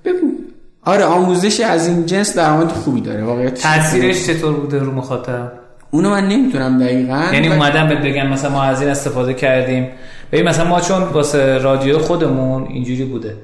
ببین 0.04 0.38
آره 0.84 1.04
آموزش 1.04 1.60
از 1.60 1.88
این 1.88 2.06
جنس 2.06 2.36
درآمد 2.36 2.72
خوبی 2.72 3.00
داره. 3.00 3.24
واقعیت 3.24 3.54
تاثیرش 3.54 4.26
چطور 4.26 4.52
بوده 4.52 4.78
رو 4.78 4.92
مخاطب؟ 4.92 5.52
اونو 5.90 6.10
من 6.10 6.28
نمی‌تونم 6.28 6.78
دقیقا 6.78 7.24
یعنی 7.32 7.48
اومدم 7.48 7.88
بهت 7.88 7.98
بگم 7.98 8.26
مثلا 8.26 8.50
ما 8.50 8.62
از 8.62 8.80
این 8.80 8.90
استفاده 8.90 9.34
کردیم. 9.34 9.88
ببین 10.32 10.48
مثلا 10.48 10.64
ما 10.64 10.80
چون 10.80 11.02
واسه 11.02 11.58
رادیو 11.58 11.98
خودمون 11.98 12.66
اینجوری 12.66 13.04
بوده. 13.04 13.36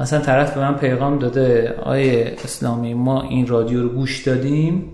مثلا 0.00 0.20
طرف 0.20 0.54
به 0.54 0.60
من 0.60 0.74
پیغام 0.74 1.18
داده 1.18 1.74
آیه 1.82 2.32
اسلامی 2.44 2.94
ما 2.94 3.22
این 3.22 3.46
رادیو 3.46 3.82
رو 3.82 3.88
گوش 3.88 4.22
دادیم. 4.22 4.84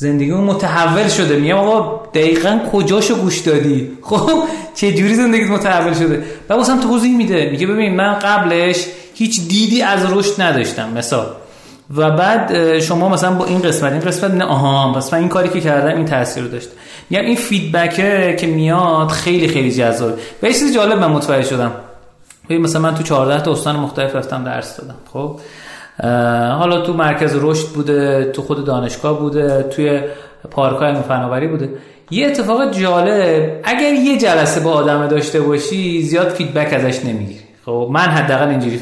زندگیمون 0.00 0.44
متحول 0.44 1.08
شده. 1.08 1.36
میگم 1.36 1.56
آقا 1.56 2.00
دقیقا 2.14 2.58
کجاشو 2.72 3.16
گوش 3.16 3.38
دادی؟ 3.38 3.98
خب 4.02 4.42
چه 4.74 4.92
جوری 4.92 5.14
زندگیت 5.14 5.50
متحول 5.50 5.94
شده؟ 5.94 6.24
بعد 6.48 6.58
واسم 6.58 6.80
توضیح 6.80 7.16
میده. 7.16 7.50
میگه 7.50 7.66
ببین 7.66 7.94
من 7.96 8.14
قبلش 8.14 8.86
هیچ 9.14 9.48
دیدی 9.48 9.82
از 9.82 10.12
رشد 10.12 10.42
نداشتم 10.42 10.92
مثلا 10.92 11.26
و 11.96 12.10
بعد 12.10 12.78
شما 12.78 13.08
مثلا 13.08 13.34
با 13.34 13.44
این 13.44 13.62
قسمت 13.62 13.92
این 13.92 14.00
قسمت 14.00 14.30
نه 14.30 14.44
آها 14.44 14.92
پس 14.92 15.12
من 15.12 15.18
این 15.18 15.28
کاری 15.28 15.48
که 15.48 15.60
کردم 15.60 15.96
این 15.96 16.04
تاثیر 16.04 16.42
رو 16.42 16.48
داشت. 16.48 16.68
میگم 17.10 17.24
این 17.24 17.36
فیدبکه 17.36 18.36
که 18.40 18.46
میاد 18.46 19.08
خیلی 19.08 19.48
خیلی 19.48 19.72
جذابه. 19.72 20.14
و 20.42 20.46
یه 20.46 20.52
چیز 20.52 20.74
جالب 20.74 20.98
من 20.98 21.10
متوجه 21.10 21.48
شدم. 21.48 21.72
ببین 22.44 22.62
مثلا 22.62 22.82
من 22.82 22.94
تو 22.94 23.02
14 23.02 23.40
تا 23.40 23.52
استان 23.52 23.76
مختلف 23.76 24.16
رفتم 24.16 24.44
درس 24.44 24.76
دادم 24.76 24.96
خب؟ 25.12 25.40
حالا 26.58 26.80
تو 26.80 26.92
مرکز 26.92 27.36
رشد 27.40 27.68
بوده 27.68 28.24
تو 28.24 28.42
خود 28.42 28.64
دانشگاه 28.64 29.18
بوده 29.18 29.62
توی 29.62 30.00
پارک 30.50 30.76
های 30.76 30.94
فناوری 30.94 31.46
بوده. 31.46 31.68
یه 32.10 32.26
اتفاق 32.26 32.70
جالب 32.70 33.60
اگر 33.64 33.92
یه 33.92 34.18
جلسه 34.18 34.60
با 34.60 34.72
آدم 34.72 35.06
داشته 35.06 35.40
باشی 35.40 36.02
زیاد 36.02 36.28
فیدبک 36.28 36.72
ازش 36.72 37.04
نمی‌گیری. 37.04 37.40
خب 37.66 37.88
من 37.90 38.00
حداقل 38.00 38.48
اینجوری. 38.48 38.80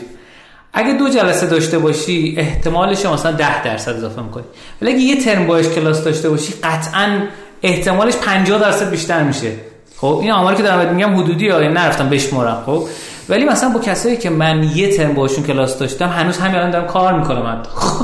اگه 0.73 0.93
دو 0.93 1.09
جلسه 1.09 1.47
داشته 1.47 1.79
باشی 1.79 2.35
احتمالش 2.39 3.07
مثلا 3.07 3.33
10 3.33 3.65
درصد 3.65 3.97
اضافه 3.97 4.23
می‌کنی. 4.23 4.45
ولی 4.83 4.93
اگه 4.93 5.01
یه 5.01 5.25
ترم 5.25 5.47
باش 5.47 5.69
کلاس 5.69 6.05
داشته 6.05 6.29
باشی 6.29 6.53
قطعا 6.63 7.23
احتمالش 7.63 8.17
50 8.17 8.61
درصد 8.61 8.91
بیشتر 8.91 9.23
میشه. 9.23 9.53
خب 10.01 10.19
این 10.23 10.31
آماری 10.31 10.57
که 10.57 10.63
دارم 10.63 10.95
میگم 10.95 11.17
حدودی 11.17 11.47
یعنی 11.47 11.69
نرفتم 11.69 12.09
بشمرم 12.09 12.63
خب. 12.67 12.85
ولی 13.29 13.45
مثلا 13.45 13.69
با 13.69 13.81
کسایی 13.81 14.17
که 14.17 14.31
من 14.31 14.71
یه 14.75 14.97
ترم 14.97 15.15
باشون 15.15 15.45
کلاس 15.45 15.79
داشتم 15.79 16.09
هنوز 16.09 16.39
همین 16.39 16.57
الان 16.57 16.71
دارم 16.71 16.87
کار 16.87 17.19
می‌کنم 17.19 17.43
من. 17.43 17.63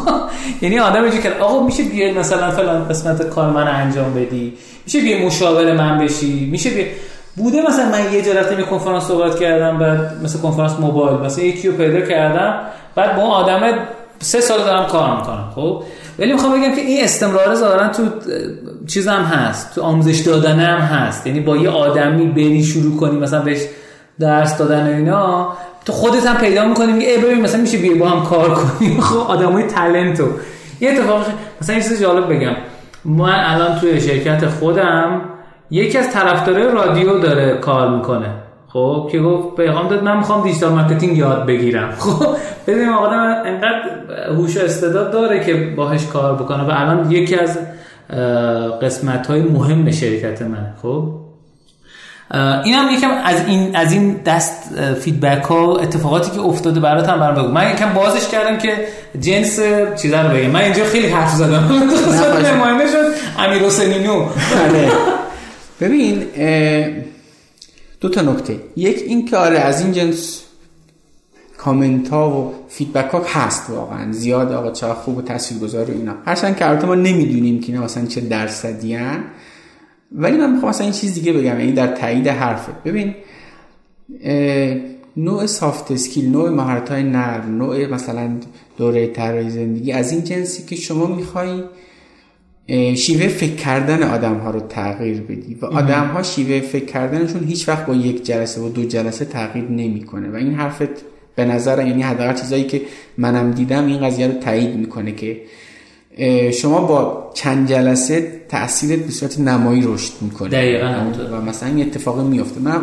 یعنی 0.62 0.79
آدم 0.79 1.03
اینجوری 1.03 1.23
که 1.23 1.31
آقا 1.41 1.66
میشه 1.66 1.83
بیای 1.83 2.12
مثلا 2.12 2.51
فلان 2.51 2.89
قسمت 2.89 3.29
کار 3.29 3.51
من 3.51 3.69
انجام 3.69 4.15
بدی؟ 4.15 4.53
میشه 4.87 5.01
بیای 5.01 5.27
مشاور 5.27 5.73
من 5.73 5.99
بشی؟ 5.99 6.49
میشه 6.51 6.71
بیای؟ 6.71 6.87
بوده 7.37 7.62
مثلا 7.69 7.89
من 7.89 8.12
یه 8.12 8.23
جا 8.23 8.33
رفتم 8.33 8.59
یه 8.59 8.66
کنفرانس 8.66 9.05
صحبت 9.05 9.41
کردم 9.41 9.79
بعد 9.79 10.23
مثل 10.25 10.39
کنفرانس 10.39 10.73
موبایل 10.81 11.19
مثلا 11.19 11.45
یکی 11.45 11.69
رو 11.69 11.77
پیدا 11.77 12.01
کردم 12.01 12.61
بعد 12.95 13.16
با 13.16 13.23
اون 13.23 13.31
آدم 13.31 13.79
سه 14.19 14.41
سال 14.41 14.59
دارم 14.59 14.87
کار 14.87 15.16
می‌کنم 15.16 15.53
خب. 15.55 15.83
ولی 16.19 16.32
می‌خوام 16.32 16.53
بگم 16.53 16.74
که 16.74 16.81
این 16.81 17.05
استمرار 17.05 17.55
ظاهرا 17.55 17.89
تو 17.89 18.03
چیزم 18.86 19.23
هست 19.23 19.74
تو 19.74 19.82
آموزش 19.82 20.19
دادن 20.19 20.61
هم 20.61 20.78
هست. 20.78 21.27
یعنی 21.27 21.41
با 21.41 21.57
یه 21.57 21.69
آدمی 21.70 22.27
بری 22.27 22.65
شروع 22.65 22.97
کنی 22.97 23.19
مثلا 23.19 23.43
بهش 23.43 23.61
درس 24.20 24.59
دادن 24.59 24.86
اینا 24.86 25.53
تو 25.85 25.93
خودت 25.93 26.27
هم 26.27 26.36
پیدا 26.36 26.65
می‌کنی 26.65 27.05
ای 27.05 27.19
ببین 27.19 27.41
مثلا 27.41 27.61
میشه 27.61 27.78
بیای 27.78 27.95
با 27.95 28.09
هم 28.09 28.24
کار 28.24 28.55
کنی. 28.55 29.01
خب 29.09 29.31
آدمای 29.31 29.62
talented 29.62 30.18
و 30.18 30.24
یه 30.81 30.91
اتفاق 30.91 31.27
مثلا 31.61 31.77
یه 31.77 31.82
چیز 31.82 32.01
جالب 32.01 32.28
بگم. 32.32 32.57
من 33.05 33.45
الان 33.45 33.78
توی 33.78 34.01
شرکت 34.01 34.47
خودم 34.47 35.20
یکی 35.70 35.99
از 35.99 36.11
طرفدارای 36.12 36.65
رادیو 36.65 37.19
داره 37.19 37.59
کار 37.59 37.97
می‌کنه. 37.97 38.44
خب 38.75 39.09
که 39.13 39.21
گفت 39.21 39.57
پیغام 39.57 39.89
داد 39.89 40.03
من 40.03 40.17
می‌خوام 40.17 40.43
digital 40.43 40.73
marketing 40.73 41.19
یاد 41.19 41.47
بگیرم. 41.47 41.91
خب 42.01 42.37
ببین 42.67 42.89
آدم 42.89 43.43
انقدر 43.47 43.83
هوش 44.29 44.57
استعداد 44.57 45.13
داره 45.13 45.45
که 45.45 45.55
باهاش 45.77 46.07
کار 46.07 46.35
بکنه 46.35 46.63
و 46.63 46.71
الان 46.71 47.11
یکی 47.11 47.37
از 47.37 47.59
قسمت 48.83 49.27
های 49.27 49.43
مهم 49.43 49.91
شرکت 49.91 50.43
من 50.43 50.75
خب؟ 50.83 51.09
این 52.65 52.75
هم 52.75 52.95
یکم 52.95 53.11
از 53.25 53.47
این 53.47 53.77
از 53.77 53.93
این 53.93 54.21
دست 54.27 54.75
feedback 55.01 55.43
ها 55.43 55.77
اتفاقاتی 55.77 56.31
که 56.31 56.41
افتاده 56.41 56.81
برات 56.81 57.09
هم 57.09 57.21
برام 57.21 57.35
بگو. 57.35 57.49
من 57.49 57.71
یکم 57.71 57.95
بازش 57.95 58.29
کردم 58.29 58.59
که 58.59 58.73
جنس 59.21 59.61
چیزا 60.03 60.23
رو 60.23 60.29
بگم. 60.29 60.51
من 60.51 60.61
اینجا 60.61 60.85
خیلی 60.85 61.09
حرف 61.09 61.31
زدم. 61.35 61.65
نماینده 62.55 62.87
شد 62.87 63.05
امیر 63.39 63.63
حسینینو 63.63 64.25
بله. 64.25 64.89
ببین 65.81 66.23
دو 68.05 68.10
تا 68.10 68.22
نکته. 68.22 68.60
یک 68.76 69.02
این 69.06 69.24
که 69.24 69.36
آره 69.36 69.59
از 69.59 69.81
این 69.81 69.93
جنس 69.93 70.43
کامنت 71.56 72.09
ها 72.09 72.31
و 72.31 72.55
feedback 72.69 73.11
ها 73.10 73.22
هست 73.26 73.70
واقعا. 73.70 74.12
زیاد 74.12 74.52
آقا 74.52 74.70
چه 74.70 74.86
خوب 74.86 75.18
و 75.18 75.22
تاثیرگذار 75.22 75.90
و 75.90 75.94
اینا. 75.94 76.14
هرچند 76.26 76.56
که 76.56 76.68
البته 76.68 76.86
ما 76.86 76.94
نمی‌دونیم 76.94 77.60
که 77.60 77.72
اینا 77.72 77.85
مثلا 77.85 78.06
چه 78.06 78.20
درصدی 78.20 78.97
ولی 80.12 80.36
من 80.36 80.52
می‌خوام 80.52 80.70
مثلا 80.70 80.85
این 80.85 80.93
چیز 80.93 81.14
دیگه 81.14 81.32
بگم 81.32 81.60
یعنی 81.60 81.72
در 81.72 81.86
تایید 81.86 82.28
حرفت. 82.28 82.82
ببین 82.85 83.14
نوع 85.16 85.47
سافت 85.47 85.90
اسکیل 85.90 86.31
نوع 86.31 86.51
مهارت 86.51 86.89
های 86.89 87.02
نرم 87.02 87.59
نوع 87.59 87.86
مثلا 87.86 88.31
دوره 88.76 89.06
طراحی 89.06 89.51
زندگی 89.51 89.93
از 89.93 90.12
این 90.12 90.24
جنسی 90.24 90.62
که 90.62 90.76
شما 90.76 91.06
می‌خوای 91.06 91.62
شیوه 92.97 93.28
فکر 93.28 93.55
کردن 93.55 94.03
آدم 94.03 94.35
ها 94.35 94.51
رو 94.51 94.61
تغییر 94.61 95.20
بدی 95.20 95.55
و 95.62 95.66
آدم 95.66 96.07
ها 96.07 96.23
شیوه 96.23 96.61
فکر 96.61 96.85
کردنشون 96.85 97.45
هیچ 97.45 97.69
وقت 97.69 97.86
با 97.86 97.95
یک 97.95 98.24
جلسه 98.24 98.61
و 98.61 98.69
دو 98.69 98.85
جلسه 98.85 99.24
تغییر 99.24 99.65
نمی‌کنه 99.65 100.31
و 100.31 100.35
این 100.35 100.55
حرفت 100.55 100.89
به 101.36 101.45
نظر 101.45 101.86
یعنی 101.86 102.03
حداقل 102.03 102.35
چیزایی 102.35 102.65
که 102.65 102.82
منم 103.19 103.51
دیدم 103.51 103.86
این 103.86 104.07
قضیه 104.07 104.27
رو 104.27 104.32
تایید 104.32 104.77
می‌کنه 104.77 105.12
که 105.12 105.41
شما 106.53 106.81
با 106.81 107.31
چند 107.35 107.69
جلسه 107.69 108.41
تاثیرت 108.49 108.99
به 108.99 109.11
صورت 109.11 109.41
نمایی 109.41 109.82
رشد 109.86 110.12
می‌کنه. 110.20 110.49
دقیقاً. 110.49 111.12
و 111.32 111.41
مثلا 111.41 111.69
این 111.69 111.86
اتفاق 111.86 112.27
میفته 112.27 112.61
من 112.61 112.81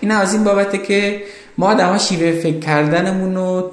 این 0.00 0.10
از 0.10 0.34
این 0.34 0.44
بابته 0.44 0.78
که 0.78 1.22
ما 1.58 1.66
آدم 1.66 1.98
شیوه 1.98 2.32
فکر 2.32 2.58
کردنمون 2.58 3.34
رو 3.34 3.70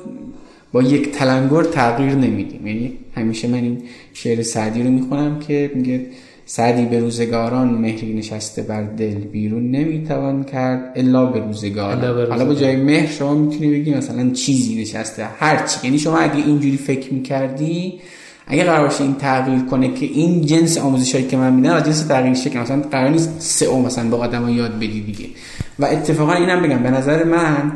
با 0.72 0.84
یک 0.84 1.12
تلنگر 1.12 1.64
تغییر 1.64 2.14
نمیدیم. 2.14 2.68
یعنی 2.68 2.98
همیشه 3.16 3.48
من 3.48 3.54
این 3.58 3.84
شعر 4.14 4.42
سعدی 4.42 4.84
رو 4.84 4.90
می‌خونم 4.90 5.40
که 5.40 5.72
میگه 5.76 6.06
سعدی 6.46 6.86
به 6.86 7.00
روزگاران 7.00 7.68
مهری 7.68 8.14
نشسته 8.14 8.62
بر 8.62 8.84
دل 8.84 9.14
بیرون 9.14 9.72
نمی‌توان 9.72 10.44
کرد 10.44 10.94
الا 10.96 11.26
به 11.26 11.40
روزگار. 11.40 12.26
حالا 12.26 12.46
با 12.46 12.54
جای 12.54 12.76
مهر 12.76 13.12
شما 13.12 13.34
می‌تونی 13.34 13.72
بگی 13.72 13.94
مثلا 13.94 14.30
چیزی 14.30 14.82
نشسته 14.82 15.26
هر 15.40 15.66
چی. 15.66 15.80
یعنی 15.84 16.00
شما 16.00 16.18
اگه 16.18 16.36
اینجوری 16.36 16.78
فکر 16.78 17.14
می‌کردی 17.14 18.00
اگه 18.48 18.64
قرار 18.64 18.88
باشه 18.88 19.04
این 19.04 19.16
تغییر 19.16 19.60
کنه 19.60 19.94
که 19.94 20.06
این 20.06 20.42
جنس 20.42 20.78
آموزش 20.78 21.16
هایی 21.16 21.28
که 21.28 21.38
من 21.38 21.54
میدم 21.54 21.74
از 21.74 21.86
جنس 21.86 22.02
تغییر 22.08 22.34
که 22.34 22.60
مثلا 22.60 22.82
قرار 22.82 23.10
نیست 23.10 23.36
سه 23.40 23.66
او 23.66 23.82
مثلا 23.82 24.10
با 24.10 24.18
آدم 24.18 24.50
یاد 24.50 24.76
بدی 24.76 25.02
دیگه. 25.02 25.26
و 25.80 25.86
اتفاقا 25.86 26.34
اینم 26.34 26.62
بگم 26.62 26.84
به 26.84 26.92
نظر 26.92 27.24
من 27.24 27.72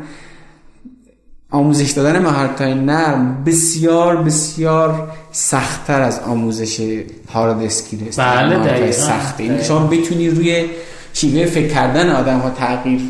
آموزش 1.50 1.90
دادن 1.90 2.22
مهارت 2.22 2.60
های 2.60 2.74
نرم 2.74 3.44
بسیار 3.46 4.16
بسیار 4.16 5.12
سختتر 5.32 6.02
از 6.02 6.18
آموزش 6.18 7.00
هارد 7.32 7.62
اسکیل 7.62 8.00
بله 8.16 8.92
سخته 8.92 9.42
این 9.42 9.62
شما 9.62 9.86
بتونی 9.86 10.30
روی 10.30 10.64
شیوه 11.12 11.46
فکر 11.46 11.74
کردن 11.74 12.10
آدم 12.10 12.38
ها 12.38 12.50
تغییر 12.50 13.00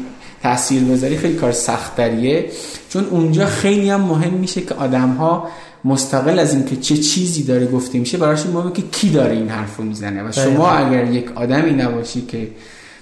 تاثیر 0.43 0.85
بذاری 0.85 1.17
خیلی 1.17 1.35
کار 1.35 1.53
سختریه 1.53 2.51
چون 2.89 3.05
اونجا 3.05 3.47
خیلی 3.47 3.91
هم 3.91 4.01
مهم 4.01 4.33
میشه 4.33 4.61
که 4.61 4.75
آدم 4.75 5.11
ها 5.11 5.49
مستقل 5.85 6.39
از 6.39 6.55
اینکه 6.55 6.77
چه 6.77 6.97
چیزی 6.97 7.43
داره 7.43 7.67
گفته 7.67 7.99
میشه 7.99 8.19
براشون 8.19 8.53
مهمه 8.53 8.73
که 8.73 8.83
کی 8.83 9.11
داره 9.11 9.33
این 9.35 9.49
حرف 9.49 9.77
رو 9.77 9.85
می‌زنه. 9.85 10.29
و 10.29 10.33
شما 10.33 10.71
اگر 10.71 11.05
یک 11.05 11.31
آدمی 11.35 11.71
نباشی 11.71 12.21
که 12.21 12.49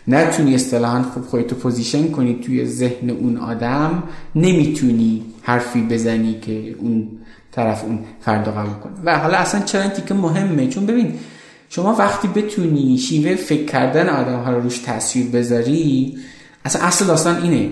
نتونی 0.08 0.54
اصطلاحا 0.54 1.02
خوب 1.02 1.24
خودتو 1.24 1.56
پوزیشن 1.56 2.10
کنی 2.10 2.38
توی 2.46 2.66
ذهن 2.66 3.10
اون 3.10 3.36
آدم 3.36 4.02
نمی‌تونی 4.34 5.22
حرفی 5.42 5.82
بزنی 5.82 6.38
که 6.40 6.74
اون 6.78 7.08
طرف 7.52 7.84
اون 7.84 7.98
فردا 8.20 8.52
قبول 8.52 8.74
کنه. 8.74 8.92
و 9.04 9.18
حالا 9.18 9.36
اصلا 9.36 9.60
چرا 9.60 9.82
این 9.82 9.90
تیکه 9.90 10.14
مهمه. 10.14 10.68
چون 10.68 10.86
ببین 10.86 11.14
شما 11.68 11.94
وقتی 11.94 12.28
بتونی 12.28 12.98
شیوه 12.98 13.34
فکر 13.34 13.64
کردن 13.64 14.08
آدم 14.08 14.42
ها 14.42 14.50
رو 14.50 14.60
روش 14.60 14.78
تاثیر 14.78 15.26
بذاری 15.26 16.16
اصلا 16.64 16.86
اصل 16.86 17.06
داستان 17.06 17.42
اینه. 17.42 17.70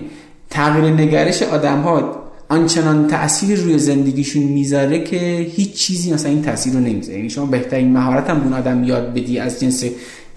تغییر 0.49 0.93
نگرش 0.93 1.43
آدم 1.43 1.81
ها 1.81 2.23
آنچنان 2.49 3.07
تاثیر 3.07 3.59
روی 3.59 3.79
زندگیشون 3.79 4.43
می‌ذاره 4.43 5.03
که 5.03 5.47
هیچ 5.55 5.73
چیزی 5.73 6.13
مثلا 6.13 6.31
این 6.31 6.41
تاثیر 6.41 6.73
رو 6.73 6.79
نمی‌ذاره. 6.79 7.17
یعنی 7.17 7.29
شما 7.29 7.45
بهترین 7.45 7.93
مهارت 7.93 8.29
هم 8.29 8.41
اون 8.41 8.53
آدم 8.53 8.83
یاد 8.83 9.13
بدی 9.13 9.39
از 9.39 9.59
جنس 9.59 9.83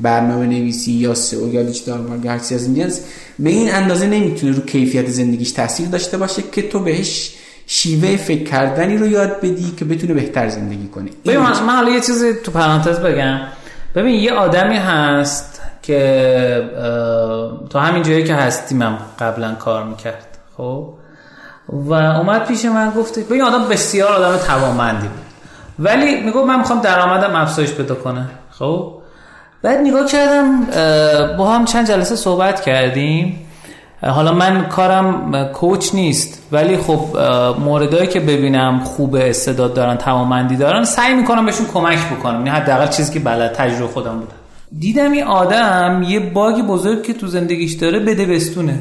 برنامه 0.00 0.46
نویسی 0.46 0.92
یا 0.92 1.14
SEO 1.14 1.54
یا 1.54 1.62
digital 1.62 2.00
marketing 2.00 2.30
از 2.34 2.64
این 2.64 2.74
جنس 2.74 3.00
به 3.38 3.50
این 3.50 3.74
اندازه 3.74 4.06
نمی‌تونه 4.06 4.52
رو 4.52 4.62
کیفیت 4.62 5.08
زندگیش 5.08 5.52
تاثیر 5.52 5.88
داشته 5.88 6.18
باشه 6.18 6.42
که 6.52 6.68
تو 6.68 6.78
بهش 6.78 7.34
شیوه 7.66 8.16
فکر 8.16 8.44
کردنی 8.44 8.96
رو 8.96 9.06
یاد 9.06 9.40
بدی 9.40 9.74
که 9.76 9.84
بتونه 9.84 10.14
بهتر 10.14 10.48
زندگی 10.48 10.88
کنه. 10.88 11.10
ببین 11.24 11.40
من 11.40 11.76
حالا 11.76 11.90
یه 11.90 12.00
چیزی 12.00 12.34
تو 12.34 12.50
پرانتز 12.50 12.98
بگم. 12.98 13.40
ببین 13.94 14.14
یه 14.14 14.32
آدمی 14.32 14.76
هست 14.76 15.60
که 15.82 16.70
تو 17.70 17.78
همین 17.78 18.02
جایی 18.02 18.24
که 18.24 18.34
هستیم 18.34 18.82
هم 18.82 18.98
قبلا 19.18 19.54
کار 19.54 19.84
می‌کرد 19.84 20.38
خب؟ 20.56 20.88
و 21.68 21.92
اومد 21.92 22.46
پیش 22.46 22.64
من 22.64 22.90
گفته 22.90 23.20
به 23.22 23.34
این 23.34 23.42
آدم 23.42 23.68
بسیار 23.68 24.12
آدم 24.12 24.36
توانمندی 24.36 25.08
بود. 25.08 25.26
ولی 25.78 26.20
میگو 26.20 26.44
من 26.44 26.58
می‌خوام 26.58 26.80
درآمدم 26.80 27.36
افزایش 27.36 27.72
پیدا 27.72 27.94
کنه 27.94 28.28
خب؟ 28.50 28.92
بعد 29.62 29.78
نگاه 29.80 30.06
کردم 30.06 30.64
با 31.38 31.50
هم 31.50 31.64
چند 31.64 31.88
جلسه 31.88 32.16
صحبت 32.16 32.60
کردیم. 32.60 33.42
حالا 34.02 34.32
من 34.32 34.68
کارم 34.68 35.44
کوچ 35.52 35.94
نیست 35.94 36.42
ولی 36.52 36.76
خب 36.76 37.18
موردایی 37.58 38.06
که 38.06 38.20
ببینم 38.20 38.80
خوب 38.84 39.14
استعداد 39.14 39.74
دارن 39.74 39.96
توانمندی 39.96 40.56
دارن 40.56 40.84
سعی 40.84 41.14
می‌کنم 41.14 41.46
بهشون 41.46 41.66
کمک 41.74 41.98
بکنم. 41.98 42.46
یعنی 42.46 42.48
حداقل 42.48 42.88
چیزی 42.88 43.12
که 43.12 43.20
بلد 43.20 43.52
تجربه 43.52 43.86
خودم 43.92 44.18
بوده 44.18 44.32
دیدم 44.78 45.12
این 45.12 45.24
آدم 45.24 46.04
یه 46.08 46.20
باگی 46.20 46.62
بزرگ 46.62 47.02
که 47.02 47.12
تو 47.12 47.26
زندگیش 47.26 47.72
داره 47.72 47.98
بده 47.98 48.26
بستونه. 48.26 48.78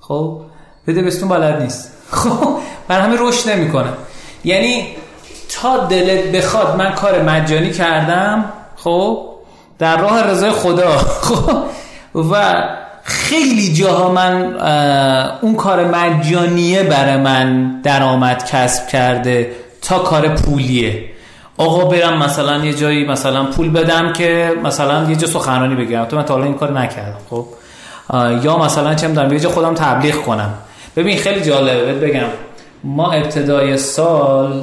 خب؟ 0.00 0.40
بده 0.86 1.02
بستون 1.02 1.28
بلد 1.28 1.62
نیست. 1.62 1.92
خب؟ 2.10 2.58
بر 2.88 3.00
همه 3.00 3.16
رشد 3.20 3.50
نمی‌کنه. 3.50 3.88
یعنی 4.44 4.86
تا 5.48 5.86
دلت 5.86 6.32
بخواد 6.32 6.76
من 6.76 6.92
کار 6.92 7.22
مجانی 7.22 7.70
کردم. 7.70 8.44
خب؟ 8.76 9.31
در 9.82 10.00
راه 10.00 10.30
رضای 10.30 10.50
خدا. 10.50 10.98
خب 11.26 11.64
و 12.14 12.64
خیلی 13.02 13.72
جاها 13.72 14.12
من 14.12 14.54
اون 15.40 15.54
کار 15.54 15.84
مجانیه 15.84 16.82
برای 16.82 17.16
من 17.16 17.80
درآمد 17.82 18.44
کسب 18.44 18.88
کرده 18.88 19.50
تا 19.82 19.98
کار 19.98 20.28
پولیه. 20.28 21.04
آقا 21.56 21.84
برم 21.84 22.18
مثلا 22.18 22.64
یه 22.64 22.74
جایی 22.74 23.06
مثلا 23.06 23.44
پول 23.44 23.70
بدم 23.70 24.12
که 24.12 24.52
مثلا 24.64 25.10
یه 25.10 25.16
جا 25.16 25.26
سخنرانی 25.26 25.74
بگیرم 25.74 26.04
تو 26.04 26.16
من 26.16 26.24
تا 26.24 26.42
این 26.42 26.54
کار 26.54 26.80
نکردم 26.80 27.18
خب. 27.30 27.46
یا 28.42 28.58
مثلا 28.58 28.94
چه 28.94 29.08
می‌دونم 29.08 29.32
یه 29.32 29.40
جا 29.40 29.50
خودم 29.50 29.74
تبلیغ 29.74 30.14
کنم. 30.14 30.54
ببین 30.96 31.16
خیلی 31.18 31.40
جالبه. 31.40 31.92
بگم 31.92 32.28
ما 32.84 33.12
ابتدای 33.12 33.76
سال 33.76 34.62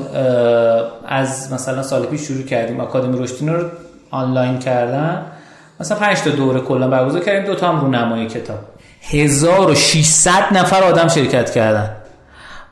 از 1.07 1.53
مثلا 1.53 1.83
سال 1.83 2.05
پیش 2.05 2.21
شروع 2.21 2.43
کردیم. 2.43 2.79
آکادمی 2.79 3.23
رشدین 3.23 3.49
رو 3.49 3.63
آنلاین 4.11 4.59
کردن. 4.59 5.25
مثلا 5.79 5.97
5 5.97 6.17
تا 6.21 6.29
دوره 6.29 6.59
کلا 6.59 6.87
برگزار 6.87 7.21
کردیم 7.21 7.45
دو 7.45 7.55
تا 7.55 7.69
هم 7.69 7.81
رونمایی 7.81 8.27
کتاب. 8.27 8.57
1600 9.01 10.43
نفر 10.51 10.83
آدم 10.83 11.07
شرکت 11.07 11.51
کردن. 11.51 11.89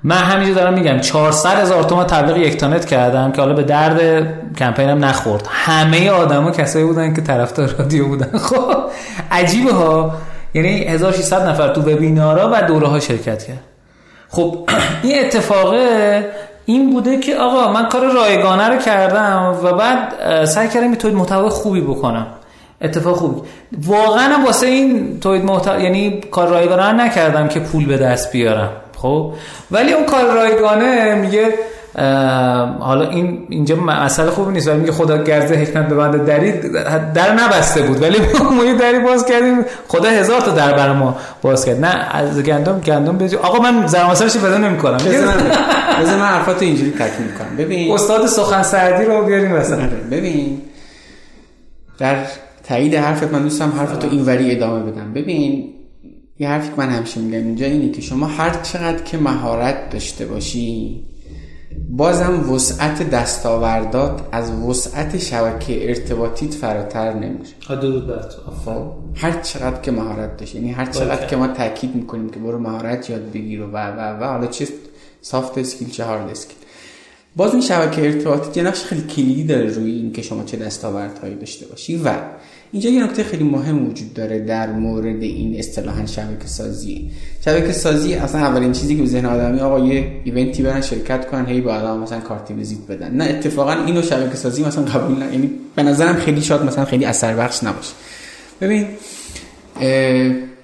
من 0.03 0.17
همینجا 0.17 0.53
دارم 0.53 0.73
میگم 0.73 0.99
400 0.99 1.59
هزار 1.59 1.83
تومن 1.83 2.03
تبلیغ 2.03 2.37
یک 2.37 2.57
تانت 2.57 2.85
کردم 2.85 3.31
که 3.31 3.41
حالا 3.41 3.53
به 3.53 3.63
درد 3.63 4.27
کمپینم 4.55 5.05
نخورد. 5.05 5.47
همه 5.51 6.09
آدما 6.09 6.51
کسایی 6.51 6.85
بودن 6.85 7.13
که 7.13 7.21
طرفدار 7.21 7.67
رادیو 7.79 8.07
بودن. 8.07 8.37
خب 8.47 8.75
عجیبه 9.31 9.73
ها. 9.73 10.15
یعنی 10.53 10.83
1600 10.83 11.49
نفر 11.49 11.73
تو 11.73 11.81
وبینارها 11.81 12.49
و 12.53 12.61
دوره 12.61 12.87
ها 12.87 12.99
شرکت 12.99 13.43
کرد. 13.43 13.63
خب 14.29 14.69
این 15.03 15.25
اتفاقه 15.25 16.25
این 16.69 16.89
بوده 16.89 17.17
که 17.17 17.35
آقا 17.35 17.71
من 17.71 17.89
کار 17.89 18.11
رایگانه 18.11 18.69
رو 18.69 18.77
کردم 18.77 19.59
و 19.63 19.73
بعد 19.73 20.45
سعی 20.45 20.67
کردم 20.67 20.95
تولید 20.95 21.17
محتوا 21.17 21.49
خوبی 21.49 21.81
بکنم. 21.81 22.27
اتفاق 22.81 23.15
خوبی. 23.15 23.41
واقعا 23.85 24.45
واسه 24.45 24.67
این 24.67 25.19
تولید 25.19 25.45
محتوا 25.45 25.79
یعنی 25.79 26.21
کار 26.31 26.47
رایگانه 26.47 26.91
نکردم 26.91 27.47
که 27.47 27.59
پول 27.59 27.85
به 27.85 27.97
دست 27.97 28.31
بیارم. 28.31 28.69
خب؟ 28.97 29.33
ولی 29.71 29.93
اون 29.93 30.05
کار 30.05 30.25
رایگانه 30.25 31.15
میگه 31.15 31.53
حالا 32.79 33.09
این 33.09 33.47
اینجا 33.49 33.75
مسئله 33.75 34.29
خوبی 34.31 34.53
نیست 34.53 34.67
ولی 34.67 34.79
میگه 34.79 34.91
خدا 34.91 35.23
گرزه 35.23 35.55
حکمت 35.55 35.89
ببنده 35.89 36.17
دری 36.17 36.51
در 37.13 37.33
نبسته 37.33 37.81
بود 37.81 38.01
ولی 38.01 38.17
ما 38.57 38.65
یه 38.65 38.73
دری 38.73 38.99
باز 38.99 39.25
کردیم 39.25 39.65
خدا 39.87 40.09
هزار 40.09 40.41
تا 40.41 40.51
در 40.51 40.73
برای 40.73 40.95
ما 40.95 41.17
باز 41.41 41.65
کرد. 41.65 41.85
نه 41.85 41.87
از 41.87 42.43
گندم 42.43 42.79
گندم 42.79 43.17
بجو 43.17 43.37
آقا 43.37 43.59
من 43.59 43.87
زرماسرش 43.87 44.37
پیدا 44.37 44.57
نمی‌کنم. 44.57 44.97
بذار 46.01 46.15
من 46.15 46.25
حرفاتو 46.25 46.65
اینجوری 46.65 46.91
تکمیل 46.91 47.31
کنم. 47.39 47.57
ببین 47.57 47.93
استاد 47.93 48.27
سخن 48.27 48.63
سردی 48.63 49.05
رو 49.05 49.25
بیاریم 49.25 49.51
مثلا. 49.51 49.77
آره، 49.77 49.97
ببین 50.11 50.61
در 51.97 52.15
تایید 52.67 52.95
حرفت 52.95 53.33
من 53.33 53.43
دوستم 53.43 53.73
حرفتو 53.77 54.09
اینوری 54.09 54.51
ادامه 54.55 54.91
بدم. 54.91 55.13
ببین 55.13 55.73
یه 56.39 56.49
حرفی 56.49 56.67
که 56.67 56.73
من 56.77 56.89
همیشه 56.89 57.19
میگم 57.19 57.37
اینجا 57.37 57.65
اینه 57.65 57.91
که 57.91 58.01
شما 58.01 58.25
هر 58.25 58.49
چقدر 58.63 59.03
که 59.03 59.17
مهارت 59.17 59.89
داشته 59.89 60.25
باشی 60.25 61.01
بازم 61.89 62.53
وسعت 62.53 63.09
دستاوردات 63.09 64.21
از 64.31 64.51
وسعت 64.51 65.17
شبکه 65.17 65.89
ارتباطیت 65.89 66.53
فراتر 66.53 67.13
نمیشه. 67.13 67.53
درود 67.69 68.07
بر 68.07 68.29
خب، 68.65 68.91
هر 69.15 69.41
چقدر 69.41 69.81
که 69.81 69.91
مهارت 69.91 70.37
داشتی 70.37 70.57
یعنی 70.57 70.71
هر 70.71 70.85
چقدر 70.85 71.25
که 71.25 71.35
ما 71.35 71.47
تاکید 71.47 71.95
می‌کنیم 71.95 72.29
که 72.29 72.39
برو 72.39 72.59
مهارت 72.59 73.09
یاد 73.09 73.31
بگیر 73.31 73.61
و 73.61 73.71
و 73.71 74.19
و, 74.19 74.23
حالا 74.23 74.47
چه 74.47 74.67
soft 75.21 75.57
skill 75.57 75.89
چه 75.89 76.03
hard 76.03 76.29
skill 76.29 76.57
باز 77.35 77.51
این 77.51 77.61
شبکه 77.61 78.05
ارتباطی 78.05 78.59
یه 78.59 78.67
نقش 78.67 78.83
خیلی 78.83 79.01
کلیدی 79.01 79.43
داره 79.43 79.67
روی 79.67 79.91
این 79.91 80.11
که 80.11 80.21
شما 80.21 80.43
چه 80.43 80.57
دستاوردهایی 80.57 81.35
داشته 81.35 81.65
باشی. 81.65 82.01
و 82.03 82.13
اینجا 82.71 82.89
یه 82.89 83.03
نکته 83.03 83.23
خیلی 83.23 83.43
مهم 83.43 83.87
وجود 83.87 84.13
داره 84.13 84.39
در 84.39 84.71
مورد 84.71 85.23
این 85.23 85.59
اصطلاحا 85.59 86.05
شبکه 86.05 86.47
سازی. 86.47 87.11
شبکه 87.45 87.71
سازی 87.71 88.13
اصلا 88.13 88.41
اولین 88.41 88.71
چیزی 88.71 88.95
که 88.95 89.01
به 89.01 89.07
ذهن 89.07 89.25
آدمی 89.25 89.59
آقا 89.59 89.79
یه 89.79 90.11
ایونتی 90.23 90.63
برن 90.63 90.81
شرکت 90.81 91.27
کنن 91.31 91.45
هی 91.45 91.61
با 91.61 91.73
آدم 91.73 91.99
مثلا 91.99 92.19
کارت 92.19 92.51
ویزیت 92.51 92.79
بدن. 92.89 93.15
نه 93.15 93.23
اتفاقا 93.23 93.71
اینو 93.71 94.01
شبکه 94.01 94.35
سازی 94.35 94.63
مثلا 94.63 94.83
قبول 94.83 95.17
نه. 95.17 95.31
یعنی 95.31 95.49
به 95.75 95.83
نظرم 95.83 96.15
خیلی 96.15 96.41
شاد 96.41 96.65
مثلا 96.65 96.85
خیلی 96.85 97.05
اثر 97.05 97.35
بخش 97.35 97.63
نباشه. 97.63 97.93
ببین 98.61 98.85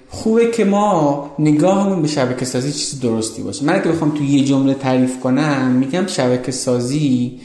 خوبه 0.08 0.50
که 0.50 0.64
ما 0.64 1.30
نگاهمون 1.38 2.02
به 2.02 2.08
شبکه 2.08 2.44
سازی 2.44 2.72
چیز 2.72 3.00
درستی 3.00 3.42
باشه. 3.42 3.64
من 3.64 3.74
اگه 3.74 3.90
بخوام 3.90 4.10
تو 4.10 4.24
یه 4.24 4.44
جمله 4.44 4.74
تعریف 4.74 5.20
کنم 5.20 5.70
میگم 5.70 6.06
شبکه 6.06 6.52
سازی 6.52 7.40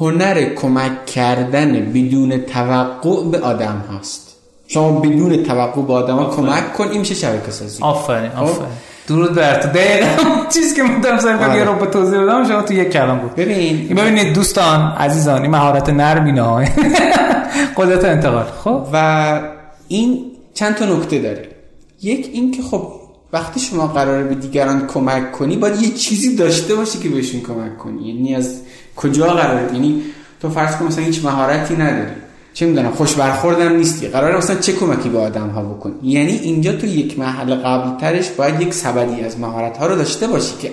هنر 0.00 0.54
کمک 0.54 1.06
کردن 1.06 1.92
بدون 1.92 2.38
توقع 2.38 3.24
به 3.30 3.38
آدم 3.38 3.84
هاست. 3.90 4.36
شما 4.68 5.00
بدون 5.00 5.42
توقع 5.42 5.82
به 5.82 5.92
آدم 5.92 6.16
ها 6.16 6.30
کمک 6.30 6.72
کن 6.72 6.88
این 6.88 7.00
میشه 7.00 7.14
شبکه 7.14 7.50
سازی. 7.50 7.82
آفرین 7.82 8.30
خب؟ 8.30 8.42
آفرین. 8.42 8.68
درود 9.08 9.34
بر 9.34 9.62
تو. 9.62 9.68
دقیقا 9.68 10.06
چیزی 10.52 10.76
که 10.76 10.82
من 10.82 11.00
دارم 11.00 11.18
سعی 11.18 11.58
یه 11.58 11.64
رو 11.64 11.74
به 11.74 11.86
توضیح 11.86 12.20
بدم 12.20 12.48
شما 12.48 12.62
تو 12.62 12.74
یک 12.74 12.90
کلام 12.90 13.18
بود. 13.18 13.34
ببین. 13.34 13.88
ببینید 13.88 14.32
دوستان 14.32 14.92
عزیزان 14.92 15.42
این 15.42 15.50
مهارت 15.50 15.90
نرم 15.90 16.24
اینه 16.24 16.42
قدرت 17.76 18.04
انتقال. 18.04 18.44
خب؟ 18.64 18.86
و 18.92 19.40
این 19.88 20.24
چند 20.54 20.74
تا 20.74 20.84
نکته 20.84 21.18
داره. 21.18 21.48
یک 22.02 22.30
این 22.32 22.50
که 22.50 22.62
خب 22.62 22.92
وقتی 23.32 23.60
شما 23.60 23.86
قراره 23.86 24.24
به 24.24 24.34
دیگران 24.34 24.86
کمک 24.86 25.32
کنی 25.32 25.56
باید 25.56 25.82
یه 25.82 25.88
چیزی 25.90 26.36
داشته 26.36 26.74
باشی 26.74 26.98
که 26.98 27.08
بهشون 27.08 27.40
کمک 27.40 27.78
کنی. 27.78 28.08
یعنی 28.08 28.34
از 28.34 28.60
کجا 28.96 29.26
قراره؟ 29.26 29.74
یعنی 29.74 30.02
تو 30.40 30.50
فرض 30.50 30.76
کن 30.76 30.84
مثلا 30.84 31.04
هیچ 31.04 31.24
مهارتی 31.24 31.74
نداری. 31.76 32.10
چه 32.54 32.66
می‌دونم 32.66 32.90
خوش 32.90 33.14
برخوردم 33.14 33.76
نیستی. 33.76 34.08
قراره 34.08 34.36
مثلا 34.36 34.56
چه 34.56 34.72
کمکی 34.72 35.08
به 35.08 35.18
آدم 35.18 35.48
ها 35.48 35.62
بکنی 35.62 35.94
یعنی 36.02 36.32
اینجا 36.32 36.72
تو 36.72 36.86
یک 36.86 37.18
محل 37.18 37.54
قبل 37.54 38.00
ترش 38.00 38.30
باید 38.30 38.60
یک 38.60 38.74
سبدی 38.74 39.20
از 39.20 39.40
مهارت 39.40 39.76
ها 39.76 39.86
رو 39.86 39.96
داشته 39.96 40.26
باشی 40.26 40.54
که 40.60 40.72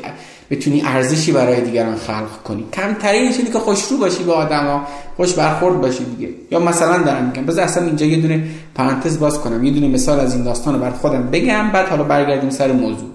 بتونی 0.51 0.81
ارزشی 0.85 1.31
برای 1.31 1.61
دیگران 1.61 1.95
خلق 1.95 2.43
کنی. 2.43 2.65
کمترینش 2.73 3.37
اینه 3.37 3.51
که 3.51 3.59
خوشرو 3.59 3.97
باشی 3.97 4.23
به 4.23 4.33
ها 4.33 4.87
خوش 5.17 5.33
برخورد 5.33 5.81
باشی 5.81 6.05
دیگه. 6.05 6.29
یا 6.51 6.59
مثلا 6.59 6.97
دارم 6.97 7.25
میگم 7.25 7.45
بذار 7.45 7.63
اصلا 7.63 7.85
اینجا 7.85 8.05
یه 8.05 8.17
دونه 8.17 8.43
پرانتز 8.75 9.19
باز 9.19 9.39
کنم 9.39 9.63
یه 9.63 9.71
دونه 9.71 9.87
مثال 9.87 10.19
از 10.19 10.35
این 10.35 10.43
داستان 10.43 10.73
رو 10.73 10.79
بر 10.79 10.91
خودم 10.91 11.29
بگم 11.31 11.71
بعد 11.71 11.87
حالا 11.87 12.03
برگردیم 12.03 12.49
سر 12.49 12.71
موضوع. 12.71 13.09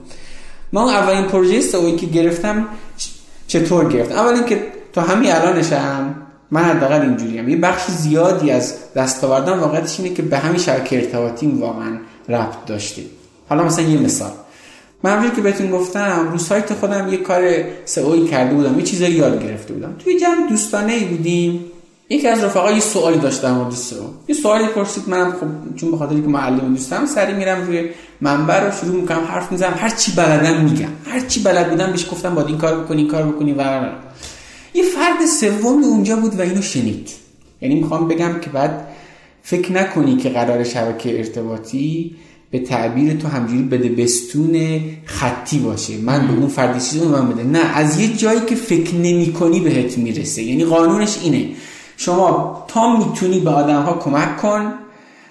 ما 0.72 0.90
اولین 0.90 1.24
پروژه 1.24 1.60
سوی 1.60 1.96
که 1.96 2.06
گرفتم 2.06 2.66
چطور 3.46 3.92
گرفتم؟ 3.92 4.14
اول 4.14 4.42
که 4.42 4.62
تا 4.92 5.00
همین 5.02 5.32
الانشم 5.32 6.14
من 6.50 6.62
حداقل 6.62 7.00
اینجوریم. 7.00 7.48
یه 7.48 7.56
بخش 7.56 7.90
زیادی 7.90 8.50
از 8.50 8.74
دستاوردم 8.96 9.60
واقعیتش 9.60 10.00
اینه 10.00 10.14
که 10.14 10.22
به 10.22 10.38
همین 10.38 10.58
شبکه 10.58 10.96
ارتباطی 10.96 11.46
واقعا 11.46 11.98
ربط 12.28 12.64
داشته. 12.66 13.02
حالا 13.48 13.64
مثلا 13.64 13.84
یه 13.84 14.00
مثال. 14.00 14.30
من 15.02 15.10
همونجور 15.10 15.34
که 15.34 15.42
بهتون 15.42 15.70
گفتم 15.70 16.28
رو 16.32 16.38
سایت 16.38 16.74
خودم 16.74 17.08
یه 17.08 17.16
کار 17.16 17.42
سئوی 17.84 18.24
کرده 18.24 18.54
بودم. 18.54 18.78
یه 18.78 18.84
چیزایی 18.84 19.12
یاد 19.12 19.42
گرفته 19.42 19.74
بودم. 19.74 19.94
توی 19.98 20.20
جمع 20.20 20.48
دوستانه 20.48 20.92
ای 20.92 21.04
بودیم. 21.04 21.64
یکی 22.10 22.28
از 22.28 22.44
رفقا 22.44 22.72
یه 22.72 22.80
سوالی 22.80 23.18
داشت 23.18 23.42
در 23.42 23.52
مورد 23.52 23.70
سئو. 23.70 24.02
یه 24.28 24.34
سوالی 24.34 24.66
پرسید. 24.66 25.08
منم 25.08 25.32
خب 25.32 25.76
چون 25.76 25.90
به 25.90 25.96
خاطر 25.96 26.14
که 26.14 26.28
معلم 26.28 26.74
دوستم 26.74 27.06
سری 27.06 27.32
میرم 27.32 27.66
روی 27.66 27.90
منبر 28.20 28.64
رو 28.64 28.72
شروع 28.72 29.00
می‌کنم 29.00 29.24
حرف 29.28 29.52
می‌زنم. 29.52 29.74
هر 29.76 29.88
چی 29.88 30.12
بلدم 30.12 30.64
میگم. 30.64 30.88
هر 31.06 31.20
چی 31.20 31.42
بلد 31.42 31.70
بودم 31.70 31.90
بهش 31.90 32.10
گفتم 32.10 32.34
باید 32.34 32.48
این 32.48 32.58
کار 32.58 32.80
بکنی 32.80 33.02
این 33.02 33.10
کار 33.10 33.22
بکنی 33.22 33.52
و. 33.52 33.88
یه 34.78 34.84
فرد 34.84 35.26
سومی 35.26 35.84
اونجا 35.84 36.16
بود 36.16 36.38
و 36.38 36.42
اینو 36.42 36.62
شنید. 36.62 37.08
یعنی 37.62 37.74
می‌خوام 37.74 38.08
بگم 38.08 38.40
که 38.40 38.50
بعد 38.50 38.88
فکر 39.42 39.72
نکنی 39.72 40.16
که 40.16 40.28
قرار 40.28 40.64
شبکه 40.64 41.18
ارتباطی 41.18 42.16
به 42.50 42.58
تعبیر 42.58 43.14
تو 43.14 43.28
همجوری 43.28 43.62
بده 43.62 43.88
بستون 43.88 44.80
خطی 45.04 45.58
باشه. 45.58 45.96
من 45.98 46.26
به 46.26 46.32
اون 46.32 46.48
فردی 46.48 46.80
چیزی 46.80 47.06
من 47.06 47.28
بده. 47.28 47.44
نه 47.44 47.58
از 47.58 48.00
یه 48.00 48.16
جایی 48.16 48.40
که 48.40 48.54
فکر 48.54 48.94
نمی 48.94 49.32
کنی 49.32 49.60
بهت 49.60 49.98
می‌رسه. 49.98 50.42
یعنی 50.42 50.64
قانونش 50.64 51.18
اینه. 51.22 51.48
شما 51.96 52.64
تا 52.68 52.96
می‌تونی 52.96 53.40
به 53.40 53.50
آدم 53.50 53.82
ها 53.82 53.92
کمک 53.92 54.36
کن 54.36 54.72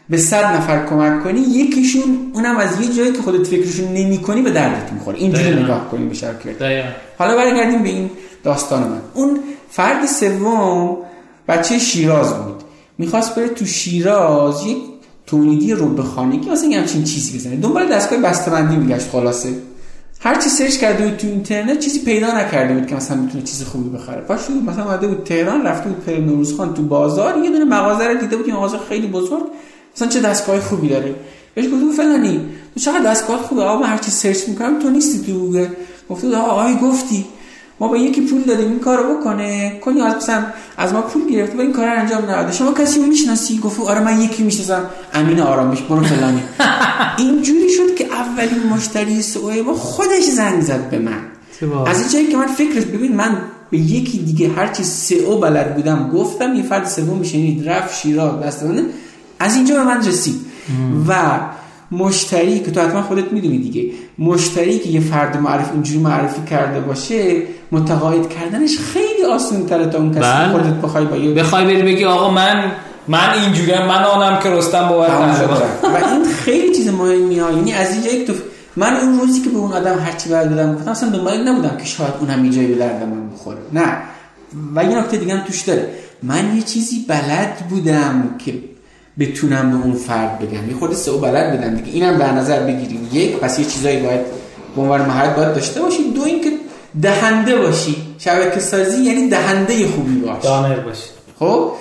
به 0.10 0.18
صد 0.18 0.46
نفر 0.56 0.86
کمک 0.86 1.24
کنی 1.24 1.40
یکیشون 1.40 2.32
اونم 2.34 2.58
از 2.58 2.82
یه 2.82 2.94
جایی 2.94 3.12
که 3.12 3.22
خودت 3.22 3.48
فکرشون 3.48 3.88
نمی 3.94 4.18
کنی 4.18 4.42
به 4.42 4.52
دردت 4.52 4.94
می‌خوره. 4.94 5.18
اینجوری 5.18 5.64
نگاه 5.64 5.92
کنی 5.92 6.06
به 6.06 6.14
شبکه 6.14 6.84
حالا 7.18 7.36
برگردیم 7.36 7.84
به 7.84 7.90
این 7.90 8.10
داستان 8.44 8.84
من. 8.84 9.02
اون 9.14 9.40
فرد 9.70 10.06
سوم 10.06 10.98
بچه 11.48 11.80
شیراز 11.80 12.34
بود. 12.34 12.64
می‌خواست 12.98 13.36
بره 13.36 13.48
تو 13.48 13.66
شیراز 13.66 14.66
یک 14.66 14.78
تولیدی 15.26 15.74
رو 15.74 15.88
بخانه 15.88 16.40
که 16.40 16.52
مثلا 16.52 16.70
همچین 16.70 17.04
چیزی 17.04 17.38
بزنه. 17.38 17.56
دنبال 17.56 17.94
دستگاه 17.94 18.20
بسته‌بندی 18.20 18.76
میگشت 18.76 19.10
خلاصه. 19.10 19.50
هر 20.20 20.42
چی 20.42 20.50
سرچ 20.50 20.78
کرده 20.78 21.08
بود 21.08 21.18
تو 21.18 21.28
اینترنت 21.28 21.80
چیزی 21.80 22.00
پیدا 22.00 22.28
نکرده 22.40 22.74
بود 22.74 22.88
که 22.88 22.96
مثلا 22.96 23.18
می‌تونه 23.18 23.44
چیز 23.44 23.64
خوبی 23.64 23.90
بخره. 23.90 24.22
پاش 24.22 24.40
مثلا 24.68 24.84
اومده 24.84 25.08
بود 25.08 25.24
تهران 25.24 25.66
رفته 25.66 25.90
بود 25.90 26.06
پر 26.06 26.12
نوروزخان 26.12 26.74
تو 26.74 26.82
بازار. 26.82 27.38
یه 27.38 27.50
دونه 27.50 27.66
مغازه 27.66 28.08
رو 28.08 28.20
دیده 28.20 28.38
بود 28.38 28.48
یه 28.48 28.54
مغازه 28.54 28.78
خیلی 28.90 29.08
بزرگ. 29.08 29.44
مثلا 29.98 30.08
چه 30.08 30.20
دستگاه 30.22 30.60
خوبی 30.60 30.90
داره؟ 30.90 31.16
بهش 31.56 31.66
گفت 31.66 31.98
فلانی. 31.98 32.42
تو 32.74 32.80
چقدر 32.80 33.12
دستگاه 33.12 33.38
خوبه؟ 33.38 33.62
آقا 33.62 33.86
هر 33.86 33.98
چی 33.98 34.12
search 34.12 34.38
می‌کنم 34.48 34.80
تو 34.80 34.90
نیستی 34.90 35.34
تو 35.34 35.40
گوگل. 35.40 35.68
گفته 36.10 36.38
آقا 36.38 36.74
گفتی. 36.74 37.26
ما 37.80 37.88
به 37.88 38.00
یکی 38.00 38.22
پول 38.22 38.42
دادیم 38.42 38.70
این 38.70 38.80
کارو 38.80 39.18
بکنه. 39.18 39.80
کلی 39.82 40.02
از 40.02 40.16
مثلا 40.16 40.44
از 40.78 40.94
ما 40.94 41.02
پول 41.02 41.30
گرفته 41.32 41.58
و 41.58 41.62
این 41.62 41.74
کار 41.74 41.88
انجام 41.88 42.24
نداده 42.24 42.52
شما 42.52 42.74
کسی 42.74 43.00
رو 43.00 43.06
می‌شناسی؟ 43.06 43.60
گفت 43.60 43.80
آره 43.80 44.00
من 44.00 44.22
یکی 44.22 44.44
می‌شناسم. 44.44 44.86
امین 45.14 45.40
آرامش 45.40 45.82
برو 45.82 46.04
فلانی. 46.04 46.44
اینجوری 47.18 47.70
شد 47.70 47.96
که 47.96 48.06
اولین 48.06 48.64
مشتری 48.74 49.22
SEO 49.22 49.62
ما 49.62 49.74
خودش 49.74 50.24
زنگ 50.24 50.62
زد 50.62 50.90
به 50.90 51.00
من. 51.00 51.22
از 51.88 52.00
این 52.02 52.10
جایی 52.10 52.28
که 52.28 52.38
من 52.38 52.48
فکرش 52.48 52.84
ببین 52.84 53.16
من 53.16 53.38
به 53.72 53.78
یکی 53.78 54.18
دیگه 54.18 54.50
هرچی 54.50 54.84
SEO 54.84 55.40
بلد 55.40 55.76
بودم 55.76 56.10
گفتم 56.14 56.56
یه 56.56 56.64
فرد 56.64 56.88
سوم 56.88 57.18
میشنید. 57.18 57.70
رفت 57.70 57.96
شیراز 57.96 58.44
دستانه 58.44 58.86
از 59.40 59.56
اینجا 59.56 59.76
به 59.76 59.84
من 59.84 60.08
رسید. 60.08 60.36
و 61.08 61.40
مشتری 61.92 62.60
که 62.60 62.72
تو 62.72 62.82
حتما 62.82 63.02
خودت 63.02 63.32
می‌دونی 63.32 63.58
دیگه 63.58 63.92
مشتری 64.20 64.80
که 64.80 64.90
یه 64.90 65.00
فرد 65.00 65.38
معرفی 65.38 65.72
اینجوری 65.74 66.00
معرفی 66.00 66.42
کرده 66.50 66.80
باشه 66.80 67.42
متقاعد 67.72 68.30
کردنش 68.30 68.78
خیلی 68.78 69.24
آسان 69.34 69.66
تره 69.66 69.86
تا 69.86 69.98
اون 69.98 70.12
کسی 70.12 70.20
بله. 70.20 70.52
خودت 70.52 70.74
بخوای 70.74 71.06
با 71.06 71.42
بخوای 71.42 71.66
بری 71.66 71.82
بگی 71.82 72.06
آقا 72.06 72.32
من 72.32 72.72
من 73.08 73.30
اینجوری 73.44 73.72
من 73.72 74.04
آنم 74.04 74.40
که 74.40 74.50
رستم 74.50 74.88
باید 74.88 75.12
و 75.84 76.14
این 76.14 76.26
خیلی 76.26 76.76
چیز 76.76 76.88
مهمی 76.88 77.40
ها. 77.40 77.52
یعنی 77.52 77.74
از 77.74 77.92
اینجایی 77.92 78.26
که 78.26 78.34
تو 78.34 78.40
من 78.76 78.94
اون 78.94 79.20
روزی 79.20 79.42
که 79.42 79.50
به 79.50 79.58
اون 79.58 79.74
آدم 79.74 80.00
هرچی 80.00 80.30
بعد 80.30 80.52
بدم 80.52 80.76
گفتم 80.76 80.92
اصلا 80.92 81.10
دنبال 81.10 81.48
نبودم 81.48 81.78
که 81.78 81.86
شاید 81.86 82.14
اون 82.20 82.30
هم 82.30 82.50
جایی 82.50 82.68
به 82.68 82.76
درد 82.76 83.04
من 83.04 83.30
بخوره. 83.30 83.58
نه. 83.74 83.98
و 84.76 84.84
یه 84.84 85.00
نکته 85.00 85.18
دیگه 85.18 85.36
هم 85.36 85.46
توش 85.46 85.62
داره. 85.62 85.90
من 86.24 86.56
یه 86.56 86.62
چیزی 86.62 87.06
بلد 87.08 87.56
بودم 87.70 88.36
که 88.46 88.54
بتونم 89.20 89.72
به 89.72 89.86
اون 89.86 89.94
فرد 89.94 90.40
بگم. 90.40 90.70
یه 90.70 90.76
خود 90.80 90.94
سئو 90.94 91.18
بلد 91.18 91.52
بودم 91.52 91.76
دیگه. 91.76 91.92
اینم 91.92 92.18
در 92.18 92.32
نظر 92.32 92.60
بگیریم 92.60 93.10
یک 93.14 93.38
پس 93.38 93.60
یه 93.60 93.66
چیزایی 93.66 93.98
باید 93.98 94.22
به 94.76 94.82
عنوان 94.82 95.02
مهارت 95.02 95.36
باید 95.36 95.54
داشته 95.54 95.82
باشی. 95.82 96.12
دو 96.16 96.22
اینکه 96.22 96.50
دهنده 97.02 97.56
باشی. 97.56 97.96
شبکه 98.20 98.60
سازی 98.60 99.04
یعنی 99.04 99.30
دهنده 99.30 99.88
خوبی 99.88 100.16
باش. 100.16 100.44
دانر 100.44 100.80
باشی. 100.80 101.10
خب؟ 101.40 101.72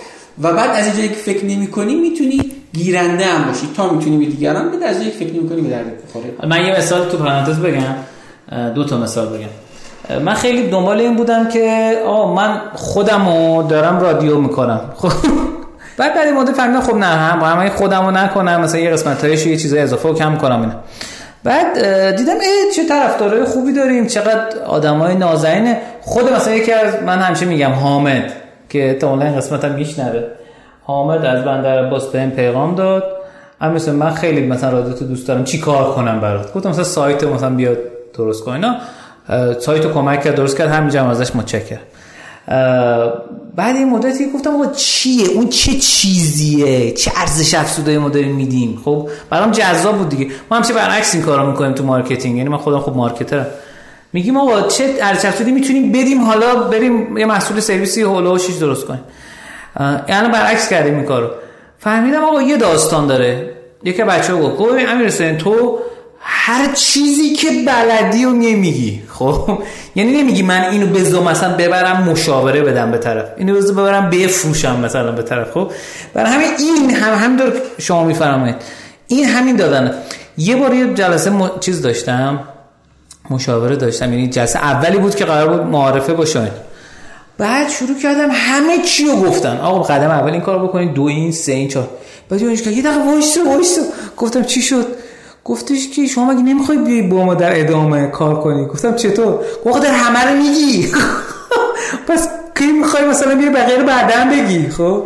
و 0.42 0.52
بعد 0.52 0.70
از 0.70 0.86
اینجایی 0.86 1.08
که 1.08 1.14
فکر 1.14 1.44
نمی 1.44 1.66
کنی 1.66 1.94
می‌تونی 1.94 2.40
گیرنده 2.72 3.24
هم 3.24 3.44
باشی. 3.44 3.68
تا 3.76 3.92
می‌تونی 3.92 4.18
به 4.18 4.30
دیگران 4.30 4.70
بده. 4.70 4.86
از 4.86 4.96
اینجایی 5.00 5.18
که 5.18 5.24
فکر 5.24 5.34
نمی 5.34 5.48
کنی 5.48 5.60
به 5.60 5.68
درد 5.68 6.08
بخوره. 6.08 6.34
من 6.48 6.66
یه 6.66 6.78
مثال 6.78 7.08
تو 7.08 7.16
پرانتز 7.16 7.58
بگم. 7.58 7.94
دو 8.74 8.84
تا 8.84 8.96
مثال 8.98 9.28
بگم. 9.28 10.22
من 10.22 10.34
خیلی 10.34 10.68
دنبال 10.68 11.00
این 11.00 11.16
بودم 11.16 11.48
که 11.48 11.94
آه 12.06 12.34
من 12.34 12.60
خودمو 12.74 13.62
دارم 13.62 14.00
رادیو 14.00 14.40
می‌کنم. 14.40 14.80
خب؟ 14.96 15.12
بعد 15.96 16.14
بعد 16.14 16.28
مدت 16.28 16.52
فهمیدم 16.52 16.80
خب 16.80 16.94
نه 16.94 17.06
هم 17.06 17.38
با 17.38 17.46
هم 17.46 17.68
خودمو 17.68 18.10
نکنم 18.10 18.60
مثلا 18.60 18.80
یه 18.80 18.90
قسمت 18.90 19.24
یه 19.24 19.56
چیزای 19.56 19.80
اضافه 19.80 20.08
و 20.08 20.14
کم 20.14 20.36
کنم 20.36 20.60
اینا. 20.60 20.74
بعد 21.44 21.74
دیدم 22.16 22.32
ای 22.40 22.72
چه 22.76 22.88
طرفدارای 22.88 23.44
خوبی 23.44 23.72
داریم 23.72 24.06
چقدر 24.06 24.58
آدمای 24.66 25.14
نازنینه 25.14 25.78
خود 26.00 26.32
مثلا 26.32 26.54
یکی 26.54 26.72
از 26.72 27.02
من 27.02 27.18
همیشه 27.18 27.46
میگم 27.46 27.70
حامد 27.70 28.32
که 28.68 28.96
تا 29.00 29.10
اون 29.10 29.36
قسمت 29.36 29.64
هم 29.64 29.72
میشنوه 29.72 30.22
حامد 30.82 31.24
از 31.24 31.44
بندر 31.44 31.86
عباس 31.86 32.06
بهم 32.06 32.30
پیغام 32.30 32.74
داد. 32.74 33.04
هم 33.60 33.72
مثل 33.72 33.92
من 33.92 34.14
خیلی 34.14 34.46
مثلا 34.46 34.70
رادیو 34.70 35.08
دوست 35.08 35.28
دارم. 35.28 35.44
چی 35.44 35.60
کار 35.60 35.94
کنم 35.94 36.20
برات؟ 36.20 36.52
گفتم 36.52 36.68
مثلا 36.68 36.84
سایت 36.84 37.24
مثلا 37.24 37.50
بیاد 37.50 37.78
درست 38.14 38.44
کن 38.44 38.52
اینا. 38.52 38.76
سایت 39.58 39.92
کمک 39.92 40.22
کرد 40.24 40.34
درست 40.34 40.58
کرد. 40.58 40.68
همینجا 40.68 41.10
ازش 41.10 41.36
متشکرم. 41.36 41.80
بعد 43.56 43.76
این 43.76 43.90
مدتی 43.90 44.30
گفتم 44.34 44.50
آقا 44.50 44.66
چیه؟ 44.66 45.28
اون 45.28 45.48
چه 45.48 45.72
چیزیه؟ 45.72 46.92
چه 46.92 47.12
ارزش 47.16 47.54
افزوده 47.54 47.98
ما 47.98 48.08
داریم 48.08 48.34
میدیم؟ 48.34 48.80
خب 48.84 49.08
برام 49.30 49.50
جذاب 49.50 49.98
بود 49.98 50.08
دیگه. 50.08 50.26
ما 50.50 50.56
همیشه 50.56 50.74
برعکس 50.74 51.14
این 51.14 51.24
کارا 51.24 51.50
می‌کنیم 51.50 51.72
تو 51.72 51.84
marketing. 51.84 52.36
یعنی 52.36 52.48
من 52.48 52.56
خودم 52.56 52.78
خب 52.78 52.96
marketer 52.96 53.36
م. 53.36 53.46
میگیم 54.12 54.36
آقا 54.36 54.62
چه 54.62 54.94
ارزش 55.00 55.24
افزوده 55.24 55.50
می‌تونیم 55.50 55.92
بدیم؟ 55.92 56.20
حالا 56.20 56.54
بریم 56.54 57.16
یه 57.16 57.26
محصول 57.26 57.60
سرویسی 57.60 58.02
حول 58.02 58.18
و 58.18 58.23
حوشش 58.23 58.54
درست 58.54 58.86
کنیم. 58.86 59.04
یعنی 60.08 60.28
برعکس 60.28 60.68
کردیم 60.68 60.94
این 60.94 61.04
کارو. 61.04 61.30
فهمیدم 61.78 62.24
آقا 62.24 62.42
یه 62.42 62.56
داستان 62.56 63.06
داره. 63.06 63.50
یکی 63.84 64.02
بچه‌ها 64.02 64.40
گفت 64.40 64.56
گفت 64.56 64.72
امیر 64.88 65.36
تو 65.36 65.78
هر 66.28 66.72
چیزی 66.74 67.32
که 67.32 67.48
بلدی 67.66 68.24
و 68.24 68.30
نمیگی. 68.30 69.02
خب؟ 69.08 69.58
یعنی 69.94 70.22
نمیگی 70.22 70.42
من 70.42 70.60
اینو 70.60 70.86
بزو 70.86 71.22
مثلا 71.22 71.56
ببرم 71.56 72.02
مشاوره 72.02 72.62
بدم 72.62 72.90
به 72.90 72.98
طرف. 72.98 73.24
اینو 73.36 73.54
بزو 73.54 73.74
ببرم 73.74 74.10
بفروشم 74.10 74.80
مثلا 74.80 75.12
به 75.12 75.22
طرف. 75.22 75.50
خب؟ 75.50 75.70
برای 76.14 76.32
همین 76.32 76.48
این 76.58 76.90
هم 76.90 77.14
هم 77.14 77.36
دار 77.36 77.52
شما 77.78 78.04
میفرمایید. 78.04 78.56
این 79.06 79.24
همین 79.24 79.56
دادن. 79.56 79.94
یه 80.38 80.56
بار 80.56 80.74
یه 80.74 80.94
جلسه 80.94 81.30
م... 81.30 81.50
چیز 81.60 81.82
داشتم. 81.82 82.40
مشاوره 83.30 83.76
داشتم. 83.76 84.12
یعنی 84.12 84.28
جلسه 84.28 84.58
اولی 84.58 84.98
بود 84.98 85.14
که 85.14 85.24
قرار 85.24 85.48
بود 85.48 85.66
معارفه 85.66 86.12
باشه 86.12 86.50
بعد 87.38 87.68
شروع 87.68 87.98
کردم 88.02 88.28
همه 88.32 88.78
چیو 88.78 89.16
گفتن. 89.16 89.56
آقا 89.56 89.82
قدم 89.82 90.10
اول 90.10 90.30
این 90.30 90.40
کار 90.40 90.64
بکنید 90.64 90.94
دو 90.94 91.04
این 91.04 91.32
سه 91.32 91.52
این 91.52 91.68
چهار. 91.68 91.88
بعد 92.28 92.42
یه 92.42 92.56
دقیقه 92.56 93.04
وایسو 93.06 93.44
وایسو 93.44 93.80
گفتم 94.16 94.42
چی 94.42 94.62
شد؟ 94.62 94.86
گفتش 95.46 95.88
که 95.88 96.06
شما 96.06 96.32
مگه 96.32 96.42
نمی‌خوای 96.42 96.78
بیای 96.78 97.02
با 97.02 97.24
ما 97.24 97.34
در 97.34 97.60
ادامه 97.60 98.06
کار 98.06 98.40
کنی؟ 98.40 98.66
گفتم 98.66 98.94
چطور؟ 98.94 99.38
گفت 99.64 99.82
در 99.82 99.90
همه 99.90 100.24
رو 100.24 100.36
میگی. 100.42 100.92
پس 102.08 102.28
کی 102.58 102.66
می‌خوای 102.66 103.04
مثلا 103.04 103.34
بیای 103.34 103.50
بقیه 103.50 103.76
رو 103.76 103.86
بعدن 103.86 104.30
بگی؟ 104.30 104.68
خب. 104.70 105.04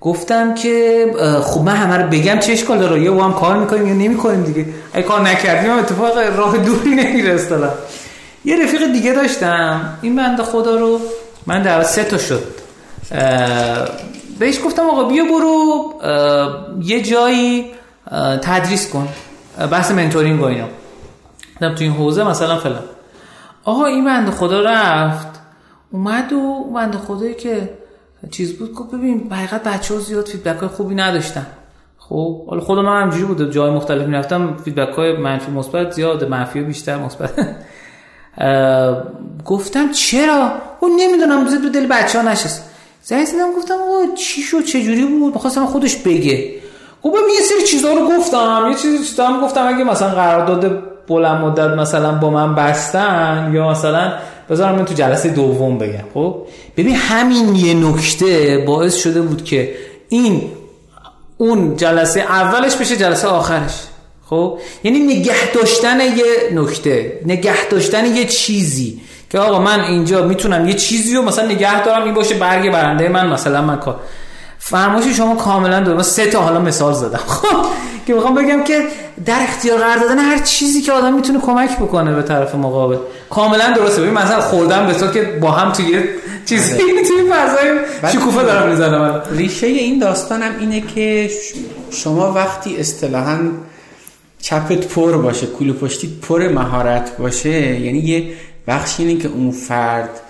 گفتم 0.00 0.54
که 0.54 1.06
خب 1.42 1.60
من 1.60 1.76
همه 1.76 1.96
رو 1.96 2.08
بگم 2.08 2.38
چه 2.38 2.52
اشکال 2.52 2.78
داره. 2.78 3.00
یا 3.00 3.12
با 3.12 3.24
هم 3.24 3.32
کار 3.32 3.58
می‌کنیم 3.58 3.86
یا 3.86 3.94
نمی‌کنیم 3.94 4.42
دیگه. 4.42 4.66
اگه 4.92 5.06
کار 5.06 5.20
نکردیم 5.20 5.70
اتفاق 5.70 6.18
راه 6.36 6.58
دوری 6.58 7.30
اصلا 7.30 7.70
یه 8.44 8.64
رفیق 8.64 8.92
دیگه 8.92 9.12
داشتم. 9.12 9.98
این 10.02 10.16
بنده 10.16 10.42
خدا 10.42 10.76
رو 10.76 11.00
من 11.46 11.62
در 11.62 11.82
سه 11.82 12.04
تا 12.04 12.18
شد. 12.18 12.44
بهش 14.38 14.60
گفتم 14.64 14.82
آقا 14.82 15.04
بیا 15.04 15.24
برو 15.24 15.92
یه 16.82 17.02
جایی 17.02 17.64
تدریس 18.42 18.88
کن. 18.88 19.08
بحث 19.56 19.90
mentoring 19.90 20.40
و 20.40 20.44
اینا. 20.44 20.66
تو 21.60 21.84
این 21.84 21.92
حوزه 21.92 22.24
مثلا 22.24 22.56
فلان. 22.56 22.82
آقا 23.64 23.84
این 23.84 24.04
بنده 24.04 24.30
خدا 24.30 24.60
رفت. 24.60 25.26
اومد 25.90 26.32
و 26.32 26.64
بنده 26.74 26.98
خدایی 26.98 27.34
که 27.34 27.70
چیز 28.30 28.58
بود 28.58 28.74
گفت 28.74 28.90
ببین 28.90 29.32
حقیقت 29.32 29.62
بچه 29.62 29.94
ها 29.94 30.00
زیاد 30.00 30.26
feedback 30.26 30.58
های 30.58 30.68
خوبی 30.68 30.94
نداشتن. 30.94 31.46
خب 31.98 32.46
حالا 32.46 32.60
خود 32.60 32.78
من 32.78 33.02
همجوری 33.02 33.24
بوده. 33.24 33.50
جای 33.50 33.70
مختلف 33.70 34.06
می‌رفتم 34.06 34.56
feedback 34.64 34.94
های 34.94 35.16
منفی 35.16 35.50
مثبت 35.50 35.90
زیاد 35.90 36.24
منفی 36.24 36.60
بیشتر 36.60 36.98
مثبت. 36.98 37.30
گفتم 39.44 39.92
چرا؟ 39.92 40.52
اون 40.80 40.92
نمی‌دونم 41.00 41.44
به 41.44 41.68
دل 41.68 41.86
بچه 41.86 42.22
ها 42.22 42.30
نشست. 42.30 42.70
زنگ 43.02 43.26
گفتم 43.56 43.74
او 43.74 44.14
چی 44.14 44.42
شد؟ 44.42 44.64
چه 44.64 44.82
جوری 44.82 45.06
بود؟ 45.06 45.34
می‌خواستم 45.34 45.66
خودش 45.66 45.96
بگه. 45.96 46.54
خب 47.10 47.14
یه 47.34 47.40
سری 47.40 47.66
چیزا 47.66 47.92
رو 47.92 48.08
گفتم 48.08 48.66
یه 48.70 48.74
چیزی 48.74 49.22
هم 49.22 49.40
گفتم 49.40 49.66
اگه 49.66 49.84
مثلا 49.84 50.08
قرارداد 50.08 50.82
بلند 51.08 51.44
مدت 51.44 51.78
مثلا 51.78 52.12
با 52.12 52.30
من 52.30 52.54
بستن 52.54 53.50
یا 53.54 53.68
مثلا 53.70 54.12
بذارم 54.50 54.74
من 54.74 54.84
تو 54.84 54.94
جلسه 54.94 55.28
دوم 55.28 55.78
بگم 55.78 56.04
خب؟ 56.14 56.36
ببین 56.76 56.94
همین 56.94 57.54
یه 57.54 57.74
نکته 57.74 58.64
باعث 58.66 58.96
شده 58.96 59.22
بود 59.22 59.44
که 59.44 59.74
این 60.08 60.42
اون 61.38 61.76
جلسه 61.76 62.20
اولش 62.20 62.76
بشه 62.76 62.96
جلسه 62.96 63.28
آخرش 63.28 63.74
خب؟ 64.30 64.58
یعنی 64.84 64.98
نگه 64.98 65.52
داشتن 65.54 66.00
یه 66.00 66.60
نکته 66.60 67.20
نگه 67.26 67.68
داشتن 67.68 68.16
یه 68.16 68.24
چیزی 68.24 69.00
که 69.30 69.38
آقا 69.38 69.58
من 69.58 69.80
اینجا 69.80 70.26
می‌تونم 70.26 70.68
یه 70.68 70.74
چیزی 70.74 71.14
رو 71.14 71.22
مثلا 71.22 71.46
نگه 71.46 71.84
دارم 71.84 72.04
این 72.04 72.14
باشه 72.14 72.34
برگ 72.34 72.72
برنده 72.72 73.08
من 73.08 73.32
مثلا 73.32 73.62
من 73.62 73.76
کار. 73.76 73.96
فرمایش 74.70 75.16
شما 75.16 75.34
کاملا 75.34 75.80
درست. 75.80 76.16
سه 76.16 76.26
تا 76.26 76.40
حالا 76.40 76.60
مثال 76.60 76.94
زدم. 76.94 77.18
خب 77.36 77.66
که 78.06 78.14
می‌خوام 78.14 78.34
بگم 78.34 78.64
که 78.64 78.82
در 79.26 79.42
اختیار 79.42 79.78
قرار 79.78 79.96
دادن 79.96 80.18
هر 80.18 80.38
چیزی 80.38 80.82
که 80.82 80.92
آدم 80.92 81.14
می‌تونه 81.14 81.40
کمک 81.40 81.76
بکنه 81.76 82.14
به 82.14 82.22
طرف 82.22 82.54
مقابل. 82.54 82.96
کاملا 83.30 83.72
درسته. 83.76 84.02
ببین 84.02 84.14
مثلا 84.14 84.40
خوردم 84.40 84.86
به 84.86 84.94
تو 84.94 85.06
که 85.06 85.22
با 85.22 85.50
هم 85.50 85.72
توی 85.72 86.04
چیزی 86.46 86.72
بله. 86.72 87.02
توی 87.08 87.32
فضای 87.32 87.78
شکوفه 88.12 88.42
دارم 88.42 88.70
می‌زنم. 88.70 89.22
ریشه 89.30 89.66
این 89.66 89.98
داستانم 89.98 90.52
اینه 90.60 90.80
که 90.80 91.30
شما 91.90 92.32
وقتی 92.32 92.76
اصطلاحا 92.76 93.38
چپت 94.40 94.86
پر 94.86 95.12
باشه 95.16 95.46
کولو 95.46 95.72
پشتیت 95.72 96.10
پر 96.28 96.48
مهارت 96.48 97.16
باشه 97.16 97.80
یعنی 97.80 97.98
یه 97.98 98.32
بخش 98.68 99.00
اینه 99.00 99.16
که 99.16 99.28
اون 99.28 99.50
فرد 99.50 100.20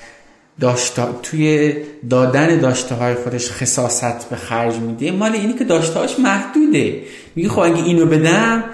داشته 0.60 1.02
توی 1.22 1.74
دادن 2.10 2.58
داشته 2.58 2.94
های 2.94 3.14
خودش 3.14 3.50
خصاصت 3.50 4.28
به 4.28 4.36
خرج 4.36 4.74
میده. 4.74 5.10
مال 5.10 5.32
اینی 5.32 5.52
که 5.52 5.64
داشته 5.64 5.98
هاش 5.98 6.18
محدوده. 6.18 7.02
میگه 7.34 7.48
خب 7.48 7.58
اگه 7.58 7.82
اینو 7.82 8.06
بدم 8.06 8.64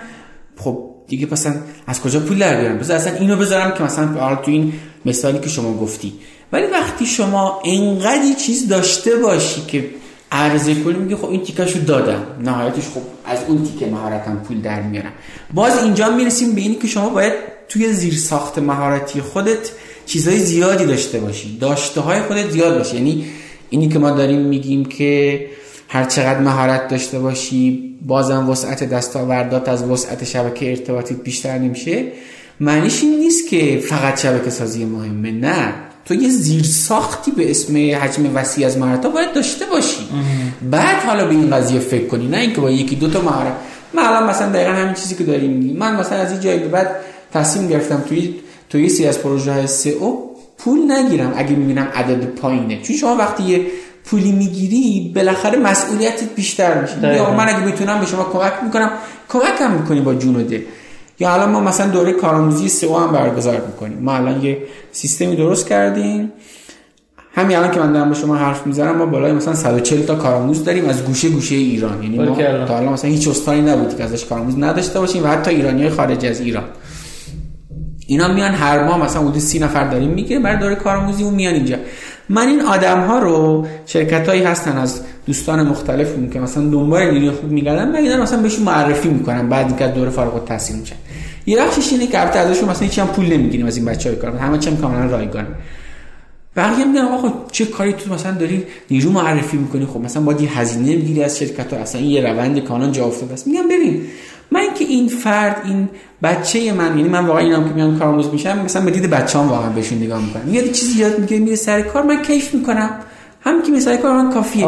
خب 0.56 0.88
دیگه 1.08 1.28
مثلا 1.32 1.54
از 1.86 2.02
کجا 2.02 2.20
پول 2.20 2.38
در 2.38 2.60
بیارم؟ 2.60 2.78
بذار 2.78 2.96
اصلا 2.96 3.14
اینو 3.14 3.36
بذارم 3.36 3.74
که 3.74 3.82
مثلا 3.82 4.06
حالا 4.06 4.36
تو 4.36 4.50
این 4.50 4.72
مثالی 5.06 5.38
که 5.38 5.48
شما 5.48 5.76
گفتی. 5.76 6.12
ولی 6.52 6.66
وقتی 6.66 7.06
شما 7.06 7.62
انقدی 7.64 8.34
چیز 8.34 8.68
داشته 8.68 9.16
باشی 9.16 9.62
که 9.68 9.90
عرضه 10.32 10.74
کنی 10.74 10.94
میگه 10.94 11.16
خب 11.16 11.30
این 11.30 11.42
تیکاشو 11.42 11.78
دادم. 11.78 12.26
نهایتش 12.40 12.88
خب 12.94 13.00
از 13.24 13.38
اون 13.48 13.64
تیکه 13.64 13.86
مهارتم 13.86 14.42
پول 14.48 14.60
در 14.60 14.82
میارم. 14.82 15.12
باز 15.54 15.82
اینجا 15.82 16.10
می‌رسیم 16.10 16.54
به 16.54 16.60
اینی 16.60 16.74
که 16.74 16.88
شما 16.88 17.08
باید 17.08 17.32
توی 17.68 17.92
زیر 17.92 18.14
ساخت 18.14 18.58
مهارتی 18.58 19.20
خودت 19.20 19.70
چیزهای 20.06 20.38
زیادی 20.38 20.86
داشته 20.86 21.18
باشی. 21.18 21.58
داشته 21.60 22.00
های 22.00 22.20
خودت 22.20 22.50
زیاد 22.50 22.78
باشه 22.78 22.94
یعنی 22.94 23.24
اینی 23.70 23.88
که 23.88 23.98
ما 23.98 24.10
داریم 24.10 24.40
میگیم 24.40 24.84
که 24.84 25.46
هر 25.88 26.04
چقدر 26.04 26.38
مهارت 26.38 26.88
داشته 26.88 27.18
باشی 27.18 27.94
بازم 28.06 28.50
وسعت 28.50 28.84
دستاوردات 28.84 29.68
از 29.68 29.82
وسعت 29.82 30.24
شبکه 30.24 30.70
ارتباطی 30.70 31.14
بیشتر 31.14 31.58
نمیشه. 31.58 32.04
معنیش 32.60 33.02
این 33.02 33.18
نیست 33.18 33.48
که 33.48 33.82
فقط 33.88 34.20
شبکه 34.20 34.50
سازی 34.50 34.84
مهمه 34.84 35.30
نه. 35.30 35.74
تو 36.04 36.14
یه 36.14 36.28
زیر 36.28 36.62
ساختی 36.62 37.30
به 37.30 37.50
اسم 37.50 37.76
حجم 37.76 38.36
وسیع 38.36 38.66
از 38.66 38.78
مهارت 38.78 39.06
باید 39.06 39.32
داشته 39.32 39.64
باشی. 39.66 40.08
بعد 40.70 41.02
حالا 41.02 41.24
به 41.24 41.30
این 41.30 41.50
قضیه 41.50 41.80
فکر 41.80 42.06
کنی. 42.06 42.28
نه 42.28 42.38
اینکه 42.38 42.60
با 42.60 42.70
یکی 42.70 42.96
دو 42.96 43.10
تا 43.10 43.20
مهارت. 43.20 43.52
من 43.94 44.02
الان 44.02 44.30
مثلا 44.30 44.48
دقیقا 44.48 44.72
همین 44.72 44.94
چیزی 44.94 45.14
که 45.14 45.24
داریم 45.24 45.50
میگیم. 45.50 45.76
من 45.76 45.96
مثلا 45.96 46.18
از 46.18 46.30
این 46.30 46.40
جایی 46.40 46.58
به 46.58 46.68
بعد 46.68 46.90
تصمیم 47.34 47.68
گرفتم 47.68 48.04
توی 48.08 48.34
تو 48.72 48.78
یه 48.78 48.88
سی 48.88 49.06
از 49.06 49.18
پروژه 49.18 49.52
های 49.52 49.92
او 50.00 50.36
پول 50.58 50.92
نگیرم. 50.92 51.32
اگه 51.36 51.50
می‌بینم 51.50 51.88
عدد 51.94 52.24
پایینه. 52.24 52.82
چون 52.82 52.96
شما 52.96 53.16
وقتی 53.16 53.42
یه 53.42 53.66
پولی 54.04 54.32
می‌گیری 54.32 55.12
بالاخره 55.14 55.58
مسئولیتت 55.58 56.34
بیشتر 56.36 56.80
میشه. 56.80 57.16
یا 57.16 57.30
من 57.30 57.48
اگه 57.48 57.72
بتونم 57.72 58.00
به 58.00 58.06
شما 58.06 58.24
کمک 58.24 58.52
می‌کنم 58.64 58.90
کمکم 59.28 59.72
می‌کنی 59.72 60.00
با 60.00 60.14
جون 60.14 60.36
و 60.36 60.42
دل. 60.42 60.60
یا 61.20 61.34
الان 61.34 61.50
ما 61.50 61.60
مثلا 61.60 61.86
دوره 61.86 62.12
کارآموزی 62.12 62.68
سئو 62.68 62.96
هم 62.96 63.12
برگزار 63.12 63.62
می‌کنیم. 63.66 63.98
ما 63.98 64.12
الان 64.12 64.44
یه 64.44 64.58
سیستمی 64.92 65.36
درست 65.36 65.66
کردیم. 65.66 66.32
همین 67.34 67.56
الان 67.56 67.70
که 67.70 67.80
من 67.80 67.92
دارم 67.92 68.08
به 68.08 68.14
شما 68.14 68.36
حرف 68.36 68.66
می‌زنم 68.66 68.96
ما 68.96 69.06
بالای 69.06 69.32
مثلا 69.32 69.54
140 69.54 70.02
تا 70.02 70.14
کارآموز 70.14 70.64
داریم 70.64 70.88
از 70.88 71.04
گوشه 71.04 71.28
گوشه 71.28 71.54
ایران. 71.54 72.02
یعنی 72.02 72.18
ما 72.18 72.36
تا 72.66 72.76
الان 72.76 72.92
مثلا 72.92 73.10
هیچ 73.10 73.28
استانی 73.28 73.60
نبودی 73.60 73.96
که 73.96 74.04
ازش 74.04 74.24
کارآموز 74.24 74.58
نداشته 74.58 75.00
باشیم 75.00 75.24
و 75.24 75.26
حتی 75.26 75.50
ایرانی 75.50 75.88
خارج 75.88 76.26
از 76.26 76.40
ایران. 76.40 76.64
اینا 78.12 78.28
میان 78.28 78.54
هر 78.54 78.84
ماه 78.84 79.04
مثلا 79.04 79.22
حدود 79.22 79.38
سی 79.38 79.58
نفر 79.58 79.88
داریم 79.88 80.10
میگه 80.10 80.38
برای 80.38 80.56
دوره 80.56 80.74
کارآموزی 80.74 81.24
اون 81.24 81.34
میان 81.34 81.54
اینجا. 81.54 81.76
من 82.28 82.48
این 82.48 82.60
آدم 82.60 83.00
ها 83.00 83.18
رو 83.18 83.66
شرکت 83.86 84.28
هایی 84.28 84.42
هستن 84.42 84.78
از 84.78 85.00
دوستان 85.26 85.62
مختلف 85.62 86.08
که 86.32 86.40
مثلا 86.40 86.62
دنبال 86.62 87.10
نیروی 87.10 87.30
خوب 87.30 87.50
میگردن 87.50 87.88
من 87.88 87.96
اینا 87.96 88.22
مثلا 88.22 88.42
بهشون 88.42 88.64
معرفی 88.64 89.08
می‌کنم 89.08 89.48
بعد 89.48 89.66
اینکه 89.66 89.86
دوره 89.86 90.10
فارغ 90.10 90.34
التحصیل 90.34 90.76
میشن؟ 90.76 90.96
یه 91.46 91.56
بخشش 91.56 91.92
اینه 91.92 92.06
که 92.06 92.20
البته 92.20 92.38
ازشون 92.38 92.68
مثلا 92.68 92.82
هیچ 92.82 92.98
هم 92.98 93.06
پول 93.06 93.26
نمی‌گیریم 93.26 93.66
از 93.66 93.76
این 93.76 93.86
بچهای 93.86 94.16
کار 94.16 94.36
همه 94.36 94.58
چیم 94.58 94.76
کاملا 94.76 95.06
رایگان. 95.06 95.46
بقیه 96.56 96.84
میگن 96.84 97.00
آقا 97.00 97.32
چه 97.52 97.64
کاری 97.64 97.92
تو 97.92 98.14
مثلا 98.14 98.32
داری 98.32 98.64
نیرو 98.90 99.10
معرفی 99.10 99.56
می‌کنی؟ 99.56 99.86
خب 99.86 100.00
مثلا 100.00 100.22
باید 100.22 100.40
یه 100.40 100.58
هزینه 100.58 100.96
می‌گیری 100.96 101.22
از 101.22 101.38
شرکت 101.38 101.72
ها 101.72 101.78
اصلا 101.78 102.00
این 102.00 102.10
یه 102.10 102.20
روند 102.20 102.64
کانون 102.64 102.92
جا 102.92 103.04
افتاده 103.04 103.32
است. 103.32 103.46
میگم 103.46 103.64
ببین 103.64 104.02
من 104.52 104.74
که 104.78 104.84
این 104.84 105.08
فرد 105.08 105.56
این 105.64 105.88
بچه 106.22 106.72
من 106.72 106.98
یعنی 106.98 107.08
من 107.08 107.26
واقعا 107.26 107.42
اینم 107.42 107.68
که 107.68 107.74
میام 107.74 107.98
کارآموز 107.98 108.28
میشم 108.32 108.58
مثلا 108.58 108.84
به 108.84 108.90
دید 108.90 109.10
بچه‌ام 109.10 109.48
واقعا 109.48 109.70
بهشون 109.70 109.98
نگاه 109.98 110.20
می‌کنم. 110.22 110.54
یه 110.54 110.68
چیزی 110.68 111.00
یاد 111.00 111.18
می‌گیره 111.18 111.40
میره 111.40 111.56
سر 111.56 111.80
کار 111.80 112.02
من 112.02 112.22
کیف 112.22 112.54
می‌کنم. 112.54 112.90
هم 113.40 113.62
که 113.62 113.70
میره 113.70 113.84
سر 113.84 113.96
کار 113.96 114.12
من 114.16 114.32
کافیه. 114.32 114.66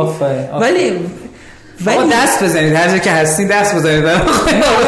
ولی 0.60 0.92
ولی 1.86 2.10
دست 2.12 2.44
بزنید. 2.44 2.72
هر 2.72 2.88
جا 2.88 2.98
که 2.98 3.10
هستی 3.10 3.44
دست 3.44 3.74
بزنید. 3.74 4.04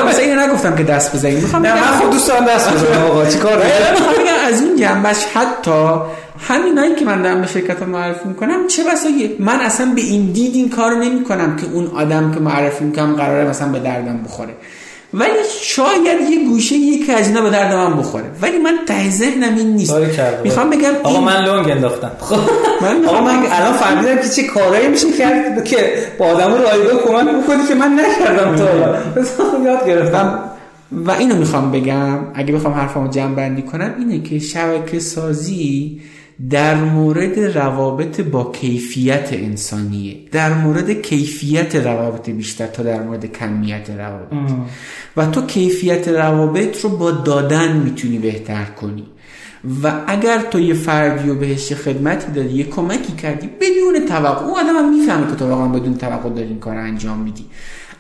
مثلا 0.09 0.25
اینو 0.25 0.47
نگفتم 0.47 0.77
که 0.77 0.83
دست 0.83 1.17
بزنید. 1.17 1.43
می‌خوام 1.43 1.63
من 1.63 1.99
خود 2.01 2.11
دوست 2.11 2.29
دارم 2.29 2.45
دست 2.45 2.73
بزنم. 2.73 3.05
آقا 3.05 3.27
چیکار 3.27 3.63
از 4.49 4.61
این 4.61 4.77
جنبش 4.77 5.25
حتی 5.35 6.01
همینایی 6.49 6.95
که 6.95 7.05
من 7.05 7.23
دارم 7.23 7.41
به 7.41 7.47
شرکت 7.47 7.83
معرفی 7.83 8.29
می‌کنم 8.29 8.67
چه 8.69 8.83
بسا 8.85 9.09
من 9.39 9.61
اصلا 9.61 9.93
به 9.95 10.01
این 10.01 10.33
دید 10.33 10.55
این 10.55 10.71
کار 10.71 10.95
نمی 10.95 11.25
کنم 11.25 11.57
که 11.57 11.67
اون 11.73 11.87
آدم 11.87 12.33
که 12.35 12.41
معرفی 12.41 12.85
می‌کنم 12.85 13.15
قراره 13.15 13.49
مثلا 13.49 13.69
به 13.69 13.79
دردم 13.79 14.21
بخوره. 14.25 14.55
ولی 15.19 15.33
شاید 15.63 16.31
یه 16.31 16.45
گوشه 16.49 16.75
یکی 16.75 17.13
از 17.13 17.29
اینا 17.29 17.41
به 17.41 17.51
درد 17.51 17.75
من 17.75 17.97
بخوره. 17.97 18.25
ولی 18.43 18.59
من 18.59 18.79
ته 18.87 19.11
ذهنم 19.11 19.57
این 19.57 19.73
نیست. 19.73 19.95
می‌خوام 20.45 20.71
بگم 20.71 20.93
آقا 21.03 21.21
من 21.21 21.45
لونگ 21.45 21.71
انداختم. 21.71 22.11
من 22.83 23.05
آقا 23.05 23.21
من 23.21 23.43
الان 23.51 23.73
فهمیدم 23.73 24.17
که 24.17 24.29
چه 24.29 24.43
کارایی 24.43 24.89
میشه 24.89 25.13
کرد 25.13 25.65
که 25.65 25.93
با 26.19 26.27
آدم 26.27 26.55
رایگاه 26.55 27.03
کمک 27.03 27.45
بکنی 27.45 27.69
که 27.69 27.75
من 27.75 28.01
نکردم 28.01 28.57
تا 28.57 28.65
حالا. 28.65 28.99
یاد 29.65 29.87
گرفتم. 29.87 30.39
و 30.93 31.11
اینو 31.11 31.37
می‌خوام 31.37 31.73
بگم 31.73 32.19
اگه 32.35 32.55
بخوام 32.55 32.75
حرفامو 32.75 33.09
جمع 33.11 33.35
بندی 33.35 33.63
کنم 33.63 33.95
اینه 33.99 34.23
که 34.23 34.39
شبکه 34.39 34.99
سازی 34.99 36.01
در 36.51 36.75
مورد 36.75 37.39
روابط 37.39 38.21
با 38.21 38.53
کیفیت 38.53 39.29
انسانیه. 39.33 40.17
در 40.33 40.55
مورد 40.55 40.91
کیفیت 40.91 41.77
روابط 41.77 42.31
بیشتر 42.31 42.67
تا 42.67 42.83
در 42.83 43.03
مورد 43.03 43.27
کمیت 43.27 43.91
روابط. 43.91 44.33
و 45.17 45.27
تو 45.27 45.47
کیفیت 45.47 46.09
روابط 46.09 46.85
رو 46.85 46.91
با 46.91 47.11
دادن 47.11 47.77
می‌تونی 47.77 48.19
بهتر 48.19 48.65
کنی. 48.65 49.07
و 49.83 49.93
اگر 50.07 50.39
تو 50.39 50.61
یه 50.61 50.75
فردی 50.75 51.29
رو 51.29 51.35
بهش 51.35 51.73
خدمتی 51.73 52.33
دادی 52.33 52.55
یه 52.55 52.65
کمکی 52.65 53.13
کردی 53.13 53.51
بدون 53.61 54.07
توقع 54.09 54.45
اون 54.45 54.61
آدم 54.61 54.77
هم 54.77 54.99
می‌فهمه 54.99 55.31
که 55.31 55.37
تو 55.37 55.49
واقعا 55.49 55.69
بدون 55.69 55.97
توقع 55.97 56.31
داری 56.31 56.49
این 56.49 56.59
کار 56.59 56.77
انجام 56.77 57.19
میدی. 57.19 57.45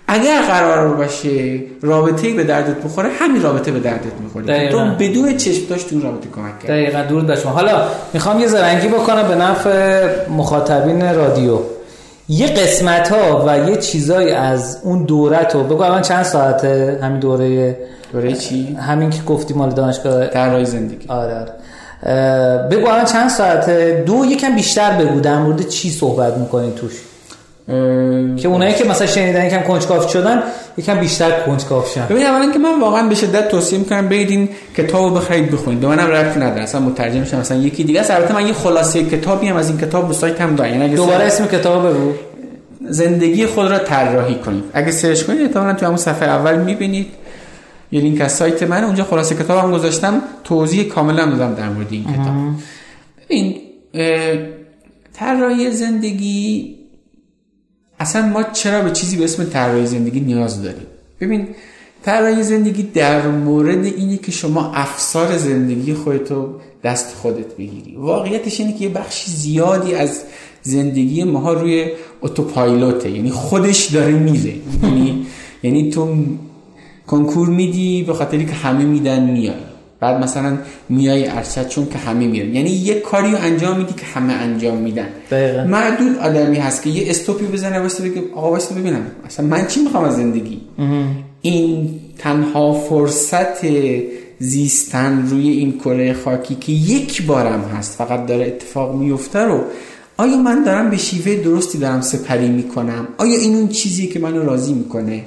اگر 0.08 0.42
قرار 0.42 0.94
باشه 0.94 1.60
رابطه 1.82 2.32
به 2.32 2.44
دردت 2.44 2.76
بخوره 2.84 3.08
همین 3.20 3.42
رابطه 3.42 3.70
به 3.70 3.80
دردت 3.80 4.20
می‌خوره. 4.20 4.68
تو 4.68 4.84
بدون 4.98 5.36
چشم 5.36 5.66
داشت 5.70 5.92
اون 5.92 6.02
رابطه 6.02 6.28
کمک 6.36 6.60
کرد. 6.60 6.70
دقیقا 6.70 7.02
درود 7.02 7.26
بشما 7.26 7.52
حالا 7.52 7.82
می‌خوام 8.12 8.40
یه 8.40 8.46
زرنگی 8.46 8.88
بکنم 8.88 9.28
به 9.28 9.34
نفع 9.34 10.06
مخاطبین 10.28 11.14
رادیو. 11.14 11.58
یه 12.28 12.46
قسمت 12.46 13.08
ها 13.12 13.44
و 13.46 13.68
یه 13.68 13.76
چیزایی 13.76 14.30
از 14.30 14.78
اون 14.82 15.04
دورت 15.04 15.54
رو 15.54 15.62
بگو. 15.62 15.82
الان 15.82 16.02
چند 16.02 16.24
ساعته؟ 16.24 16.98
همین 17.02 17.20
دوره 17.20 17.76
دوره 18.12 18.32
چی؟ 18.32 18.74
همین 18.80 19.10
که 19.10 19.22
گفتی 19.22 19.54
مال 19.54 19.70
دانشگاه 19.70 20.26
در 20.26 20.64
زندگی. 20.64 21.08
آره 21.08 21.34
آره. 21.34 21.52
بگو 22.68 22.88
الان 22.88 23.04
چند 23.04 23.30
ساعته؟ 23.30 24.02
دو 24.06 24.24
یکم 24.24 24.54
بیشتر 24.54 24.90
بگو. 24.90 25.20
در 25.20 25.38
مورد 25.38 25.68
چی 25.68 25.90
صحبت 25.90 26.36
می‌کنی 26.36 26.72
توش؟ 26.76 26.92
که 28.36 28.48
اونایی 28.48 28.74
که 28.74 28.84
مثلا 28.84 29.06
شنیدن 29.06 29.46
یکم 29.46 29.62
کنجکاو 29.62 30.08
شدن 30.08 30.42
یکم 30.76 31.00
بیشتر 31.00 31.40
کنجکاو 31.40 31.84
شدن. 31.94 32.06
ببین 32.10 32.26
اولا 32.26 32.52
که 32.52 32.58
من 32.58 32.80
واقعا 32.80 33.08
به 33.08 33.14
شدت 33.14 33.48
توصیه 33.48 33.78
می‌کنم 33.78 34.08
برید 34.08 34.30
این 34.30 34.48
کتابو 34.76 35.14
بخرید 35.14 35.50
بخونید. 35.50 35.80
به 35.80 35.86
منم 35.86 36.10
ربطی 36.10 36.40
نداره. 36.40 36.62
اصلا 36.62 36.80
مترجمش 36.80 37.34
مثلا 37.34 37.58
یکی 37.58 37.84
دیگه 37.84 38.00
است. 38.00 38.10
البته 38.10 38.34
من 38.34 38.46
یه 38.46 38.52
خلاصه 38.52 39.04
کتابی 39.04 39.46
هم 39.48 39.56
از 39.56 39.68
این 39.68 39.78
کتاب 39.78 40.12
سایت 40.12 40.40
هم 40.40 40.56
دارم. 40.56 40.80
یعنی 40.80 40.94
دوباره 40.94 41.24
اسم 41.24 41.46
کتاب 41.46 41.88
بگو. 41.88 42.12
زندگی 42.88 43.46
خود 43.46 43.70
را 43.70 43.78
طراحی 43.78 44.34
کنید. 44.34 44.64
اگه 44.72 44.90
سرچ 44.90 45.22
کنید 45.22 45.40
احتمالاً 45.40 45.72
تو 45.72 45.86
همون 45.86 45.98
صفحه 45.98 46.28
اول 46.28 46.56
می‌بینید. 46.56 47.06
یه 47.92 48.00
لینک 48.00 48.20
از 48.20 48.32
سایت 48.32 48.62
من. 48.62 48.84
اونجا 48.84 49.04
خلاصه 49.04 49.34
کتابم 49.34 49.72
گذاشتم. 49.72 50.22
توضیح 50.44 50.84
کاملا 50.84 51.26
دادم 51.26 51.54
در 51.54 51.68
مورد 51.68 51.86
این 51.90 52.04
کتاب. 52.04 52.34
ببین 53.24 53.56
طراحی 55.14 55.70
زندگی 55.70 56.76
اصلا 58.00 58.26
ما 58.26 58.42
چرا 58.42 58.82
به 58.82 58.90
چیزی 58.90 59.16
به 59.16 59.24
اسم 59.24 59.44
طراحی 59.44 59.86
زندگی 59.86 60.20
نیاز 60.20 60.62
داریم؟ 60.62 60.86
ببین 61.20 61.48
طراحی 62.02 62.42
زندگی 62.42 62.82
در 62.82 63.28
مورد 63.28 63.84
اینه 63.84 64.16
که 64.16 64.32
شما 64.32 64.72
افسار 64.72 65.38
زندگی 65.38 65.94
خودتو 65.94 66.54
دست 66.84 67.14
خودت 67.14 67.56
بگیری. 67.56 67.96
واقعیتش 67.96 68.60
اینه 68.60 68.78
که 68.78 68.84
یه 68.84 68.90
بخشی 68.90 69.30
زیادی 69.30 69.94
از 69.94 70.22
زندگی 70.62 71.24
ماها 71.24 71.52
روی 71.52 71.86
اتوپایلوته. 72.22 73.10
یعنی 73.10 73.30
خودش 73.30 73.84
داره 73.84 74.12
میره. 74.12 74.54
یعنی 74.82 75.26
یعنی 75.62 75.90
تو 75.90 76.16
کنکور 77.06 77.48
میدی 77.48 78.02
به 78.02 78.14
خاطری 78.14 78.46
که 78.46 78.52
همه 78.52 78.84
میدن 78.84 79.30
میای. 79.30 79.54
بعد 80.00 80.24
مثلا 80.24 80.58
میای 80.88 81.28
ارشد 81.28 81.68
چون 81.68 81.86
که 81.86 81.98
همه 81.98 82.26
میرن 82.26 82.54
یعنی 82.54 82.70
یه 82.70 83.00
کاری 83.00 83.32
رو 83.32 83.38
انجام 83.40 83.78
میدی 83.78 83.94
که 83.94 84.06
همه 84.06 84.32
انجام 84.32 84.76
میدن. 84.76 85.08
دقیقا. 85.30 85.64
معدود 85.64 86.18
آدمی 86.18 86.56
هست 86.56 86.82
که 86.82 86.90
یه 86.90 87.10
استوپی 87.10 87.46
بزنه 87.46 87.80
واسه 87.80 88.08
بگه 88.08 88.22
آقا 88.34 88.50
واسه 88.50 88.74
ببینم. 88.74 89.06
اصلا 89.26 89.46
من 89.46 89.66
چی 89.66 89.80
می‌خوام 89.80 90.04
از 90.04 90.16
زندگی؟ 90.16 90.60
این 91.40 92.00
تنها 92.18 92.72
فرصت 92.72 93.66
زیستن 94.38 95.28
روی 95.30 95.48
این 95.48 95.78
کره 95.78 96.12
خاکی 96.12 96.54
که 96.54 96.72
یک 96.72 97.26
بارم 97.26 97.60
هست 97.60 97.98
فقط 97.98 98.26
داره 98.26 98.46
اتفاق 98.46 98.94
میفته 98.94 99.38
رو 99.38 99.60
آیا 100.16 100.36
من 100.36 100.64
دارم 100.64 100.90
به 100.90 100.96
شیوه 100.96 101.42
درستی 101.42 101.78
دارم 101.78 102.00
سپری 102.00 102.48
می‌کنم؟ 102.48 103.08
آیا 103.18 103.38
این 103.38 103.54
اون 103.54 103.68
چیزی 103.68 104.06
که 104.06 104.18
منو 104.18 104.44
راضی 104.44 104.72
می‌کنه؟ 104.72 105.22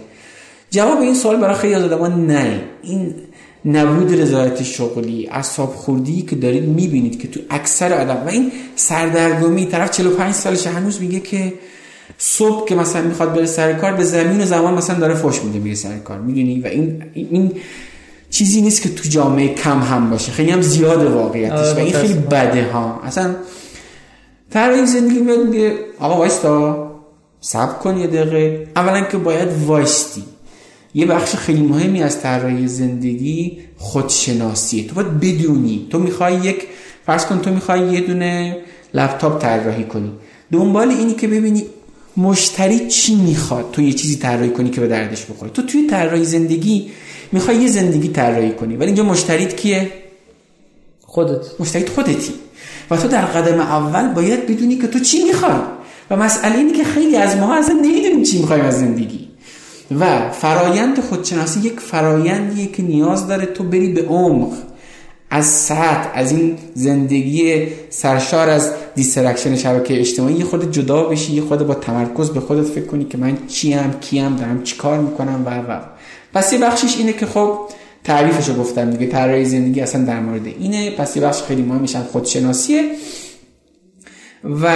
جواب 0.72 1.02
این 1.02 1.14
سوال 1.14 1.38
برای 1.38 1.56
خیلی 1.56 1.74
از 1.74 1.92
نه. 2.02 2.62
این 2.84 3.16
نبود 3.66 4.22
رضایت 4.22 4.64
شغلی 4.64 5.28
اصاب 5.32 5.70
خوردی 5.70 6.22
که 6.22 6.36
دارید 6.36 6.64
می‌بینید 6.64 7.22
که 7.22 7.28
تو 7.28 7.40
اکثر 7.50 7.94
آدم 7.94 8.24
و 8.26 8.30
این 8.30 8.52
سردرگمی 8.76 9.66
طرف 9.66 9.92
45 9.92 10.34
سالش 10.34 10.68
هنوز 10.68 11.02
میگه 11.02 11.20
که 11.20 11.54
صبح 12.18 12.68
که 12.68 12.76
مثلا 12.76 13.02
می‌خواد 13.02 13.34
بره 13.34 13.46
سر 13.46 13.74
کار 13.74 13.94
به 13.94 14.04
زمین 14.04 14.42
و 14.42 14.46
زمان 14.46 14.74
مثلا 14.74 15.00
داره 15.00 15.14
فوش 15.14 15.42
میده 15.42 15.60
میره 15.60 15.76
سر 15.76 15.98
کار 15.98 16.20
می‌دونی؟ 16.20 16.60
و 16.60 16.68
این 16.68 17.04
این 17.14 17.52
چیزی 18.30 18.62
نیست 18.62 18.82
که 18.82 18.90
تو 18.90 19.10
جامعه 19.10 19.54
کم 19.54 19.80
هم 19.80 20.10
باشه 20.10 20.32
خیلی 20.32 20.52
هم 20.52 20.62
زیاد 20.62 21.06
واقعیتش 21.06 21.76
و 21.76 21.80
این 21.80 21.94
خیلی 21.94 22.14
بده 22.14 22.72
ها. 22.72 23.02
اصلا 23.04 23.36
طرح 24.50 24.86
زندگی 24.86 25.20
میاد 25.20 25.40
میگه 25.40 25.74
آقا 26.00 26.18
وایستا 26.18 26.90
صبر 27.42 27.74
کن 27.74 27.98
یه 27.98 28.08
دقیقه. 28.08 28.68
اولا 28.76 29.02
که 29.02 29.18
باید 29.18 29.50
وایستی. 29.66 30.24
یه 30.94 31.06
بخش 31.06 31.36
خیلی 31.36 31.62
مهمی 31.62 32.04
از 32.04 32.22
طراحی 32.22 32.68
زندگی 32.68 33.58
خودشناسیه 33.78 34.88
تو 34.88 34.96
باید 34.96 35.20
بدونی. 35.20 35.88
تو 35.90 36.00
می‌خوای 36.00 36.36
یک 36.36 36.68
فرض 37.06 37.26
کن 37.26 37.40
تو 37.40 37.54
می‌خوای 37.54 37.94
یه 37.94 38.02
دونه 38.02 38.58
لپتاپ 38.94 39.42
طراحی 39.42 39.84
کنی. 39.84 40.12
دنبال 40.52 40.90
اینی 40.90 41.14
که 41.14 41.28
ببینی 41.28 41.64
مشتری 42.18 42.88
چی 42.88 43.16
می‌خواد 43.16 43.70
تو 43.72 43.82
یه 43.82 43.94
چیزی 43.94 44.16
طراحی 44.16 44.50
کنی 44.50 44.70
که 44.70 44.82
به 44.82 44.88
دردش 44.88 45.26
بخوره. 45.26 45.52
تو 45.52 45.62
توی 45.62 45.88
طراحی 45.88 46.26
زندگی 46.26 46.90
می‌خوای 47.32 47.58
یه 47.58 47.68
زندگی 47.68 48.08
طراحی 48.08 48.52
کنی. 48.52 48.76
ولی 48.76 48.86
اینجا 48.86 49.04
مشتریت 49.04 49.56
کیه؟ 49.56 49.92
خودت. 51.02 51.46
مشتریت 51.60 51.90
خودتی. 51.90 52.34
و 52.92 52.98
تو 52.98 53.08
در 53.08 53.26
قدم 53.26 53.60
اول 53.60 54.14
باید 54.14 54.48
بدونی 54.48 54.78
که 54.78 54.88
تو 54.88 55.00
چی 55.00 55.24
می‌خوای. 55.24 55.60
و 56.10 56.16
مسئله 56.16 56.58
اینه 56.58 56.74
که 56.74 56.84
خیلی 56.84 57.16
از 57.16 57.38
ما 57.38 57.56
اصلا 57.56 57.76
نمی‌دونیم 57.76 58.24
چی 58.24 58.40
می‌خوایم 58.40 58.66
از 58.66 58.80
زندگی. 58.80 59.29
و 59.92 60.32
فرایند 60.32 61.00
خودشناسی 61.00 61.60
یک 61.60 61.80
فرایندیه 61.80 62.68
که 62.68 62.84
نیاز 62.84 63.28
داره 63.28 63.46
تو 63.46 63.64
بری 63.64 63.94
به 63.94 64.06
عمق. 64.06 64.54
از 65.32 65.46
سطح 65.46 66.10
از 66.14 66.32
این 66.32 66.58
زندگی 66.74 67.68
سرشار 67.90 68.50
از 68.50 68.72
distraction 68.96 69.56
شبکه 69.56 70.00
اجتماعی 70.00 70.34
یه 70.34 70.46
خورده 70.46 70.72
جدا 70.72 71.04
بشی 71.04 71.34
یه 71.34 71.42
خورده 71.42 71.68
با 71.68 71.74
تمرکز 71.74 72.30
به 72.30 72.40
خودت 72.40 72.68
فکر 72.68 72.86
کنی 72.86 73.06
که 73.06 73.18
من 73.18 73.38
چیم 73.48 73.94
کیم 74.02 74.36
دارم 74.36 74.64
چیکار 74.64 75.00
می‌کنم 75.00 75.44
و 75.46 75.50
و. 75.50 75.80
پس 76.34 76.54
یه 76.54 76.60
بخشش 76.60 76.98
اینه 76.98 77.14
که 77.14 77.26
خب 77.26 77.60
تعریفشو 78.04 78.56
گفتم 78.56 78.92
دیگه 78.92 79.12
طراحی 79.12 79.46
زندگی 79.46 79.82
اصلا 79.82 80.06
در 80.06 80.20
مورد 80.20 80.48
اینه. 80.48 80.92
پس 80.92 81.16
یه 81.16 81.24
بخش 81.24 81.42
خیلی 81.42 81.62
مهم 81.62 81.82
میشن 81.82 82.04
خودشناسیه. 82.04 82.92
و 84.44 84.74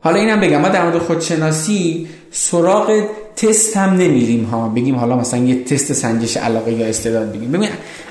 حالا 0.00 0.16
اینم 0.20 0.40
بگم 0.40 0.60
ما 0.60 0.68
در 0.68 0.84
مورد 0.84 0.98
خودشناسی 0.98 2.08
سراغ 2.30 3.04
تست 3.42 3.76
هم 3.76 3.90
نمیریم 3.90 4.44
ها. 4.44 4.68
بگیم 4.68 4.96
حالا 4.96 5.16
مثلا 5.16 5.40
یه 5.40 5.64
تست 5.64 5.92
سنجش 5.92 6.36
علاقه 6.36 6.72
یا 6.72 6.86
استعداد 6.86 7.32
بگیم. 7.32 7.52
ببین 7.52 7.68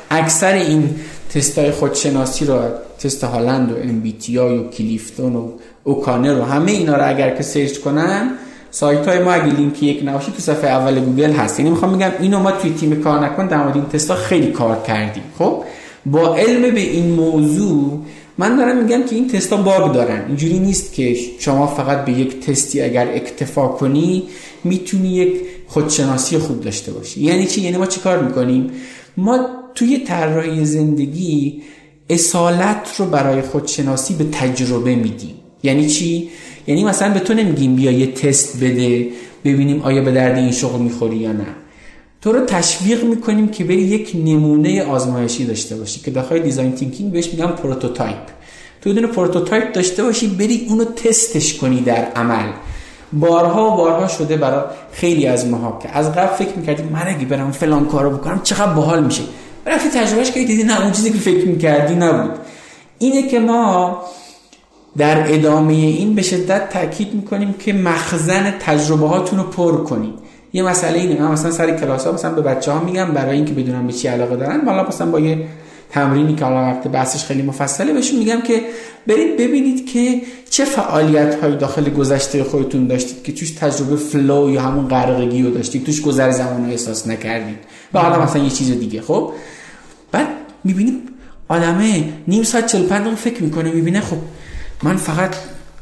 اکثر 0.10 0.54
این 0.54 0.90
تست 1.34 1.58
های 1.58 1.72
خودشناسی 1.72 2.46
رو 2.46 2.60
تست 3.00 3.24
هالند 3.24 3.72
و 3.72 3.76
امبیتیا 3.76 4.56
و 4.56 4.70
کلیفتون 4.70 5.36
و 5.36 5.50
اوکانر 5.84 6.40
و 6.40 6.44
همه 6.44 6.72
اینا 6.72 6.96
رو 6.96 7.10
اگر 7.10 7.36
که 7.36 7.44
سرچ 7.44 7.78
کنن 7.78 8.32
سایت 8.72 9.08
های 9.08 9.20
ما 9.20 9.32
اگه 9.32 9.46
لینک 9.46 9.84
یک 9.84 10.02
نباشه 10.06 10.32
تو 10.32 10.40
صفحه 10.40 10.70
اول 10.70 11.00
گوگل 11.00 11.32
هست. 11.32 11.60
یعنی 11.60 11.72
می‌خوام 11.72 11.98
بگم 11.98 12.12
اینو 12.20 12.40
ما 12.40 12.52
توی 12.52 12.74
تیم 12.74 13.02
کار 13.02 13.26
نکن 13.26 13.48
در 13.48 13.64
مورد 13.64 13.76
این 13.76 13.86
تستا 13.86 14.16
خیلی 14.16 14.52
کار 14.52 14.82
کردیم. 14.88 15.24
خب 15.38 15.64
با 16.06 16.36
علم 16.36 16.74
به 16.74 16.80
این 16.80 17.12
موضوع 17.12 18.00
من 18.40 18.58
دارم 18.58 18.84
میگم 18.84 19.04
که 19.04 19.16
این 19.16 19.28
تستا 19.28 19.58
باگ 19.58 19.94
دارن. 19.94 20.26
اینجوری 20.28 20.60
نیست 20.60 20.94
که 20.94 21.16
شما 21.40 21.68
فقط 21.68 22.06
به 22.06 22.12
یک 22.12 22.40
تستی 22.40 22.82
اگر 22.82 23.08
اکتفا 23.14 23.68
کنی 23.68 24.24
می‌تونی 24.64 25.16
یک 25.16 25.34
خودشناسی 25.68 26.38
خوب 26.38 26.62
داشته 26.62 26.92
باشی. 26.92 27.22
یعنی 27.22 27.46
چی؟ 27.46 27.62
یعنی 27.62 27.78
ما 27.78 27.86
چی 27.86 28.00
کار 28.00 28.24
می‌کنیم؟ 28.24 28.72
ما 29.18 29.48
توی 29.76 29.98
طراحی 29.98 30.66
زندگی 30.66 31.62
اصالت 32.10 32.88
رو 32.98 33.06
برای 33.06 33.42
خودشناسی 33.42 34.14
به 34.14 34.24
تجربه 34.24 34.96
میدیم. 34.96 35.36
یعنی 35.64 35.90
چی؟ 35.90 36.30
یعنی 36.68 36.84
مثلا 36.84 37.14
به 37.14 37.20
تو 37.20 37.34
نمیگیم 37.34 37.76
بیا 37.76 37.92
یه 37.92 38.08
تست 38.08 38.64
بده 38.64 39.08
ببینیم 39.46 39.82
آیا 39.82 40.02
به 40.02 40.12
درد 40.12 40.38
این 40.38 40.52
شغل 40.52 40.80
می‌خوری 40.80 41.18
یا 41.18 41.32
نه. 41.32 41.48
تو 42.22 42.32
رو 42.32 42.46
تشویق 42.46 43.04
می‌کنیم 43.04 43.48
که 43.48 43.64
بری 43.64 43.82
یک 43.82 44.12
نمونه 44.16 44.84
آزمایشی 44.84 45.46
داشته 45.46 45.76
باشی 45.76 46.00
که 46.00 46.12
داخل 46.12 46.40
design 46.40 46.72
thinking 46.72 47.12
بهش 47.12 47.28
میگم 47.34 47.48
prototype 47.48 48.18
تو 48.82 48.94
دونه 48.94 49.08
prototype 49.08 49.74
داشته 49.74 50.04
باشی 50.04 50.28
بری 50.28 50.66
اونو 50.70 50.86
تستش 50.86 51.58
کنی 51.58 51.82
در 51.82 52.06
عمل. 52.16 52.52
بارها 53.14 53.72
و 53.72 53.76
بارها 53.78 54.08
شده 54.08 54.38
برای 54.38 54.64
خیلی 54.92 55.28
از 55.28 55.48
ماها 55.48 55.80
که 55.84 55.98
از 55.98 56.12
قبل 56.12 56.36
فکر 56.36 56.58
می‌کردیم 56.58 56.86
من 56.86 57.08
اگه 57.08 57.26
برم 57.26 57.52
فلان 57.52 57.86
کارو 57.86 58.10
بکنم 58.10 58.42
چقدر 58.44 58.74
باحال 58.74 59.04
میشه. 59.04 59.22
رفتی 59.66 59.90
تجربهش 59.90 60.28
کردی 60.28 60.46
دیدی 60.46 60.64
نه 60.64 60.82
اون 60.82 60.92
چیزی 60.92 61.12
که 61.12 61.18
فکر 61.18 61.48
می‌کردی 61.48 61.96
نبود. 61.96 62.32
اینه 63.00 63.28
که 63.28 63.40
ما 63.40 64.02
در 64.98 65.34
ادامه 65.34 65.74
این 65.74 66.16
به 66.16 66.22
شدت 66.22 66.70
تاکید 66.70 67.14
می‌کنیم 67.14 67.54
که 67.54 67.74
مخزن 67.74 68.54
تجربه 68.60 69.08
هاتون 69.08 69.40
رو 69.40 69.46
پر 69.46 69.84
کنید 69.84 70.29
یه 70.54 70.64
مسئله 70.64 71.00
اینه. 71.00 71.22
من 71.22 71.32
مثلا 71.32 71.52
سر 71.52 71.78
کلاس 71.78 72.06
ها 72.06 72.12
مثلا 72.12 72.32
به 72.32 72.42
بچه 72.42 72.72
ها 72.72 72.84
میگم 72.84 73.12
برای 73.12 73.36
اینکه 73.36 73.54
بدونم 73.54 73.88
به 73.88 73.94
چی 73.94 74.08
علاقه 74.08 74.36
دارن. 74.36 74.62
حالا 74.66 74.88
مثلا 74.88 75.12
با 75.12 75.20
یه 75.20 75.48
تمرینی 75.92 76.36
که 76.36 76.46
حالا 76.46 76.72
وقت 76.72 76.88
بحثش 76.88 77.26
خیلی 77.26 77.42
مفصله 77.42 77.94
بهشون 77.94 78.20
میگم 78.20 78.42
که 78.42 78.62
برید 79.08 79.38
ببینید 79.38 79.86
که 79.86 80.22
چه 80.50 80.66
فعالیت 80.66 81.36
هایی 81.36 81.56
داخل 81.56 81.90
گذشته 81.90 82.44
خودتون 82.44 82.88
داشتید 82.88 83.24
که 83.24 83.32
توش 83.32 83.52
تجربه 83.52 83.96
فلو 83.96 84.50
یا 84.50 84.62
همون 84.62 84.88
غرقگی 84.88 85.44
رو 85.44 85.52
داشتید. 85.52 85.86
توش 85.86 86.02
گذر 86.02 86.32
زمان 86.32 86.66
رو 86.66 86.72
احساس 86.72 87.08
نکردید. 87.08 87.58
و 87.94 88.00
حالا 88.00 88.24
مثلا 88.24 88.44
یه 88.44 88.50
چیز 88.50 88.72
دیگه. 88.72 89.02
خب؟ 89.02 89.32
بعد 90.12 90.28
می‌بینید 90.64 91.10
آدمه 91.48 92.04
نیم 92.28 92.44
ساعت 92.44 92.66
45 92.66 93.16
فکر 93.18 93.44
می‌کنه. 93.44 93.72
می‌بینه 93.72 94.02
خب 94.02 94.18
من 94.84 94.96
فقط 94.96 95.36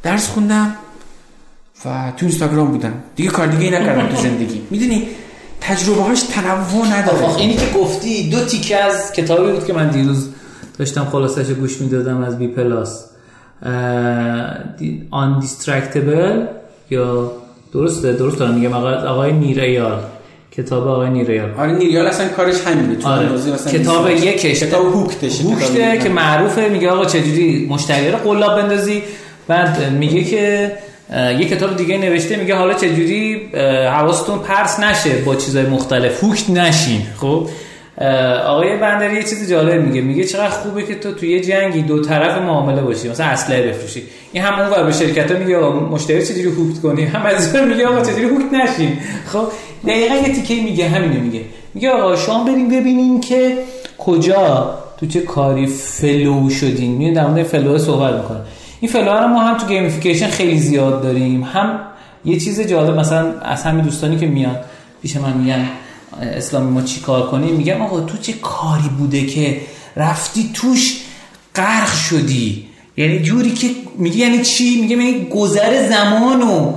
درس 0.03 0.27
خوندم 0.27 0.75
و 1.85 2.13
تو 2.17 2.25
اینستاگرام 2.25 2.71
بودم 2.71 2.93
دیگه 3.15 3.29
کار 3.29 3.47
دیگه 3.47 3.79
نکردم 3.79 4.07
تو 4.07 4.21
زندگی. 4.21 4.61
می‌دونی؟ 4.69 5.07
تجربه 5.61 6.01
هاش 6.01 6.21
تنوع 6.21 6.87
نداره. 6.87 7.35
اینی 7.37 7.53
که 7.53 7.65
گفتی 7.79 8.29
دو 8.29 8.45
تیکه 8.45 8.77
از 8.77 9.13
کتابی 9.13 9.51
بود 9.51 9.65
که 9.65 9.73
من 9.73 9.89
دیروز 9.89 10.29
داشتم 10.77 11.05
خلاصش 11.05 11.49
گوش 11.49 11.81
می‌دادم 11.81 12.23
از 12.23 12.39
بی 12.39 12.47
پلاس. 12.47 13.05
Indistractable 15.11 16.45
یا 16.89 17.31
درسته؟ 17.73 18.13
درست 18.13 18.39
دارم 18.39 18.53
میگم 18.53 18.73
آقای 18.73 19.33
نیر 19.33 19.66
ایال. 19.66 19.99
کتاب 20.51 20.87
آقای 20.87 21.09
نیریال. 21.09 21.53
آره 21.57 21.71
نیریال 21.71 22.07
اصلا 22.07 22.27
کارش 22.27 22.61
همینه. 22.61 22.95
تو 22.95 23.07
آره. 23.07 23.27
کتاب 23.71 24.09
یکش. 24.09 24.63
کتاب 24.63 24.85
هوکتشه 24.85 25.43
هوکته 25.43 25.97
که 25.97 26.09
معروفه. 26.09 26.69
میگه 26.69 26.89
آقا 26.89 27.05
چجوری 27.05 27.67
مشتری 27.69 28.11
رو 28.11 28.17
قلاب 28.17 28.61
بندازی؟ 28.61 29.03
بعد 29.47 29.91
میگه 29.91 30.23
که 30.23 30.71
یه 31.13 31.45
کتاب 31.45 31.77
دیگه 31.77 31.97
نوشته 31.97 32.35
میگه 32.35 32.55
حالا 32.55 32.73
چجوری 32.73 33.49
حواستون 33.93 34.39
پرس 34.39 34.79
نشه 34.79 35.15
با 35.25 35.35
چیزای 35.35 35.65
مختلف. 35.65 36.23
هوکت 36.23 36.49
نشین. 36.49 37.01
خب؟ 37.17 37.47
آقای 38.45 38.77
بندری 38.77 39.15
یه 39.15 39.23
چیز 39.23 39.49
جالب 39.49 39.85
میگه. 39.85 40.01
میگه 40.01 40.23
چقدر 40.23 40.49
خوبه 40.49 40.83
که 40.83 40.95
تو 40.95 41.11
توی 41.11 41.41
جنگی 41.41 41.81
دو 41.81 42.01
طرف 42.01 42.37
معامله 42.37 42.81
باشی. 42.81 43.09
مثلا 43.09 43.25
اسلحه 43.25 43.61
بفروشی. 43.61 44.03
این 44.33 44.43
هم 44.43 44.59
اون 44.59 44.85
به 44.85 44.91
شرکت 44.91 45.31
ها 45.31 45.37
میگه 45.37 45.57
آقا 45.57 45.79
مشتری 45.79 46.25
چجوری 46.25 46.49
هوکت 46.49 46.81
کنی؟ 46.81 47.03
هم 47.05 47.25
از 47.25 47.55
میگه 47.55 47.87
آقا 47.87 48.01
چجوری 48.01 48.23
هوکت 48.23 48.53
نشین؟ 48.53 48.97
خب؟ 49.25 49.47
دقیقا 49.87 50.15
یه 50.15 50.33
تیکه 50.33 50.63
میگه 50.63 50.89
همینو 50.89 51.21
میگه. 51.21 51.41
میگه 51.73 51.89
آقا 51.89 52.15
شما 52.15 52.43
بریم 52.43 52.69
ببینیم 52.69 53.21
که 53.21 53.57
کجا 53.97 54.77
تو 54.99 55.05
چه 55.05 55.21
کاری 55.21 55.67
flow 55.67 56.49
شدین. 56.49 56.91
میاد 56.91 57.15
در 57.15 57.27
مورد 57.27 57.43
flow 57.43 57.77
صحبت 57.77 58.13
می‌کنه 58.13 58.39
این 58.79 58.91
رو 59.05 59.27
ما 59.27 59.43
هم 59.43 59.57
تو 59.57 59.67
gamification 59.67 60.27
خیلی 60.27 60.59
زیاد 60.59 61.03
داریم. 61.03 61.43
هم 61.43 61.79
یه 62.25 62.39
چیز 62.39 62.61
جالب 62.61 62.99
مثلا 62.99 63.39
از 63.39 63.63
همین 63.63 63.85
دوستانی 63.85 64.17
که 64.17 64.27
میاد 64.27 64.65
پیش 65.01 65.17
من 65.17 65.33
میگن 65.33 65.69
اسلامی 66.21 66.71
ما 66.71 66.81
چی 66.81 66.99
کار 66.99 67.27
کنیم؟ 67.27 67.55
میگم 67.55 67.81
آقا 67.81 68.01
تو 68.01 68.17
چه 68.17 68.33
کاری 68.33 68.89
بوده 68.97 69.25
که 69.25 69.61
رفتی 69.95 70.51
توش 70.53 70.97
غرق 71.55 71.93
شدی؟ 71.93 72.67
یعنی 72.97 73.19
جوری 73.19 73.51
که 73.51 73.67
میگه 73.97 74.17
یعنی 74.17 74.41
چی؟ 74.41 74.81
میگه 74.81 74.97
یعنی 74.97 75.25
گذر 75.25 75.89
زمان 75.89 76.41
و 76.41 76.73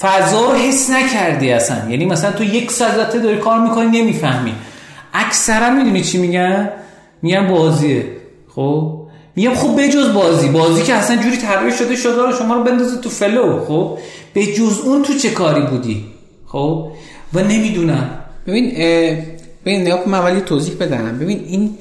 فضا 0.00 0.50
رو 0.50 0.56
حس 0.56 0.90
نکردی 0.90 1.52
اصلا. 1.52 1.90
یعنی 1.90 2.04
مثلا 2.04 2.32
تو 2.32 2.44
یک 2.44 2.70
ساعت 2.70 3.16
داری 3.16 3.36
کار 3.36 3.60
می‌کنی 3.60 4.02
نمی‌فهمی. 4.02 4.52
اکثرا 5.14 5.70
می‌دونی 5.70 6.02
چی 6.02 6.18
میگن؟ 6.18 6.70
میگن 7.22 7.48
بازیه. 7.48 8.06
خب؟ 8.54 8.99
میگم 9.36 9.54
خب 9.54 9.76
به 9.76 9.88
جز 9.88 10.14
بازی 10.14 10.48
بازی 10.48 10.82
که 10.82 10.94
اصلا 10.94 11.16
جوری 11.16 11.36
طراحی 11.36 11.72
شده 11.72 11.96
شده 11.96 12.36
شما 12.38 12.54
رو 12.54 12.64
بندازه 12.64 13.00
تو 13.00 13.10
flow 13.10 13.64
خب؟ 13.64 13.98
به 14.34 14.46
جز 14.46 14.78
اون 14.84 15.02
تو 15.02 15.14
چه 15.14 15.30
کاری 15.30 15.62
بودی؟ 15.62 16.04
خب؟ 16.46 16.92
و 17.34 17.40
نمی‌دونم. 17.42 18.10
ببین 18.46 18.72
ببین 19.66 19.80
نگاه 19.80 20.08
من 20.08 20.18
اولی 20.18 20.40
توضیح 20.40 20.74
بدم. 20.74 21.18
ببین 21.18 21.44
این 21.48 21.78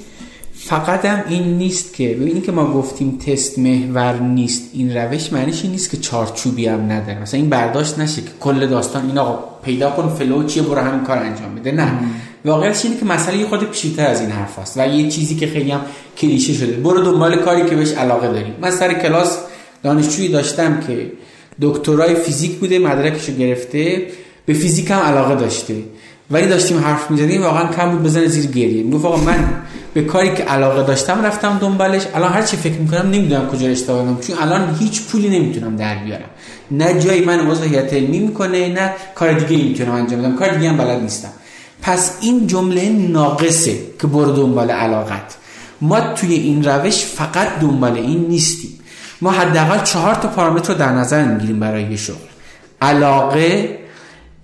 فقط 0.63 1.05
هم 1.05 1.23
این 1.29 1.57
نیست 1.57 1.93
که 1.93 2.07
ببین 2.07 2.27
این 2.27 2.41
که 2.41 2.51
ما 2.51 2.73
گفتیم 2.73 3.17
تست 3.25 3.59
محور 3.59 4.19
نیست 4.19 4.63
این 4.73 4.97
روش 4.97 5.33
معنیش 5.33 5.63
این 5.63 5.71
نیست 5.71 5.91
که 5.91 5.97
چارچوبی 5.97 6.67
هم 6.67 6.91
نداره. 6.91 7.21
مثلا 7.21 7.39
این 7.39 7.49
برداشت 7.49 7.99
نشه 7.99 8.21
که 8.21 8.27
کل 8.39 8.67
داستان 8.67 9.05
این 9.07 9.17
آقا 9.17 9.39
پیدا 9.63 9.89
کن 9.89 10.09
flow 10.09 10.43
چیه 10.43 10.63
برو 10.63 10.81
همین 10.81 11.03
کار 11.03 11.17
انجام 11.17 11.55
بده. 11.55 11.71
نه. 11.71 11.91
واقعیتش 12.45 12.85
اینه 12.85 12.97
که 12.97 13.05
مسئله 13.05 13.37
یه 13.37 13.45
خود 13.45 13.63
پیچیده‌تر 13.63 14.07
از 14.07 14.21
این 14.21 14.29
حرف 14.29 14.59
هست 14.59 14.77
و 14.77 14.87
یه 14.87 15.09
چیزی 15.09 15.35
که 15.35 15.47
خیلی 15.47 15.71
هم 15.71 15.81
کلیشه 16.17 16.53
شده. 16.53 16.71
برو 16.73 17.01
دنبال 17.01 17.35
کاری 17.35 17.69
که 17.69 17.75
بهش 17.75 17.91
علاقه 17.91 18.27
داری 18.27 18.53
من 18.61 18.71
سر 18.71 18.93
کلاس 18.93 19.37
دانشجویی 19.83 20.29
داشتم 20.29 20.79
که 20.87 21.11
دکترای 21.61 22.15
فیزیک 22.15 22.51
بوده 22.51 22.79
مدرکشو 22.79 23.31
گرفته 23.33 24.07
به 24.45 24.53
فیزیک 24.53 24.91
هم 24.91 24.99
علاقه 24.99 25.35
داشته. 25.35 25.75
ولی 26.31 26.47
داشتیم 26.47 26.77
حرف 26.77 27.11
می‌زدیم 27.11 27.43
واقعا 27.43 27.73
کم 27.73 27.91
بود 27.91 28.03
بزنه 28.03 28.27
زیر 28.27 28.45
گریه. 28.45 28.83
می‌گفت 28.83 29.05
آقا 29.05 29.17
من 29.17 29.53
به 29.93 30.01
کاری 30.01 30.33
که 30.33 30.43
علاقه 30.43 30.83
داشتم 30.83 31.25
رفتم 31.25 31.57
دنبالش. 31.61 32.01
الان 32.13 32.33
هر 32.33 32.41
چی 32.41 32.57
فکر 32.57 32.73
می‌کنم 32.73 33.09
نمی‌دونم 33.09 33.47
کجا 33.47 33.67
اشتباه 33.67 34.05
کنم. 34.05 34.19
چون 34.19 34.37
الان 34.37 34.75
هیچ 34.79 35.01
پولی 35.01 35.39
نمی‌تونم 35.39 35.75
در 35.75 35.95
بیارم. 35.95 36.29
نه 36.71 36.99
جایی 36.99 37.25
من 37.25 37.39
عضو 37.39 37.63
هیئت 37.63 37.93
علمی 37.93 38.19
می‌کنه 38.19 38.69
نه 38.73 38.93
کار 39.15 39.31
دیگه 39.31 39.63
می‌تونم 39.63 39.91
انجام 39.91 40.19
بدم. 40.19 40.35
کار 40.35 40.49
دیگه 40.49 40.69
هم 40.69 40.77
بلد 40.77 41.01
نیستم. 41.01 41.29
پس 41.81 42.17
این 42.21 42.47
جمله 42.47 42.89
ناقصه 42.89 43.77
که 44.01 44.07
برو 44.07 44.31
دنبال 44.31 44.71
علاقت. 44.71 45.35
ما 45.81 45.99
توی 45.99 46.33
این 46.33 46.63
روش 46.63 47.05
فقط 47.05 47.59
دنبال 47.61 47.93
این 47.93 48.25
نیستیم. 48.27 48.79
ما 49.21 49.31
حداقل 49.31 49.83
چهار 49.83 50.15
تا 50.15 50.27
پارامتر 50.27 50.73
رو 50.73 50.79
در 50.79 50.91
نظر 50.91 51.23
می‌گیریم 51.25 51.59
برای 51.59 51.83
یه 51.83 51.97
شغل. 51.97 52.15
علاقه 52.81 53.79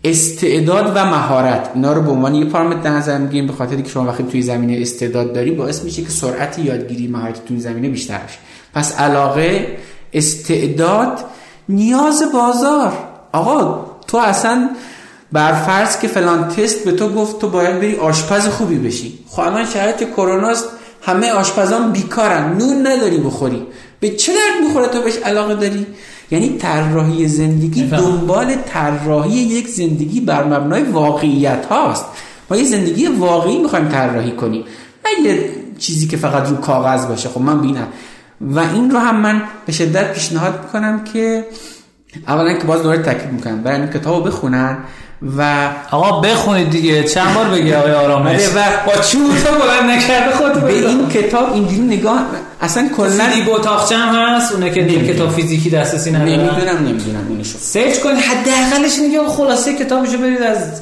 استعداد 0.05 0.91
و 0.95 1.05
مهارت. 1.05 1.71
اینا 1.75 1.93
رو 1.93 2.01
به 2.01 2.11
عنوان 2.11 2.35
یه 2.35 2.45
پارامتر 2.45 2.79
در 2.79 2.89
نظر 2.89 3.17
می‌گیریم 3.17 3.47
به 3.47 3.53
خاطر 3.53 3.75
که 3.75 3.89
شما 3.89 4.05
وقتی 4.05 4.23
توی 4.23 4.41
زمینه 4.41 4.81
استعداد 4.81 5.33
داری 5.33 5.51
باعث 5.51 5.83
میشه 5.83 6.01
که 6.01 6.09
سرعت 6.09 6.59
یادگیری 6.59 7.07
مهارت 7.07 7.45
توی 7.45 7.59
زمینه 7.59 7.89
بیشتر 7.89 8.17
بشه. 8.17 8.37
پس 8.73 8.99
علاقه 8.99 9.77
استعداد 10.13 11.19
نیاز 11.69 12.23
بازار. 12.33 12.93
آقا 13.31 13.85
تو 14.07 14.17
اصلا 14.17 14.69
بر 15.31 15.53
فرض 15.53 15.99
که 15.99 16.07
فلان 16.07 16.47
تست 16.47 16.85
به 16.85 16.91
تو 16.91 17.09
گفت 17.09 17.41
تو 17.41 17.49
باید 17.49 17.79
بری 17.79 17.95
آشپز 17.95 18.47
خوبی 18.47 18.75
بشی. 18.75 19.19
خب 19.29 19.39
الان 19.39 19.65
شرایط 19.65 20.03
کرونا 20.03 20.53
همه 21.01 21.31
آشپزان 21.31 21.91
بیکارن. 21.91 22.57
نون 22.57 22.87
نداری 22.87 23.17
بخوری. 23.17 23.67
به 23.99 24.09
چه 24.09 24.31
درد 24.33 24.67
می‌خوره 24.67 24.87
تو 24.87 25.01
بهش 25.01 25.17
علاقه 25.17 25.55
داری؟ 25.55 25.87
یعنی 26.31 26.57
طراحی 26.57 27.27
زندگی 27.27 27.87
دنبال 27.87 28.55
طراحی 28.55 29.31
یک 29.31 29.67
زندگی 29.67 30.21
بر 30.21 30.43
مبنای 30.43 30.83
واقعیت 30.83 31.65
هاست. 31.65 32.05
ما 32.49 32.57
یه 32.57 32.63
زندگی 32.63 33.07
واقعی 33.07 33.57
می‌خوایم 33.57 33.87
طراحی 33.89 34.31
کنیم. 34.31 34.63
نه 35.05 35.29
یه 35.29 35.49
چیزی 35.77 36.07
که 36.07 36.17
فقط 36.17 36.49
رو 36.49 36.55
کاغذ 36.55 37.05
باشه. 37.05 37.29
خب 37.29 37.41
من 37.41 37.61
بینم 37.61 37.87
و 38.41 38.59
این 38.59 38.91
رو 38.91 38.99
هم 38.99 39.21
من 39.21 39.41
به 39.65 39.71
شدت 39.71 40.13
پیشنهاد 40.13 40.59
می‌کنم 40.63 41.03
که 41.03 41.45
اولا 42.27 42.53
که 42.53 42.63
باز 42.63 42.81
دوباره 42.81 43.03
تاکید 43.03 43.31
می‌کنم. 43.31 43.63
برای 43.63 43.81
این 43.81 43.89
کتابو 43.89 44.21
بخونن 44.21 44.77
و 45.37 45.69
آقا 45.91 46.19
بخونید 46.19 46.69
دیگه. 46.69 47.03
چند 47.03 47.35
بار 47.35 47.45
بگی 47.45 47.73
آقای 47.73 47.91
آرامش؟ 47.91 48.49
آره، 48.49 48.49
و 48.49 48.61
با 48.85 49.01
چوب 49.01 49.31
تو 49.37 49.55
بلند 49.55 49.89
نکرده 49.91 50.35
خود 50.35 50.53
به 50.53 50.73
این 50.73 51.09
کتاب 51.09 51.53
اینجوری 51.53 51.81
نگاه 51.81 52.25
اصلا 52.61 52.89
کلا 52.97 53.09
سیدی 53.09 53.41
بوتاقچه 53.41 53.95
هم 53.97 54.15
هست؟ 54.15 54.53
اونه 54.53 54.69
که 54.69 54.83
دیگه 54.83 55.13
کتاب 55.13 55.29
فیزیکی 55.29 55.69
دسترسی 55.69 56.11
نداره. 56.11 56.31
نمی‌دونم 56.31 56.77
نمی‌دونم 56.87 57.27
اینشو 57.29 57.57
سرچ 57.57 57.99
کنید. 57.99 58.17
حداقلش 58.17 58.95
که 58.95 59.19
خلاصه 59.37 59.75
کتابشو 59.75 60.17
برید 60.17 60.41
از 60.41 60.81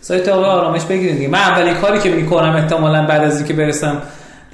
سایت 0.00 0.28
آقای 0.28 0.50
آرامش 0.50 0.82
بگیرید 0.82 1.16
دیگه. 1.16 1.28
من 1.28 1.38
اولین 1.38 1.74
کاری 1.74 1.98
که 1.98 2.10
می‌کنم 2.10 2.56
احتمالاً 2.56 3.06
بعد 3.06 3.24
از 3.24 3.36
اینکه 3.36 3.54
برسم 3.54 4.02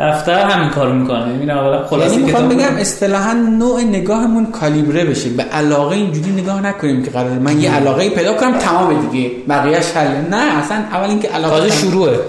دفتر 0.01 0.51
همین 0.51 0.71
کارو 0.71 0.93
می‌کنه. 0.93 1.25
می‌بینم 1.25 1.59
اولا 1.59 1.87
خلاصه 1.87 2.13
یعنی 2.13 2.25
می‌خوام 2.25 2.49
بگم 2.49 2.77
اصطلاحا 2.79 3.33
نوع 3.33 3.83
نگاهمون 3.83 4.47
کالیبره 4.47 5.05
بشه. 5.05 5.31
به 5.31 5.43
علاقه 5.43 5.97
اینجوری 5.97 6.31
نگاه 6.31 6.61
نکنیم 6.61 7.03
که 7.03 7.11
قرار 7.11 7.31
من 7.31 7.61
یه 7.61 7.71
علاقه 7.71 8.11
پیدا 8.11 8.35
کنم 8.35 8.59
تمام 8.59 9.07
دیگه. 9.11 9.31
بقیه‌اش 9.49 9.91
حل. 9.91 10.09
نه 10.31 10.59
اصلا 10.59 10.77
اول 10.93 11.09
اینکه 11.09 11.29
علاقه 11.29 11.61
تازه 11.61 11.71
شروعه. 11.71 12.21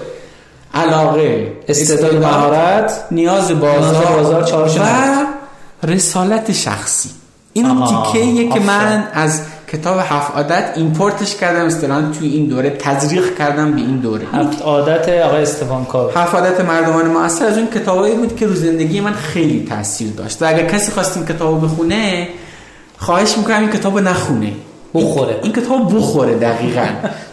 علاقه 0.74 1.52
استعداد 1.68 2.14
مهارت 2.14 3.04
نیاز 3.10 3.60
بازار, 3.60 4.04
بازار 4.04 4.70
و 4.80 5.86
رسالت 5.86 6.52
شخصی. 6.52 7.10
این 7.52 7.66
تیکه 8.12 8.48
که 8.48 8.60
من 8.60 9.04
از 9.14 9.40
کتاب 9.72 9.98
هفت 9.98 10.36
عادت 10.36 10.72
ایمپورتش 10.76 11.36
کردم 11.36 11.64
اصطلاحا 11.64 12.12
توی 12.18 12.28
این 12.28 12.46
دوره 12.46 12.70
تزریق 12.70 13.38
کردم 13.38 13.72
به 13.72 13.80
این 13.80 13.96
دوره. 13.96 14.26
هفت 14.32 14.62
عادت 14.62 15.08
آقای 15.08 15.42
استفان 15.42 15.84
کاوه. 15.84 16.12
هفت 16.18 16.34
عادت 16.34 16.60
مردمان 16.60 17.06
معاصر 17.06 17.46
از 17.46 17.58
اون 17.58 17.66
کتابایی 17.66 18.14
بود 18.14 18.36
که 18.36 18.46
رو 18.46 18.54
زندگی 18.54 19.00
من 19.00 19.12
خیلی 19.12 19.66
تاثیر 19.68 20.10
داشت. 20.10 20.42
و 20.42 20.44
اگر 20.48 20.66
کسی 20.66 20.92
خواست 20.92 21.16
این 21.16 21.26
کتابو 21.26 21.66
بخونه 21.66 22.28
خواهش 22.98 23.38
می‌کنم 23.38 23.60
این 23.60 23.70
کتابو 23.70 24.00
نخونه. 24.00 24.52
بخوره. 24.94 25.40
این 25.42 25.52
کتاب 25.52 25.96
بخوره 25.96 26.34
دقیقا. 26.34 26.86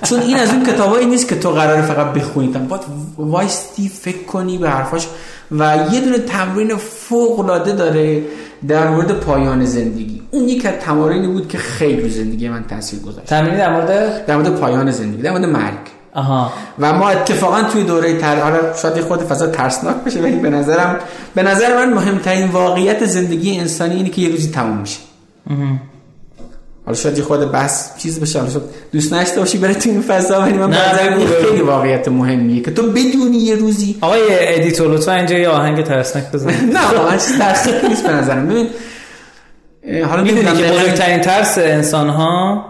چون 0.03 0.19
این 0.19 0.37
از 0.37 0.49
اون 0.49 0.65
کتابایی 0.65 1.05
نیست 1.05 1.27
که 1.27 1.35
تو 1.35 1.49
قراره 1.49 1.81
فقط 1.81 2.13
بخونی. 2.13 2.47
باید 2.47 2.81
وایستی 3.17 3.89
فکر 3.89 4.23
کنی 4.23 4.57
به 4.57 4.69
حرفاش 4.69 5.07
و 5.51 5.77
یه 5.91 6.01
دونه 6.01 6.17
تمرین 6.17 6.75
فوق 6.75 7.39
العاده 7.39 7.71
داره 7.71 8.23
در 8.67 8.89
مورد 8.89 9.11
پایان 9.11 9.65
زندگی. 9.65 10.21
اون 10.31 10.49
یک 10.49 10.65
از 10.65 10.73
تمارینی 10.73 11.27
بود 11.27 11.47
که 11.47 11.57
خیلی 11.57 12.01
رو 12.01 12.09
زندگی 12.09 12.49
من 12.49 12.63
تاثیر 12.63 12.99
گذاشت. 12.99 13.27
تمرین 13.27 13.57
در 13.57 13.73
مورد؟ 13.73 14.25
در 14.25 14.37
مورد 14.37 14.59
پایان 14.59 14.91
زندگی 14.91 15.21
در 15.21 15.31
مورد 15.31 15.45
مرگ. 15.45 15.99
آها. 16.13 16.53
و 16.79 16.93
ما 16.93 17.09
اتفاقا 17.09 17.63
توی 17.63 17.83
دوره 17.83 18.17
تر 18.17 18.39
حالا 18.39 18.73
شاید 18.81 19.01
خود 19.01 19.19
فضا 19.19 19.47
ترسناک 19.47 19.95
بشه 19.95 20.21
ولی 20.21 20.35
به 20.35 20.49
نظرم 20.49 20.99
به 21.35 21.43
نظر 21.43 21.85
من 21.85 21.93
مهمترین 21.93 22.47
واقعیت 22.47 23.05
زندگی 23.05 23.59
انسانی 23.59 23.95
اینه 23.95 24.09
که 24.09 24.21
یه 24.21 24.29
روزی 24.29 24.51
تموم 24.51 24.77
میشه 24.77 24.99
حالا 26.85 26.97
شاید 26.97 27.17
یه 27.17 27.23
خورده 27.23 27.39
بحث 27.51 27.97
چیز 27.97 28.19
بشه 28.19 28.39
حالا 28.39 28.51
دوست 28.91 29.13
نداشته 29.13 29.39
باشی 29.39 29.57
بره 29.57 29.73
تو 29.73 29.89
این 29.89 30.01
فضا 30.01 30.41
ولی 30.41 30.57
من 30.57 30.69
نه 30.69 30.77
خیلی 31.49 31.61
واقعیت 31.61 32.07
مهمیه 32.07 32.61
که 32.61 32.71
تو 32.71 32.91
بدونی 32.91 33.37
یه 33.37 33.55
روزی. 33.55 33.97
آقای 34.01 34.21
editor 34.29 34.87
لطفا 34.87 35.13
اینجا 35.13 35.37
یه 35.37 35.49
آهنگ 35.49 35.83
ترسناک 35.83 36.31
بزن. 36.31 36.49
نه 36.75 36.91
واقعا 36.97 37.17
چیز 37.17 37.37
ترسناک 37.37 37.85
نیست 37.85 38.07
به 38.07 38.13
نظرم. 38.13 38.47
ببین 38.47 38.67
حالا 40.03 40.23
می‌دونی 40.23 40.45
که 40.57 40.63
بزرگترین 40.63 41.21
ترس 41.21 41.57
انسان 41.57 42.09
ها 42.09 42.65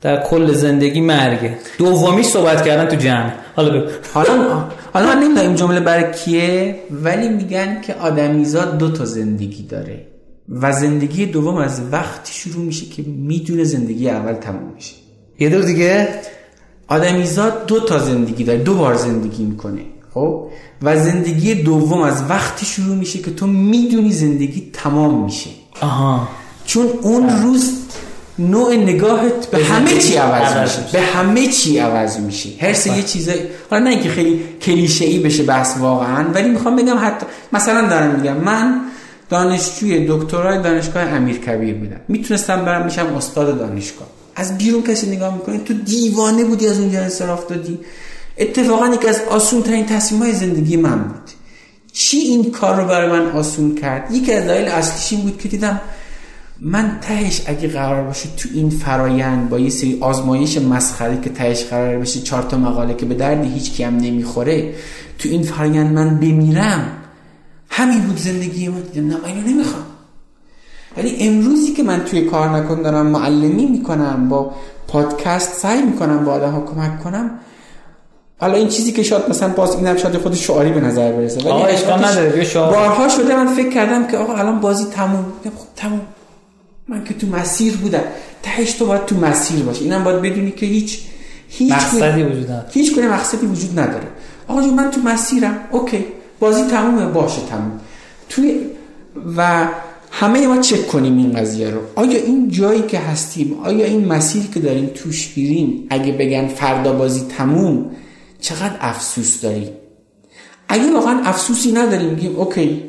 در 0.00 0.22
کل 0.22 0.52
زندگی 0.52 1.00
مرگه. 1.00 1.56
دومیش 1.78 2.26
صحبت 2.26 2.64
کردن 2.64 2.88
تو 2.88 2.96
جمع. 2.96 3.30
حالا 3.56 3.84
حالا 4.14 4.64
حالا 4.94 5.06
من 5.06 5.22
نمی‌دونم 5.22 5.54
جمله 5.54 5.80
برای 5.80 6.12
کیه 6.12 6.76
ولی 6.90 7.28
میگن 7.28 7.80
که 7.80 7.94
آدمیزاد 7.94 8.78
دو 8.78 8.90
تا 8.90 9.04
زندگی 9.04 9.62
داره. 9.62 10.11
و 10.60 10.72
زندگی 10.72 11.26
دوم 11.26 11.56
از 11.56 11.80
وقتی 11.92 12.34
شروع 12.34 12.64
میشه 12.64 12.86
که 12.86 13.02
می‌دونه 13.02 13.64
زندگی 13.64 14.10
اول 14.10 14.32
تموم 14.32 14.72
میشه. 14.74 14.94
یه 15.38 15.48
دور 15.48 15.62
دیگه؟ 15.62 16.08
آدمیزاد 16.88 17.66
دو 17.66 17.80
تا 17.80 17.98
زندگی 17.98 18.44
داره 18.44 18.58
دو 18.58 18.74
بار 18.74 18.94
زندگی 18.94 19.44
می‌کنه. 19.44 19.82
خب؟ 20.14 20.48
و 20.82 21.04
زندگی 21.04 21.54
دوم 21.54 22.02
از 22.02 22.22
وقتی 22.28 22.66
شروع 22.66 22.96
میشه 22.96 23.18
که 23.18 23.30
تو 23.30 23.46
می‌دونی 23.46 24.12
زندگی 24.12 24.70
تمام 24.72 25.24
میشه. 25.24 25.50
آها. 25.80 26.28
چون 26.66 26.86
اون 27.02 27.42
روز 27.42 27.72
نوع 28.38 28.74
نگاهت 28.74 29.46
به 29.46 29.64
همه 29.64 29.98
چی 29.98 30.16
عوض 30.16 30.56
میشه. 30.62 30.92
به 30.92 31.00
همه 31.00 31.46
چی 31.46 31.78
عوض 31.78 32.18
میشه. 32.18 32.48
هر 32.60 32.96
یه 32.96 33.02
چیزه 33.02 33.50
حالا 33.70 33.84
نه 33.84 33.90
اینکه 33.90 34.08
خیلی 34.08 34.40
کلیشه 34.62 35.04
ای 35.04 35.18
بشه 35.18 35.42
بحث 35.42 35.78
واقعا 35.78 36.24
ولی 36.34 36.48
می‌خوام 36.48 36.76
بگم 36.76 36.96
حتی 37.00 37.26
مثلا 37.52 37.88
دارم 37.88 38.14
میگم 38.14 38.36
من 38.36 38.80
دانشجوی 39.32 40.06
دکترای 40.08 40.62
دانشگاه 40.62 41.02
امیرکبیر 41.02 41.74
بودم 41.74 42.00
می‌تونستم 42.08 42.64
برم 42.64 42.84
میشم 42.84 43.06
استاد 43.06 43.58
دانشگاه. 43.58 44.06
از 44.36 44.58
بیرون 44.58 44.82
کسی 44.82 45.06
نگاه 45.06 45.34
می‌کنه 45.34 45.58
تو 45.58 45.74
دیوانه 45.74 46.44
بودی 46.44 46.68
از 46.68 46.80
اونجا 46.80 47.00
انصراف 47.00 47.46
دادی. 47.46 47.78
اتفاقا 48.38 48.88
یکی 48.88 49.08
از 49.08 49.20
آسون 49.30 49.62
ترین 49.62 49.86
تصمیم 49.86 50.22
های 50.22 50.32
زندگی 50.32 50.76
من 50.76 50.98
بود. 51.02 51.30
چی 51.92 52.16
این 52.16 52.50
کار 52.50 52.80
رو 52.80 52.88
برای 52.88 53.10
من 53.10 53.30
آسون 53.30 53.74
کرد؟ 53.74 54.10
یکی 54.12 54.32
از 54.32 54.44
دلایل 54.44 54.68
اصلیش 54.68 55.12
این 55.12 55.22
بود 55.22 55.38
که 55.40 55.48
دیدم 55.48 55.80
من 56.60 56.98
تهش 57.00 57.42
اگه 57.46 57.68
قرار 57.68 58.02
باشه 58.02 58.28
تو 58.36 58.48
این 58.54 58.70
فرایند 58.70 59.48
با 59.48 59.58
یه 59.58 59.70
سری 59.70 59.98
آزمایش 60.00 60.58
مسخره 60.58 61.20
که 61.20 61.30
تهش 61.30 61.64
قرار 61.64 61.98
باشه 61.98 62.20
چهار 62.20 62.42
تا 62.42 62.56
مقاله 62.58 62.94
که 62.94 63.06
به 63.06 63.14
درد 63.14 63.44
هیچ 63.44 63.72
کیم 63.72 63.96
نمی‌خوره 63.96 64.74
تو 65.18 65.28
این 65.28 65.42
فرایند 65.42 65.92
من 65.92 66.20
بمیرم. 66.20 67.01
همین 67.74 68.00
بود 68.00 68.18
زندگی 68.18 68.68
من. 68.68 68.80
دیدم 68.80 69.06
نه 69.06 69.16
اینو 69.24 69.48
نمی‌خوام. 69.48 69.84
ولی 70.96 71.16
امروزی 71.20 71.72
که 71.72 71.82
من 71.82 72.04
توی 72.04 72.20
کار 72.20 72.48
نکن 72.48 72.82
دارم 72.82 73.06
معلمی 73.06 73.66
می‌کنم 73.66 74.28
با 74.28 74.52
پادکست 74.88 75.54
سعی 75.54 75.82
می‌کنم 75.82 76.24
با 76.24 76.32
آدم 76.32 76.50
ها 76.50 76.60
کمک 76.60 77.02
کنم. 77.02 77.30
حالا 78.40 78.54
این 78.54 78.68
چیزی 78.68 78.92
که 78.92 79.02
شاید 79.02 79.22
مثلا 79.28 79.48
باز 79.48 79.76
اینم 79.76 79.96
شاید 79.96 80.18
خود 80.18 80.34
شعاری 80.34 80.70
به 80.70 80.80
نظر 80.80 81.12
برسه 81.12 81.40
ولی 81.40 81.62
اشکال 81.62 82.04
نداره 82.04 82.54
بارها 82.54 83.08
شده 83.08 83.36
من 83.36 83.54
فکر 83.54 83.68
کردم 83.68 84.06
که 84.06 84.16
آقا 84.16 84.34
الان 84.34 84.60
بازی 84.60 84.84
تموم. 84.84 85.24
خب 85.44 85.50
تموم. 85.76 86.00
من 86.88 87.04
که 87.04 87.14
تو 87.14 87.26
مسیر 87.26 87.76
بودم. 87.76 88.02
تهش 88.42 88.72
تو 88.72 88.86
باید 88.86 89.06
تو 89.06 89.16
مسیر 89.16 89.64
باشه 89.64 89.82
اینم 89.82 90.04
باید 90.04 90.22
بدونی 90.22 90.50
که 90.50 90.66
هیچ 90.66 91.00
هیچ 91.48 91.72
مقصدی 91.72 92.22
وجود 92.22 92.44
نداره. 92.44 92.66
هیچ 92.70 92.96
گونه 92.96 93.08
مقصدی 93.08 93.46
وجود 93.46 93.80
نداره. 93.80 94.06
آقا 94.48 94.60
من 94.60 94.90
تو 94.90 95.00
مسیرم. 95.00 95.58
okay. 95.70 96.04
بازی 96.42 96.62
تمومه 96.62 97.06
باشه 97.06 97.42
تموم. 97.50 97.80
توی 98.28 98.60
و 99.36 99.68
همه 100.10 100.46
ما 100.46 100.56
چک 100.56 100.86
کنیم 100.86 101.16
این 101.16 101.32
قضیه 101.32 101.70
رو. 101.70 101.80
آیا 101.94 102.18
این 102.18 102.48
جایی 102.48 102.82
که 102.82 102.98
هستیم 102.98 103.58
آیا 103.64 103.86
این 103.86 104.04
مسیری 104.08 104.48
که 104.54 104.60
داریم 104.60 104.90
توش 104.94 105.28
میریم 105.28 105.86
اگه 105.90 106.12
بگن 106.12 106.48
فردا 106.48 106.92
بازی 106.92 107.26
تموم 107.38 107.90
چقدر 108.40 108.76
افسوس 108.80 109.40
داریم؟ 109.40 109.68
اگه 110.68 110.92
واقعا 110.92 111.20
افسوسی 111.24 111.72
نداریم 111.72 112.10
میگیم 112.10 112.36
okay 112.36 112.82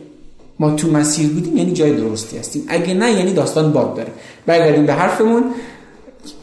ما 0.59 0.71
تو 0.71 0.91
مسیر 0.91 1.29
بودیم 1.29 1.57
یعنی 1.57 1.73
جای 1.73 1.93
درستی 1.95 2.37
هستیم. 2.37 2.65
اگه 2.67 2.93
نه 2.93 3.11
یعنی 3.11 3.33
داستان 3.33 3.73
bug 3.73 3.95
داره. 3.95 4.11
برگردیم 4.45 4.85
به 4.85 4.93
حرفمون. 4.93 5.43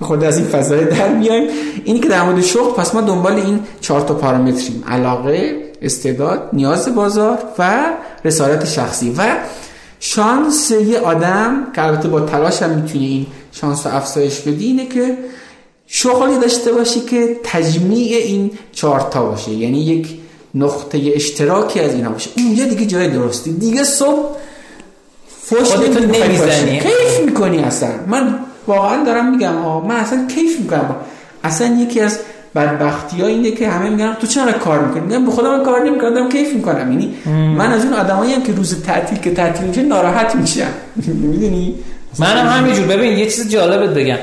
خود 0.00 0.24
از 0.24 0.38
این 0.38 0.46
فضای 0.46 0.84
در 0.84 1.08
بیایم. 1.08 1.48
اینی 1.84 2.00
که 2.00 2.08
در 2.08 2.22
مورد 2.22 2.40
شغل 2.40 2.72
پس 2.72 2.94
ما 2.94 3.00
دنبال 3.00 3.32
این 3.32 3.60
چهار 3.80 4.00
تا 4.00 4.14
پارامتریم. 4.14 4.84
علاقه 4.88 5.69
استعداد 5.82 6.48
نیاز 6.52 6.94
بازار 6.94 7.38
و 7.58 7.78
رسالت 8.24 8.64
شخصی 8.64 9.14
و 9.18 9.36
شانس 10.00 10.70
یه 10.70 10.98
آدم 10.98 11.66
که 11.74 11.84
البته 11.84 12.08
با 12.08 12.20
تلاش 12.20 12.62
هم 12.62 12.70
می‌تونی 12.70 13.06
این 13.06 13.26
شانس 13.52 13.86
رو 13.86 13.96
افزایش 13.96 14.40
بدی 14.40 14.66
اینه 14.66 14.86
که 14.86 15.18
شغلی 15.86 16.38
داشته 16.38 16.72
باشی 16.72 17.00
که 17.00 17.36
تجمیع 17.44 18.16
این 18.16 18.50
چهارتا 18.72 19.24
باشه. 19.26 19.50
یعنی 19.50 19.84
یک 19.84 20.08
نقطه 20.54 21.12
اشتراکی 21.14 21.80
از 21.80 21.94
اینا 21.94 22.10
باشه. 22.10 22.30
اونجا 22.36 22.64
دیگه 22.64 22.86
جای 22.86 23.08
درستی. 23.08 23.52
دیگه 23.52 23.84
صبح 23.84 24.36
فوش 25.42 25.76
نمی‌زنی. 25.76 26.80
کیف 26.80 27.20
می‌کنی 27.24 27.58
اصلا. 27.58 27.88
من 28.06 28.38
واقعا 28.66 29.04
دارم 29.04 29.30
میگم 29.30 29.54
من 29.88 29.96
اصلا 29.96 30.26
کیف 30.34 30.60
می‌کنم. 30.60 30.96
اصلا 31.44 31.76
یکی 31.80 32.00
از 32.00 32.18
بدبختی 32.54 33.20
ها 33.20 33.26
اینه 33.26 33.50
که 33.50 33.68
همه 33.68 33.90
میگن 33.90 34.14
تو 34.20 34.26
چرا 34.26 34.52
کار 34.52 34.78
می‌کنی؟ 34.78 35.02
میگم 35.02 35.24
به 35.24 35.30
خودم 35.30 35.64
کار 35.64 35.84
نمی‌کنم 35.84 36.28
کیف 36.28 36.54
می‌کنم. 36.54 36.92
یعنی 36.92 37.14
من 37.56 37.72
از 37.72 37.84
اون 37.84 37.94
آدمایی 37.94 38.32
هم 38.32 38.42
که 38.42 38.52
روز 38.52 38.82
تعطیل 38.82 39.18
که 39.18 39.34
تعطیل 39.34 39.66
میشه 39.66 39.82
ناراحت 39.82 40.34
میشم. 40.34 40.66
می‌دونی؟ 41.30 41.74
منم 42.18 42.46
همینجور. 42.46 42.86
ببین 42.86 43.18
یه 43.18 43.30
چیز 43.30 43.50
جالبت 43.50 43.94
بگم. 43.94 44.18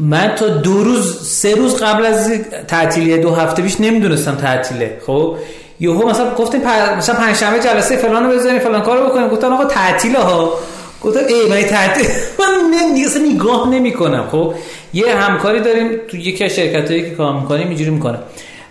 من 0.00 0.32
تا 0.36 0.48
دو 0.48 0.84
روز 0.84 1.28
سه 1.28 1.54
روز 1.54 1.76
قبل 1.76 2.06
از 2.06 2.32
تعطیلی 2.68 3.18
دو 3.18 3.34
هفته 3.34 3.62
پیش 3.62 3.80
نمی‌دونستم 3.80 4.34
تعطیله. 4.34 4.98
خب؟ 5.06 5.36
یهو 5.80 6.08
مثلا 6.08 6.34
گفتیم 6.34 6.60
مثلا 6.98 7.14
پنجشنبه 7.14 7.60
جلسه 7.60 7.96
فلان 7.96 8.24
رو 8.24 8.30
بزنیم 8.30 8.58
فلان 8.58 8.82
کارو 8.82 9.08
بکنیم. 9.08 9.28
گفتن 9.28 9.46
آقا 9.52 9.64
تعطیل 9.64 10.16
ها. 10.16 10.52
گفتم 11.02 11.20
ای 11.28 11.48
من 11.48 11.62
تعطیل 11.68 12.06
من 12.38 13.04
اصلا 13.06 13.22
نگاه 13.22 13.68
نمی‌کنم. 13.68 14.28
خب 14.32 14.54
یه 14.94 15.16
همکاری 15.16 15.60
داریم 15.60 15.88
تو 16.08 16.16
یکی 16.16 16.44
از 16.44 16.50
شرکتایی 16.50 17.02
که 17.02 17.10
کار 17.10 17.40
می‌کنیم 17.40 17.68
اینجوری 17.68 17.90
می‌کنه. 17.90 18.18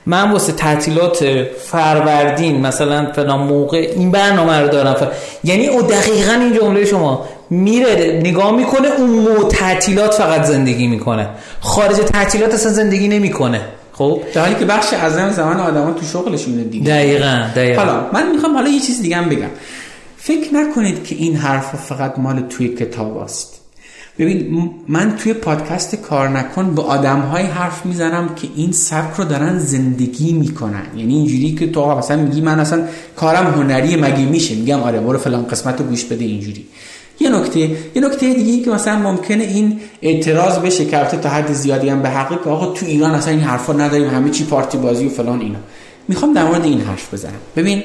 من 0.06 0.32
واسه 0.32 0.52
تعطیلات 0.52 1.26
فروردین 1.68 2.62
مثلا 2.62 3.12
فلان 3.16 3.40
موقع 3.40 3.78
این 3.96 4.12
برنامه 4.12 4.60
رو 4.60 4.68
دارم. 4.68 4.94
فر... 4.94 5.08
یعنی 5.44 5.68
او 5.68 5.82
دقیقا 5.82 6.32
این 6.32 6.54
جمله 6.54 6.86
شما 6.86 7.26
میره 7.50 8.22
نگاه 8.24 8.56
می‌کنه 8.56 8.88
اون 8.98 9.10
مو 9.10 9.44
تعطیلات 9.44 10.14
فقط 10.14 10.44
زندگی 10.44 10.88
می‌کنه. 10.88 11.28
خارج 11.62 11.98
تعطیلات 11.98 12.54
اصلا 12.54 12.72
زندگی 12.72 13.08
نمی‌کنه. 13.08 13.62
خب؟ 13.94 14.22
در 14.34 14.42
حالی 14.42 14.56
که 14.56 14.66
بخش 14.66 14.94
از 14.94 15.36
زمان 15.36 15.60
آدما 15.60 15.92
تو 15.92 16.06
شغلشونه 16.06 16.64
دیگه. 16.64 16.92
دقیقاً 16.92 17.44
دقیقاً. 17.56 17.82
حالا 17.82 18.10
من 18.14 18.32
می‌خوام 18.32 18.54
حالا 18.54 18.70
یه 18.70 18.80
چیز 18.80 19.02
دیگه 19.02 19.16
هم 19.16 19.30
بگم. 19.30 19.50
فکر 20.22 20.54
نکنید 20.54 21.04
که 21.04 21.16
این 21.16 21.36
حرف 21.36 21.76
فقط 21.76 22.20
مال 22.20 22.42
توی 22.42 22.68
کتاب 22.68 23.18
است. 23.18 23.56
ببین 24.20 24.70
من 24.88 25.16
توی 25.16 25.34
پادکست 25.34 25.96
کار 25.96 26.30
نکن 26.30 26.76
به 26.76 26.82
آدم 26.82 27.20
های 27.20 27.44
حرف 27.44 27.86
می‌زنم 27.86 28.36
که 28.36 28.48
این 28.56 28.72
سبک 28.72 29.16
رو 29.16 29.24
دارن 29.24 29.60
زندگی 29.60 30.34
می‌کنن. 30.34 30.84
یعنی 30.96 31.16
اینجوری 31.16 31.56
که 31.56 31.68
تو 31.72 31.96
مثلا 31.98 32.24
میگی 32.24 32.42
من 32.42 32.60
اصلا 32.60 32.84
کارم 33.16 33.48
هنری 33.48 33.96
مگه 33.96 34.26
میشه؟ 34.26 34.56
میگم 34.56 34.80
آره 34.80 35.00
برو 35.00 35.18
فلان 35.18 35.48
قسمت 35.48 35.80
رو 35.80 35.86
گوش 35.86 36.04
بده 36.04 36.26
اینجوری. 36.26 36.66
یه 37.20 37.30
نکته 37.30 37.60
یه 37.60 37.78
نکته 37.96 38.34
دیگه 38.34 38.66
که 38.66 38.72
مثلا 38.72 39.00
ممکنه 39.00 39.44
این 39.44 39.80
اعتراض 40.02 40.60
بشه 40.60 40.86
که 40.86 40.98
تا 40.98 41.30
حد 41.30 41.54
زیادی 41.54 41.90
هم 41.90 42.02
به 42.02 42.10
حقی 42.10 42.36
که 42.44 42.50
آقا 42.50 42.74
تو 42.74 42.86
ایران 42.86 43.12
اصلا 43.12 43.34
این 43.34 43.42
حرفا 43.42 43.74
نداریم 43.74 44.10
همه 44.10 44.30
چی 44.30 44.44
پارتی 44.44 44.78
بازی 44.78 45.06
و 45.06 45.10
فلان 45.10 45.42
اینا. 45.42 45.60
می‌خوام 46.08 46.34
در 46.34 46.44
مورد 46.44 46.64
این 46.64 46.82
حرف 46.82 47.14
بزنم. 47.14 47.40
ببین 47.56 47.84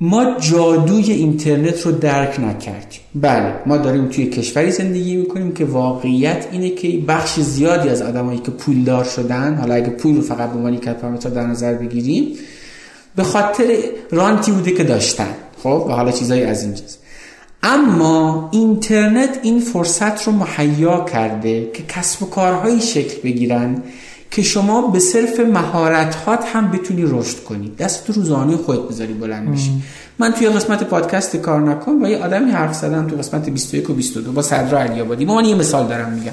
ما 0.00 0.36
جادوی 0.40 1.12
اینترنت 1.12 1.82
رو 1.86 1.92
درک 1.92 2.40
نکردیم 2.40 3.00
بله 3.14 3.54
ما 3.66 3.76
داریم 3.76 4.08
توی 4.08 4.26
کشوری 4.26 4.70
زندگی 4.70 5.16
می‌کنیم 5.16 5.52
که 5.52 5.64
واقعیت 5.64 6.46
اینه 6.52 6.70
که 6.70 6.98
بخش 7.08 7.40
زیادی 7.40 7.88
از 7.88 8.02
آدمایی 8.02 8.38
که 8.38 8.50
پولدار 8.50 9.04
شدن 9.04 9.54
حالا 9.54 9.74
اگه 9.74 9.88
پول 9.90 10.16
رو 10.16 10.22
فقط 10.22 10.50
به 10.50 10.56
عنوان 10.56 10.76
پارامتر 10.76 11.30
در 11.30 11.46
نظر 11.46 11.74
بگیریم 11.74 12.36
به 13.16 13.22
خاطر 13.22 13.64
رانتی 14.10 14.52
بوده 14.52 14.70
که 14.70 14.84
داشتن. 14.84 15.34
خب 15.62 15.84
و 15.88 15.92
حالا 15.92 16.10
چیزایی 16.10 16.42
از 16.42 16.62
این 16.62 16.74
جز 16.74 16.96
اما 17.62 18.48
اینترنت 18.52 19.38
این 19.42 19.60
فرصت 19.60 20.22
رو 20.22 20.32
مهیا 20.32 21.04
کرده 21.04 21.70
که 21.74 21.82
کسب 21.88 22.22
و 22.22 22.26
کارهایی 22.26 22.80
شکل 22.80 23.22
بگیرن 23.22 23.82
که 24.34 24.42
شما 24.42 24.86
به 24.86 24.98
صرف 24.98 25.40
مهارت 25.40 26.14
هات 26.14 26.44
هم 26.52 26.70
بتونی 26.70 27.02
رشد 27.06 27.44
کنی. 27.44 27.72
دست 27.78 28.10
روزانه 28.10 28.56
خودت 28.56 28.80
بذاری 28.80 29.12
بلند 29.12 29.52
بشی. 29.52 29.70
من 30.18 30.32
توی 30.32 30.48
قسمت 30.48 30.84
پادکست 30.84 31.36
کار 31.36 31.60
نکن 31.60 31.98
با 31.98 32.08
یه 32.08 32.18
آدمی 32.18 32.50
حرف 32.50 32.74
زدم 32.74 33.06
تو 33.06 33.16
قسمت 33.16 33.48
21 33.48 33.90
و 33.90 33.94
22 33.94 34.32
با 34.32 34.42
صدرا 34.42 34.78
علی 34.78 35.00
آبادی. 35.00 35.24
من 35.24 35.44
یه 35.44 35.54
مثال 35.54 35.86
دارم 35.86 36.12
میگم. 36.12 36.32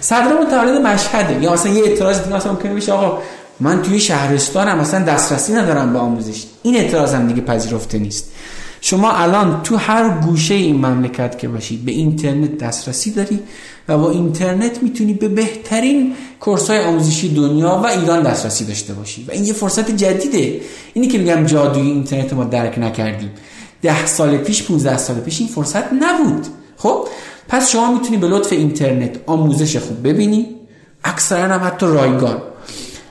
صدرا 0.00 0.42
متولد 0.42 0.86
مشهده. 0.86 1.42
یا 1.42 1.52
مثلا 1.52 1.72
یه 1.72 1.84
اعتراض 1.84 2.22
دیگه 2.22 2.36
مثلا 2.36 2.52
ممکنه 2.52 2.74
بشه 2.74 2.92
آقا 2.92 3.18
من 3.60 3.82
توی 3.82 4.00
شهرستانم 4.00 4.78
مثلا 4.78 5.04
دسترسی 5.04 5.52
ندارم 5.52 5.92
به 5.92 5.98
آموزش. 5.98 6.44
این 6.62 6.76
اعتراضم 6.76 7.26
دیگه 7.26 7.40
پذیرفته 7.40 7.98
نیست. 7.98 8.30
شما 8.80 9.12
الان 9.12 9.62
تو 9.62 9.76
هر 9.76 10.20
گوشه 10.20 10.54
این 10.54 10.86
مملکت 10.86 11.38
که 11.38 11.48
باشید 11.48 11.84
به 11.84 11.92
اینترنت 11.92 12.58
دسترسی 12.58 13.10
داری 13.10 13.40
و 13.88 13.98
با 13.98 14.10
اینترنت 14.10 14.82
می‌تونی 14.82 15.14
به 15.14 15.28
بهترین 15.28 16.12
کورس 16.44 16.70
های 16.70 16.80
آموزشی 16.80 17.34
دنیا 17.34 17.80
و 17.84 17.86
ایران 17.86 18.22
دسترسی 18.22 18.64
داشته 18.64 18.92
باشی. 18.94 19.24
و 19.28 19.30
این 19.32 19.44
یه 19.44 19.52
فرصت 19.52 19.90
جدیده. 19.90 20.60
اینی 20.94 21.08
که 21.08 21.18
میگم 21.18 21.46
جادوی 21.46 21.86
اینترنت 21.86 22.32
ما 22.32 22.44
درک 22.44 22.78
نکردیم. 22.78 23.30
ده 23.82 24.06
سال 24.06 24.36
پیش 24.36 24.62
15 24.62 24.96
سال 24.96 25.16
پیش 25.16 25.40
این 25.40 25.48
فرصت 25.48 25.92
نبود. 25.92 26.46
خب؟ 26.76 27.08
پس 27.48 27.70
شما 27.70 27.92
می‌تونی 27.92 28.16
به 28.16 28.26
لطف 28.26 28.52
اینترنت 28.52 29.16
آموزش 29.26 29.76
خوب 29.76 30.08
ببینی. 30.08 30.46
اکثرا 31.04 31.54
هم 31.54 31.66
حتی 31.66 31.86
رایگان. 31.86 32.42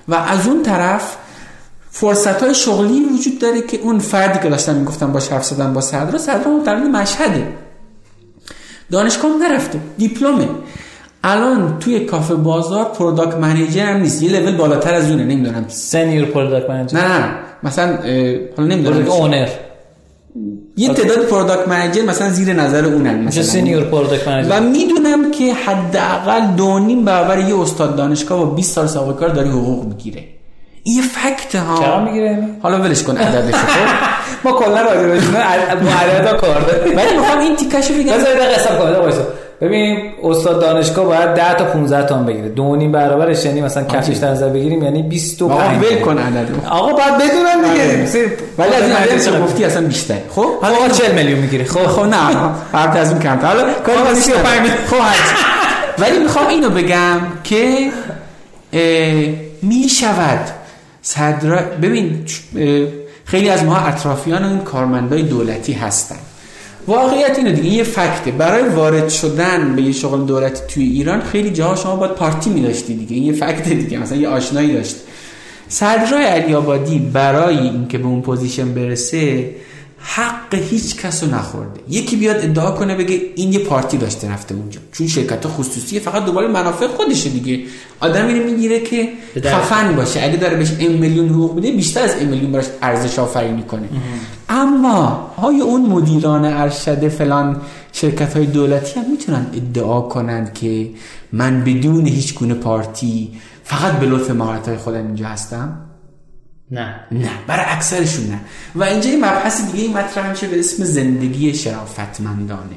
و 0.07 0.15
از 0.15 0.47
اون 0.47 0.63
طرف 0.63 1.15
فرصت 1.91 2.43
های 2.43 2.55
شغلی 2.55 3.05
وجود 3.05 3.39
داره 3.39 3.61
که 3.61 3.77
اون 3.77 3.99
فردی 3.99 4.39
که 4.43 4.49
داشتن 4.49 4.75
می‌گفتم 4.75 5.11
با 5.11 5.19
حرف 5.19 5.45
زدن 5.45 5.73
با 5.73 5.81
صدر 5.81 6.17
صدر 6.17 6.47
متولد 6.47 6.83
مشهده. 6.83 7.47
دانشگاه 8.91 9.31
نرفته. 9.41 9.79
دیپلمه. 9.97 10.49
الان 11.23 11.79
توی 11.79 11.99
کافه 11.99 12.35
بازار 12.35 12.85
product 12.85 13.35
manager 13.37 13.85
هم 13.85 14.01
نیست. 14.01 14.23
یه 14.23 14.39
لول 14.39 14.57
بالاتر 14.57 14.93
از 14.93 15.11
اونه 15.11 15.23
نمی‌دونم. 15.23 15.65
senior 15.67 16.25
product 16.25 16.69
manager 16.69 16.97
نه 16.97 17.17
نه 17.17 17.25
مثلا 17.63 17.97
حالا 18.57 18.75
نمی‌دونم. 18.75 19.11
owner 19.11 19.47
یه 20.77 20.93
تعداد 20.93 21.25
product 21.25 21.67
manager 21.67 22.01
مثلا 22.01 22.29
زیر 22.29 22.53
نظر 22.53 22.85
اونن 22.85 23.23
مثلا. 23.23 23.43
senior 23.43 23.83
product 23.83 24.27
manager 24.27 24.49
و 24.57 24.59
می‌دونم 24.63 25.31
که 25.31 25.53
حداقل 25.53 26.47
دو 26.57 26.79
نیم 26.79 27.05
برابر 27.05 27.37
یه 27.37 27.59
استاد 27.59 27.95
دانشگاه 27.95 28.39
با 28.39 28.45
20 28.45 28.75
سال 28.75 28.87
سابقه 28.87 29.19
کار 29.19 29.29
داری 29.29 29.49
حقوق 29.49 29.85
می‌گیره. 29.85 30.23
این 30.83 31.01
fact 31.01 31.55
ها. 31.55 31.79
چرا 31.79 32.03
می‌گیره؟ 32.05 32.47
حالا 32.61 32.81
ولش 32.81 33.03
کن 33.03 33.17
عددش 33.17 33.53
خب؟ 33.53 33.89
ما 34.43 34.51
کلا 34.51 34.81
راجع 34.81 35.07
به 35.07 35.37
عددا 35.89 36.37
کار 36.37 36.61
داریم. 36.61 36.97
ولی 36.97 37.17
می‌خوام 37.17 37.39
این 37.39 37.55
تیکشو 37.55 37.93
بگم 37.93 38.13
بذار 38.13 38.35
قسم 38.35 38.77
کنم 38.77 39.11
ببین 39.63 39.99
استاد 40.23 40.61
دانشگاه 40.61 41.05
باید 41.05 41.33
10 41.33 41.53
تا 41.53 41.65
15 41.65 42.07
تا 42.07 42.15
بگیره. 42.15 42.49
دو 42.49 42.75
نیم 42.75 42.91
برابرش 42.91 43.45
یعنی 43.45 43.61
مثلا 43.61 43.83
کفش 43.83 44.17
در 44.17 44.31
نظر 44.31 44.49
بگیریم 44.49 44.83
یعنی 44.83 45.03
25 45.03 45.83
ول 45.83 45.99
کن 45.99 46.17
عدد 46.17 46.47
آقا 46.69 46.93
باید 46.93 47.17
بدونم 47.17 47.73
دیگه. 47.73 48.07
ولی 48.57 48.75
از 48.75 48.83
این 48.83 48.91
عدد 48.91 49.43
گفتی 49.43 49.65
اصلا 49.65 49.87
بیشتر. 49.87 50.17
خب؟ 50.29 50.47
حالا 50.61 50.89
40 50.89 51.11
میلیون 51.11 51.39
می‌گیره 51.39 51.65
خب. 51.65 51.87
خب 51.87 52.01
نه 52.01 52.17
البته 52.73 52.99
از 52.99 53.11
اون 53.11 53.19
کم 53.19 53.39
حالا 53.41 53.73
کار 53.73 54.13
35 54.13 54.69
خب 54.87 54.97
ولی 55.99 56.19
می‌خوام 56.19 56.47
اینو 56.47 56.69
بگم 56.69 57.19
که 57.43 57.91
می 59.61 59.89
شود 59.89 60.39
صدر 61.01 61.55
ببین 61.81 62.25
خیلی 63.25 63.49
از 63.49 63.63
ما 63.63 63.77
اطرافیان 63.77 64.43
این 64.43 64.59
کارمندای 64.59 65.21
دولتی 65.21 65.73
هستن. 65.73 66.15
واقعیت 66.87 67.37
اینه 67.37 67.51
دیگه 67.51 67.69
یه 67.69 67.83
fact 67.83 68.15
ه. 68.15 68.31
برای 68.31 68.69
وارد 68.69 69.09
شدن 69.09 69.75
به 69.75 69.81
یه 69.81 69.91
شغل 69.91 70.25
دولتی 70.25 70.61
توی 70.67 70.83
ایران 70.83 71.21
خیلی 71.21 71.49
جاها 71.49 71.75
شما 71.75 71.95
باید 71.95 72.11
پارتی 72.11 72.49
می 72.49 72.61
داشتی 72.61 72.93
دیگه. 72.93 73.15
این 73.15 73.23
یه 73.23 73.33
fact 73.33 73.65
ه 73.65 73.73
دیگه 73.73 73.97
مثلا 73.97 74.17
یه 74.17 74.27
آشنایی 74.27 74.73
داشت. 74.73 74.95
صدرای 75.67 76.23
علی 76.23 76.53
آبادی 76.53 76.99
برای 76.99 77.57
اینکه 77.57 77.97
به 77.97 78.05
اون 78.05 78.21
position 78.21 78.73
برسه 78.73 79.49
حق 80.05 80.55
هیچ 80.55 80.97
کس 80.97 81.23
رو 81.23 81.35
نخورده. 81.35 81.79
یکی 81.89 82.15
بیاد 82.15 82.35
ادعا 82.35 82.71
کنه 82.71 82.95
بگه 82.95 83.21
این 83.35 83.53
یه 83.53 83.59
پارتی 83.59 83.97
داشته 83.97 84.31
رفته 84.31 84.55
اونجا. 84.55 84.79
چون 84.91 85.07
شرکت 85.07 85.47
خصوصی 85.47 85.99
فقط 85.99 86.25
دوباره 86.25 86.47
منافع 86.47 86.87
خودشه 86.87 87.29
دیگه. 87.29 87.59
آدم 87.99 88.27
اینو 88.27 88.43
می‌گیره 88.43 88.79
که 88.79 89.09
خفن 89.45 89.95
باشه. 89.95 90.23
اگه 90.23 90.37
داره 90.37 90.57
بهش 90.57 90.71
این 90.79 90.91
میلیون 90.91 91.29
حقوق 91.29 91.57
بده 91.57 91.71
بیشتر 91.71 92.01
از 92.03 92.15
این 92.15 92.29
میلیون 92.29 92.51
براش 92.51 92.65
ارزش 92.81 93.19
آفرینی 93.19 93.63
کنه. 93.63 93.89
اما 94.49 95.33
های 95.37 95.61
اون 95.61 95.81
مدیران 95.85 96.45
ارشد 96.45 97.07
فلان 97.07 97.61
شرکت 97.91 98.37
های 98.37 98.45
دولتی 98.45 98.99
هم 98.99 99.11
می‌تونن 99.11 99.45
ادعا 99.53 100.01
کنند 100.01 100.53
که 100.53 100.89
من 101.31 101.63
بدون 101.63 102.07
هیچ 102.07 102.35
گونه 102.35 102.53
پارتی 102.53 103.31
فقط 103.63 103.91
به 103.91 104.05
لطف 104.05 104.29
مهارت 104.29 104.67
های 104.67 104.77
خودم 104.77 105.05
اینجا 105.05 105.27
هستم؟ 105.27 105.77
نه. 106.73 106.95
نه 107.11 107.29
برای 107.47 107.65
اکثرشون 107.67 108.25
نه. 108.25 108.39
و 108.75 108.83
اینجا 108.83 109.09
یه 109.09 109.17
مبحث 109.17 109.71
دیگه 109.71 109.83
این 109.83 109.97
مطرح 109.97 110.29
میشه 110.29 110.47
به 110.47 110.59
اسم 110.59 110.83
زندگی 110.83 111.53
شرافتمندانه. 111.53 112.75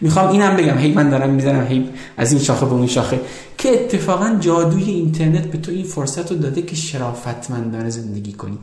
می‌خوام 0.00 0.28
اینم 0.32 0.56
بگم 0.56 0.78
هی 0.78 0.92
من 0.92 1.10
دارم 1.10 1.30
می‌زنم 1.30 1.66
هی 1.66 1.88
از 2.16 2.32
این 2.32 2.42
شاخه 2.42 2.66
به 2.66 2.72
اون 2.72 2.86
شاخه 2.86 3.20
که 3.58 3.68
اتفاقا 3.68 4.36
جادوی 4.40 4.84
اینترنت 4.84 5.46
به 5.46 5.58
تو 5.58 5.72
این 5.72 5.84
فرصت 5.84 6.30
رو 6.30 6.36
داده 6.36 6.62
که 6.62 6.76
شرافتمندانه 6.76 7.90
زندگی 7.90 8.32
کنی. 8.32 8.58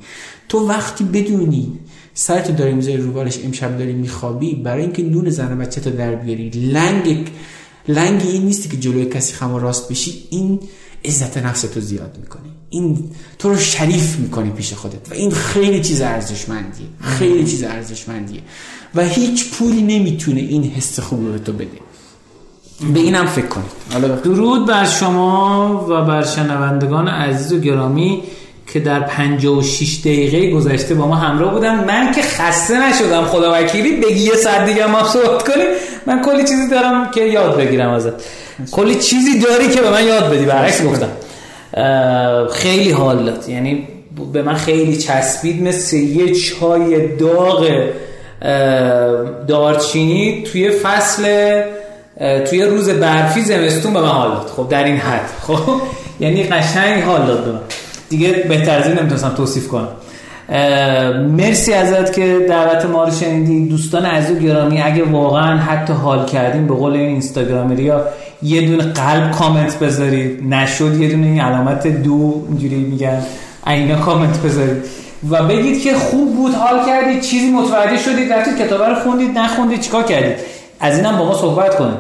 تو 0.50 0.68
وقتی 0.68 1.04
بدونی 1.04 1.80
سرتو 2.14 2.54
داری 2.54 2.74
می‌ذاری 2.74 2.98
رو 2.98 3.12
بالش 3.12 3.40
امشب 3.46 3.78
داری 3.78 3.94
میخوابی 3.94 4.56
برای 4.56 4.84
اینکه 4.84 5.04
نون 5.04 5.30
زن 5.30 5.58
بچه 5.58 5.82
تو 5.82 5.90
در 5.90 6.16
بیاری 6.16 6.50
لنگ 6.50 7.28
لنگ 7.88 8.22
این 8.22 8.46
نیستی 8.46 8.70
که 8.70 8.78
جلوی 8.78 9.06
کسی 9.06 9.34
خم 9.34 9.56
راست 9.56 9.90
بشی 9.90 10.28
این 10.30 10.60
عزت 11.06 11.38
نفس 11.38 11.62
تو 11.62 11.80
زیاد 11.80 12.18
می‌کنی. 12.22 12.50
این 12.70 13.10
تو 13.40 13.50
رو 13.50 13.58
شریف 13.58 14.16
می‌کنی 14.16 14.50
پیش 14.50 14.74
خودت. 14.74 15.12
و 15.12 15.14
این 15.14 15.32
خیلی 15.32 15.82
چیز 15.82 16.02
ارزشمندیه. 16.02 16.88
خیلی 17.02 17.46
چیز 17.46 17.64
ارزشمندیه. 17.64 18.42
و 18.96 19.04
هیچ 19.06 19.50
پولی 19.50 19.82
نمی‌تونه 19.82 20.40
این 20.40 20.64
حس 20.64 21.00
خوب 21.00 21.28
رو 21.28 21.38
تو 21.38 21.54
بده. 21.54 21.68
به 22.94 23.00
اینم 23.00 23.26
فکر 23.26 23.46
کنید. 23.46 24.22
درود 24.24 24.66
بر 24.66 24.86
شما 24.86 25.86
و 25.90 26.06
بر 26.06 26.24
شنوندگان 26.24 27.08
عزیز 27.08 27.54
و 27.54 27.60
گرامی 27.60 28.24
که 28.68 28.80
در 28.80 29.00
56 29.00 30.00
دقیقه 30.00 30.52
گذشته 30.52 30.96
با 30.96 31.08
ما 31.08 31.16
همراه 31.16 31.54
بودن. 31.54 31.84
من 31.84 32.12
که 32.12 32.22
خسته 32.22 32.90
نشدم 32.90 33.26
خدا 33.26 33.54
وکیلی. 33.54 33.92
بگی 34.02 34.22
یه 34.22 34.36
سر 34.36 34.66
دیگه 34.66 34.86
ما 34.86 35.04
صحبت 35.04 35.48
کنیم. 35.48 35.68
من 36.06 36.22
کلی 36.22 36.44
چیزی 36.44 36.70
دارم 36.70 37.12
که 37.12 37.22
یاد 37.22 37.58
بگیرم 37.58 37.90
ازت. 37.90 38.14
کلی 38.72 38.96
چیزی 38.96 39.40
داری 39.40 39.70
که 39.70 39.82
به 39.82 39.90
من 39.90 40.06
یاد 40.06 40.34
بدی 40.34 40.46
برعکس 40.46 40.84
گفتم. 40.84 41.10
خیلی 42.52 42.92
حال 42.92 43.26
داد. 43.26 43.50
یعنی 43.50 43.88
به 44.34 44.42
من 44.42 44.54
خیلی 44.54 44.98
چسبید 44.98 45.64
مثل 45.64 45.98
یه 45.98 46.36
چای 46.36 47.08
داغ 47.08 47.70
دارچینی 49.48 50.44
توی 50.52 50.72
فصل 50.72 51.62
توی 52.50 52.64
روز 52.64 52.90
برفی 52.90 53.42
زمستون 53.42 53.94
به 53.94 54.02
من 54.02 54.08
حال 54.08 54.30
داد. 54.30 54.52
خب 54.56 54.70
در 54.70 54.84
این 54.84 54.98
حد. 54.98 55.30
خب 55.42 55.60
یعنی 56.20 56.44
قشنگ 56.44 57.04
حال 57.04 57.26
داد 57.26 57.44
به 57.46 57.52
دیگه 58.10 58.32
بهتر 58.32 58.80
از 58.80 58.88
این 58.88 59.00
نمی‌تونستم 59.00 59.30
توصیف 59.30 59.68
کنم. 59.68 59.88
مرسی 61.30 61.74
ازت 61.74 62.14
که 62.14 62.46
دعوت 62.50 62.86
ما 62.86 63.04
رو 63.04 63.12
شنیدی. 63.12 63.68
دوستان 63.68 64.06
عزیز 64.06 64.40
گرامی 64.40 64.82
اگه 64.82 65.04
واقعا 65.04 65.58
حتی 65.58 65.94
حال 65.94 66.26
کردیم 66.26 66.68
به 66.68 66.74
قول 66.74 66.94
این 66.94 67.24
یا 67.78 68.06
یه 68.44 68.62
دونه 68.62 68.84
قلب 68.84 69.32
کامنت 69.32 69.80
بذارید. 69.80 70.54
نشد 70.54 71.02
یه 71.02 71.10
دونه 71.10 71.28
این 71.28 71.42
علامت 71.42 71.88
دو 71.88 72.44
اینجوری 72.50 72.76
میگن. 72.76 73.22
اینا 73.68 73.96
کامنت 73.96 74.42
بذارید. 74.42 74.84
و 75.30 75.44
بگید 75.44 75.82
که 75.82 75.94
خوب 75.94 76.36
بود 76.36 76.54
حال 76.54 76.86
کردید 76.86 77.22
چیزی 77.22 77.50
متوجه 77.50 77.98
شدید 77.98 78.34
رفتید 78.34 78.58
کتاب 78.58 78.82
رو 78.82 78.96
خوندید 78.96 79.38
نخوندید 79.38 79.82
چیکار 79.82 80.04
کردید؟ 80.04 80.36
از 80.80 80.98
اینم 80.98 81.18
با 81.18 81.26
ما 81.26 81.34
صحبت 81.34 81.76
کنید. 81.76 81.98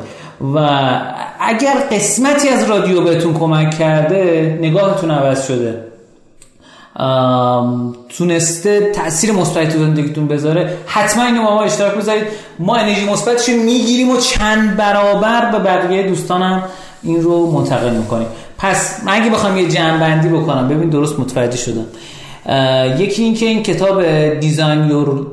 و 0.55 0.59
اگر 1.39 1.73
قسمتی 1.91 2.49
از 2.49 2.69
رادیو 2.69 3.01
بهتون 3.01 3.33
کمک 3.33 3.77
کرده 3.77 4.57
نگاهتون 4.61 5.11
عوض 5.11 5.47
شده. 5.47 5.94
تونسته 8.17 8.91
تاثیر 8.95 9.31
مثبتی 9.31 9.67
تو 9.67 9.79
زندگیتون 9.79 10.27
بذاره. 10.27 10.77
حتما 10.85 11.23
اینو 11.23 11.43
با 11.43 11.55
ما 11.55 11.61
اشتراک 11.61 11.95
بذارید. 11.95 12.23
ما 12.59 12.75
انرژی 12.75 13.09
مثبتش 13.09 13.49
می‌گیریم 13.49 14.09
و 14.09 14.17
چند 14.17 14.77
برابر 14.77 15.51
به 15.51 15.59
بقیه 15.59 16.03
دوستانم 16.03 16.63
این 17.03 17.21
رو 17.21 17.51
منتقل 17.51 17.95
می‌کنیم. 17.95 18.27
پس 18.57 19.03
من 19.05 19.13
اگه 19.13 19.29
بخوام 19.29 19.57
یه 19.57 19.67
جمع 19.67 19.97
بندی 19.97 20.27
بکنم 20.27 20.67
ببین 20.67 20.89
درست 20.89 21.19
متوجه 21.19 21.57
شدم. 21.57 21.85
یکی 22.99 23.23
این 23.23 23.33
که 23.33 23.45
این 23.45 23.63
کتاب 23.63 24.03
Design 24.39 24.89
Your 24.89 25.27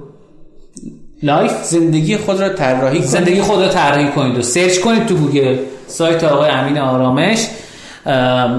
Life 1.23 1.53
زندگی 1.65 2.17
خود 2.17 2.41
را 2.41 2.49
طراحی 2.49 2.99
کنید. 2.99 3.11
زندگی 3.11 3.43
خود 3.43 3.61
را 3.61 3.69
طراحی 3.69 4.09
کنید 4.09 4.39
و 4.39 4.43
search 4.43 4.79
کنید 4.79 5.07
تو 5.07 5.15
گوگل. 5.15 5.57
سایت 5.87 6.25
آقای 6.25 6.51
امین 6.51 6.79
آرامش. 6.79 7.47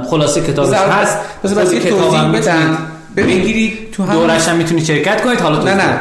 خلاصه 0.10 0.42
کتابش 0.42 0.78
هست. 0.78 1.18
بس 1.44 1.54
بس 1.54 1.70
توضیح 1.70 2.32
بدم. 2.32 2.78
بگیرید. 3.18 3.91
تو 3.91 4.03
هم 4.03 4.14
دورش 4.14 4.48
هم 4.48 4.56
می‌تونی 4.56 4.85
شرکت 4.85 5.22
کنید 5.22 5.40
حالا 5.40 5.57
تو 5.57 5.65
نه 5.65 5.76
نه. 5.76 5.99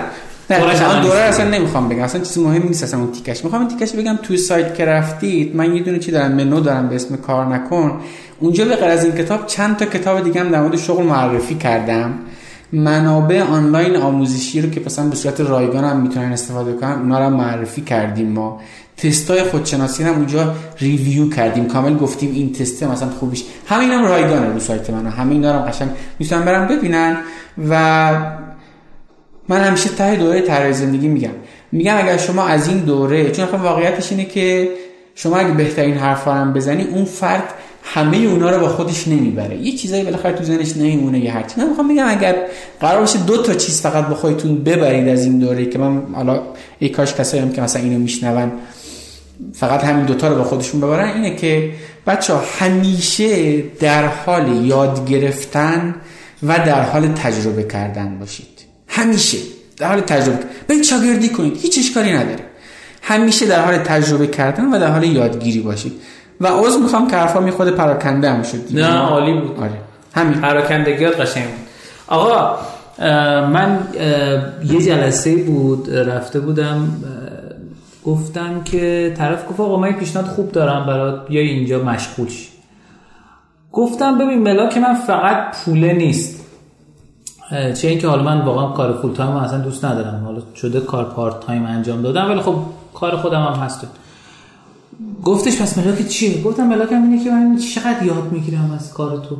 نه 0.50 1.02
دوره 1.02 1.18
اصلا 1.18 1.48
نمی‌خوام 1.48 1.88
بگم. 1.88 2.02
اصلا 2.02 2.20
چیز 2.20 2.38
مهم 2.38 2.62
نیست 2.62 2.82
اصلا 2.82 3.00
اون 3.00 3.12
تیکش. 3.12 3.44
می‌خوام 3.44 3.62
این 3.62 3.78
تیکش 3.78 3.92
بگم 3.92 4.18
توی 4.22 4.36
سایت 4.36 4.74
که 4.74 4.84
رفتید 4.84 5.56
من 5.56 5.74
یه 5.74 5.82
دونه 5.82 5.98
چی 5.98 6.10
دارم 6.10 6.32
منو 6.32 6.60
دارم 6.60 6.88
به 6.88 6.94
اسم 6.94 7.16
کار 7.16 7.46
نکن. 7.46 8.00
اونجا 8.40 8.64
به 8.64 8.76
غیر 8.76 8.88
از 8.88 9.04
این 9.04 9.14
کتاب 9.14 9.46
چند 9.46 9.76
تا 9.76 9.84
کتاب 9.86 10.24
دیگه 10.24 10.40
هم 10.40 10.48
در 10.48 10.60
مورد 10.60 10.76
شغل 10.76 11.04
معرفی 11.04 11.54
کردم. 11.54 12.14
منابع 12.72 13.42
آنلاین 13.42 13.96
آموزشی 13.96 14.60
رو 14.60 14.70
که 14.70 14.80
مثلا 14.86 15.08
به 15.08 15.16
صورت 15.16 15.40
رایگان 15.40 15.84
هم 15.84 16.00
می‌تونن 16.00 16.32
استفاده 16.32 16.72
کنن 16.72 16.92
اونا 16.92 17.28
رو 17.28 17.36
معرفی 17.36 17.80
کردیم 17.80 18.28
ما. 18.28 18.60
تستای 19.02 19.42
خودشناسی 19.42 20.02
هم 20.02 20.14
اونجا 20.14 20.54
ریویو 20.78 21.30
کردیم. 21.30 21.66
کامل 21.66 21.96
گفتیم 21.96 22.32
این 22.34 22.52
تست 22.52 22.82
مثلا 22.82 23.08
خوبیش. 23.10 23.44
همین 23.66 23.90
هم 23.90 24.04
رایگانه 24.04 24.52
رو 24.52 24.60
سایت 24.60 24.90
من. 24.90 25.06
همین 25.06 25.40
دارم 25.40 25.62
قشنگ 25.62 25.88
می‌تونن 26.18 26.44
برم 26.44 26.68
ببینن 26.68 27.16
و 27.70 28.10
من 29.48 29.60
همیشه 29.60 29.88
ته 29.88 30.16
دوره 30.16 30.40
طراحی 30.40 30.72
زندگی 30.72 31.08
میگم. 31.08 31.30
میگم 31.72 31.96
اگر 31.96 32.16
شما 32.16 32.46
از 32.46 32.68
این 32.68 32.78
دوره 32.78 33.30
چون 33.30 33.44
واقعیتش 33.44 34.10
اینه 34.10 34.24
که 34.24 34.68
شما 35.14 35.36
اگه 35.36 35.50
بهترین 35.50 35.94
حرفا 35.94 36.32
هم 36.32 36.52
بزنی 36.52 36.84
اون 36.84 37.04
فرد 37.04 37.44
همه 37.84 38.16
اونا 38.16 38.50
رو 38.50 38.60
با 38.60 38.68
خودش 38.68 39.08
نمی‌بره. 39.08 39.56
یه 39.56 39.72
چیزایی 39.72 40.04
بالاخره 40.04 40.32
تو 40.32 40.44
ذهنش 40.44 40.76
نمیمونه 40.76 41.18
یه 41.18 41.32
هرچی. 41.32 41.60
من 41.60 41.68
می‌خوام 41.68 41.88
بگم 41.88 42.06
اگر 42.08 42.36
قرار 42.80 43.00
باشه 43.00 43.18
دو 43.18 43.42
تا 43.42 43.54
چیز 43.54 43.80
فقط 43.80 44.06
با 44.06 44.14
خودتون 44.14 44.64
ببرید 44.64 45.08
از 45.08 45.24
این 45.24 45.38
دوره 45.38 45.66
که 45.66 45.78
من 45.78 46.02
حالا 46.12 46.42
ای 46.78 46.88
کاش 46.88 47.14
کسایی 47.14 47.42
هم 47.42 47.52
که 47.52 47.62
مثلا 47.62 47.82
اینو 47.82 47.98
میشنون 47.98 48.52
فقط 49.54 49.84
همین 49.84 50.04
دوتا 50.04 50.28
رو 50.28 50.34
با 50.34 50.44
خودشون 50.44 50.80
ببرن 50.80 51.08
اینه 51.08 51.36
که 51.36 51.70
بچه 52.06 52.34
ها 52.34 52.42
همیشه 52.58 53.60
در 53.60 54.06
حال 54.06 54.66
یاد 54.66 55.08
گرفتن 55.08 55.94
و 56.42 56.58
در 56.58 56.82
حال 56.82 57.08
تجربه 57.08 57.62
کردن 57.62 58.18
باشید. 58.18 58.46
همیشه 58.88 59.38
در 59.76 59.88
حال 59.88 60.00
تجربه 60.00 60.38
برید 60.68 60.82
شاگردی 60.82 61.28
کنید 61.28 61.56
هیچ 61.56 61.78
اشکالی 61.78 62.12
نداره. 62.12 62.44
همیشه 63.02 63.46
در 63.46 63.64
حال 63.64 63.78
تجربه 63.78 64.26
کردن 64.26 64.74
و 64.74 64.78
در 64.78 64.90
حال 64.90 65.04
یادگیری 65.04 65.60
باشید. 65.60 65.92
و 66.40 66.46
عوض 66.46 66.76
می‌خوام 66.76 67.10
که 67.10 67.16
حرفا 67.16 67.40
می 67.40 67.50
خود 67.50 67.68
پراکنده 67.68 68.30
هم 68.30 68.42
شد 68.42 68.58
نه 68.70 68.96
عالی 68.96 69.40
بود. 69.40 69.58
آره. 69.58 69.72
همین. 70.14 70.40
پراکندگیات 70.40 71.20
قشنگ 71.20 71.44
بود. 71.44 71.66
آقا 72.06 72.58
من 73.48 73.78
یه 74.64 74.82
جلسه 74.82 75.36
بود 75.36 75.90
رفته 75.90 76.40
بودم 76.40 76.88
گفتم 78.04 78.62
که 78.64 79.14
طرف 79.16 79.50
گفت 79.50 79.60
آقا 79.60 79.76
من 79.76 79.92
پیشنهاد 79.92 80.26
خوب 80.26 80.52
دارم 80.52 80.86
برات 80.86 81.28
بیا 81.28 81.40
اینجا 81.40 81.82
مشغول 81.82 82.28
شی. 82.28 82.48
گفتم 83.72 84.18
ببین 84.18 84.42
ملاک 84.42 84.76
من 84.78 84.94
فقط 84.94 85.56
پوله 85.64 85.92
نیست. 85.92 86.42
چه 87.50 87.88
اینکه 87.88 88.08
حالا 88.08 88.22
من 88.22 88.40
واقعا 88.40 88.72
کار 88.72 88.92
full 89.02 89.12
time 89.12 89.30
اصلا 89.30 89.58
دوست 89.58 89.84
ندارم. 89.84 90.24
حالا 90.24 90.42
شده 90.54 90.80
کار 90.80 91.04
part 91.04 91.40
time 91.40 91.66
انجام 91.66 92.02
دادم 92.02 92.30
ولی 92.30 92.40
خب 92.40 92.54
کار 92.94 93.16
خودم 93.16 93.42
هم 93.42 93.52
هست. 93.52 93.86
گفتش 95.24 95.62
پس 95.62 95.78
ملاک 95.78 96.08
چیه؟ 96.08 96.42
گفتم 96.42 96.66
ملاکم 96.66 97.02
اینه 97.02 97.24
که 97.24 97.30
من 97.30 97.56
چقدر 97.56 98.02
یاد 98.02 98.32
می‌گیرم 98.32 98.70
از 98.74 98.94
کار 98.94 99.18
تو. 99.28 99.36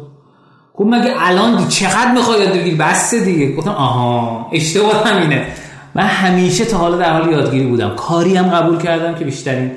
گفت 0.74 0.90
مگه 0.90 1.14
الان 1.18 1.68
چقدر 1.68 2.12
می‌خوای 2.12 2.40
یاد 2.40 2.52
بگیری؟ 2.52 2.76
بس 2.76 3.14
دیگه. 3.14 3.56
گفتم 3.56 3.70
آها 3.70 4.46
اشتباه 4.52 5.08
همینه. 5.08 5.46
من 5.94 6.02
همیشه 6.02 6.64
تا 6.64 6.76
حالا 6.76 6.96
در 6.96 7.20
حال 7.20 7.32
یادگیری 7.32 7.66
بودم. 7.66 7.90
کاری 7.96 8.36
هم 8.36 8.50
قبول 8.50 8.78
کردم 8.78 9.14
که 9.14 9.24
بیشترین 9.24 9.70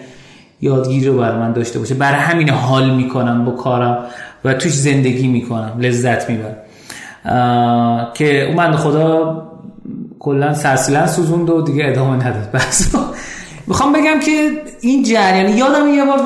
یادگیری 0.62 1.08
رو 1.08 1.18
برای 1.18 1.38
من 1.38 1.52
داشته 1.52 1.80
باشه. 1.80 1.96
برای 1.96 2.20
همین 2.20 2.50
حال 2.50 2.90
می‌کنم 2.90 3.46
با 3.46 3.52
کارم 3.52 3.98
و 4.46 4.54
توش 4.54 4.72
زندگی 4.74 5.28
می‌کنم. 5.28 5.72
لذت 5.80 6.30
می‌برم. 6.30 6.56
که 8.14 8.46
اون 8.46 8.56
من 8.56 8.76
خدا 8.76 9.42
کلا 10.20 10.54
سرسیلن 10.54 11.08
سوزوند 11.08 11.50
و 11.50 11.62
دیگه 11.62 11.84
ادامه 11.88 12.28
نداد. 12.28 12.52
بس. 12.54 12.96
می‌خوام 13.68 13.94
بگم 13.94 14.20
که 14.20 14.52
این 14.82 15.04
جریان 15.04 15.58
یادم 15.58 15.88
یه 15.88 16.06
بار 16.06 16.20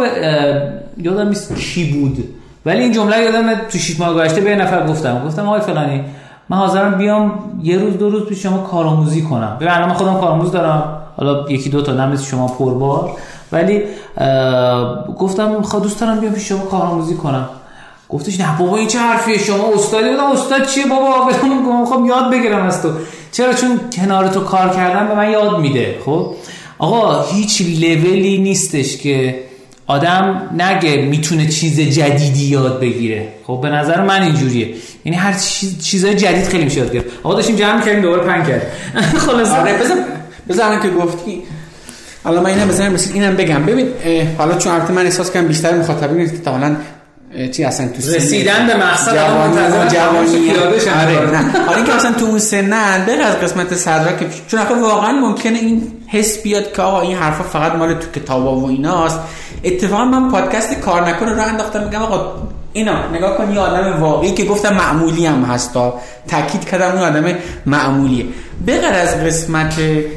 یادم 0.97 1.29
نیست 1.29 1.55
کی 1.55 1.91
بود. 1.91 2.35
ولی 2.65 2.79
این 2.79 2.91
جمله 2.91 3.23
یادم 3.23 3.55
تو 3.69 3.77
شیش 3.77 3.99
ماه 3.99 4.13
گذشته 4.13 4.41
به 4.41 4.55
نفر 4.55 4.87
گفتم. 4.87 5.25
گفتم 5.25 5.47
آقای 5.47 5.61
فلانی 5.61 6.03
من 6.49 6.57
حاضرم 6.57 6.97
بیام 6.97 7.39
یه 7.63 7.77
روز 7.77 7.97
دو 7.97 8.09
روز 8.09 8.23
پیش 8.23 8.43
شما 8.43 8.57
کارآموزی 8.57 9.21
کنم. 9.21 9.57
ببین 9.59 9.69
الان 9.69 9.89
من 9.89 9.95
خودم 9.95 10.19
کارآموز 10.19 10.51
دارم. 10.51 11.01
حالا 11.17 11.49
یکی 11.49 11.69
دو 11.69 11.81
تا 11.81 11.93
نمیز 11.93 12.23
شما 12.23 12.47
پربار. 12.47 13.11
ولی 13.51 13.81
گفتم 15.19 15.51
می‌خوام 15.51 15.83
دوست 15.83 16.01
دارم 16.01 16.19
بیام 16.19 16.33
پیش 16.33 16.49
شما 16.49 16.65
کارآموزی 16.65 17.15
کنم. 17.15 17.49
گفتش 18.09 18.39
نه 18.39 18.57
بابا 18.59 18.77
این 18.77 18.87
چه 18.87 18.99
حرفیه؟ 18.99 19.37
شما 19.37 19.73
استادی 19.75 20.09
بودم. 20.09 20.31
استاد 20.31 20.65
چیه 20.67 20.85
بابا؟ 20.85 21.25
می‌خوام 21.81 22.05
یاد 22.05 22.31
بگیرم 22.31 22.65
از 22.65 22.81
تو. 22.81 22.89
چرا؟ 23.31 23.53
چون 23.53 23.79
کنار 23.91 24.27
تو 24.27 24.39
کار 24.39 24.69
کردم 24.69 25.07
به 25.07 25.15
من 25.15 25.31
یاد 25.31 25.59
میده 25.59 25.95
خب؟ 26.05 26.33
آقا 26.79 27.21
هیچ 27.21 27.61
لولی 27.61 28.37
نیستش 28.37 28.97
که 28.97 29.43
آدم 29.89 30.49
نگه 30.57 31.01
می‌تونه 31.01 31.47
چیز 31.47 31.79
جدیدی 31.79 32.45
یاد 32.45 32.79
بگیره. 32.79 33.27
خب 33.47 33.59
به 33.61 33.69
نظر 33.69 34.01
من 34.01 34.21
اینجوریه. 34.21 34.67
یعنی 35.05 35.17
هر 35.17 35.33
چیز 35.33 35.83
چیزای 35.83 36.15
جدید 36.15 36.43
خیلی 36.47 36.63
میشه 36.63 36.77
یاد 36.79 36.93
گرفت. 36.93 37.05
آقا 37.23 37.35
داشتیم 37.35 37.55
جمع 37.55 37.85
کردیم 37.85 38.01
دوباره 38.01 38.23
پنگ 38.23 38.47
کرد 38.47 38.61
خلاص 39.25 39.51
آره 39.51 39.77
بزن 39.77 39.95
بزن 40.49 40.81
که 40.81 40.89
گفتی. 40.89 41.43
حالا 42.23 42.41
من 42.41 42.49
اینم 42.49 42.67
بزنم 42.67 42.93
مثل 42.93 43.13
اینم 43.13 43.35
بگم. 43.35 43.65
ببین 43.65 43.87
حالا 44.37 44.57
چون 44.57 44.73
البته 44.73 44.93
من 44.93 45.05
احساس 45.05 45.31
کنم 45.31 45.47
بیشتر 45.47 45.77
مخاطبین 45.77 46.31
حالا 46.45 46.75
چی 47.51 47.63
اصلا 47.63 47.87
تو 47.87 48.15
رسیدن 48.15 48.67
به 48.67 48.75
مقصد 48.75 49.13
جوانی 49.15 49.89
جوانی. 49.89 50.51
آره. 50.51 51.31
نه 51.31 51.51
حالا 51.65 51.75
اینکه 51.75 51.95
اصلا 51.95 52.11
تو 52.11 52.25
اون 52.25 52.39
سن 52.39 52.69
به 53.05 53.11
از 53.11 53.35
قسمت 53.35 53.75
صدرا 53.75 54.11
که 54.17 54.25
چون 54.47 54.59
واقعا 54.81 55.11
ممکنه 55.11 55.59
این 55.59 55.91
حس 56.07 56.43
بیاد 56.43 56.73
که 56.73 56.81
آقا 56.81 57.01
این 57.01 57.17
حرفا 57.17 57.43
فقط 57.43 57.75
مال 57.75 57.93
تو 57.93 58.19
کتابا 58.19 58.55
و 58.55 58.69
ایناست. 58.69 59.19
اتفاقا 59.63 60.05
من 60.05 60.31
پادکست 60.31 60.73
کار 60.73 61.09
نکنه 61.09 61.33
رو 61.33 61.41
انداختم 61.41 61.83
میگم 61.83 62.01
آقا 62.01 62.47
اینا 62.73 63.11
نگاه 63.11 63.37
کن 63.37 63.51
یه 63.53 63.59
آدم 63.59 64.01
واقعی 64.01 64.33
که 64.33 64.45
گفتم 64.45 64.73
معمولی 64.73 65.25
هم 65.25 65.43
هستا 65.43 65.99
تاکید 66.27 66.65
کردم 66.65 66.91
اون 66.91 67.01
آدم 67.01 67.37
معمولیه 67.65 68.25
بغیر 68.67 68.85
از 68.85 69.23
قسمت 69.23 69.73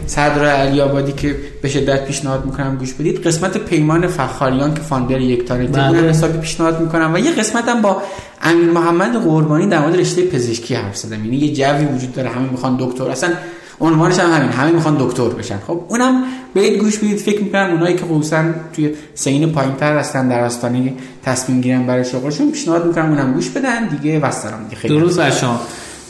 صدر 0.07 0.45
علی 0.45 0.81
آبادی 0.81 1.13
که 1.13 1.37
به 1.63 1.69
شدت 1.69 2.05
پیشنهاد 2.05 2.45
می‌کنم 2.45 2.77
گوش 2.77 2.93
بدید 2.93 3.27
قسمت 3.27 3.59
پیمان 3.59 4.07
فخاریان 4.07 4.75
که 4.75 4.81
فاندر 4.81 5.21
یک 5.21 5.45
تانیتی 5.45 5.73
بله. 5.73 6.09
حسابی 6.09 6.39
پیشنهاد 6.39 6.81
می‌کنم 6.81 7.15
و 7.15 7.19
یه 7.19 7.33
قسمت 7.33 7.69
هم 7.69 7.83
با 7.83 8.03
امین 8.43 8.71
محمد 8.71 9.25
قربانی 9.25 9.67
در 9.67 9.81
مورد 9.81 9.97
رشته 9.97 10.23
پزشکی 10.23 10.75
حرف 10.75 10.97
زدم 10.97 11.25
یعنی 11.25 11.37
یه 11.37 11.55
جوی 11.55 11.85
وجود 11.85 12.13
داره 12.13 12.29
همه 12.29 12.51
می‌خوان 12.51 12.77
دکتر 12.81 13.11
اصلا 13.11 13.31
عنوانش 13.83 14.19
هم 14.19 14.33
همین. 14.33 14.51
همه 14.51 14.71
می‌خوان 14.71 14.97
دکتر 15.01 15.29
بشن. 15.29 15.59
خب 15.67 15.81
اونم 15.89 16.25
برید 16.55 16.79
گوش 16.79 16.99
بدید 16.99 17.19
فکر 17.19 17.43
می‌کنم 17.43 17.71
اونایی 17.71 17.97
که 17.97 18.05
خصوصا 18.05 18.45
توی 18.73 18.95
سین 19.15 19.53
پایینتر 19.53 19.99
هستن 19.99 20.29
در 20.29 20.45
آستانه 20.45 20.93
تصمیم 21.25 21.61
گیرن 21.61 21.87
برای 21.87 22.05
شغلشون 22.05 22.51
پیشنهاد 22.51 22.87
می‌کنم 22.87 23.09
اونم 23.09 23.33
گوش 23.33 23.51
بدن. 23.51 23.87
دیگه 23.87 24.21
وسترام 24.21 24.65
دیگه 24.65 24.77
خیلی 24.77 24.99
درود 24.99 25.17
بر 25.17 25.31
شما 25.31 25.61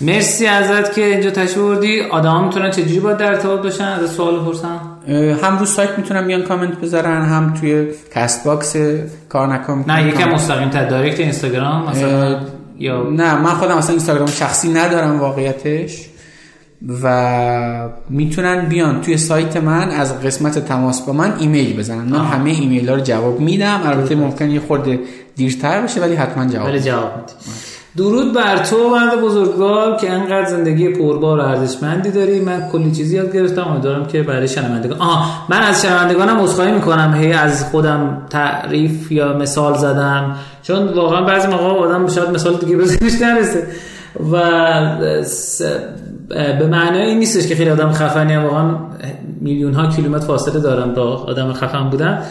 مرسی 0.00 0.46
ازت 0.46 0.94
که 0.94 1.04
اینجا 1.04 1.30
تشریف 1.30 1.58
بردی 1.58 2.00
آدما 2.00 2.44
می‌تونن 2.44 2.70
چجوری 2.70 3.00
با 3.00 3.12
در 3.12 3.26
ارتباط 3.26 3.62
باشن؟ 3.62 3.84
از 3.84 4.10
سوال 4.10 4.40
بپرسن. 4.40 4.80
هم 5.42 5.58
رو 5.58 5.66
سایت 5.66 5.90
می‌تونن 5.98 6.26
بیان 6.26 6.42
کامنت 6.42 6.80
بذارن 6.80 7.22
هم 7.22 7.54
توی 7.60 7.86
Castbox 8.14 8.76
کار 9.28 9.54
نکن. 9.54 9.84
نه 9.88 10.08
یکم 10.08 10.30
مستقیم 10.30 10.70
تر 10.70 10.88
direct 10.88 11.20
اینستاگرام 11.20 11.90
مثلا 11.90 12.40
یا 12.78 13.10
نه 13.10 13.40
من 13.40 13.50
خودم 13.50 13.76
اصلا 13.76 13.90
اینستاگرام 13.90 14.26
شخصی 14.26 14.72
ندارم 14.72 15.20
واقعیتش. 15.20 16.08
و 17.02 17.88
می‌تونن 18.10 18.68
بیان 18.68 19.00
توی 19.00 19.16
سایت 19.16 19.56
من 19.56 19.90
از 19.90 20.20
قسمت 20.20 20.58
تماس 20.58 21.02
با 21.02 21.12
من 21.12 21.32
ایمیل 21.38 21.76
بزنن. 21.76 22.04
من 22.04 22.24
همه 22.24 22.50
ایمیل 22.50 22.88
ها 22.88 22.94
رو 22.94 23.00
جواب 23.00 23.40
میدم. 23.40 23.80
البته 23.84 24.14
ممکن 24.14 24.50
یه 24.50 24.60
خورده 24.60 25.00
دیرتر 25.36 25.82
بشه 25.82 26.00
ولی 26.00 26.14
حتما 26.14 26.46
جواب 26.46 26.66
ولی 26.66 26.80
جواب 26.80 27.10
درود 27.96 28.34
بر 28.34 28.56
تو 28.56 28.90
مرد 28.90 29.20
بزرگوار 29.20 29.96
که 29.96 30.12
انقدر 30.12 30.44
زندگی 30.44 30.88
پربار 30.88 31.38
و 31.38 31.42
ارزشمندی 31.42 32.10
داری. 32.10 32.40
من 32.40 32.68
کلی 32.72 32.90
چیزی 32.90 33.16
یاد 33.16 33.32
گرفتم. 33.32 33.62
امیدوارم 33.62 34.06
که 34.06 34.22
برای 34.22 34.48
شنوندگان 34.48 34.98
آه 34.98 35.46
من 35.48 35.62
از 35.62 35.82
شنوندگانم 35.82 36.40
عذرخواهی 36.40 36.72
می‌کنم. 36.72 37.14
هی 37.14 37.32
از 37.32 37.64
خودم 37.64 38.26
تعریف 38.30 39.12
یا 39.12 39.32
مثال 39.32 39.78
زدم. 39.78 40.36
چون 40.62 40.88
واقعا 40.88 41.24
بعضی 41.24 41.48
موقع 41.48 41.64
آدم 41.64 42.08
شاید 42.08 42.30
مثال 42.30 42.56
دیگه 42.56 42.76
بزنش 42.76 43.22
نرسه. 43.22 43.66
و 44.32 44.36
به 46.58 46.66
معنای 46.66 47.14
نیستش 47.14 47.46
که 47.46 47.54
خیلی 47.54 47.70
آدم 47.70 47.92
خفنی 47.92 48.32
هم 48.32 48.44
واقعا 48.44 48.74
میلیون 49.40 49.74
ها 49.74 49.86
کیلومتر 49.86 50.26
فاصله 50.26 50.60
دارم 50.60 50.94
با 50.94 51.02
آدم 51.02 51.52
خفن 51.52 51.90
بودن 51.90 52.22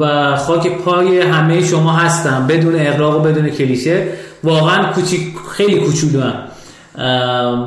و 0.00 0.36
خاک 0.36 0.78
پای 0.78 1.20
همه 1.20 1.64
شما 1.64 1.92
هستم 1.92 2.46
بدون 2.46 2.74
اغراق 2.76 3.16
و 3.16 3.20
بدون 3.20 3.48
کلیشه. 3.48 4.04
واقعا 4.44 4.92
کوچیک 4.92 5.20
خیلی 5.50 5.80
کوچولو 5.80 6.20
هم 6.20 6.32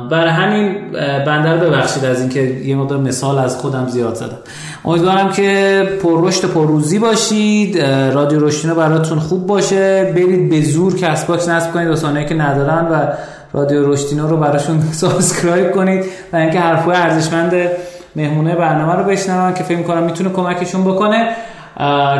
برای 0.08 0.30
همین 0.30 0.92
بنده 1.26 1.52
رو 1.52 1.60
ببخشید 1.60 2.04
از 2.04 2.20
اینکه 2.20 2.40
یه 2.40 2.76
مقدار 2.76 2.98
مثال 2.98 3.38
از 3.38 3.56
خودم 3.56 3.88
زیاد 3.88 4.14
زدم. 4.14 4.38
امیدوارم 4.84 5.32
که 5.32 5.82
پر 6.02 6.28
رشد 6.28 6.44
پر 6.44 6.66
روزی 6.66 6.98
باشید. 6.98 7.78
رادیو 8.14 8.40
رشدینو 8.40 8.74
براتون 8.74 9.18
خوب 9.18 9.46
باشه. 9.46 10.12
برید 10.14 10.50
به 10.50 10.62
زور 10.62 10.96
Castbox 10.96 11.48
نصب 11.48 11.72
کنید 11.72 11.88
دوستانی 11.88 12.24
که 12.24 12.34
ندارن 12.34 12.88
و 12.92 13.06
رادیو 13.52 13.92
رشدینو 13.92 14.28
رو 14.28 14.36
براشون 14.36 14.80
subscribe 14.92 15.72
کنید 15.72 16.04
و 16.32 16.36
اینکه 16.36 16.60
حرفای 16.60 16.96
ارزشمند 16.96 17.54
مهمونه 18.16 18.54
برنامه 18.54 18.94
رو 18.94 19.04
بشنون 19.04 19.54
که 19.54 19.64
فکر 19.64 19.82
کنم 19.82 20.02
می‌تونه 20.02 20.30
کمکشون 20.30 20.84
بکنه. 20.84 21.28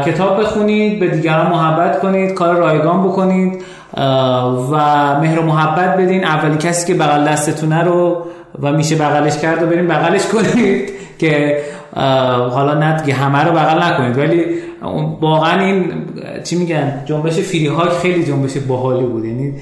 کتاب 0.06 0.40
بخونید 0.40 1.00
به 1.00 1.08
دیگران 1.08 1.50
محبت 1.50 2.00
کنید 2.00 2.34
کار 2.34 2.56
رایگان 2.56 3.02
بکنید. 3.08 3.62
و 4.70 4.74
مهر 5.20 5.38
و 5.38 5.42
محبت 5.42 5.96
بدین. 5.96 6.24
اولی 6.24 6.56
کسی 6.56 6.86
که 6.86 6.94
بغل 6.94 7.24
دستتونه 7.24 7.82
رو 7.82 8.22
و 8.62 8.72
میشه 8.72 8.96
بغلش 8.96 9.38
کرد 9.38 9.62
و 9.62 9.66
بریم 9.66 9.88
بغلش 9.88 10.26
کنید 10.26 10.90
که 11.20 11.58
حالا 12.50 12.74
نه 12.74 13.12
همه 13.12 13.44
رو 13.44 13.52
بغل 13.52 13.82
نکنید. 13.82 14.18
ولی 14.18 14.44
واقعا 15.20 15.60
این 15.60 15.92
چی 16.44 16.56
میگن؟ 16.56 17.02
جنبش 17.04 17.38
فری 17.38 17.66
هاک 17.66 17.90
خیلی 17.90 18.24
جنبش 18.24 18.56
باحالی 18.58 19.06
بود. 19.06 19.24
یعنی 19.24 19.54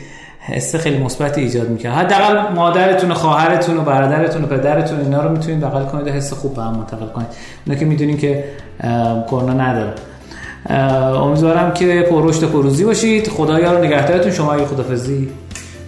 حس 0.48 0.76
خیلی 0.76 0.98
مثبت 0.98 1.38
ایجاد 1.38 1.68
می‌کنه 1.68 1.92
حداقل 1.92 2.54
مادرتون 2.54 3.10
و 3.10 3.14
خواهرتون 3.14 3.76
و 3.76 3.80
برادرتون 3.80 4.44
و 4.44 4.46
پدرتون 4.46 5.00
اینا 5.00 5.22
رو 5.22 5.30
می‌تونید 5.30 5.60
بغل 5.60 5.84
کنید 5.84 6.06
و 6.06 6.10
حس 6.10 6.32
خوب 6.32 6.54
به 6.54 6.62
هم 6.62 6.74
منتقل 6.74 7.06
کنید. 7.06 7.28
اونا 7.66 7.78
که 7.78 7.84
می‌دونین 7.84 8.18
که 8.18 8.44
کرونا 9.30 9.52
نداره. 9.52 9.92
امیدوارم 11.20 11.72
که 11.72 12.06
پر 12.10 12.28
رشد 12.28 12.44
پروزی 12.44 12.84
باشید. 12.84 13.28
خدایا 13.28 13.72
رو 13.72 13.84
نگهدارتون. 13.84 14.32
شما 14.32 14.56
یه 14.56 14.64
خدافظی 14.64 15.28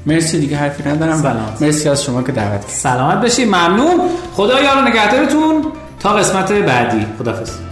مرسی 0.07 0.41
دیگه 0.41 0.57
حرفی 0.57 0.89
ندارم. 0.89 1.17
سلام. 1.17 1.37
مرسی 1.61 1.89
از 1.89 2.05
شما 2.05 2.23
که 2.23 2.33
دعوت 2.33 2.65
سلامت 2.69 3.21
بشید 3.21 3.49
ممنون. 3.49 4.01
خدایا 4.35 4.75
رو 4.75 4.89
نگهدارتون. 4.89 5.65
تا 6.01 6.13
قسمت 6.13 6.53
بعدی. 6.53 7.07
خدافظ 7.19 7.70